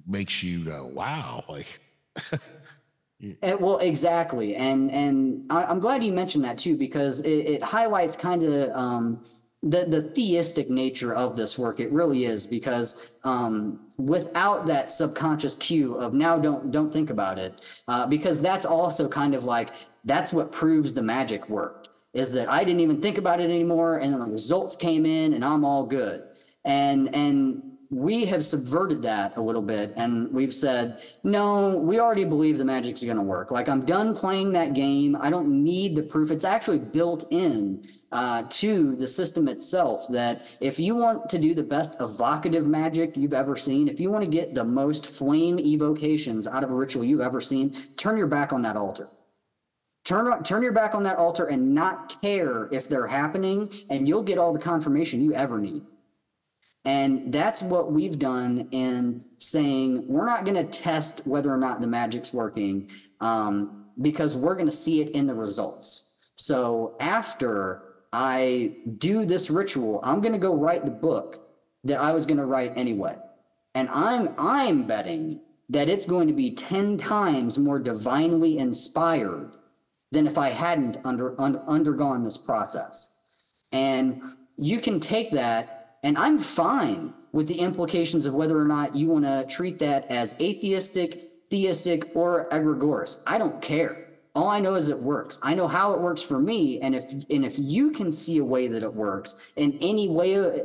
makes 0.05 0.43
you 0.43 0.63
go 0.63 0.85
wow 0.93 1.43
like 1.47 1.79
And, 3.41 3.59
well, 3.59 3.79
exactly, 3.79 4.55
and 4.55 4.91
and 4.91 5.43
I, 5.49 5.65
I'm 5.65 5.79
glad 5.79 6.03
you 6.03 6.13
mentioned 6.13 6.43
that 6.43 6.57
too 6.57 6.77
because 6.77 7.21
it, 7.21 7.29
it 7.29 7.63
highlights 7.63 8.15
kind 8.15 8.43
of 8.43 8.75
um, 8.75 9.23
the 9.63 9.85
the 9.85 10.03
theistic 10.03 10.69
nature 10.69 11.15
of 11.15 11.35
this 11.35 11.57
work. 11.57 11.79
It 11.79 11.91
really 11.91 12.25
is 12.25 12.45
because 12.45 13.07
um, 13.23 13.87
without 13.97 14.67
that 14.67 14.91
subconscious 14.91 15.55
cue 15.55 15.95
of 15.95 16.13
now 16.13 16.37
don't 16.37 16.71
don't 16.71 16.93
think 16.93 17.09
about 17.09 17.39
it, 17.39 17.61
uh, 17.87 18.05
because 18.05 18.41
that's 18.41 18.65
also 18.65 19.09
kind 19.09 19.33
of 19.33 19.45
like 19.45 19.69
that's 20.05 20.31
what 20.31 20.51
proves 20.51 20.93
the 20.93 21.01
magic 21.01 21.49
worked. 21.49 21.89
Is 22.13 22.31
that 22.33 22.49
I 22.49 22.63
didn't 22.63 22.81
even 22.81 23.01
think 23.01 23.17
about 23.17 23.39
it 23.39 23.49
anymore, 23.49 23.97
and 23.97 24.13
then 24.13 24.19
the 24.19 24.27
results 24.27 24.75
came 24.75 25.05
in, 25.05 25.33
and 25.33 25.43
I'm 25.43 25.65
all 25.65 25.85
good. 25.85 26.23
And 26.65 27.13
and 27.15 27.66
we 27.89 28.25
have 28.25 28.43
subverted 28.43 29.01
that 29.01 29.37
a 29.37 29.41
little 29.41 29.61
bit 29.61 29.93
and 29.95 30.31
we've 30.33 30.53
said 30.53 31.01
no 31.23 31.77
we 31.77 31.99
already 31.99 32.25
believe 32.25 32.57
the 32.57 32.65
magic's 32.65 33.03
going 33.03 33.17
to 33.17 33.23
work. 33.23 33.51
Like 33.51 33.69
i'm 33.69 33.85
done 33.85 34.15
playing 34.15 34.51
that 34.53 34.73
game. 34.73 35.15
I 35.19 35.29
don't 35.29 35.63
need 35.63 35.95
the 35.95 36.03
proof. 36.03 36.31
It's 36.31 36.45
actually 36.45 36.79
built 36.79 37.25
in 37.31 37.87
uh, 38.11 38.43
to 38.49 38.95
the 38.95 39.07
system 39.07 39.47
itself 39.47 40.05
that 40.09 40.45
if 40.61 40.79
you 40.79 40.95
want 40.95 41.29
to 41.29 41.37
do 41.37 41.53
the 41.53 41.63
best 41.63 41.99
evocative 41.99 42.65
magic 42.65 43.15
you've 43.15 43.33
ever 43.33 43.55
seen 43.55 43.87
if 43.87 43.99
you 43.99 44.09
want 44.09 44.23
to 44.23 44.29
get 44.29 44.53
the 44.53 44.63
most 44.63 45.05
flame 45.05 45.59
evocations 45.59 46.47
out 46.47 46.63
of 46.63 46.71
a 46.71 46.73
ritual 46.73 47.03
you've 47.03 47.21
ever 47.21 47.41
seen 47.41 47.75
turn 47.95 48.17
your 48.17 48.27
back 48.27 48.51
on 48.51 48.61
that 48.61 48.75
altar. 48.75 49.09
Turn 50.03 50.43
turn 50.43 50.61
your 50.61 50.73
back 50.73 50.93
on 50.93 51.03
that 51.03 51.17
altar 51.17 51.45
and 51.45 51.73
not 51.73 52.21
care 52.21 52.67
if 52.71 52.89
they're 52.89 53.07
happening 53.07 53.71
and 53.89 54.07
you'll 54.07 54.23
get 54.23 54.37
all 54.37 54.51
the 54.51 54.59
confirmation 54.59 55.21
you 55.21 55.33
ever 55.33 55.57
need 55.57 55.83
and 56.87 57.33
that's 57.33 57.61
what 57.61 57.91
we've 57.91 58.17
done 58.17 58.69
in 58.71 59.25
saying 59.39 60.07
we're 60.07 60.25
not 60.25 60.45
going 60.45 60.55
to 60.55 60.63
test 60.63 61.27
whether 61.27 61.53
or 61.53 61.57
not 61.57 61.81
the 61.81 61.87
magic's 61.87 62.31
working 62.31 62.89
um, 63.19 63.87
because 64.01 64.37
we're 64.37 64.53
going 64.53 64.67
to 64.67 64.71
see 64.71 65.01
it 65.01 65.09
in 65.09 65.27
the 65.27 65.33
results. 65.33 66.15
So 66.35 66.95
after 67.01 67.83
I 68.13 68.77
do 68.99 69.25
this 69.25 69.49
ritual, 69.49 69.99
I'm 70.01 70.21
going 70.21 70.31
to 70.31 70.39
go 70.39 70.55
write 70.55 70.85
the 70.85 70.91
book 70.91 71.49
that 71.83 71.99
I 71.99 72.13
was 72.13 72.25
going 72.25 72.37
to 72.37 72.45
write 72.45 72.71
anyway. 72.77 73.17
And 73.75 73.89
I'm 73.89 74.33
I'm 74.37 74.87
betting 74.87 75.41
that 75.67 75.89
it's 75.89 76.05
going 76.05 76.29
to 76.29 76.33
be 76.33 76.51
10 76.51 76.95
times 76.95 77.57
more 77.57 77.79
divinely 77.79 78.59
inspired 78.59 79.51
than 80.13 80.25
if 80.25 80.37
I 80.37 80.51
hadn't 80.51 80.99
under, 81.03 81.39
un, 81.41 81.57
undergone 81.67 82.23
this 82.23 82.37
process. 82.37 83.23
And 83.73 84.23
you 84.57 84.79
can 84.79 85.01
take 85.01 85.31
that, 85.31 85.76
and 86.03 86.17
I'm 86.17 86.37
fine 86.37 87.13
with 87.31 87.47
the 87.47 87.59
implications 87.59 88.25
of 88.25 88.33
whether 88.33 88.59
or 88.59 88.65
not 88.65 88.95
you 88.95 89.07
want 89.07 89.25
to 89.25 89.45
treat 89.47 89.79
that 89.79 90.09
as 90.09 90.35
atheistic, 90.39 91.49
theistic, 91.49 92.11
or 92.15 92.47
egregious. 92.51 93.21
I 93.27 93.37
don't 93.37 93.61
care. 93.61 94.07
All 94.35 94.47
I 94.49 94.59
know 94.59 94.75
is 94.75 94.89
it 94.89 94.99
works. 94.99 95.39
I 95.41 95.55
know 95.55 95.67
how 95.67 95.93
it 95.93 95.99
works 95.99 96.21
for 96.21 96.39
me, 96.39 96.79
and 96.81 96.93
if 96.93 97.11
and 97.11 97.43
if 97.43 97.57
you 97.57 97.91
can 97.91 98.11
see 98.11 98.37
a 98.37 98.45
way 98.45 98.67
that 98.67 98.83
it 98.83 98.93
works 98.93 99.35
in 99.55 99.77
any 99.81 100.09
way, 100.09 100.61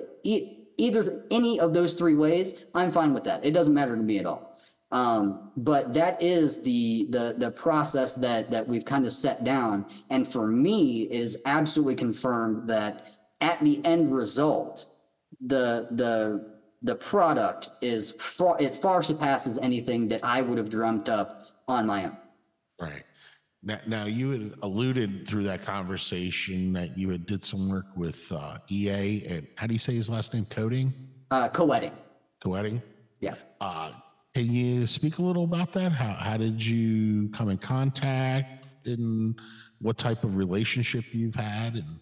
either 0.77 1.25
any 1.31 1.59
of 1.59 1.73
those 1.73 1.95
three 1.95 2.15
ways, 2.15 2.67
I'm 2.75 2.93
fine 2.93 3.15
with 3.15 3.25
that. 3.25 3.45
It 3.45 3.53
doesn't 3.53 3.73
matter 3.73 3.97
to 3.97 4.03
me 4.03 4.19
at 4.19 4.27
all. 4.27 4.59
Um, 4.91 5.53
but 5.57 5.95
that 5.95 6.23
is 6.23 6.63
the 6.63 7.07
the 7.09 7.35
the 7.39 7.51
process 7.51 8.15
that 8.17 8.51
that 8.51 8.69
we've 8.69 8.85
kind 8.85 9.07
of 9.07 9.13
set 9.13 9.43
down, 9.43 9.87
and 10.11 10.29
for 10.29 10.47
me 10.47 11.05
is 11.05 11.39
absolutely 11.47 11.95
confirmed 11.95 12.69
that 12.69 13.07
at 13.41 13.59
the 13.65 13.83
end 13.87 14.15
result, 14.15 14.85
the 15.47 15.89
the 15.93 16.53
the 16.83 16.95
product 16.95 17.71
is 17.81 18.13
far 18.13 18.61
it 18.61 18.75
far 18.75 19.03
surpasses 19.03 19.59
anything 19.59 20.09
that 20.09 20.21
I 20.25 20.41
would 20.43 20.59
have 20.59 20.69
dreamt 20.69 21.09
up 21.09 21.45
on 21.69 21.87
my 21.87 22.05
own. 22.07 22.17
Right. 22.81 23.05
Now, 23.65 23.79
now 23.87 24.07
you 24.07 24.31
had 24.31 24.55
alluded 24.63 25.29
through 25.29 25.45
that 25.45 25.63
conversation 25.63 26.73
that 26.73 26.99
you 26.99 27.09
had 27.11 27.27
did 27.27 27.45
some 27.45 27.69
work 27.69 27.97
with 27.97 28.31
uh, 28.33 28.59
EA 28.69 29.25
and 29.27 29.47
how 29.57 29.69
do 29.69 29.73
you 29.73 29.79
say 29.79 29.95
his 29.95 30.11
last 30.11 30.35
name? 30.35 30.45
Coding, 30.47 30.93
Uh, 31.31 31.49
co-wedding, 31.49 31.93
co-editing. 32.43 32.83
yeah. 33.21 33.35
Uh, 33.61 33.93
can 34.35 34.51
you 34.51 34.87
speak 34.89 35.19
a 35.19 35.23
little 35.23 35.45
about 35.45 35.73
that? 35.75 35.93
How 35.93 36.15
how 36.15 36.37
did 36.37 36.65
you 36.65 37.29
come 37.29 37.51
in 37.51 37.59
contact 37.59 38.67
and 38.87 39.39
what 39.81 39.97
type 39.99 40.25
of 40.25 40.37
relationship 40.37 41.05
you've 41.13 41.35
had? 41.37 41.75
And 41.75 42.01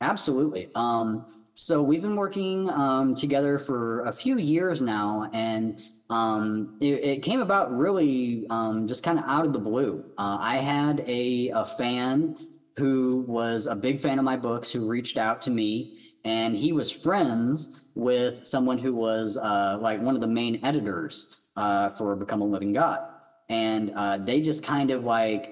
Absolutely. 0.00 0.68
Um, 0.76 1.26
so 1.54 1.82
we've 1.82 2.02
been 2.02 2.16
working 2.16 2.70
um, 2.70 3.14
together 3.14 3.58
for 3.58 4.04
a 4.04 4.12
few 4.12 4.38
years 4.38 4.80
now, 4.80 5.30
and 5.32 5.80
um, 6.10 6.76
it, 6.80 7.04
it 7.04 7.22
came 7.22 7.40
about 7.40 7.76
really 7.76 8.46
um, 8.50 8.86
just 8.86 9.02
kind 9.02 9.18
of 9.18 9.24
out 9.26 9.46
of 9.46 9.52
the 9.52 9.58
blue. 9.58 10.04
Uh, 10.18 10.38
I 10.40 10.56
had 10.58 11.04
a, 11.06 11.50
a 11.54 11.64
fan 11.64 12.36
who 12.76 13.24
was 13.28 13.66
a 13.66 13.74
big 13.74 14.00
fan 14.00 14.18
of 14.18 14.24
my 14.24 14.36
books 14.36 14.70
who 14.70 14.88
reached 14.88 15.18
out 15.18 15.42
to 15.42 15.50
me 15.50 15.98
and 16.24 16.56
he 16.56 16.72
was 16.72 16.90
friends 16.90 17.84
with 17.94 18.46
someone 18.46 18.78
who 18.78 18.94
was 18.94 19.36
uh, 19.36 19.78
like 19.80 20.00
one 20.00 20.14
of 20.14 20.20
the 20.20 20.26
main 20.26 20.64
editors 20.64 21.38
uh, 21.56 21.88
for 21.90 22.14
Become 22.16 22.42
a 22.42 22.44
Living 22.44 22.72
God, 22.72 23.00
and 23.48 23.92
uh, 23.96 24.18
they 24.18 24.40
just 24.40 24.62
kind 24.62 24.90
of 24.90 25.04
like 25.04 25.51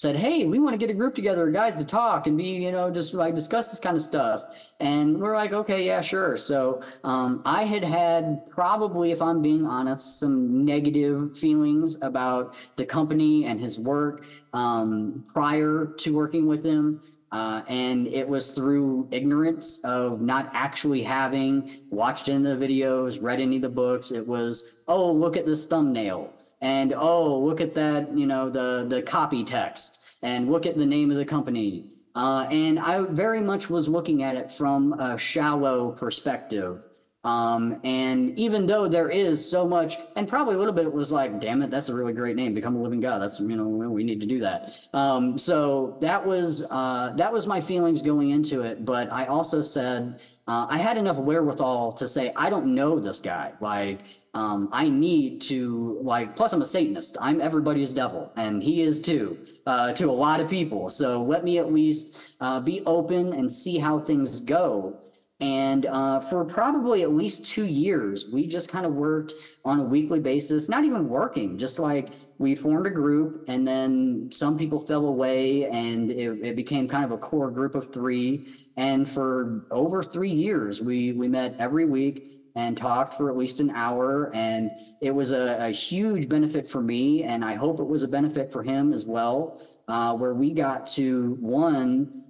said, 0.00 0.16
"Hey, 0.16 0.46
we 0.46 0.58
want 0.58 0.72
to 0.72 0.78
get 0.78 0.88
a 0.88 0.94
group 0.94 1.14
together, 1.14 1.46
of 1.46 1.52
guys, 1.52 1.76
to 1.76 1.84
talk 1.84 2.26
and 2.26 2.38
be, 2.38 2.44
you 2.44 2.72
know, 2.72 2.90
just 2.90 3.12
like 3.12 3.34
discuss 3.34 3.70
this 3.70 3.78
kind 3.78 3.96
of 3.96 4.02
stuff." 4.02 4.44
And 4.80 5.20
we're 5.20 5.34
like, 5.34 5.52
"Okay, 5.52 5.84
yeah, 5.84 6.00
sure." 6.00 6.38
So 6.38 6.80
um, 7.04 7.42
I 7.44 7.64
had 7.64 7.84
had 7.84 8.48
probably, 8.48 9.12
if 9.12 9.20
I'm 9.20 9.42
being 9.42 9.66
honest, 9.66 10.18
some 10.18 10.64
negative 10.64 11.36
feelings 11.36 12.00
about 12.00 12.54
the 12.76 12.86
company 12.86 13.44
and 13.44 13.60
his 13.60 13.78
work 13.78 14.24
um, 14.54 15.22
prior 15.34 15.92
to 15.98 16.14
working 16.14 16.46
with 16.46 16.64
him. 16.64 17.02
Uh, 17.32 17.62
and 17.68 18.08
it 18.08 18.28
was 18.28 18.50
through 18.50 19.06
ignorance 19.12 19.84
of 19.84 20.20
not 20.20 20.50
actually 20.52 21.00
having 21.00 21.78
watched 21.90 22.28
any 22.28 22.50
of 22.50 22.58
the 22.58 22.66
videos, 22.66 23.22
read 23.22 23.38
any 23.38 23.54
of 23.56 23.62
the 23.62 23.68
books. 23.68 24.10
It 24.10 24.26
was, 24.26 24.80
oh, 24.88 25.12
look 25.12 25.36
at 25.36 25.46
this 25.46 25.64
thumbnail 25.64 26.32
and 26.60 26.92
oh 26.92 27.38
look 27.38 27.60
at 27.60 27.74
that 27.74 28.16
you 28.16 28.26
know 28.26 28.50
the 28.50 28.86
the 28.88 29.02
copy 29.02 29.44
text 29.44 30.00
and 30.22 30.50
look 30.50 30.66
at 30.66 30.76
the 30.76 30.86
name 30.86 31.10
of 31.10 31.16
the 31.16 31.24
company. 31.24 31.86
Uh, 32.16 32.44
and 32.50 32.78
i 32.80 33.00
very 33.02 33.40
much 33.40 33.70
was 33.70 33.88
looking 33.88 34.24
at 34.24 34.34
it 34.34 34.50
from 34.50 34.92
a 34.94 35.16
shallow 35.16 35.92
perspective. 35.92 36.82
Um, 37.22 37.78
and 37.84 38.36
even 38.38 38.66
though 38.66 38.88
there 38.88 39.10
is 39.10 39.48
so 39.48 39.68
much 39.68 39.96
and 40.16 40.26
probably 40.26 40.54
a 40.54 40.58
little 40.58 40.72
bit 40.72 40.90
was 40.90 41.12
like 41.12 41.38
damn 41.38 41.62
it 41.62 41.70
that's 41.70 41.90
a 41.90 41.94
really 41.94 42.14
great 42.14 42.34
name 42.34 42.54
become 42.54 42.74
a 42.76 42.82
living 42.82 42.98
god 42.98 43.18
that's 43.20 43.40
you 43.40 43.56
know 43.56 43.66
we 43.66 44.02
need 44.02 44.20
to 44.20 44.26
do 44.26 44.40
that. 44.40 44.72
Um, 44.92 45.38
so 45.38 45.98
that 46.00 46.24
was 46.26 46.66
uh, 46.70 47.12
that 47.16 47.32
was 47.32 47.46
my 47.46 47.60
feelings 47.60 48.02
going 48.02 48.30
into 48.30 48.62
it 48.62 48.84
but 48.84 49.12
i 49.12 49.26
also 49.26 49.62
said 49.62 50.20
uh, 50.48 50.66
i 50.68 50.78
had 50.78 50.96
enough 50.96 51.18
wherewithal 51.18 51.92
to 51.92 52.08
say 52.08 52.32
i 52.36 52.50
don't 52.50 52.74
know 52.74 52.98
this 52.98 53.20
guy. 53.20 53.52
Like 53.60 54.00
um, 54.34 54.68
I 54.72 54.88
need 54.88 55.40
to 55.42 55.98
like. 56.02 56.36
Plus, 56.36 56.52
I'm 56.52 56.62
a 56.62 56.66
Satanist. 56.66 57.16
I'm 57.20 57.40
everybody's 57.40 57.90
devil, 57.90 58.32
and 58.36 58.62
he 58.62 58.82
is 58.82 59.02
too 59.02 59.38
uh, 59.66 59.92
to 59.94 60.08
a 60.08 60.12
lot 60.12 60.40
of 60.40 60.48
people. 60.48 60.88
So 60.88 61.22
let 61.22 61.42
me 61.42 61.58
at 61.58 61.72
least 61.72 62.18
uh, 62.40 62.60
be 62.60 62.82
open 62.86 63.32
and 63.32 63.52
see 63.52 63.78
how 63.78 63.98
things 63.98 64.40
go. 64.40 64.98
And 65.40 65.86
uh, 65.86 66.20
for 66.20 66.44
probably 66.44 67.02
at 67.02 67.12
least 67.12 67.46
two 67.46 67.64
years, 67.64 68.28
we 68.28 68.46
just 68.46 68.70
kind 68.70 68.84
of 68.84 68.92
worked 68.92 69.32
on 69.64 69.80
a 69.80 69.82
weekly 69.82 70.20
basis. 70.20 70.68
Not 70.68 70.84
even 70.84 71.08
working, 71.08 71.56
just 71.56 71.78
like 71.78 72.10
we 72.38 72.54
formed 72.54 72.86
a 72.86 72.90
group, 72.90 73.44
and 73.48 73.66
then 73.66 74.28
some 74.30 74.56
people 74.56 74.78
fell 74.78 75.06
away, 75.06 75.64
and 75.66 76.10
it, 76.10 76.38
it 76.44 76.56
became 76.56 76.86
kind 76.86 77.04
of 77.04 77.10
a 77.10 77.18
core 77.18 77.50
group 77.50 77.74
of 77.74 77.92
three. 77.92 78.46
And 78.76 79.08
for 79.08 79.66
over 79.70 80.02
three 80.02 80.30
years, 80.30 80.80
we 80.80 81.12
we 81.12 81.26
met 81.26 81.56
every 81.58 81.86
week 81.86 82.39
and 82.56 82.76
talked 82.76 83.14
for 83.14 83.30
at 83.30 83.36
least 83.36 83.60
an 83.60 83.70
hour. 83.70 84.30
And 84.34 84.70
it 85.00 85.10
was 85.10 85.32
a, 85.32 85.56
a 85.60 85.70
huge 85.70 86.28
benefit 86.28 86.66
for 86.66 86.82
me. 86.82 87.24
And 87.24 87.44
I 87.44 87.54
hope 87.54 87.80
it 87.80 87.86
was 87.86 88.02
a 88.02 88.08
benefit 88.08 88.52
for 88.52 88.62
him 88.62 88.92
as 88.92 89.06
well, 89.06 89.60
uh, 89.88 90.14
where 90.14 90.34
we 90.34 90.52
got 90.52 90.86
to 90.88 91.36
one, 91.40 92.24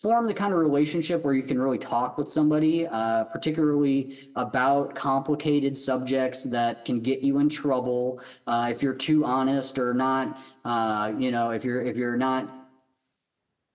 form 0.00 0.26
the 0.26 0.34
kind 0.34 0.52
of 0.52 0.58
relationship 0.58 1.24
where 1.24 1.34
you 1.34 1.42
can 1.42 1.58
really 1.58 1.78
talk 1.78 2.18
with 2.18 2.28
somebody, 2.28 2.86
uh, 2.88 3.24
particularly 3.24 4.30
about 4.34 4.94
complicated 4.94 5.78
subjects 5.78 6.42
that 6.44 6.84
can 6.84 7.00
get 7.00 7.20
you 7.20 7.38
in 7.38 7.48
trouble 7.48 8.20
uh, 8.48 8.68
if 8.70 8.82
you're 8.82 8.94
too 8.94 9.24
honest 9.24 9.78
or 9.78 9.94
not. 9.94 10.42
Uh, 10.64 11.12
you 11.16 11.30
know, 11.30 11.50
if 11.50 11.64
you're 11.64 11.82
if 11.82 11.96
you're 11.96 12.16
not 12.16 12.61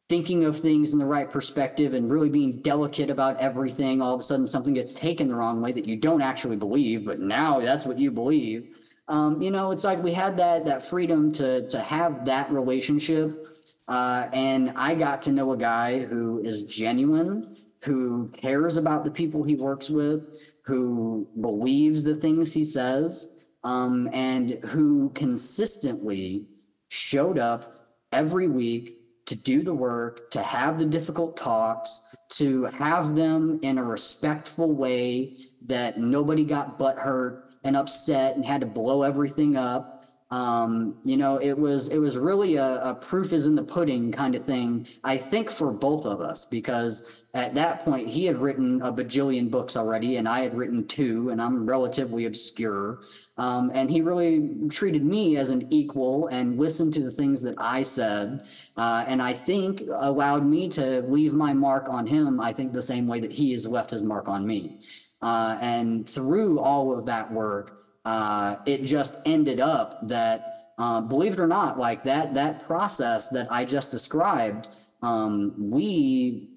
thinking 0.10 0.46
of 0.46 0.58
things 0.58 0.94
in 0.94 1.00
the 1.00 1.06
right 1.06 1.30
perspective 1.30 1.94
and 1.94 2.10
really 2.10 2.30
being 2.30 2.52
delicate 2.62 3.10
about 3.10 3.38
everything, 3.40 4.02
all 4.02 4.14
of 4.14 4.20
a 4.20 4.24
sudden 4.24 4.48
something 4.48 4.74
gets 4.74 4.94
taken 4.94 5.28
the 5.28 5.36
wrong 5.36 5.62
way 5.62 5.72
that 5.74 5.86
you 5.86 5.98
don't 5.98 6.22
actually 6.22 6.56
believe, 6.56 7.06
but 7.06 7.20
now 7.20 7.60
that's 7.60 7.86
what 7.86 8.00
you 8.00 8.10
believe. 8.10 8.78
Um, 9.10 9.42
you 9.42 9.52
know, 9.52 9.72
it's 9.72 9.84
like 9.84 10.02
we 10.02 10.14
had 10.14 10.38
that 10.38 10.66
that 10.66 10.84
freedom 10.84 11.32
to 11.34 11.68
to 11.70 11.80
have 11.80 12.26
that 12.26 12.52
relationship, 12.52 13.48
uh, 13.88 14.28
and 14.34 14.74
I 14.76 14.96
got 14.96 15.22
to 15.24 15.32
know 15.32 15.54
a 15.54 15.58
guy 15.58 16.00
who 16.00 16.42
is 16.44 16.64
genuine, 16.64 17.56
who 17.82 18.30
cares 18.36 18.76
about 18.76 19.06
the 19.06 19.12
people 19.12 19.44
he 19.44 19.56
works 19.56 19.90
with, 19.90 20.38
who 20.62 21.28
believes 21.40 22.04
the 22.04 22.16
things 22.16 22.52
he 22.54 22.66
says, 22.66 23.44
um, 23.64 24.10
and 24.12 24.60
who 24.66 25.10
consistently 25.12 26.46
showed 26.90 27.40
up 27.40 27.88
every 28.12 28.50
week 28.50 28.97
to 29.28 29.36
do 29.36 29.62
the 29.62 29.74
work, 29.74 30.32
to 30.32 30.42
have 30.42 30.80
the 30.80 30.86
difficult 30.86 31.38
talks, 31.38 32.16
to 32.30 32.64
have 32.66 33.16
them 33.16 33.60
in 33.62 33.78
a 33.78 33.84
respectful 33.84 34.74
way 34.74 35.38
that 35.66 36.00
nobody 36.00 36.44
got 36.44 36.80
butthurt 36.80 37.44
and 37.64 37.76
upset 37.76 38.36
and 38.36 38.46
had 38.46 38.62
to 38.62 38.68
blow 38.68 39.04
everything 39.04 39.56
up. 39.56 39.97
Um, 40.30 40.98
you 41.06 41.16
know, 41.16 41.38
it 41.38 41.58
was 41.58 41.88
it 41.88 42.00
was 42.00 42.18
really 42.18 42.58
a, 42.58 42.82
a 42.82 42.94
proof 42.94 43.32
is 43.32 43.46
in 43.46 43.56
the 43.56 43.64
pudding 43.64 44.12
kind 44.12 44.36
of 44.36 44.44
thing. 44.44 44.86
I 45.04 45.16
think 45.16 45.50
for 45.50 45.72
both 45.72 46.06
of 46.06 46.20
us 46.20 46.44
because 46.44 47.10
at 47.34 47.56
that 47.56 47.86
point 47.86 48.10
he 48.10 48.26
had 48.26 48.38
written 48.38 48.82
a 48.82 48.92
bajillion 48.92 49.50
books 49.50 49.78
already, 49.78 50.18
and 50.18 50.28
I 50.28 50.42
had 50.42 50.54
written 50.54 50.86
two, 50.86 51.30
and 51.30 51.42
I'm 51.42 51.66
relatively 51.66 52.26
obscure. 52.26 53.00
Um, 53.38 53.72
and 53.74 53.90
he 53.90 54.02
really 54.02 54.68
treated 54.70 55.06
me 55.06 55.38
as 55.38 55.50
an 55.50 55.68
equal 55.70 56.28
and 56.28 56.58
listened 56.60 56.94
to 56.96 57.04
the 57.04 57.12
things 57.12 57.42
that 57.44 57.56
I 57.58 57.84
said, 57.84 58.44
uh, 58.76 59.06
and 59.08 59.22
I 59.22 59.32
think 59.32 59.84
allowed 59.94 60.46
me 60.46 60.68
to 60.70 61.04
leave 61.04 61.34
my 61.34 61.54
mark 61.54 61.88
on 61.88 62.06
him. 62.06 62.42
I 62.42 62.52
think 62.52 62.74
the 62.74 62.82
same 62.82 63.08
way 63.08 63.22
that 63.22 63.32
he 63.32 63.52
has 63.52 63.66
left 63.66 63.92
his 63.92 64.04
mark 64.04 64.28
on 64.28 64.46
me. 64.46 64.80
Uh, 65.22 65.58
and 65.62 66.08
through 66.08 66.60
all 66.60 66.98
of 66.98 67.06
that 67.06 67.32
work, 67.32 67.77
uh, 68.08 68.56
it 68.66 68.86
just 68.86 69.18
ended 69.26 69.60
up 69.60 70.08
that, 70.08 70.72
uh, 70.78 71.02
believe 71.02 71.34
it 71.34 71.40
or 71.42 71.48
not, 71.48 71.78
like 71.78 72.06
that 72.06 72.34
that 72.34 72.66
process 72.66 73.28
that 73.28 73.52
I 73.52 73.66
just 73.66 73.92
described, 73.92 74.70
um, 75.02 75.54
we 75.58 76.48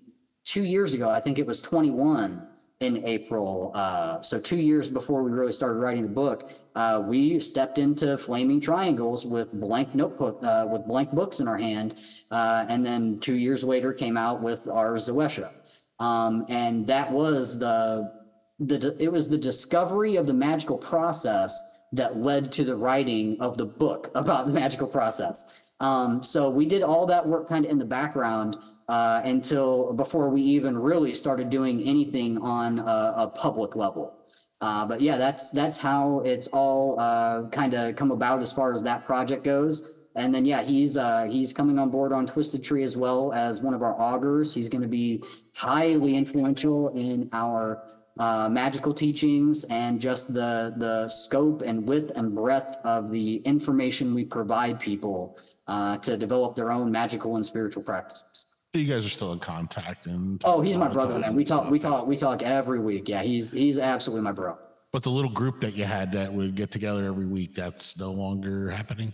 two 0.45 0.63
years 0.63 0.95
ago, 0.95 1.11
I 1.11 1.21
think 1.21 1.41
it 1.41 1.47
was 1.47 1.61
21 1.61 2.47
in 2.79 3.05
April. 3.05 3.73
Uh, 3.75 4.23
so 4.23 4.39
two 4.39 4.59
years 4.59 4.89
before 4.89 5.25
we 5.25 5.33
really 5.33 5.51
started 5.51 5.81
writing 5.81 6.03
the 6.05 6.09
book, 6.25 6.53
uh, 6.77 7.03
we 7.05 7.41
stepped 7.41 7.79
into 7.79 8.17
flaming 8.17 8.61
triangles 8.61 9.27
with 9.27 9.53
blank 9.53 9.93
notebook 9.93 10.39
uh, 10.45 10.69
with 10.71 10.87
blank 10.87 11.11
books 11.11 11.41
in 11.41 11.49
our 11.49 11.59
hand, 11.59 11.97
uh, 12.31 12.65
and 12.69 12.87
then 12.87 13.19
two 13.19 13.35
years 13.35 13.65
later 13.65 13.93
came 13.93 14.17
out 14.17 14.41
with 14.41 14.69
Ars 14.69 15.09
Zoetia, 15.09 15.51
um, 15.99 16.47
and 16.49 16.87
that 16.87 17.11
was 17.11 17.59
the 17.59 18.20
the 18.61 18.95
it 18.99 19.11
was 19.11 19.29
the 19.29 19.39
discovery 19.39 20.17
of 20.17 20.27
the 20.27 20.35
magical 20.35 20.79
process 20.79 21.79
that 21.93 22.19
led 22.19 22.53
to 22.53 22.65
the 22.65 22.77
writing 22.77 23.41
of 23.41 23.57
the 23.57 23.65
book 23.65 24.11
about 24.15 24.47
the 24.47 24.53
magical 24.53 24.87
process. 24.87 25.65
Um, 25.81 26.23
so 26.23 26.51
we 26.51 26.67
did 26.67 26.83
all 26.83 27.07
that 27.07 27.27
work 27.27 27.49
kind 27.49 27.65
of 27.65 27.71
in 27.71 27.79
the 27.79 27.87
background 27.87 28.57
uh, 28.89 29.23
until 29.25 29.93
before 29.95 30.29
we 30.29 30.43
even 30.43 30.77
really 30.77 31.15
started 31.15 31.49
doing 31.49 31.83
anything 31.85 32.37
on 32.39 32.81
a, 32.81 33.15
a 33.17 33.29
public 33.29 33.77
level. 33.77 34.15
Uh, 34.61 34.85
but 34.85 35.01
yeah, 35.01 35.17
that's 35.17 35.51
that's 35.53 35.79
how 35.79 36.21
it's 36.21 36.47
all 36.49 37.01
uh, 37.01 37.49
kind 37.49 37.73
of 37.73 37.97
come 37.97 38.11
about 38.11 38.43
as 38.43 38.53
far 38.53 38.73
as 38.73 38.83
that 38.83 39.07
project 39.07 39.43
goes. 39.43 39.97
And 40.17 40.35
then 40.35 40.45
yeah, 40.45 40.63
he's 40.63 40.99
uh, 40.99 41.25
he's 41.31 41.53
coming 41.53 41.79
on 41.79 41.89
board 41.89 42.13
on 42.13 42.27
Twisted 42.27 42.63
Tree 42.63 42.83
as 42.83 42.95
well 42.97 43.33
as 43.33 43.63
one 43.63 43.73
of 43.73 43.83
our 43.83 43.99
augurs. 43.99 44.53
He's 44.53 44.69
going 44.69 44.83
to 44.83 44.89
be 44.89 45.23
highly 45.55 46.15
influential 46.15 46.89
in 46.91 47.31
our 47.33 47.83
uh, 48.19 48.49
magical 48.49 48.93
teachings 48.93 49.65
and 49.65 50.01
just 50.01 50.35
the 50.35 50.75
the 50.77 51.09
scope 51.09 51.63
and 51.63 51.87
width 51.87 52.13
and 52.17 52.35
breadth 52.35 52.77
of 52.85 53.11
the 53.11 53.37
information 53.39 54.15
we 54.15 54.25
provide 54.25 54.79
people 54.81 55.39
uh, 55.69 55.97
to 55.99 56.17
develop 56.17 56.55
their 56.55 56.71
own 56.73 56.91
magical 56.91 57.37
and 57.37 57.47
spiritual 57.47 57.83
practices. 57.83 58.47
You 58.75 58.85
guys 58.85 59.05
are 59.05 59.11
still 59.11 59.33
in 59.33 59.39
contact 59.41 60.07
and 60.07 60.41
Oh, 60.45 60.61
he's 60.61 60.77
my 60.77 60.89
brother, 60.89 61.19
man. 61.19 61.35
We 61.35 61.45
talk, 61.45 61.71
we 61.71 61.79
talk, 61.79 62.07
we 62.07 62.17
talk 62.17 62.43
every 62.43 62.79
week. 62.79 63.09
Yeah, 63.09 63.23
he's 63.23 63.51
he's 63.51 63.79
absolutely 63.79 64.23
my 64.23 64.33
bro. 64.33 64.57
But 64.93 65.03
the 65.03 65.11
little 65.11 65.31
group 65.31 65.61
that 65.61 65.75
you 65.75 65.85
had 65.85 66.11
that 66.13 66.33
would 66.33 66.55
get 66.57 66.71
together 66.73 67.05
every 67.07 67.27
week, 67.27 67.53
that's 67.53 67.99
no 67.99 68.11
longer 68.13 68.71
happening. 68.71 69.13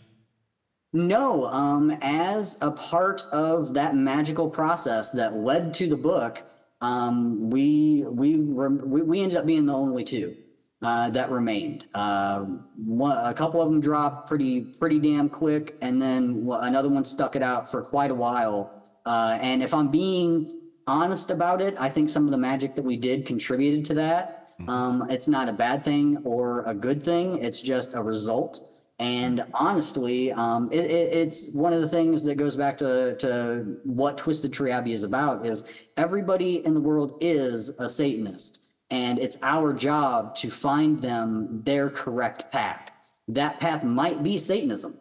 No, 0.92 1.46
um, 1.48 1.90
as 2.00 2.56
a 2.62 2.70
part 2.70 3.22
of 3.30 3.74
that 3.74 3.94
magical 3.94 4.48
process 4.48 5.12
that 5.12 5.36
led 5.36 5.74
to 5.74 5.88
the 5.88 5.96
book, 5.96 6.42
um, 6.80 7.50
we 7.50 8.04
we 8.06 8.40
were 8.40 8.70
we, 8.70 9.02
we 9.02 9.20
ended 9.20 9.38
up 9.38 9.46
being 9.46 9.66
the 9.66 9.74
only 9.74 10.04
two 10.04 10.36
uh, 10.82 11.10
that 11.10 11.30
remained. 11.30 11.86
Uh, 11.94 12.40
one, 12.76 13.16
a 13.24 13.32
couple 13.32 13.62
of 13.62 13.70
them 13.70 13.80
dropped 13.80 14.28
pretty 14.28 14.60
pretty 14.60 14.98
damn 14.98 15.28
quick, 15.28 15.76
and 15.80 16.00
then 16.00 16.46
another 16.60 16.88
one 16.88 17.04
stuck 17.04 17.36
it 17.36 17.42
out 17.42 17.70
for 17.70 17.82
quite 17.82 18.10
a 18.10 18.14
while. 18.14 18.82
Uh, 19.04 19.38
and 19.40 19.62
if 19.62 19.72
I'm 19.72 19.88
being 19.88 20.60
honest 20.86 21.30
about 21.30 21.60
it, 21.60 21.74
I 21.78 21.88
think 21.88 22.10
some 22.10 22.24
of 22.24 22.30
the 22.30 22.38
magic 22.38 22.74
that 22.74 22.82
we 22.82 22.96
did 22.96 23.24
contributed 23.24 23.84
to 23.86 23.94
that. 23.94 24.48
Mm-hmm. 24.60 24.68
Um, 24.68 25.10
it's 25.10 25.28
not 25.28 25.48
a 25.48 25.52
bad 25.52 25.84
thing 25.84 26.18
or 26.24 26.62
a 26.64 26.74
good 26.74 27.02
thing. 27.02 27.38
It's 27.42 27.60
just 27.60 27.94
a 27.94 28.02
result. 28.02 28.68
And 28.98 29.44
honestly, 29.52 30.32
um, 30.32 30.70
it, 30.72 30.90
it, 30.90 31.12
it's 31.12 31.54
one 31.54 31.72
of 31.72 31.82
the 31.82 31.88
things 31.88 32.22
that 32.24 32.36
goes 32.36 32.56
back 32.56 32.78
to, 32.78 33.14
to 33.16 33.76
what 33.84 34.16
Twisted 34.16 34.52
Tree 34.52 34.70
Abbey 34.70 34.92
is 34.92 35.02
about 35.02 35.46
is 35.46 35.64
everybody 35.96 36.64
in 36.64 36.72
the 36.72 36.80
world 36.80 37.18
is 37.20 37.68
a 37.78 37.88
Satanist. 37.88 38.68
And 38.90 39.18
it's 39.18 39.36
our 39.42 39.72
job 39.72 40.34
to 40.36 40.50
find 40.50 41.00
them 41.02 41.62
their 41.64 41.90
correct 41.90 42.50
path. 42.50 42.90
That 43.28 43.58
path 43.58 43.84
might 43.84 44.22
be 44.22 44.38
Satanism. 44.38 44.98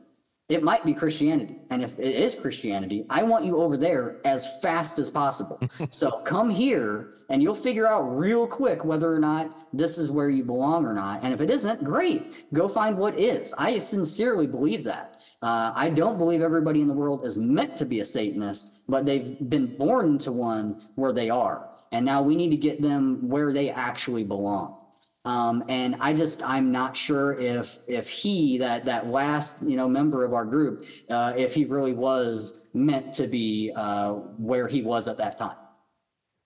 It 0.47 0.61
might 0.61 0.85
be 0.85 0.93
Christianity. 0.93 1.57
And 1.71 1.81
if 1.81 1.97
it 1.97 2.15
is 2.15 2.35
Christianity, 2.35 3.07
I 3.09 3.23
want 3.23 3.45
you 3.45 3.57
over 3.57 3.77
there 3.77 4.17
as 4.25 4.59
fast 4.61 4.99
as 4.99 5.09
possible. 5.09 5.59
so 5.89 6.19
come 6.21 6.51
here 6.51 7.15
and 7.29 7.41
you'll 7.41 7.55
figure 7.55 7.87
out 7.87 8.01
real 8.01 8.45
quick 8.45 8.85
whether 8.85 9.11
or 9.11 9.17
not 9.17 9.67
this 9.73 9.97
is 9.97 10.11
where 10.11 10.29
you 10.29 10.43
belong 10.43 10.85
or 10.85 10.93
not. 10.93 11.23
And 11.23 11.33
if 11.33 11.41
it 11.41 11.49
isn't, 11.49 11.83
great. 11.83 12.53
Go 12.53 12.67
find 12.67 12.95
what 12.95 13.19
is. 13.19 13.55
I 13.57 13.79
sincerely 13.79 14.45
believe 14.45 14.83
that. 14.83 15.17
Uh, 15.41 15.71
I 15.75 15.89
don't 15.89 16.19
believe 16.19 16.41
everybody 16.41 16.81
in 16.81 16.87
the 16.87 16.93
world 16.93 17.25
is 17.25 17.39
meant 17.39 17.75
to 17.77 17.85
be 17.85 18.01
a 18.01 18.05
Satanist, 18.05 18.81
but 18.87 19.03
they've 19.03 19.49
been 19.49 19.75
born 19.77 20.19
to 20.19 20.31
one 20.31 20.89
where 20.93 21.11
they 21.11 21.31
are. 21.31 21.69
And 21.91 22.05
now 22.05 22.21
we 22.21 22.35
need 22.35 22.49
to 22.49 22.57
get 22.57 22.83
them 22.83 23.27
where 23.27 23.51
they 23.51 23.71
actually 23.71 24.23
belong. 24.23 24.77
Um, 25.25 25.63
and 25.69 25.95
I 25.99 26.13
just 26.13 26.43
I'm 26.43 26.71
not 26.71 26.95
sure 26.95 27.39
if 27.39 27.79
if 27.87 28.07
he 28.07 28.57
that 28.59 28.85
that 28.85 29.07
last 29.07 29.61
you 29.63 29.75
know 29.75 29.89
member 29.89 30.23
of 30.23 30.33
our 30.33 30.45
group 30.45 30.85
uh, 31.09 31.33
if 31.35 31.53
he 31.53 31.65
really 31.65 31.93
was 31.93 32.67
meant 32.73 33.13
to 33.13 33.27
be 33.27 33.71
uh, 33.75 34.11
where 34.11 34.67
he 34.67 34.83
was 34.83 35.07
at 35.07 35.17
that 35.17 35.37
time. 35.37 35.57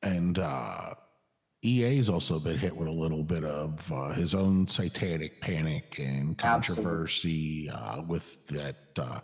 And 0.01 0.39
uh, 0.39 0.93
EA's 1.63 2.09
also 2.09 2.39
been 2.39 2.57
hit 2.57 2.75
with 2.75 2.87
a 2.87 2.91
little 2.91 3.23
bit 3.23 3.43
of 3.43 3.91
uh, 3.91 4.13
his 4.13 4.33
own 4.33 4.65
satanic 4.65 5.41
panic 5.41 5.99
and 5.99 6.37
controversy 6.37 7.69
uh, 7.69 8.01
with 8.03 8.47
that 8.47 8.77
uh, 8.97 9.19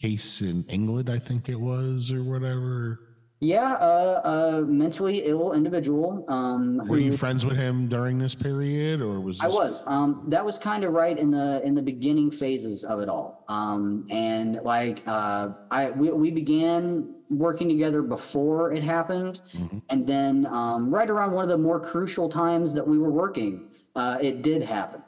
case 0.00 0.40
in 0.40 0.64
England, 0.68 1.10
I 1.10 1.18
think 1.18 1.48
it 1.48 1.58
was, 1.58 2.12
or 2.12 2.22
whatever. 2.22 3.13
Yeah, 3.44 3.74
uh, 3.74 4.22
a 4.24 4.62
mentally 4.62 5.18
ill 5.26 5.52
individual. 5.52 6.24
Um, 6.28 6.80
Were 6.88 6.96
you 6.96 7.14
friends 7.14 7.44
with 7.44 7.58
him 7.58 7.88
during 7.88 8.18
this 8.18 8.34
period, 8.34 9.02
or 9.02 9.20
was 9.20 9.38
I 9.42 9.48
was. 9.48 9.82
Um, 9.84 10.24
that 10.28 10.42
was 10.42 10.58
kind 10.58 10.82
of 10.82 10.94
right 10.94 11.18
in 11.18 11.30
the 11.30 11.60
in 11.62 11.74
the 11.74 11.82
beginning 11.82 12.30
phases 12.30 12.84
of 12.84 13.00
it 13.00 13.10
all. 13.10 13.44
Um, 13.48 14.06
and 14.10 14.60
like 14.64 15.02
uh, 15.06 15.50
I 15.70 15.90
we, 15.90 16.10
we 16.10 16.30
began 16.30 17.14
working 17.28 17.68
together 17.68 18.00
before 18.00 18.72
it 18.72 18.82
happened, 18.82 19.42
Mhm. 19.54 19.82
and 19.90 20.06
then 20.06 20.46
um, 20.46 20.88
right 20.88 21.10
around 21.10 21.32
one 21.32 21.42
of 21.44 21.50
the 21.50 21.58
more 21.58 21.78
crucial 21.78 22.30
times 22.30 22.72
that 22.72 22.86
we 22.88 22.96
were 22.98 23.10
working, 23.12 23.68
uh, 23.94 24.16
it 24.22 24.40
did 24.40 24.62
happen, 24.62 25.02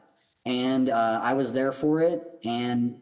and 0.45 0.91
uh, 0.91 1.21
I 1.23 1.33
was 1.33 1.55
there 1.55 1.73
for 1.73 2.03
it. 2.03 2.23
And 2.45 2.97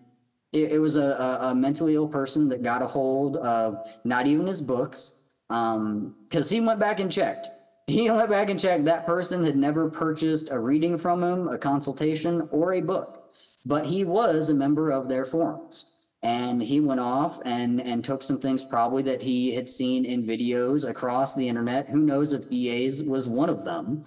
it, 0.52 0.80
was 0.80 0.96
a, 0.96 1.38
a 1.40 1.52
mentally 1.52 1.96
ill 1.96 2.06
person 2.06 2.48
that 2.48 2.62
got 2.62 2.80
a 2.80 2.86
hold 2.86 3.38
of 3.38 3.84
not 4.04 4.28
even 4.28 4.46
his 4.46 4.60
books, 4.60 5.23
because 5.48 6.50
he 6.50 6.60
went 6.60 6.80
back 6.80 7.00
and 7.00 7.10
checked. 7.10 7.48
He 7.86 8.10
went 8.10 8.30
back 8.30 8.50
and 8.50 8.58
checked. 8.58 8.84
That 8.84 9.06
person 9.06 9.44
had 9.44 9.56
never 9.56 9.90
purchased 9.90 10.50
a 10.50 10.58
reading 10.58 10.96
from 10.96 11.22
him, 11.22 11.48
a 11.48 11.58
consultation, 11.58 12.48
or 12.50 12.74
a 12.74 12.80
book, 12.80 13.32
but 13.64 13.86
he 13.86 14.04
was 14.04 14.50
a 14.50 14.54
member 14.54 14.90
of 14.90 15.08
their 15.08 15.24
forums. 15.24 15.90
And 16.22 16.62
he 16.62 16.80
went 16.80 17.00
off 17.00 17.38
and 17.44 17.82
and 17.82 18.02
took 18.02 18.22
some 18.22 18.38
things 18.38 18.64
probably 18.64 19.02
that 19.02 19.20
he 19.20 19.54
had 19.54 19.68
seen 19.68 20.06
in 20.06 20.22
videos 20.22 20.88
across 20.88 21.34
the 21.34 21.46
internet. 21.46 21.90
Who 21.90 22.00
knows 22.00 22.32
if 22.32 22.50
EA's 22.50 23.02
was 23.04 23.28
one 23.28 23.50
of 23.50 23.64
them? 23.64 24.04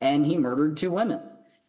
And 0.00 0.24
he 0.24 0.38
murdered 0.38 0.78
two 0.78 0.90
women. 0.90 1.20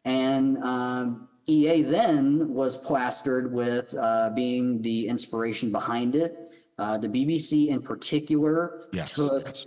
And 0.05 0.57
um, 0.63 1.27
EA 1.49 1.81
then 1.81 2.53
was 2.53 2.77
plastered 2.77 3.51
with 3.51 3.93
uh, 3.95 4.29
being 4.35 4.81
the 4.81 5.07
inspiration 5.07 5.71
behind 5.71 6.15
it. 6.15 6.48
Uh, 6.79 6.97
the 6.97 7.07
BBC 7.09 7.67
in 7.67 7.81
particular 7.81 8.85
Yes, 8.93 9.13
took 9.15 9.45
yes. 9.45 9.65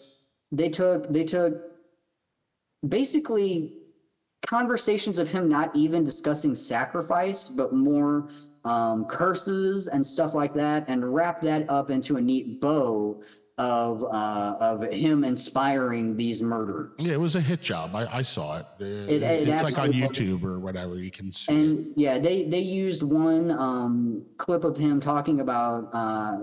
they 0.51 0.71
took 0.71 1.13
they 1.13 1.25
took 1.25 1.53
basically 2.89 3.75
conversations 4.47 5.19
of 5.19 5.31
him 5.31 5.49
not 5.49 5.75
even 5.77 6.03
discussing 6.03 6.55
sacrifice 6.55 7.49
but 7.49 7.73
more 7.73 8.29
um, 8.65 9.05
curses 9.05 9.89
and 9.89 10.05
stuff 10.05 10.35
like 10.35 10.55
that 10.55 10.85
and 10.89 11.15
wrap 11.15 11.41
that 11.43 11.69
up 11.69 11.91
into 11.91 12.17
a 12.17 12.21
neat 12.21 12.61
bow 12.61 13.23
of 13.59 14.03
uh, 14.05 14.57
of 14.61 14.83
him 14.93 15.23
inspiring 15.25 16.17
these 16.17 16.41
murders 16.43 16.93
Yeah, 16.99 17.13
it 17.13 17.21
was 17.21 17.37
a 17.37 17.41
hit 17.41 17.61
job. 17.61 17.95
I, 17.95 18.07
I 18.19 18.23
saw 18.23 18.59
it. 18.61 18.67
Uh, 18.81 18.85
it 18.85 19.23
it's 19.23 19.63
like 19.63 19.79
on 19.79 19.91
absolutely 19.91 20.07
was. 20.09 20.19
YouTube 20.19 20.45
or 20.45 20.59
whatever. 20.59 20.97
You 20.97 21.11
can 21.11 21.31
see. 21.31 21.53
it. 21.53 21.57
and 21.61 21.93
yeah 21.95 22.19
they 22.19 22.45
they 22.45 22.61
used 22.61 23.03
one 23.03 23.51
um, 23.53 24.25
clip 24.39 24.65
of 24.65 24.77
him 24.77 25.01
talking 25.01 25.41
about 25.41 25.91
uh, 25.93 26.39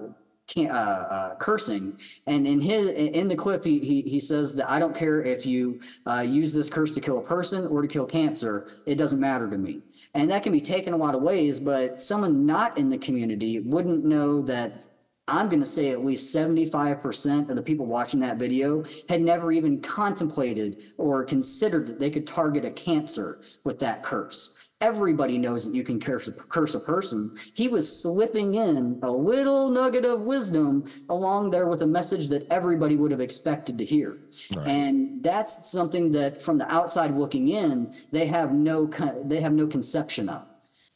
uh, 0.57 0.61
uh, 0.63 1.35
cursing. 1.35 1.97
And 2.27 2.47
in 2.47 2.59
his 2.59 2.89
in 2.89 3.27
the 3.27 3.35
clip 3.35 3.63
he, 3.63 3.79
he 3.79 4.01
he 4.01 4.19
says 4.19 4.55
that 4.55 4.69
i 4.69 4.79
don't 4.79 4.95
care 4.95 5.21
if 5.21 5.45
you 5.45 5.79
uh, 6.07 6.21
use 6.21 6.53
this 6.53 6.69
curse 6.69 6.93
to 6.95 7.01
kill 7.01 7.19
a 7.19 7.21
person 7.21 7.67
or 7.67 7.81
to 7.81 7.87
kill 7.87 8.05
cancer. 8.05 8.67
It 8.85 8.95
doesn't 8.95 9.19
matter 9.19 9.49
to 9.49 9.57
me. 9.57 9.81
And 10.13 10.29
that 10.31 10.43
can 10.43 10.51
be 10.51 10.61
taken 10.61 10.93
a 10.93 10.97
lot 10.97 11.15
of 11.15 11.21
ways 11.21 11.59
but 11.59 11.99
someone 11.99 12.45
not 12.45 12.77
in 12.77 12.89
the 12.89 12.97
community 12.97 13.59
wouldn't 13.59 14.03
know 14.03 14.41
that 14.43 14.85
I'm 15.29 15.47
going 15.47 15.59
to 15.59 15.65
say 15.65 15.91
at 15.91 16.03
least 16.03 16.35
75% 16.35 17.49
of 17.49 17.55
the 17.55 17.61
people 17.61 17.85
watching 17.85 18.19
that 18.21 18.37
video 18.37 18.83
had 19.07 19.21
never 19.21 19.51
even 19.51 19.79
contemplated 19.79 20.93
or 20.97 21.23
considered 21.23 21.85
that 21.85 21.99
they 21.99 22.09
could 22.09 22.25
target 22.25 22.65
a 22.65 22.71
cancer 22.71 23.41
with 23.63 23.77
that 23.79 24.01
curse. 24.01 24.57
Everybody 24.81 25.37
knows 25.37 25.65
that 25.65 25.75
you 25.75 25.83
can 25.83 25.99
curse 25.99 26.29
a, 26.29 26.31
curse 26.31 26.73
a 26.73 26.79
person. 26.79 27.37
He 27.53 27.67
was 27.67 28.01
slipping 28.01 28.55
in 28.55 28.97
a 29.03 29.11
little 29.11 29.69
nugget 29.69 30.05
of 30.05 30.21
wisdom 30.21 30.89
along 31.09 31.49
there 31.49 31.67
with 31.67 31.81
a 31.81 31.87
message 31.87 32.29
that 32.29 32.47
everybody 32.49 32.95
would 32.95 33.11
have 33.11 33.19
expected 33.19 33.77
to 33.77 33.83
hear. 33.85 34.19
Right. 34.55 34.67
And 34.67 35.21
that's 35.21 35.69
something 35.69 36.11
that 36.13 36.41
from 36.41 36.57
the 36.57 36.71
outside 36.71 37.13
looking 37.13 37.49
in, 37.49 37.93
they 38.11 38.25
have 38.27 38.53
no 38.53 38.89
they 39.25 39.41
have 39.41 39.51
no 39.51 39.67
conception 39.67 40.29
of. 40.29 40.48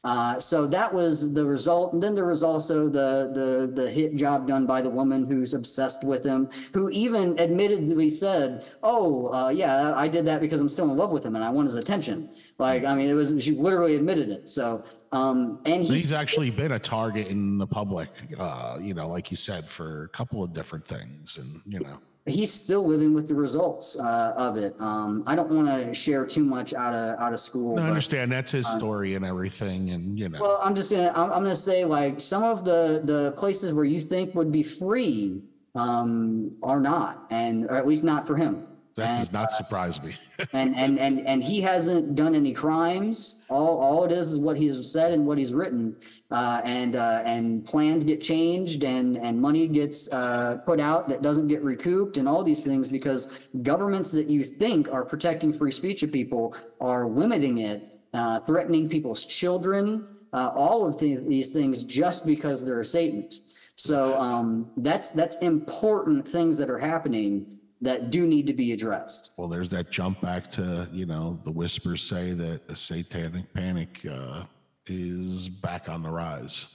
Uh, 0.03 0.38
so 0.38 0.67
that 0.67 0.93
was 0.93 1.34
the 1.34 1.45
result. 1.45 1.93
And 1.93 2.03
then 2.03 2.13
there 2.13 2.25
was 2.25 2.43
also 2.43 2.89
the, 2.89 3.31
the, 3.34 3.71
the 3.81 3.89
hit 3.89 4.15
job 4.15 4.47
done 4.47 4.65
by 4.65 4.81
the 4.81 4.89
woman 4.89 5.25
who's 5.25 5.53
obsessed 5.53 6.03
with 6.03 6.25
him, 6.25 6.49
who 6.73 6.89
even 6.89 7.39
admittedly 7.39 8.09
said, 8.09 8.65
Oh, 8.84 9.34
uh, 9.34 9.49
yeah, 9.49 9.93
I 9.95 10.09
did 10.09 10.25
that 10.25 10.41
because 10.41 10.59
I'm 10.59 10.67
still 10.67 10.91
in 10.91 10.97
love 10.97 11.11
with 11.11 11.25
him 11.25 11.35
and 11.35 11.43
I 11.43 11.49
want 11.49 11.67
his 11.67 11.75
attention. 11.75 12.30
Like, 12.57 12.84
I 12.84 12.95
mean, 12.95 13.09
it 13.09 13.13
was, 13.13 13.34
she 13.39 13.51
literally 13.51 13.95
admitted 13.95 14.30
it. 14.30 14.49
So, 14.49 14.84
um, 15.13 15.59
and 15.65 15.84
he's, 15.84 15.89
he's, 15.89 16.13
actually 16.13 16.49
been 16.49 16.73
a 16.73 16.80
target 16.80 17.27
in 17.27 17.57
the 17.57 17.67
public, 17.67 18.09
uh, 18.38 18.80
you 18.81 18.93
know, 18.93 19.07
like 19.07 19.31
you 19.31 19.38
said, 19.38 19.69
for 19.69 20.03
a 20.03 20.09
couple 20.09 20.43
of 20.43 20.53
different 20.53 20.85
things. 20.85 21.38
And, 21.38 21.61
you 21.65 21.80
know, 21.80 21.99
he's 22.26 22.54
still 22.54 22.86
living 22.88 23.14
with 23.14 23.28
the 23.28 23.36
results, 23.36 24.00
uh, 24.00 24.34
of 24.38 24.56
it. 24.58 24.76
Um, 24.80 25.24
I 25.28 25.36
don't 25.36 25.50
want 25.50 25.68
to 25.68 25.94
share 25.94 26.26
too 26.26 26.44
much 26.44 26.74
out 26.74 26.94
of, 26.94 27.20
out 27.20 27.34
of 27.34 27.40
school. 27.40 27.76
no, 27.76 27.84
I 27.84 27.88
understand 27.88 28.32
that's 28.32 28.52
his 28.52 28.68
story 28.68 29.16
and 29.16 29.26
everything. 29.26 29.90
And, 29.91 30.18
you 30.18 30.30
know, 30.30 30.40
Well, 30.41 30.60
I'm 30.62 30.74
just 30.76 30.91
gonna 30.91 31.12
I'm, 31.16 31.32
I'm 31.32 31.44
gonna 31.44 31.56
say 31.56 31.84
like 31.86 32.22
some 32.22 32.44
of 32.44 32.64
the 32.64 33.02
the 33.04 33.34
places 33.34 33.74
where 33.74 33.86
you 33.86 34.00
think 34.00 34.36
would 34.36 34.52
be 34.52 34.64
free 34.64 35.41
um 35.76 36.52
are 36.64 36.80
not, 36.80 37.26
and 37.30 37.66
or 37.66 37.76
at 37.76 37.88
least 37.88 38.04
not 38.04 38.26
for 38.26 38.36
him. 38.36 38.68
That 38.95 39.10
and, 39.10 39.18
does 39.18 39.32
not 39.32 39.52
surprise 39.52 40.02
me. 40.03 40.15
and 40.53 40.76
and 40.76 40.99
and 40.99 41.26
and 41.26 41.44
he 41.44 41.61
hasn't 41.61 42.15
done 42.15 42.36
any 42.36 42.53
crimes. 42.53 43.44
All 43.49 43.80
all 43.80 44.03
it 44.03 44.11
is 44.11 44.34
is 44.34 44.38
what 44.38 44.56
he's 44.56 44.91
said 44.91 45.14
and 45.14 45.26
what 45.26 45.38
he's 45.38 45.53
written, 45.53 45.95
uh, 46.30 46.61
and 46.64 46.95
uh, 46.95 47.24
and 47.26 47.65
plans 47.65 48.03
get 48.03 48.22
changed 48.22 48.84
and 48.84 49.18
and 49.18 49.40
money 49.40 49.68
gets 49.68 50.11
uh, 50.11 50.57
put 50.65 50.80
out 50.80 51.10
that 51.10 51.24
doesn't 51.24 51.48
get 51.48 51.64
recouped 51.64 52.18
and 52.18 52.28
all 52.28 52.44
these 52.44 52.64
things 52.64 52.90
because 52.90 53.32
governments 53.64 54.11
that 54.11 54.28
you 54.28 54.44
think 54.44 54.91
are 54.91 55.03
protecting 55.03 55.52
free 55.52 55.72
speech 55.72 56.03
of 56.03 56.11
people 56.11 56.56
are 56.80 57.07
limiting 57.07 57.60
it, 57.60 57.99
uh, 58.14 58.40
threatening 58.41 58.88
people's 58.88 59.26
children, 59.26 60.06
uh, 60.34 60.52
all 60.56 60.86
of 60.86 60.99
the, 60.99 61.15
these 61.15 61.52
things 61.52 61.84
just 61.84 62.28
because 62.28 62.64
they're 62.64 62.82
a 62.82 62.86
Satanist. 62.86 63.53
So 63.76 64.20
um, 64.20 64.70
that's 64.78 65.11
that's 65.14 65.38
important 65.38 66.28
things 66.28 66.60
that 66.60 66.70
are 66.70 66.78
happening 66.78 67.60
that 67.84 68.10
do 68.10 68.26
need 68.26 68.47
to 68.47 68.53
be 68.53 68.72
addressed. 68.72 69.31
well, 69.38 69.47
there's 69.47 69.69
that 69.69 69.91
jump 69.91 70.22
back 70.22 70.49
to, 70.49 70.88
you 70.91 71.05
know, 71.05 71.39
the 71.43 71.51
whispers 71.51 72.01
say 72.01 72.31
that 72.31 72.61
a 72.69 72.76
satanic 72.76 73.53
panic 73.53 73.99
uh, 74.10 74.45
is 74.88 75.49
back 75.49 75.89
on 75.89 76.01
the 76.01 76.10
rise. 76.10 76.68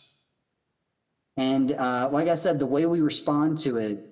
And 1.39 1.73
uh, 1.73 2.11
like 2.13 2.29
I 2.29 2.35
said, 2.35 2.59
the 2.59 2.67
way 2.67 2.85
we 2.87 3.01
respond 3.01 3.59
to 3.59 3.79
it 3.79 4.05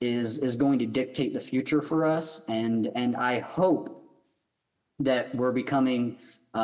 is 0.00 0.38
is 0.38 0.54
going 0.54 0.78
to 0.78 0.86
dictate 0.86 1.32
the 1.32 1.40
future 1.40 1.82
for 1.82 2.04
us. 2.04 2.44
And 2.48 2.90
and 2.94 3.16
I 3.16 3.40
hope 3.40 4.04
that 5.00 5.34
we're 5.34 5.52
becoming 5.52 6.18
uh, 6.54 6.58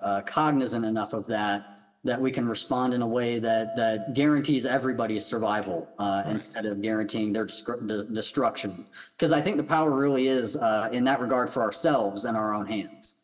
uh, 0.00 0.20
cognizant 0.22 0.84
enough 0.84 1.12
of 1.12 1.26
that 1.26 1.75
that 2.06 2.20
we 2.20 2.30
can 2.30 2.48
respond 2.48 2.94
in 2.94 3.02
a 3.02 3.06
way 3.06 3.38
that 3.38 3.76
that 3.76 4.14
guarantees 4.14 4.64
everybody's 4.64 5.26
survival 5.26 5.88
uh, 5.98 6.22
instead 6.26 6.64
of 6.64 6.80
guaranteeing 6.80 7.32
their 7.32 7.46
destru- 7.46 7.86
de- 7.86 8.04
destruction. 8.04 8.86
Because 9.12 9.32
I 9.32 9.40
think 9.40 9.56
the 9.56 9.64
power 9.64 9.90
really 9.90 10.28
is 10.28 10.56
uh, 10.56 10.88
in 10.92 11.04
that 11.04 11.20
regard 11.20 11.50
for 11.50 11.62
ourselves 11.62 12.24
and 12.24 12.36
our 12.36 12.54
own 12.54 12.66
hands. 12.66 13.16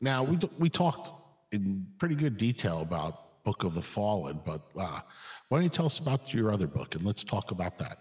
Now 0.00 0.22
we 0.22 0.38
we 0.58 0.70
talked 0.70 1.12
in 1.52 1.86
pretty 1.98 2.14
good 2.14 2.36
detail 2.36 2.80
about 2.80 3.44
Book 3.44 3.64
of 3.64 3.74
the 3.74 3.82
Fallen. 3.82 4.40
But 4.44 4.62
uh, 4.76 5.00
why 5.48 5.58
don't 5.58 5.64
you 5.64 5.70
tell 5.70 5.86
us 5.86 5.98
about 5.98 6.32
your 6.34 6.50
other 6.52 6.66
book 6.66 6.94
and 6.94 7.04
let's 7.04 7.24
talk 7.24 7.50
about 7.50 7.78
that. 7.78 7.98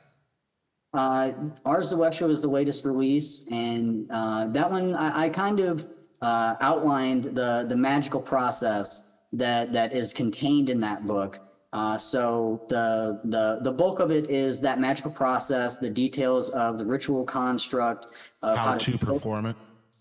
Uh, 0.93 1.31
Ars 1.65 1.91
Zoetia 1.93 2.29
is 2.29 2.41
the 2.41 2.47
latest 2.47 2.85
release, 2.85 3.47
and 3.51 4.09
uh, 4.09 4.47
that 4.47 4.71
one 4.71 4.95
I, 4.95 5.25
I 5.25 5.29
kind 5.29 5.59
of 5.59 5.87
uh, 6.21 6.55
outlined 6.61 7.25
the 7.25 7.65
the 7.67 7.75
magical 7.75 8.21
process 8.21 9.16
that 9.33 9.73
that 9.73 9.93
is 9.93 10.13
contained 10.13 10.69
in 10.69 10.79
that 10.81 11.05
book. 11.05 11.39
Uh, 11.73 11.97
so 11.97 12.61
the 12.69 13.19
the 13.25 13.59
the 13.61 13.71
bulk 13.71 13.99
of 13.99 14.09
it 14.09 14.29
is 14.29 14.61
that 14.61 14.79
magical 14.79 15.11
process, 15.11 15.77
the 15.77 15.89
details 15.89 16.49
of 16.49 16.77
the 16.77 16.85
ritual 16.85 17.23
construct, 17.25 18.07
of 18.41 18.57
How 18.57 18.75
to 18.75 18.97
perform 18.97 19.47
it. 19.47 19.55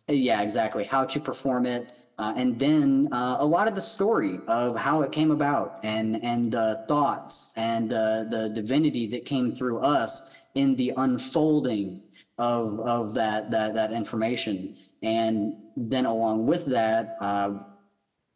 yeah, 0.08 0.42
exactly. 0.42 0.84
How 0.84 1.04
to 1.04 1.18
perform 1.18 1.66
it, 1.66 1.92
uh, 2.18 2.32
and 2.36 2.56
then 2.58 3.08
uh, 3.12 3.38
a 3.40 3.44
lot 3.44 3.66
of 3.66 3.74
the 3.74 3.80
story 3.80 4.38
of 4.46 4.76
how 4.76 5.02
it 5.02 5.10
came 5.10 5.32
about, 5.32 5.80
and 5.82 6.22
and 6.24 6.52
the 6.52 6.84
thoughts 6.86 7.52
and 7.56 7.92
uh, 7.92 8.24
the 8.30 8.50
divinity 8.54 9.06
that 9.08 9.24
came 9.24 9.52
through 9.52 9.80
us 9.80 10.34
in 10.54 10.76
the 10.76 10.92
unfolding 10.96 12.00
of 12.38 12.78
of 12.80 13.12
that 13.14 13.50
that 13.50 13.74
that 13.74 13.92
information, 13.92 14.76
and 15.02 15.54
then 15.76 16.06
along 16.06 16.46
with 16.46 16.64
that. 16.66 17.18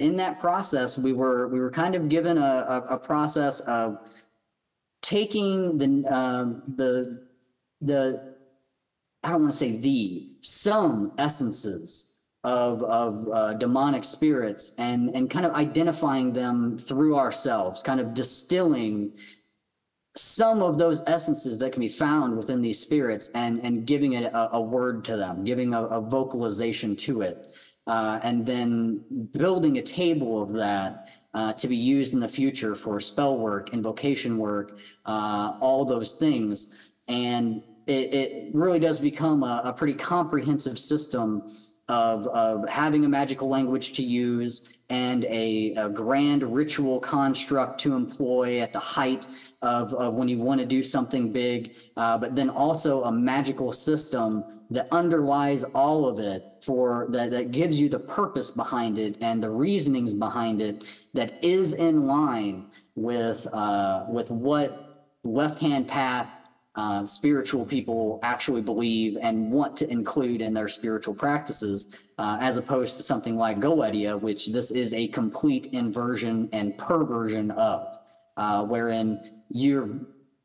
In 0.01 0.17
that 0.17 0.41
process, 0.41 0.99
we 0.99 1.13
were 1.13 1.49
we 1.49 1.61
were 1.61 1.71
kind 1.71 1.95
of 1.95 2.09
given 2.09 2.39
a, 2.39 2.41
a, 2.91 2.95
a 2.95 2.99
process 2.99 3.61
of 3.61 3.99
taking 5.03 5.77
the 5.77 6.05
um, 6.13 6.63
the 6.77 7.27
the 7.83 8.35
I 9.23 9.31
don't 9.31 9.43
want 9.43 9.53
to 9.53 9.59
say 9.59 9.77
the 9.77 10.31
some 10.41 11.13
essences 11.19 12.23
of 12.45 12.83
of 12.83 13.29
uh, 13.29 13.53
demonic 13.55 14.05
spirits 14.05 14.75
and 14.79 15.15
and 15.15 15.29
kind 15.29 15.45
of 15.45 15.53
identifying 15.53 16.33
them 16.33 16.79
through 16.79 17.17
ourselves, 17.17 17.83
kind 17.83 18.01
of 18.01 18.15
distilling 18.15 19.13
some 20.17 20.63
of 20.63 20.79
those 20.79 21.05
essences 21.07 21.59
that 21.59 21.73
can 21.73 21.81
be 21.81 21.89
found 21.89 22.37
within 22.37 22.63
these 22.63 22.79
spirits 22.79 23.29
and 23.35 23.61
and 23.63 23.87
giving 23.87 24.15
it 24.15 24.33
a, 24.33 24.57
a 24.57 24.61
word 24.61 25.05
to 25.05 25.19
them, 25.19 25.45
giving 25.45 25.75
a, 25.75 25.85
a 25.85 26.01
vocalization 26.01 26.97
to 26.97 27.21
it, 27.21 27.53
uh, 27.91 28.21
and 28.23 28.47
then 28.47 29.03
building 29.33 29.79
a 29.79 29.83
table 29.83 30.41
of 30.41 30.53
that 30.53 31.09
uh, 31.35 31.53
to 31.55 31.67
be 31.67 31.75
used 31.75 32.15
in 32.15 32.21
the 32.21 32.29
future 32.29 32.77
for 32.77 33.01
spell 33.01 33.37
work, 33.37 33.73
invocation 33.73 34.39
work, 34.39 34.79
uh, 35.07 35.55
all 35.61 35.85
those 35.85 36.15
things. 36.15 36.79
And 37.09 37.65
it, 37.89 38.15
it 38.15 38.55
really 38.55 38.79
does 38.79 39.01
become 39.01 39.43
a, 39.43 39.63
a 39.65 39.73
pretty 39.73 39.95
comprehensive 39.95 40.79
system 40.79 41.43
of, 41.89 42.29
of 42.29 42.69
having 42.69 43.05
a 43.05 43.09
magical 43.09 43.49
language 43.49 43.93
to 43.95 44.05
use 44.05 44.73
and 44.91 45.25
a, 45.27 45.73
a 45.77 45.89
grand 45.89 46.43
ritual 46.43 47.01
construct 47.01 47.81
to 47.81 47.95
employ 47.95 48.61
at 48.61 48.73
the 48.73 48.79
height 48.79 49.27
of, 49.63 49.95
of 49.95 50.15
when 50.15 50.29
you 50.29 50.39
want 50.39 50.61
to 50.61 50.67
do 50.67 50.83
something 50.83 51.33
big, 51.33 51.75
uh, 51.97 52.19
but 52.19 52.35
then 52.35 52.51
also 52.51 53.05
a 53.05 53.13
magical 53.13 53.73
system 53.73 54.45
that 54.71 54.89
underlies 54.93 55.65
all 55.65 56.07
of 56.07 56.19
it 56.19 56.45
for 56.65 57.07
that, 57.11 57.31
that 57.31 57.51
gives 57.51 57.81
you 57.81 57.89
the 57.89 57.99
purpose 57.99 58.51
behind 58.51 58.99
it 58.99 59.17
and 59.21 59.43
the 59.43 59.51
reasonings 59.51 60.13
behind 60.13 60.61
it 60.61 60.85
that 61.15 61.43
is 61.43 61.75
in 61.75 62.07
line 62.07 62.67
with 62.95 63.47
uh, 63.53 64.05
with 64.09 64.31
what 64.31 65.09
left 65.25 65.61
hand 65.61 65.87
path 65.87 66.29
uh, 66.77 67.05
spiritual 67.05 67.67
people 67.67 68.21
actually 68.23 68.63
believe 68.63 69.19
and 69.21 69.51
want 69.51 69.77
to 69.77 69.91
include 69.91 70.41
in 70.41 70.55
their 70.55 70.69
spiritual 70.69 71.15
practices, 71.15 71.97
uh, 72.21 72.37
as 72.41 72.59
opposed 72.59 72.99
to 72.99 73.03
something 73.03 73.35
like 73.35 73.59
Goetia, 73.61 74.21
which 74.21 74.49
this 74.49 74.71
is 74.71 74.93
a 74.93 75.09
complete 75.09 75.67
inversion 75.73 76.51
and 76.53 76.77
perversion 76.77 77.51
of, 77.53 77.99
uh, 78.37 78.63
wherein 78.65 79.41
you're 79.49 79.89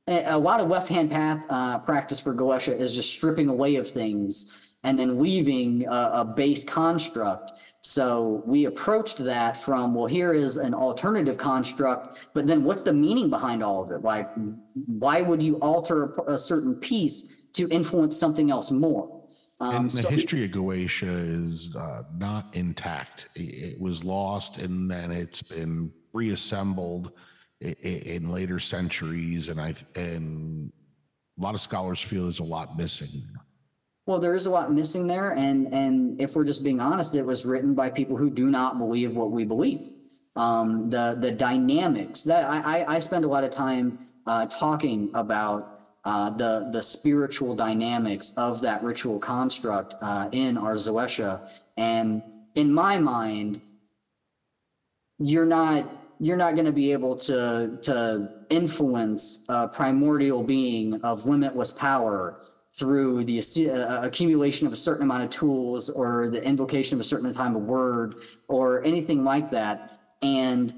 a 0.07 0.38
lot 0.38 0.61
of 0.61 0.69
left 0.69 0.88
hand 0.88 1.11
path 1.11 1.45
uh, 1.49 1.80
practice 1.80 2.19
for 2.19 2.34
Goetia 2.34 2.80
is 2.80 2.95
just 2.95 3.11
stripping 3.11 3.49
away 3.49 3.76
of 3.76 3.89
things 3.89 4.56
and 4.84 4.97
then 4.97 5.18
weaving 5.18 5.85
a, 5.88 6.11
a 6.14 6.26
base 6.26 6.64
construct. 6.64 7.53
So 7.81 8.41
we 8.45 8.65
approached 8.65 9.18
that 9.26 9.60
from, 9.60 9.93
well, 9.95 10.06
here 10.06 10.34
is 10.34 10.57
an 10.57 10.73
alternative 10.73 11.38
construct, 11.38 12.19
but 12.34 12.47
then 12.47 12.64
what's 12.64 12.84
the 12.84 12.93
meaning 12.93 13.30
behind 13.30 13.61
all 13.61 13.84
of 13.84 13.91
it? 13.91 14.02
Like, 14.02 14.30
why 14.85 15.22
would 15.22 15.43
you 15.43 15.56
alter 15.57 16.14
a, 16.14 16.34
a 16.34 16.38
certain 16.38 16.76
piece 16.76 17.47
to 17.53 17.68
influence 17.68 18.18
something 18.18 18.49
else 18.49 18.72
more? 18.72 19.15
Um, 19.60 19.76
and 19.76 19.86
the 19.86 20.03
so- 20.03 20.10
history 20.10 20.44
of 20.45 20.52
Goetia 20.52 21.27
is 21.27 21.76
uh, 21.76 22.03
not 22.18 22.56
intact. 22.56 23.30
It, 23.36 23.73
it 23.73 23.80
was 23.80 24.03
lost 24.03 24.57
and 24.57 24.90
then 24.90 25.11
it's 25.11 25.41
been 25.41 25.91
reassembled 26.14 27.14
in, 27.61 27.73
in 27.73 28.32
later 28.32 28.60
centuries. 28.60 29.49
And 29.49 29.60
I 29.60 29.76
and 29.95 30.72
a 31.38 31.41
lot 31.41 31.53
of 31.53 31.61
scholars 31.61 32.02
feel 32.02 32.23
there's 32.23 32.40
a 32.40 32.44
lot 32.44 32.77
missing. 32.77 33.23
Well, 34.06 34.19
there 34.19 34.36
is 34.36 34.45
a 34.45 34.52
lot 34.52 34.72
missing 34.72 35.07
there, 35.07 35.32
and 35.32 35.73
and 35.73 36.22
if 36.22 36.36
we're 36.36 36.44
just 36.44 36.64
being 36.64 36.80
honest, 36.80 37.15
it 37.15 37.26
was 37.26 37.44
written 37.44 37.73
by 37.73 37.90
people 37.90 38.15
who 38.15 38.30
do 38.30 38.49
not 38.52 38.77
believe 38.77 39.15
what 39.15 39.32
we 39.32 39.45
believe. 39.45 39.90
Um, 40.36 40.90
the 40.90 41.18
the 41.19 41.32
dynamics 41.32 42.23
that 42.23 42.45
I 42.45 42.82
I, 42.82 42.95
I 42.95 42.99
spend 42.99 43.26
a 43.26 43.27
lot 43.27 43.44
of 43.44 43.49
time 43.49 43.98
uh, 44.27 44.45
talking 44.45 45.10
about 45.15 45.74
uh, 46.06 46.30
the 46.30 46.69
the 46.72 46.82
spiritual 46.82 47.56
dynamics 47.56 48.34
of 48.38 48.61
that 48.61 48.84
ritual 48.84 49.19
construct 49.19 49.95
uh, 50.02 50.30
in 50.32 50.57
Ars 50.57 50.88
Zoetia, 50.88 51.49
and 51.77 52.22
in 52.56 52.72
my 52.73 52.98
mind, 52.98 53.60
you're 55.19 55.45
not 55.45 55.90
you're 56.19 56.38
not 56.38 56.53
going 56.53 56.65
to 56.65 56.72
be 56.72 56.91
able 56.91 57.15
to 57.15 57.77
to 57.82 58.30
influence 58.49 59.45
a 59.49 59.68
primordial 59.68 60.44
being 60.44 61.02
of 61.02 61.26
limitless 61.26 61.72
power 61.72 62.40
through 62.73 63.23
the 63.23 63.40
uh, 63.40 64.02
accumulation 64.02 64.68
of 64.68 64.73
a 64.73 64.76
certain 64.76 65.03
amount 65.03 65.23
of 65.23 65.30
tools 65.30 65.90
or 65.90 66.30
the 66.30 66.44
invocation 66.44 66.95
of 66.95 66.99
a 66.99 67.03
certain 67.03 67.32
time 67.32 67.56
of 67.56 67.61
word 67.64 68.15
or 68.49 68.84
anything 68.84 69.23
like 69.23 69.49
that. 69.49 69.99
And 70.22 70.73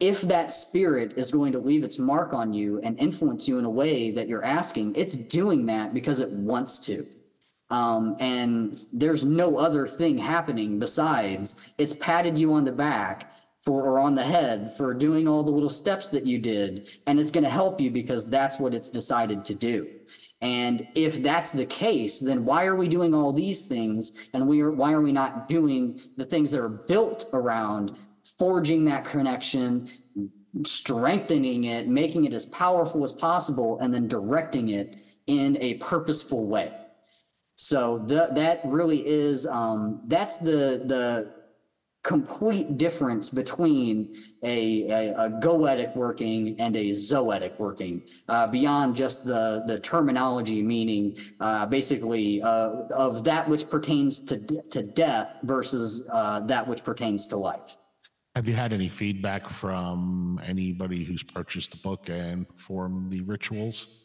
if 0.00 0.22
that 0.22 0.52
spirit 0.52 1.14
is 1.16 1.30
going 1.30 1.52
to 1.52 1.58
leave 1.58 1.84
its 1.84 1.98
mark 1.98 2.32
on 2.32 2.52
you 2.52 2.80
and 2.80 2.98
influence 2.98 3.46
you 3.46 3.58
in 3.58 3.64
a 3.64 3.70
way 3.70 4.10
that 4.10 4.28
you're 4.28 4.44
asking 4.44 4.94
it's 4.96 5.16
doing 5.16 5.66
that 5.66 5.94
because 5.94 6.20
it 6.20 6.30
wants 6.30 6.78
to. 6.78 7.06
Um, 7.70 8.16
and 8.20 8.78
there's 8.92 9.24
no 9.24 9.56
other 9.56 9.86
thing 9.86 10.18
happening 10.18 10.78
besides 10.78 11.66
it's 11.78 11.94
patted 11.94 12.36
you 12.36 12.52
on 12.52 12.64
the 12.64 12.72
back 12.72 13.32
for 13.62 13.82
or 13.84 13.98
on 13.98 14.14
the 14.14 14.22
head 14.22 14.76
for 14.76 14.92
doing 14.92 15.26
all 15.26 15.42
the 15.42 15.50
little 15.50 15.70
steps 15.70 16.10
that 16.10 16.26
you 16.26 16.38
did 16.38 16.88
and 17.06 17.18
it's 17.18 17.30
going 17.30 17.44
to 17.44 17.50
help 17.50 17.80
you 17.80 17.90
because 17.90 18.28
that's 18.28 18.58
what 18.58 18.74
it's 18.74 18.90
decided 18.90 19.44
to 19.46 19.54
do. 19.54 19.88
And 20.42 20.86
if 20.94 21.22
that's 21.22 21.52
the 21.52 21.64
case 21.64 22.20
then 22.20 22.44
why 22.44 22.66
are 22.66 22.76
we 22.76 22.88
doing 22.88 23.14
all 23.14 23.32
these 23.32 23.66
things 23.66 24.18
and 24.34 24.46
we 24.46 24.60
are 24.60 24.70
why 24.70 24.92
are 24.92 25.00
we 25.00 25.12
not 25.12 25.48
doing 25.48 26.00
the 26.18 26.26
things 26.26 26.50
that 26.50 26.60
are 26.60 26.68
built 26.68 27.30
around 27.32 27.96
forging 28.38 28.84
that 28.84 29.04
connection 29.04 29.88
strengthening 30.62 31.64
it 31.64 31.88
making 31.88 32.24
it 32.24 32.32
as 32.32 32.46
powerful 32.46 33.02
as 33.02 33.12
possible 33.12 33.78
and 33.80 33.92
then 33.92 34.06
directing 34.06 34.68
it 34.68 34.96
in 35.26 35.56
a 35.60 35.74
purposeful 35.74 36.46
way 36.46 36.72
so 37.56 38.02
the, 38.06 38.28
that 38.32 38.60
really 38.64 39.06
is 39.06 39.46
um, 39.46 40.00
that's 40.06 40.38
the 40.38 40.82
the 40.86 41.32
complete 42.04 42.76
difference 42.76 43.30
between 43.30 44.14
a, 44.42 44.90
a, 44.90 45.14
a 45.14 45.30
goetic 45.40 45.96
working 45.96 46.54
and 46.60 46.76
a 46.76 46.90
zoetic 46.90 47.58
working 47.58 48.02
uh, 48.28 48.46
beyond 48.46 48.94
just 48.94 49.24
the, 49.24 49.64
the 49.66 49.78
terminology 49.78 50.62
meaning 50.62 51.16
uh, 51.40 51.64
basically 51.64 52.42
uh, 52.42 52.72
of 52.94 53.24
that 53.24 53.48
which 53.48 53.68
pertains 53.70 54.20
to, 54.20 54.36
to 54.70 54.82
death 54.82 55.36
versus 55.44 56.06
uh, 56.12 56.40
that 56.40 56.68
which 56.68 56.84
pertains 56.84 57.26
to 57.26 57.36
life. 57.38 57.78
Have 58.34 58.48
you 58.48 58.54
had 58.54 58.72
any 58.72 58.88
feedback 58.88 59.48
from 59.48 60.40
anybody 60.44 61.04
who's 61.04 61.22
purchased 61.22 61.70
the 61.70 61.76
book 61.78 62.08
and 62.08 62.48
performed 62.48 63.12
the 63.12 63.20
rituals? 63.22 63.98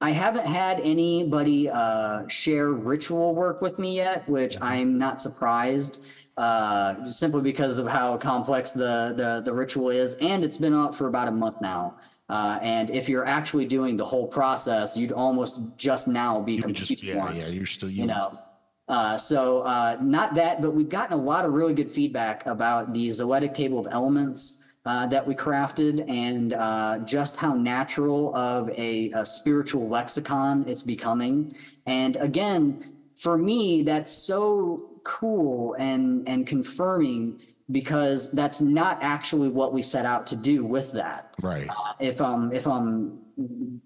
I 0.00 0.10
haven't 0.10 0.46
had 0.46 0.80
anybody 0.80 1.68
uh, 1.68 2.26
share 2.28 2.70
ritual 2.70 3.34
work 3.34 3.60
with 3.60 3.78
me 3.80 3.96
yet, 3.96 4.28
which 4.28 4.56
I'm 4.60 4.96
not 4.96 5.20
surprised, 5.20 6.04
uh, 6.36 7.10
simply 7.10 7.40
because 7.42 7.78
of 7.78 7.86
how 7.86 8.16
complex 8.16 8.72
the, 8.72 9.12
the 9.16 9.42
the 9.44 9.52
ritual 9.52 9.90
is, 9.90 10.14
and 10.14 10.44
it's 10.44 10.56
been 10.56 10.74
out 10.74 10.94
for 10.94 11.08
about 11.08 11.26
a 11.28 11.32
month 11.32 11.60
now. 11.60 11.96
Uh, 12.28 12.58
and 12.62 12.90
if 12.90 13.08
you're 13.08 13.26
actually 13.26 13.64
doing 13.64 13.96
the 13.96 14.04
whole 14.04 14.26
process, 14.26 14.96
you'd 14.96 15.12
almost 15.12 15.76
just 15.76 16.06
now 16.08 16.40
be 16.40 16.54
You 16.54 16.62
complete. 16.62 16.88
just 16.88 17.02
yeah 17.02 17.16
one, 17.18 17.36
yeah 17.36 17.48
you're 17.48 17.66
still 17.66 17.90
You 17.90 18.06
know. 18.06 18.38
Uh, 18.88 19.16
so 19.16 19.60
uh, 19.62 19.96
not 20.00 20.34
that, 20.34 20.60
but 20.60 20.74
we've 20.74 20.88
gotten 20.88 21.18
a 21.18 21.22
lot 21.22 21.44
of 21.44 21.52
really 21.52 21.74
good 21.74 21.90
feedback 21.90 22.44
about 22.46 22.92
the 22.92 23.06
Zoetic 23.06 23.54
table 23.54 23.78
of 23.78 23.86
elements 23.90 24.64
uh, 24.84 25.06
that 25.06 25.26
we 25.26 25.34
crafted 25.34 26.08
and 26.10 26.54
uh, 26.54 26.98
just 27.04 27.36
how 27.36 27.54
natural 27.54 28.34
of 28.34 28.68
a, 28.70 29.10
a 29.12 29.24
spiritual 29.24 29.88
lexicon 29.88 30.64
it's 30.66 30.82
becoming. 30.82 31.54
And 31.86 32.16
again, 32.16 32.92
for 33.16 33.38
me, 33.38 33.82
that's 33.82 34.12
so 34.12 34.88
cool 35.04 35.74
and 35.78 36.28
and 36.28 36.46
confirming 36.46 37.40
because 37.70 38.32
that's 38.32 38.60
not 38.60 38.98
actually 39.00 39.48
what 39.48 39.72
we 39.72 39.82
set 39.82 40.04
out 40.04 40.26
to 40.26 40.36
do 40.36 40.64
with 40.64 40.92
that. 40.92 41.34
Right. 41.40 41.68
If 42.00 42.20
I'm 42.20 42.52
if 42.52 42.66
I'm 42.66 43.20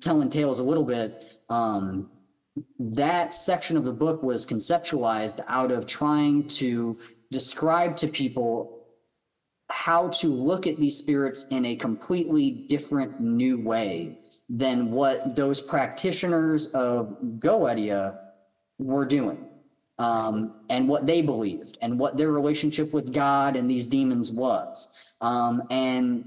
telling 0.01 0.31
tales 0.31 0.59
a 0.59 0.63
little 0.63 0.85
bit, 0.85 1.41
um, 1.49 2.11
that 2.79 3.35
section 3.35 3.77
of 3.77 3.85
the 3.85 3.93
book 3.93 4.23
was 4.23 4.47
conceptualized 4.47 5.45
out 5.49 5.71
of 5.71 5.87
trying 5.87 6.49
to 6.49 6.97
describe 7.31 7.97
to 7.99 8.09
people 8.09 8.87
how 9.69 10.09
to 10.09 10.33
look 10.33 10.67
at 10.67 10.77
these 10.77 10.97
spirits 10.97 11.47
in 11.51 11.67
a 11.67 11.77
completely 11.77 12.51
different 12.69 13.21
new 13.21 13.61
way 13.61 14.19
than 14.49 14.93
what 14.93 15.35
those 15.35 15.61
practitioners 15.61 16.69
of 16.73 17.17
Goetia 17.39 18.17
were 18.79 19.05
doing 19.05 19.45
um, 19.99 20.55
and 20.71 20.89
what 20.89 21.07
they 21.07 21.21
believed 21.21 21.79
and 21.83 21.99
what 21.99 22.17
their 22.17 22.31
relationship 22.31 22.93
with 22.93 23.13
God 23.13 23.57
and 23.57 23.69
these 23.69 23.89
demons 23.89 24.31
was. 24.31 24.89
Um, 25.21 25.63
and 25.71 26.27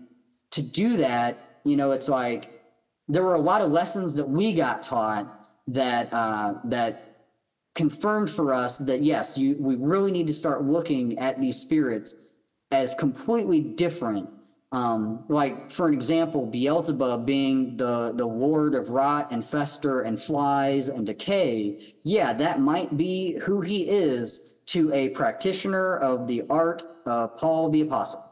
to 0.51 0.61
do 0.61 0.97
that, 0.97 1.61
you 1.63 1.77
know, 1.77 1.91
it's 1.91 2.09
like 2.09 2.61
there 3.07 3.23
were 3.23 3.35
a 3.35 3.41
lot 3.41 3.61
of 3.61 3.71
lessons 3.71 4.15
that 4.15 4.27
we 4.27 4.53
got 4.53 4.83
taught 4.83 5.38
that 5.73 6.11
uh, 6.13 6.55
that 6.65 7.27
confirmed 7.75 8.29
for 8.29 8.53
us 8.53 8.79
that 8.79 9.01
yes, 9.01 9.37
you 9.37 9.55
we 9.59 9.75
really 9.75 10.11
need 10.11 10.27
to 10.27 10.33
start 10.33 10.63
looking 10.63 11.17
at 11.19 11.39
these 11.39 11.57
spirits 11.57 12.27
as 12.71 12.93
completely 12.95 13.61
different. 13.61 14.29
Um, 14.71 15.25
like 15.29 15.71
for 15.71 15.87
an 15.87 15.93
example, 15.93 16.45
Beelzebub 16.45 17.25
being 17.25 17.77
the 17.77 18.13
the 18.15 18.25
lord 18.25 18.75
of 18.75 18.89
rot 18.89 19.31
and 19.31 19.43
fester 19.43 20.01
and 20.01 20.21
flies 20.21 20.89
and 20.89 21.05
decay. 21.05 21.95
Yeah, 22.03 22.33
that 22.33 22.59
might 22.59 22.97
be 22.97 23.39
who 23.41 23.61
he 23.61 23.89
is 23.89 24.61
to 24.67 24.93
a 24.93 25.09
practitioner 25.09 25.97
of 25.97 26.27
the 26.27 26.43
art 26.49 26.83
of 27.05 27.37
Paul 27.37 27.69
the 27.69 27.81
Apostle. 27.81 28.28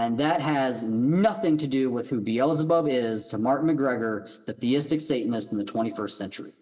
And 0.00 0.16
that 0.16 0.40
has 0.40 0.82
nothing 0.82 1.58
to 1.58 1.66
do 1.66 1.90
with 1.90 2.08
who 2.08 2.22
Beelzebub 2.22 2.88
is 2.88 3.28
to 3.28 3.36
Martin 3.36 3.68
McGreggor, 3.68 4.46
the 4.46 4.54
theistic 4.54 4.98
Satanist 4.98 5.52
in 5.52 5.58
the 5.58 5.64
21st 5.64 6.12
century. 6.12 6.52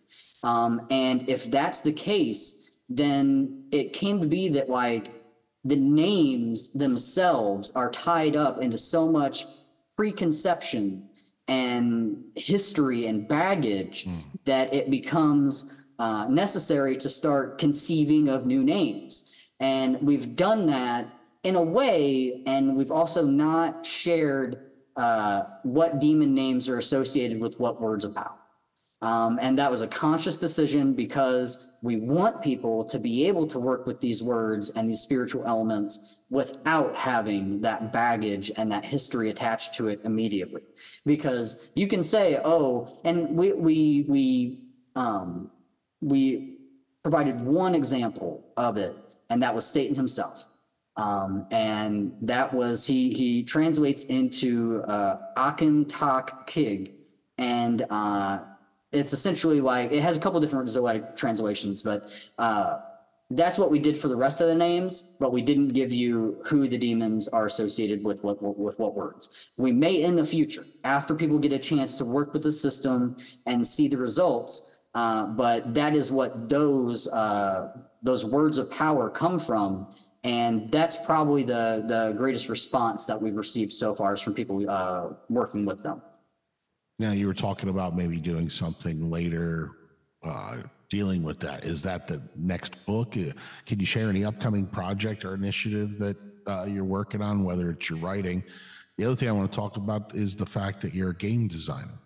Um, 0.43 0.89
and 0.91 1.29
if 1.29 1.49
that's 1.49 1.81
the 1.81 1.93
case, 1.93 2.73
then 2.89 3.63
it 3.71 3.93
came 3.93 4.21
to 4.21 4.27
be 4.27 4.49
that 4.49 4.69
like 4.69 5.23
the 5.63 5.77
names 5.77 6.73
themselves 6.73 7.71
are 7.77 7.93
tied 7.93 8.35
up 8.35 8.61
into 8.61 8.77
so 8.77 9.07
much 9.07 9.45
preconception 9.97 11.09
and 11.47 12.25
history 12.35 13.07
and 13.07 13.29
baggage 13.29 14.09
that 14.47 14.75
it 14.75 14.91
becomes 14.91 15.77
uh, 16.01 16.27
necessary 16.29 16.97
to 16.97 17.09
start 17.09 17.59
conceiving 17.59 18.29
of 18.29 18.47
new 18.47 18.65
names. 18.65 19.31
And 19.61 20.03
we've 20.03 20.35
done 20.35 20.67
that 20.67 21.09
in 21.49 21.57
a 21.57 21.63
way, 21.63 22.43
and 22.45 22.77
we've 22.77 22.91
also 22.93 23.25
not 23.25 23.85
shared 23.85 24.67
uh, 24.97 25.45
what 25.63 25.99
demon 25.99 26.35
names 26.35 26.69
are 26.69 26.77
associated 26.77 27.41
with 27.41 27.59
what 27.59 27.81
words 27.81 28.05
of 28.05 28.15
power. 28.15 28.35
Um, 29.01 29.39
and 29.41 29.59
that 29.59 29.71
was 29.71 29.81
a 29.81 29.87
conscious 29.87 30.37
decision 30.37 30.93
because 30.93 31.79
we 31.81 31.97
want 31.97 32.43
people 32.43 32.85
to 32.85 32.99
be 32.99 33.27
able 33.27 33.47
to 33.47 33.59
work 33.59 33.87
with 33.87 33.99
these 33.99 34.23
words 34.23 34.71
and 34.71 34.91
these 34.91 35.01
spiritual 35.01 35.43
elements 35.47 36.19
without 36.29 36.95
having 36.95 37.63
that 37.63 37.95
baggage 37.95 38.51
and 38.57 38.71
that 38.71 38.85
history 38.85 39.31
attached 39.31 39.75
to 39.77 39.89
it 39.89 40.01
immediately. 40.05 40.63
Because 41.07 41.71
you 41.75 41.87
can 41.87 42.03
say, 42.03 42.41
oh, 42.45 43.01
and 43.05 43.35
we 43.35 43.53
we 43.53 44.05
we 44.07 44.61
um, 44.97 45.51
we 46.03 46.59
provided 47.03 47.41
one 47.41 47.75
example 47.75 48.53
of 48.59 48.77
it, 48.77 48.95
and 49.31 49.43
that 49.43 49.55
was 49.55 49.65
Satan 49.65 49.95
himself. 49.95 50.45
Um, 50.99 51.47
and 51.53 52.13
that 52.23 52.53
was 52.53 52.85
he 52.85 53.15
he 53.15 53.45
translates 53.45 54.05
into 54.07 54.83
uh, 54.89 55.19
Aken 55.37 55.87
Tak 55.89 56.47
Kig, 56.49 56.93
and 57.39 57.87
uh, 57.89 58.41
it's 58.91 59.13
essentially 59.13 59.61
like 59.61 59.93
it 59.93 60.03
has 60.03 60.17
a 60.17 60.21
couple 60.21 60.41
different 60.41 60.69
Zoetic 60.69 61.15
translations, 61.15 61.83
but 61.83 62.11
uh, 62.39 62.81
that's 63.31 63.59
what 63.59 63.71
we 63.71 63.79
did 63.79 63.97
for 63.97 64.09
the 64.09 64.17
rest 64.17 64.41
of 64.41 64.49
the 64.49 64.57
names. 64.57 65.15
But 65.21 65.33
we 65.33 65.41
didn't 65.41 65.69
give 65.69 65.93
you 65.93 66.43
who 66.45 66.69
the 66.69 66.77
demons 66.77 67.29
are 67.29 67.47
associated 67.47 68.03
with 68.03 68.25
what 68.25 68.43
with 68.43 68.81
what 68.81 68.97
words. 68.97 69.31
We 69.57 69.71
may 69.71 70.03
in 70.03 70.17
the 70.17 70.27
future, 70.27 70.65
after 70.83 71.15
people 71.15 71.39
get 71.39 71.53
a 71.53 71.61
chance 71.61 71.97
to 71.99 72.05
work 72.05 72.33
with 72.33 72.43
the 72.43 72.53
system 72.53 73.17
and 73.47 73.65
see 73.67 73.87
the 73.87 73.99
results. 73.99 74.75
Uh, 74.95 75.27
but 75.27 75.75
that 75.75 75.95
is 75.95 76.11
what 76.11 76.49
those 76.49 77.07
uh, 77.13 77.69
those 78.03 78.25
words 78.25 78.59
of 78.59 78.69
power 78.69 79.09
come 79.09 79.39
from 79.39 79.87
and 80.25 80.71
that's 80.71 80.97
probably 80.97 81.43
the 81.43 81.85
the 81.87 82.15
greatest 82.17 82.49
response 82.49 83.07
that 83.07 83.21
we've 83.21 83.37
received 83.37 83.73
so 83.73 83.95
far 83.95 84.15
is 84.15 84.21
from 84.21 84.35
people 84.35 84.69
uh, 84.69 85.11
working 85.29 85.65
with 85.65 85.83
them. 85.83 86.03
Now 86.99 87.13
you 87.13 87.27
were 87.27 87.35
talking 87.35 87.69
about 87.69 87.97
maybe 87.97 88.17
doing 88.17 88.51
something 88.51 89.11
later, 89.11 89.71
uh, 90.25 90.59
dealing 90.91 91.23
with 91.23 91.39
that. 91.41 91.65
Is 91.65 91.81
that 91.83 92.09
the 92.09 92.21
next 92.37 92.85
book? 92.87 93.17
Uh, 93.17 93.33
Can 93.67 93.79
you 93.79 93.87
share 93.87 94.11
any 94.11 94.25
upcoming 94.25 94.67
project 94.67 95.25
or 95.25 95.35
initiative 95.35 95.99
that 95.99 96.17
uh, 96.49 96.65
you're 96.65 96.85
working 96.85 97.23
on, 97.23 97.45
whether 97.45 97.71
it's 97.71 97.89
your 97.89 98.01
writing? 98.01 98.43
The 98.97 99.05
other 99.05 99.15
thing 99.15 99.29
I 99.29 99.33
want 99.33 99.53
to 99.53 99.57
talk 99.57 99.77
about 99.77 100.15
is 100.17 100.35
the 100.35 100.47
fact 100.47 100.81
that 100.81 100.93
you're 100.93 101.11
a 101.11 101.15
game 101.15 101.47
designer. 101.47 101.99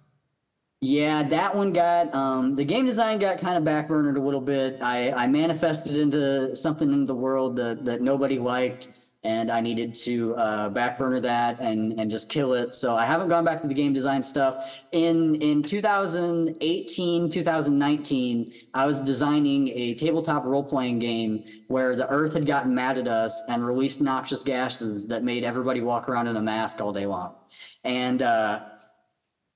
Yeah, 0.85 1.23
that 1.29 1.55
one 1.55 1.73
got 1.73 2.13
um, 2.13 2.57
the 2.57 2.65
game 2.65 2.87
design 2.87 3.21
got 3.21 3.39
kind 3.39 3.57
of 3.57 3.63
backburnered 3.63 4.17
a 4.17 4.21
little 4.21 4.41
bit. 4.41 4.83
I, 4.83 5.13
I 5.13 5.29
manifested 5.29 5.97
into 5.97 6.57
something 6.57 6.93
in 6.93 7.07
the 7.07 7.15
world 7.15 7.55
that 7.55 7.85
that 7.85 8.01
nobody 8.01 8.41
liked, 8.41 8.89
and 9.23 9.49
I 9.49 9.61
needed 9.61 9.95
to 9.95 10.35
uh, 10.35 10.71
backburner 10.71 11.23
that 11.23 11.61
and 11.61 12.01
and 12.01 12.11
just 12.11 12.29
kill 12.29 12.55
it. 12.55 12.75
So 12.75 12.97
I 12.97 13.07
haven't 13.07 13.29
gone 13.29 13.45
back 13.45 13.63
to 13.63 13.69
the 13.69 13.75
game 13.75 13.93
design 13.93 14.25
stuff. 14.25 14.69
In 14.91 15.37
in 15.37 15.63
2018, 15.63 17.31
2019, 17.31 18.53
I 18.75 18.85
was 18.85 19.01
designing 19.03 19.69
a 19.69 19.95
tabletop 19.95 20.45
role 20.45 20.65
playing 20.65 20.99
game 20.99 21.45
where 21.69 21.95
the 21.95 22.09
Earth 22.09 22.35
had 22.35 22.45
gotten 22.45 22.75
mad 22.75 22.99
at 22.99 23.07
us 23.07 23.41
and 23.49 23.65
released 23.65 24.01
noxious 24.01 24.43
gases 24.43 25.07
that 25.07 25.23
made 25.23 25.45
everybody 25.45 25.81
walk 25.81 26.09
around 26.09 26.27
in 26.27 26.35
a 26.35 26.43
mask 26.43 26.81
all 26.81 26.93
day 26.93 27.07
long, 27.07 27.37
and. 27.85 28.23
Uh, 28.23 28.63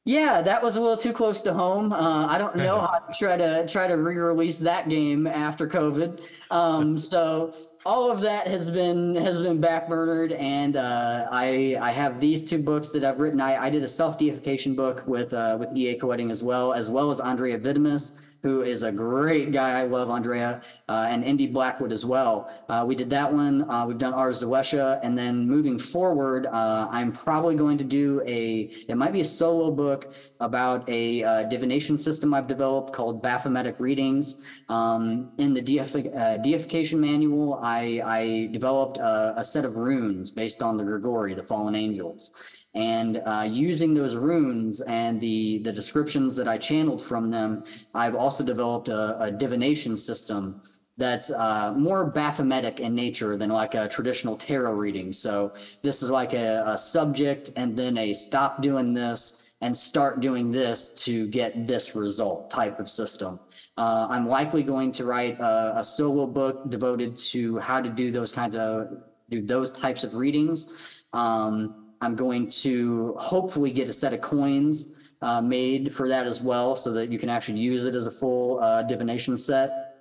yeah, 0.06 0.40
that 0.40 0.62
was 0.62 0.76
a 0.76 0.80
little 0.80 0.96
too 0.96 1.12
close 1.12 1.42
to 1.42 1.52
home. 1.52 1.92
Uh, 1.92 2.26
I 2.28 2.38
don't 2.38 2.54
know 2.54 2.80
how 2.92 3.00
to 3.00 3.12
try 3.18 3.36
to 3.36 3.66
try 3.66 3.88
to 3.88 3.94
re-release 3.94 4.60
that 4.60 4.88
game 4.88 5.26
after 5.26 5.66
COVID. 5.66 6.20
Um, 6.52 6.96
so 7.12 7.52
all 7.84 8.08
of 8.08 8.20
that 8.20 8.46
has 8.46 8.70
been 8.70 9.16
has 9.16 9.40
been 9.40 9.60
backburnered, 9.60 10.38
and 10.40 10.76
uh, 10.76 11.26
I 11.32 11.76
I 11.80 11.90
have 11.90 12.20
these 12.20 12.48
two 12.48 12.62
books 12.62 12.90
that 12.90 13.02
I've 13.02 13.18
written. 13.18 13.40
I, 13.40 13.64
I 13.64 13.68
did 13.68 13.82
a 13.82 13.88
self 13.88 14.16
deification 14.16 14.76
book 14.76 15.02
with 15.08 15.34
uh, 15.34 15.56
with 15.58 15.76
EA 15.76 15.98
Koetting 15.98 16.30
as 16.30 16.40
well, 16.40 16.72
as 16.72 16.88
well 16.88 17.10
as 17.10 17.20
Andrieh 17.20 17.60
Vitimus, 17.60 18.22
who 18.47 18.62
is 18.62 18.85
a 18.85 18.93
great 18.93 19.51
guy. 19.51 19.81
I 19.81 19.86
love 19.86 20.06
Andrieh 20.09 20.62
uh, 20.89 21.06
and 21.10 21.24
Indy 21.24 21.48
Blackwood 21.48 21.90
as 21.90 22.05
well. 22.05 22.48
Uh, 22.68 22.85
we 22.86 22.94
did 22.94 23.10
that 23.10 23.32
one. 23.32 23.68
Uh, 23.68 23.85
we've 23.89 23.98
done 23.98 24.14
Ars 24.14 24.40
Zoetia, 24.40 25.01
and 25.02 25.18
then 25.18 25.48
moving 25.48 25.81
forward, 25.81 26.47
uh, 26.47 26.86
I'm 26.93 27.10
probably 27.10 27.56
going 27.56 27.77
to 27.78 27.82
do 27.82 28.23
a. 28.24 28.70
It 28.89 28.97
might 28.97 29.12
be 29.12 29.20
a 29.20 29.24
solo 29.24 29.73
book 29.73 30.14
about 30.39 30.89
a 30.89 31.24
uh, 31.24 31.43
divination 31.55 31.98
system 31.98 32.32
I've 32.35 32.47
developed 32.47 32.93
called 32.93 33.20
Baphometic 33.20 33.81
Readings. 33.81 34.44
Um, 34.68 35.32
in 35.39 35.52
the 35.52 35.62
uh, 35.81 36.36
deification 36.36 37.01
manual, 37.01 37.59
I, 37.60 38.01
I 38.05 38.48
developed 38.52 38.98
a, 38.98 39.35
a 39.36 39.43
set 39.43 39.64
of 39.64 39.77
runes 39.77 40.31
based 40.31 40.62
on 40.62 40.77
the 40.77 40.85
Grigori, 40.85 41.35
the 41.35 41.43
fallen 41.43 41.74
angels 41.74 42.31
and 42.77 43.23
uh, 43.27 43.48
using 43.48 43.94
those 43.94 44.16
runes 44.16 44.82
and 44.82 45.19
the 45.20 45.59
the 45.59 45.73
descriptions 45.73 46.36
that 46.36 46.47
I 46.47 46.59
channeled 46.59 47.03
from 47.03 47.31
them, 47.31 47.65
I've 47.94 48.15
also 48.15 48.44
developed 48.44 48.89
a, 48.89 49.19
a 49.19 49.31
divination 49.31 49.97
system 49.97 50.61
that's 50.98 51.31
uh, 51.31 51.73
more 51.77 52.11
Baphometic 52.11 52.81
in 52.81 52.94
nature 52.94 53.36
than 53.36 53.51
like 53.51 53.74
a 53.74 53.89
traditional 53.89 54.36
tarot 54.36 54.73
reading. 54.73 55.12
So 55.12 55.53
this 55.82 56.03
is 56.03 56.11
like 56.11 56.32
a, 56.32 56.65
a 56.66 56.78
subject 56.78 57.51
and 57.57 57.77
then 57.77 57.98
a 57.98 58.15
stop 58.15 58.62
doing 58.62 58.93
this 58.94 59.51
and 59.62 59.74
start 59.74 60.20
doing 60.20 60.51
this 60.51 60.94
to 61.05 61.27
get 61.28 61.66
this 61.66 61.97
result 61.97 62.51
type 62.51 62.78
of 62.78 62.89
system. 62.89 63.40
Uh, 63.78 64.07
I'm 64.09 64.28
likely 64.28 64.62
going 64.62 64.93
to 64.93 65.05
write 65.05 65.39
a, 65.39 65.78
a 65.78 65.85
solo 65.85 66.27
book 66.27 66.70
devoted 66.70 67.16
to 67.32 67.59
how 67.59 67.81
to 67.81 67.89
do 67.89 68.11
those 68.11 68.32
kinds 68.32 68.55
of 68.55 68.89
do 69.31 69.40
those 69.43 69.73
types 69.73 70.05
of 70.05 70.15
readings. 70.15 70.73
Um, 71.12 71.85
I'm 72.01 72.14
going 72.16 72.51
to 72.51 73.14
hopefully 73.18 73.70
get 73.70 73.89
a 73.89 73.93
set 73.93 74.12
of 74.12 74.20
coins 74.20 74.94
uh, 75.23 75.40
made 75.40 75.94
for 75.94 76.09
that 76.09 76.27
as 76.27 76.43
well 76.43 76.77
so 76.77 76.93
that 76.93 77.10
you 77.10 77.18
can 77.18 77.28
actually 77.28 77.59
use 77.59 77.85
it 77.85 77.94
as 77.94 78.06
a 78.06 78.10
full 78.10 78.60
uh, 78.60 78.82
divination 78.82 79.39
set. 79.39 79.94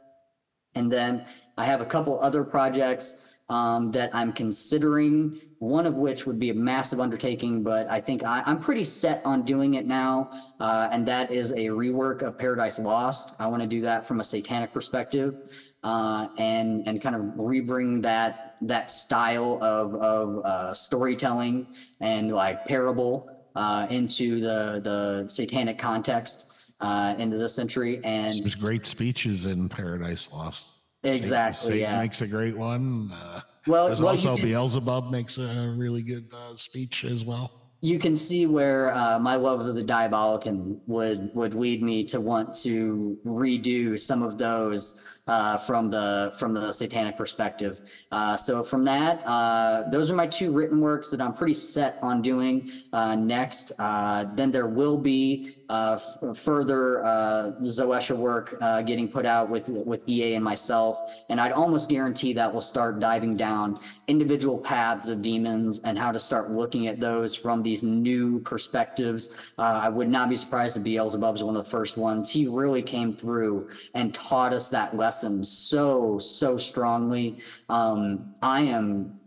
And 0.76 0.92
then 0.92 1.26
I 1.58 1.66
have 1.66 1.82
a 1.82 1.86
couple 1.86 2.20
other 2.20 2.44
projects 2.44 3.34
um, 3.50 3.92
that 3.92 4.10
I'm 4.14 4.34
considering. 4.34 5.40
One 5.60 5.86
of 5.86 5.96
which 5.96 6.28
would 6.28 6.38
be 6.38 6.50
a 6.50 6.54
massive 6.54 7.00
undertaking, 7.00 7.64
but 7.64 7.90
I 7.90 8.02
think 8.02 8.24
I, 8.24 8.44
I'm 8.46 8.60
pretty 8.60 8.84
set 8.84 9.26
on 9.26 9.44
doing 9.44 9.76
it 9.76 9.88
now, 9.88 10.30
uh, 10.60 10.90
and 10.92 11.06
that 11.08 11.32
is 11.32 11.54
a 11.54 11.68
rework 11.68 12.22
of 12.22 12.38
Paradise 12.38 12.78
Lost. 12.78 13.36
I 13.40 13.48
want 13.48 13.62
to 13.62 13.68
do 13.68 13.82
that 13.82 14.06
from 14.06 14.20
a 14.20 14.24
satanic 14.24 14.74
perspective, 14.74 15.36
uh, 15.86 16.28
and 16.40 16.86
and 16.88 16.99
kind 16.99 17.16
of 17.16 17.22
rebring 17.38 18.02
that 18.02 18.57
that 18.62 18.90
style 18.90 19.60
of 19.62 19.94
of 19.95 20.44
uh, 20.44 20.74
storytelling 20.74 21.68
and 22.02 22.32
like 22.32 22.66
parable 22.66 23.30
uh, 23.56 23.86
into 23.91 24.41
the 24.41 24.82
the 24.84 25.30
satanic 25.30 25.78
context 25.78 26.52
uh, 26.82 27.14
into 27.20 27.38
this 27.38 27.56
century. 27.56 28.02
And 28.03 28.28
There's 28.28 28.56
great 28.56 28.88
speeches 28.88 29.45
in 29.45 29.70
Paradise 29.70 30.32
Lost. 30.34 30.68
Exactly, 31.03 31.56
Satan 31.56 31.80
yeah. 31.80 31.99
makes 31.99 32.22
a 32.22 32.28
great 32.28 32.57
one. 32.57 33.12
Uh, 33.14 33.41
well, 33.68 33.86
there's 33.86 34.02
well, 34.02 34.10
also 34.10 34.36
can- 34.36 34.45
Beelzebub 34.45 35.12
makes 35.12 35.38
a 35.38 35.76
really 35.78 36.02
good 36.02 36.34
uh, 36.34 36.56
speech 36.56 37.06
as 37.06 37.24
well. 37.24 37.70
you 37.82 37.99
can 37.99 38.16
see 38.16 38.48
where 38.48 38.91
uh, 38.95 39.20
my 39.20 39.36
love 39.36 39.60
of 39.62 39.76
the 39.76 39.84
Diabolicon 39.84 40.80
would 40.88 41.30
would 41.36 41.53
lead 41.53 41.84
me 41.84 42.03
to 42.06 42.20
want 42.20 42.56
to 42.64 43.20
redo 43.24 43.99
some 43.99 44.24
of 44.24 44.40
those 44.40 45.15
uh, 45.28 45.58
from 45.58 45.90
the 45.90 46.32
from 46.38 46.54
the 46.54 46.72
satanic 46.72 47.18
perspective. 47.18 47.82
Uh, 48.12 48.38
so 48.38 48.64
from 48.64 48.84
that, 48.86 49.26
uh, 49.26 49.84
those 49.90 50.12
are 50.12 50.16
my 50.16 50.28
two 50.28 50.52
written 50.52 50.80
works 50.80 51.10
that 51.10 51.20
I'm 51.20 51.34
pretty 51.34 51.56
set 51.56 51.98
on 52.04 52.22
doing 52.22 52.72
uh, 52.94 53.16
next. 53.16 53.72
Then 53.78 54.52
there 54.52 54.68
will 54.68 54.98
be 54.98 55.58
f- 55.68 56.18
further 56.36 57.04
uh, 57.04 57.52
Zoetia 57.64 58.16
work 58.16 58.60
getting 58.86 59.08
put 59.08 59.26
out 59.26 59.50
with 59.50 59.68
with 59.68 60.08
EA 60.08 60.36
and 60.36 60.44
myself, 60.44 61.00
and 61.30 61.42
I'd 61.42 61.54
almost 61.54 61.90
guarantee 61.90 62.34
that 62.34 62.52
we'll 62.52 62.62
start 62.62 63.00
diving 63.00 63.36
down 63.36 63.80
individual 64.08 64.60
paths 64.60 65.08
of 65.08 65.24
demons 65.24 65.80
and 65.80 65.98
how 65.98 66.12
to 66.12 66.20
start 66.20 66.52
looking 66.52 66.86
at 66.86 67.00
those 67.00 67.36
from 67.36 67.64
these 67.64 67.82
new 67.82 68.40
perspectives. 68.42 69.30
I 69.58 69.90
would 69.90 70.08
not 70.08 70.30
be 70.30 70.36
surprised 70.36 70.78
if 70.78 70.86
is 70.86 71.16
one 71.16 71.56
of 71.56 71.64
the 71.64 71.70
first 71.70 71.98
ones. 71.98 72.30
He 72.30 72.46
really 72.46 72.84
came 72.84 73.12
through 73.12 73.70
and 73.96 74.14
taught 74.14 74.54
us 74.54 74.70
that 74.70 74.96
lesson 74.96 75.15
so 75.44 76.20
so 76.20 76.58
strongly. 76.58 77.38
Um, 77.70 78.36
I 78.42 78.62
am 78.62 79.20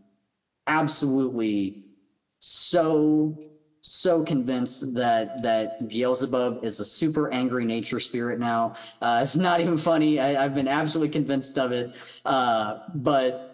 absolutely 0.66 1.84
so 2.40 3.36
so 3.80 4.22
convinced 4.22 4.94
that 4.94 5.42
that 5.42 5.88
Beelzebub 5.88 6.64
is 6.64 6.80
a 6.80 6.84
super 6.84 7.32
angry 7.32 7.64
nature 7.64 8.00
spirit 8.00 8.38
now. 8.38 8.74
Uh, 9.00 9.20
it's 9.22 9.36
not 9.36 9.60
even 9.60 9.76
funny. 9.76 10.20
I, 10.20 10.44
I've 10.44 10.54
been 10.54 10.68
absolutely 10.68 11.12
convinced 11.12 11.58
of 11.58 11.72
it. 11.72 11.96
Uh, 12.24 12.80
but 12.94 13.47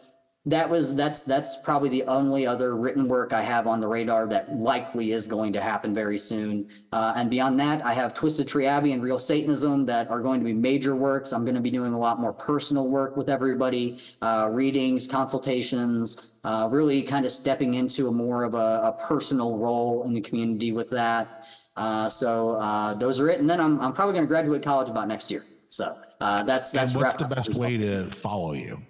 that 0.46 0.68
was 0.68 0.94
that's 0.94 1.22
that's 1.22 1.56
probably 1.56 1.88
the 1.88 2.02
only 2.04 2.46
other 2.46 2.76
written 2.76 3.08
work 3.08 3.32
I 3.32 3.40
have 3.40 3.66
on 3.66 3.80
the 3.80 3.88
radar 3.88 4.26
that 4.26 4.58
likely 4.58 5.12
is 5.12 5.26
going 5.26 5.54
to 5.54 5.60
happen 5.60 5.94
very 5.94 6.18
soon. 6.18 6.68
Uh, 6.92 7.14
and 7.16 7.30
beyond 7.30 7.58
that, 7.60 7.84
I 7.84 7.94
have 7.94 8.12
Twisted 8.12 8.46
Tree 8.46 8.66
Abbey 8.66 8.92
and 8.92 9.02
Real 9.02 9.18
Satanism 9.18 9.86
that 9.86 10.10
are 10.10 10.20
going 10.20 10.40
to 10.40 10.44
be 10.44 10.52
major 10.52 10.94
works. 10.94 11.32
I'm 11.32 11.44
going 11.44 11.54
to 11.54 11.62
be 11.62 11.70
doing 11.70 11.94
a 11.94 11.98
lot 11.98 12.20
more 12.20 12.32
personal 12.32 12.88
work 12.88 13.16
with 13.16 13.30
everybody, 13.30 14.00
uh, 14.20 14.48
readings, 14.50 15.06
consultations, 15.06 16.32
uh, 16.44 16.68
really 16.70 17.02
kind 17.02 17.24
of 17.24 17.30
stepping 17.30 17.74
into 17.74 18.08
a 18.08 18.12
more 18.12 18.44
of 18.44 18.52
a, 18.52 18.82
a 18.84 18.98
personal 19.06 19.56
role 19.56 20.02
in 20.04 20.12
the 20.12 20.20
community 20.20 20.72
with 20.72 20.90
that. 20.90 21.46
Uh, 21.76 22.06
so 22.06 22.56
uh, 22.56 22.92
those 22.92 23.18
are 23.18 23.30
it. 23.30 23.40
And 23.40 23.48
then 23.48 23.60
I'm 23.60 23.80
I'm 23.80 23.94
probably 23.94 24.12
going 24.12 24.24
to 24.24 24.28
graduate 24.28 24.62
college 24.62 24.90
about 24.90 25.08
next 25.08 25.30
year. 25.30 25.46
So 25.70 25.96
uh, 26.20 26.42
that's 26.42 26.70
that's 26.70 26.92
and 26.92 27.02
what's 27.02 27.14
the 27.14 27.24
best 27.24 27.54
way 27.54 27.78
to 27.78 28.10
follow 28.10 28.52
you? 28.52 28.82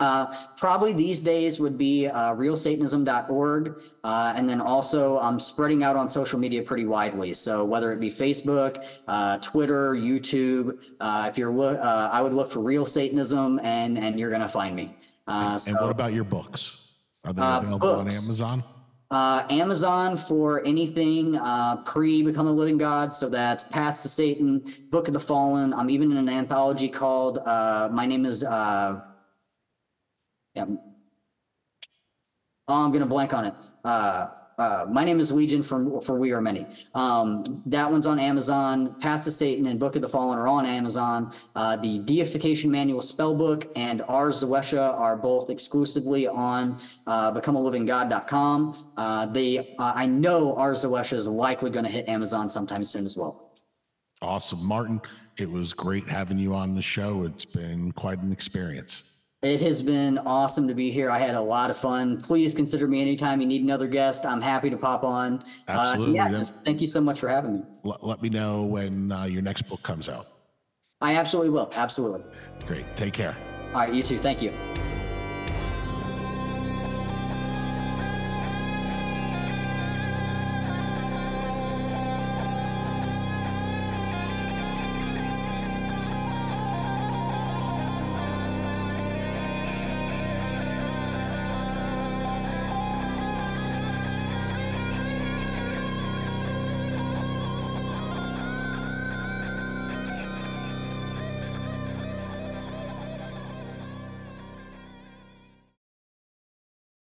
Uh, 0.00 0.26
probably 0.56 0.92
these 0.92 1.20
days 1.20 1.58
would 1.58 1.76
be 1.76 2.06
uh, 2.06 2.32
realsatanism.org. 2.32 3.78
Uh, 4.04 4.32
and 4.36 4.48
then 4.48 4.60
also 4.60 5.18
I'm 5.18 5.40
spreading 5.40 5.82
out 5.82 5.96
on 5.96 6.08
social 6.08 6.38
media 6.38 6.62
pretty 6.62 6.86
widely. 6.86 7.34
So 7.34 7.64
whether 7.64 7.92
it 7.92 7.98
be 7.98 8.08
Facebook, 8.10 8.84
uh, 9.08 9.38
Twitter, 9.38 9.94
YouTube, 9.94 10.78
uh, 11.00 11.26
if 11.28 11.36
you're, 11.36 11.52
uh, 11.60 12.08
I 12.10 12.22
would 12.22 12.32
look 12.32 12.50
for 12.50 12.60
Real 12.60 12.86
Satanism 12.86 13.58
and, 13.64 13.98
and 13.98 14.18
you're 14.18 14.30
going 14.30 14.42
to 14.42 14.48
find 14.48 14.76
me. 14.76 14.96
Uh, 15.26 15.58
And 15.66 15.76
what 15.80 15.90
about 15.90 16.12
your 16.12 16.24
books? 16.24 16.84
Are 17.24 17.32
they 17.32 17.42
available 17.42 17.90
on. 17.90 18.06
Amazon? 18.06 18.64
uh, 19.10 19.44
Amazon 19.50 20.16
for 20.16 20.64
anything 20.64 21.36
uh, 21.36 21.76
pre 21.84 22.22
Become 22.22 22.46
a 22.46 22.52
Living 22.52 22.78
God. 22.78 23.12
So 23.12 23.28
that's 23.28 23.64
Paths 23.64 24.02
to 24.02 24.08
Satan, 24.08 24.62
Book 24.90 25.08
of 25.08 25.14
the 25.14 25.20
Fallen. 25.20 25.74
I'm 25.74 25.90
even 25.90 26.12
in 26.12 26.18
an 26.18 26.28
anthology 26.28 26.88
called 26.88 27.38
uh, 27.38 27.88
My 27.90 28.06
Name 28.06 28.24
is. 28.24 28.44
Uh, 28.44 29.00
yeah. 30.58 30.76
Oh, 32.68 32.84
I'm 32.84 32.92
gonna 32.92 33.06
blank 33.06 33.32
on 33.32 33.46
it. 33.46 33.54
Uh, 33.84 34.28
uh, 34.58 34.84
my 34.90 35.04
name 35.04 35.20
is 35.20 35.30
Legion 35.30 35.62
from 35.62 36.00
for 36.00 36.18
We 36.18 36.32
Are 36.32 36.40
Many. 36.40 36.66
Um, 36.92 37.62
that 37.66 37.88
one's 37.88 38.06
on 38.06 38.18
Amazon. 38.18 38.96
Paths 39.00 39.24
to 39.26 39.30
Satan 39.30 39.66
and 39.66 39.78
Book 39.78 39.94
of 39.94 40.02
the 40.02 40.08
Fallen 40.08 40.36
are 40.36 40.48
on 40.48 40.66
Amazon. 40.66 41.32
Uh, 41.54 41.76
the 41.76 42.00
Deification 42.00 42.68
Manual 42.68 43.00
Spellbook 43.00 43.70
and 43.76 44.02
Ars 44.08 44.42
Zoetia 44.42 44.98
are 44.98 45.16
both 45.16 45.48
exclusively 45.48 46.26
on 46.26 46.80
uh, 47.06 47.32
BecomeALivingGod.com. 47.32 48.92
Uh, 48.96 49.26
they, 49.26 49.76
uh, 49.78 49.92
I 49.94 50.06
know 50.06 50.56
Ars 50.56 50.84
Zoetia 50.84 51.14
is 51.14 51.28
likely 51.28 51.70
going 51.70 51.84
to 51.84 51.90
hit 51.90 52.08
Amazon 52.08 52.50
sometime 52.50 52.84
soon 52.84 53.06
as 53.06 53.16
well. 53.16 53.52
Awesome. 54.20 54.66
Martin, 54.66 55.00
it 55.38 55.48
was 55.48 55.72
great 55.72 56.08
having 56.08 56.36
you 56.36 56.52
on 56.52 56.74
the 56.74 56.82
show. 56.82 57.22
It's 57.22 57.44
been 57.44 57.92
quite 57.92 58.20
an 58.22 58.32
experience. 58.32 59.17
It 59.42 59.60
has 59.60 59.82
been 59.82 60.18
awesome 60.18 60.66
to 60.66 60.74
be 60.74 60.90
here. 60.90 61.12
I 61.12 61.20
had 61.20 61.36
a 61.36 61.40
lot 61.40 61.70
of 61.70 61.76
fun. 61.76 62.20
Please 62.20 62.54
consider 62.54 62.88
me 62.88 63.00
anytime 63.00 63.40
you 63.40 63.46
need 63.46 63.62
another 63.62 63.86
guest. 63.86 64.26
I'm 64.26 64.40
happy 64.40 64.68
to 64.68 64.76
pop 64.76 65.04
on. 65.04 65.44
Uh, 65.68 65.72
Absolutely. 65.72 66.16
yeah, 66.16 66.28
just 66.28 66.56
thank 66.64 66.80
you 66.80 66.88
so 66.88 67.00
much 67.00 67.20
for 67.20 67.28
having 67.28 67.54
me. 67.54 67.62
Let, 67.84 68.02
let 68.02 68.20
me 68.20 68.30
know 68.30 68.64
when 68.64 69.12
uh, 69.12 69.26
your 69.26 69.42
next 69.42 69.62
book 69.62 69.80
comes 69.84 70.08
out. 70.08 70.26
I 71.00 71.14
absolutely 71.14 71.50
will. 71.50 71.70
Absolutely. 71.76 72.24
Great. 72.66 72.84
Take 72.96 73.14
care. 73.14 73.36
All 73.68 73.80
right, 73.80 73.94
you 73.94 74.02
too. 74.02 74.18
Thank 74.18 74.42
you. 74.42 74.52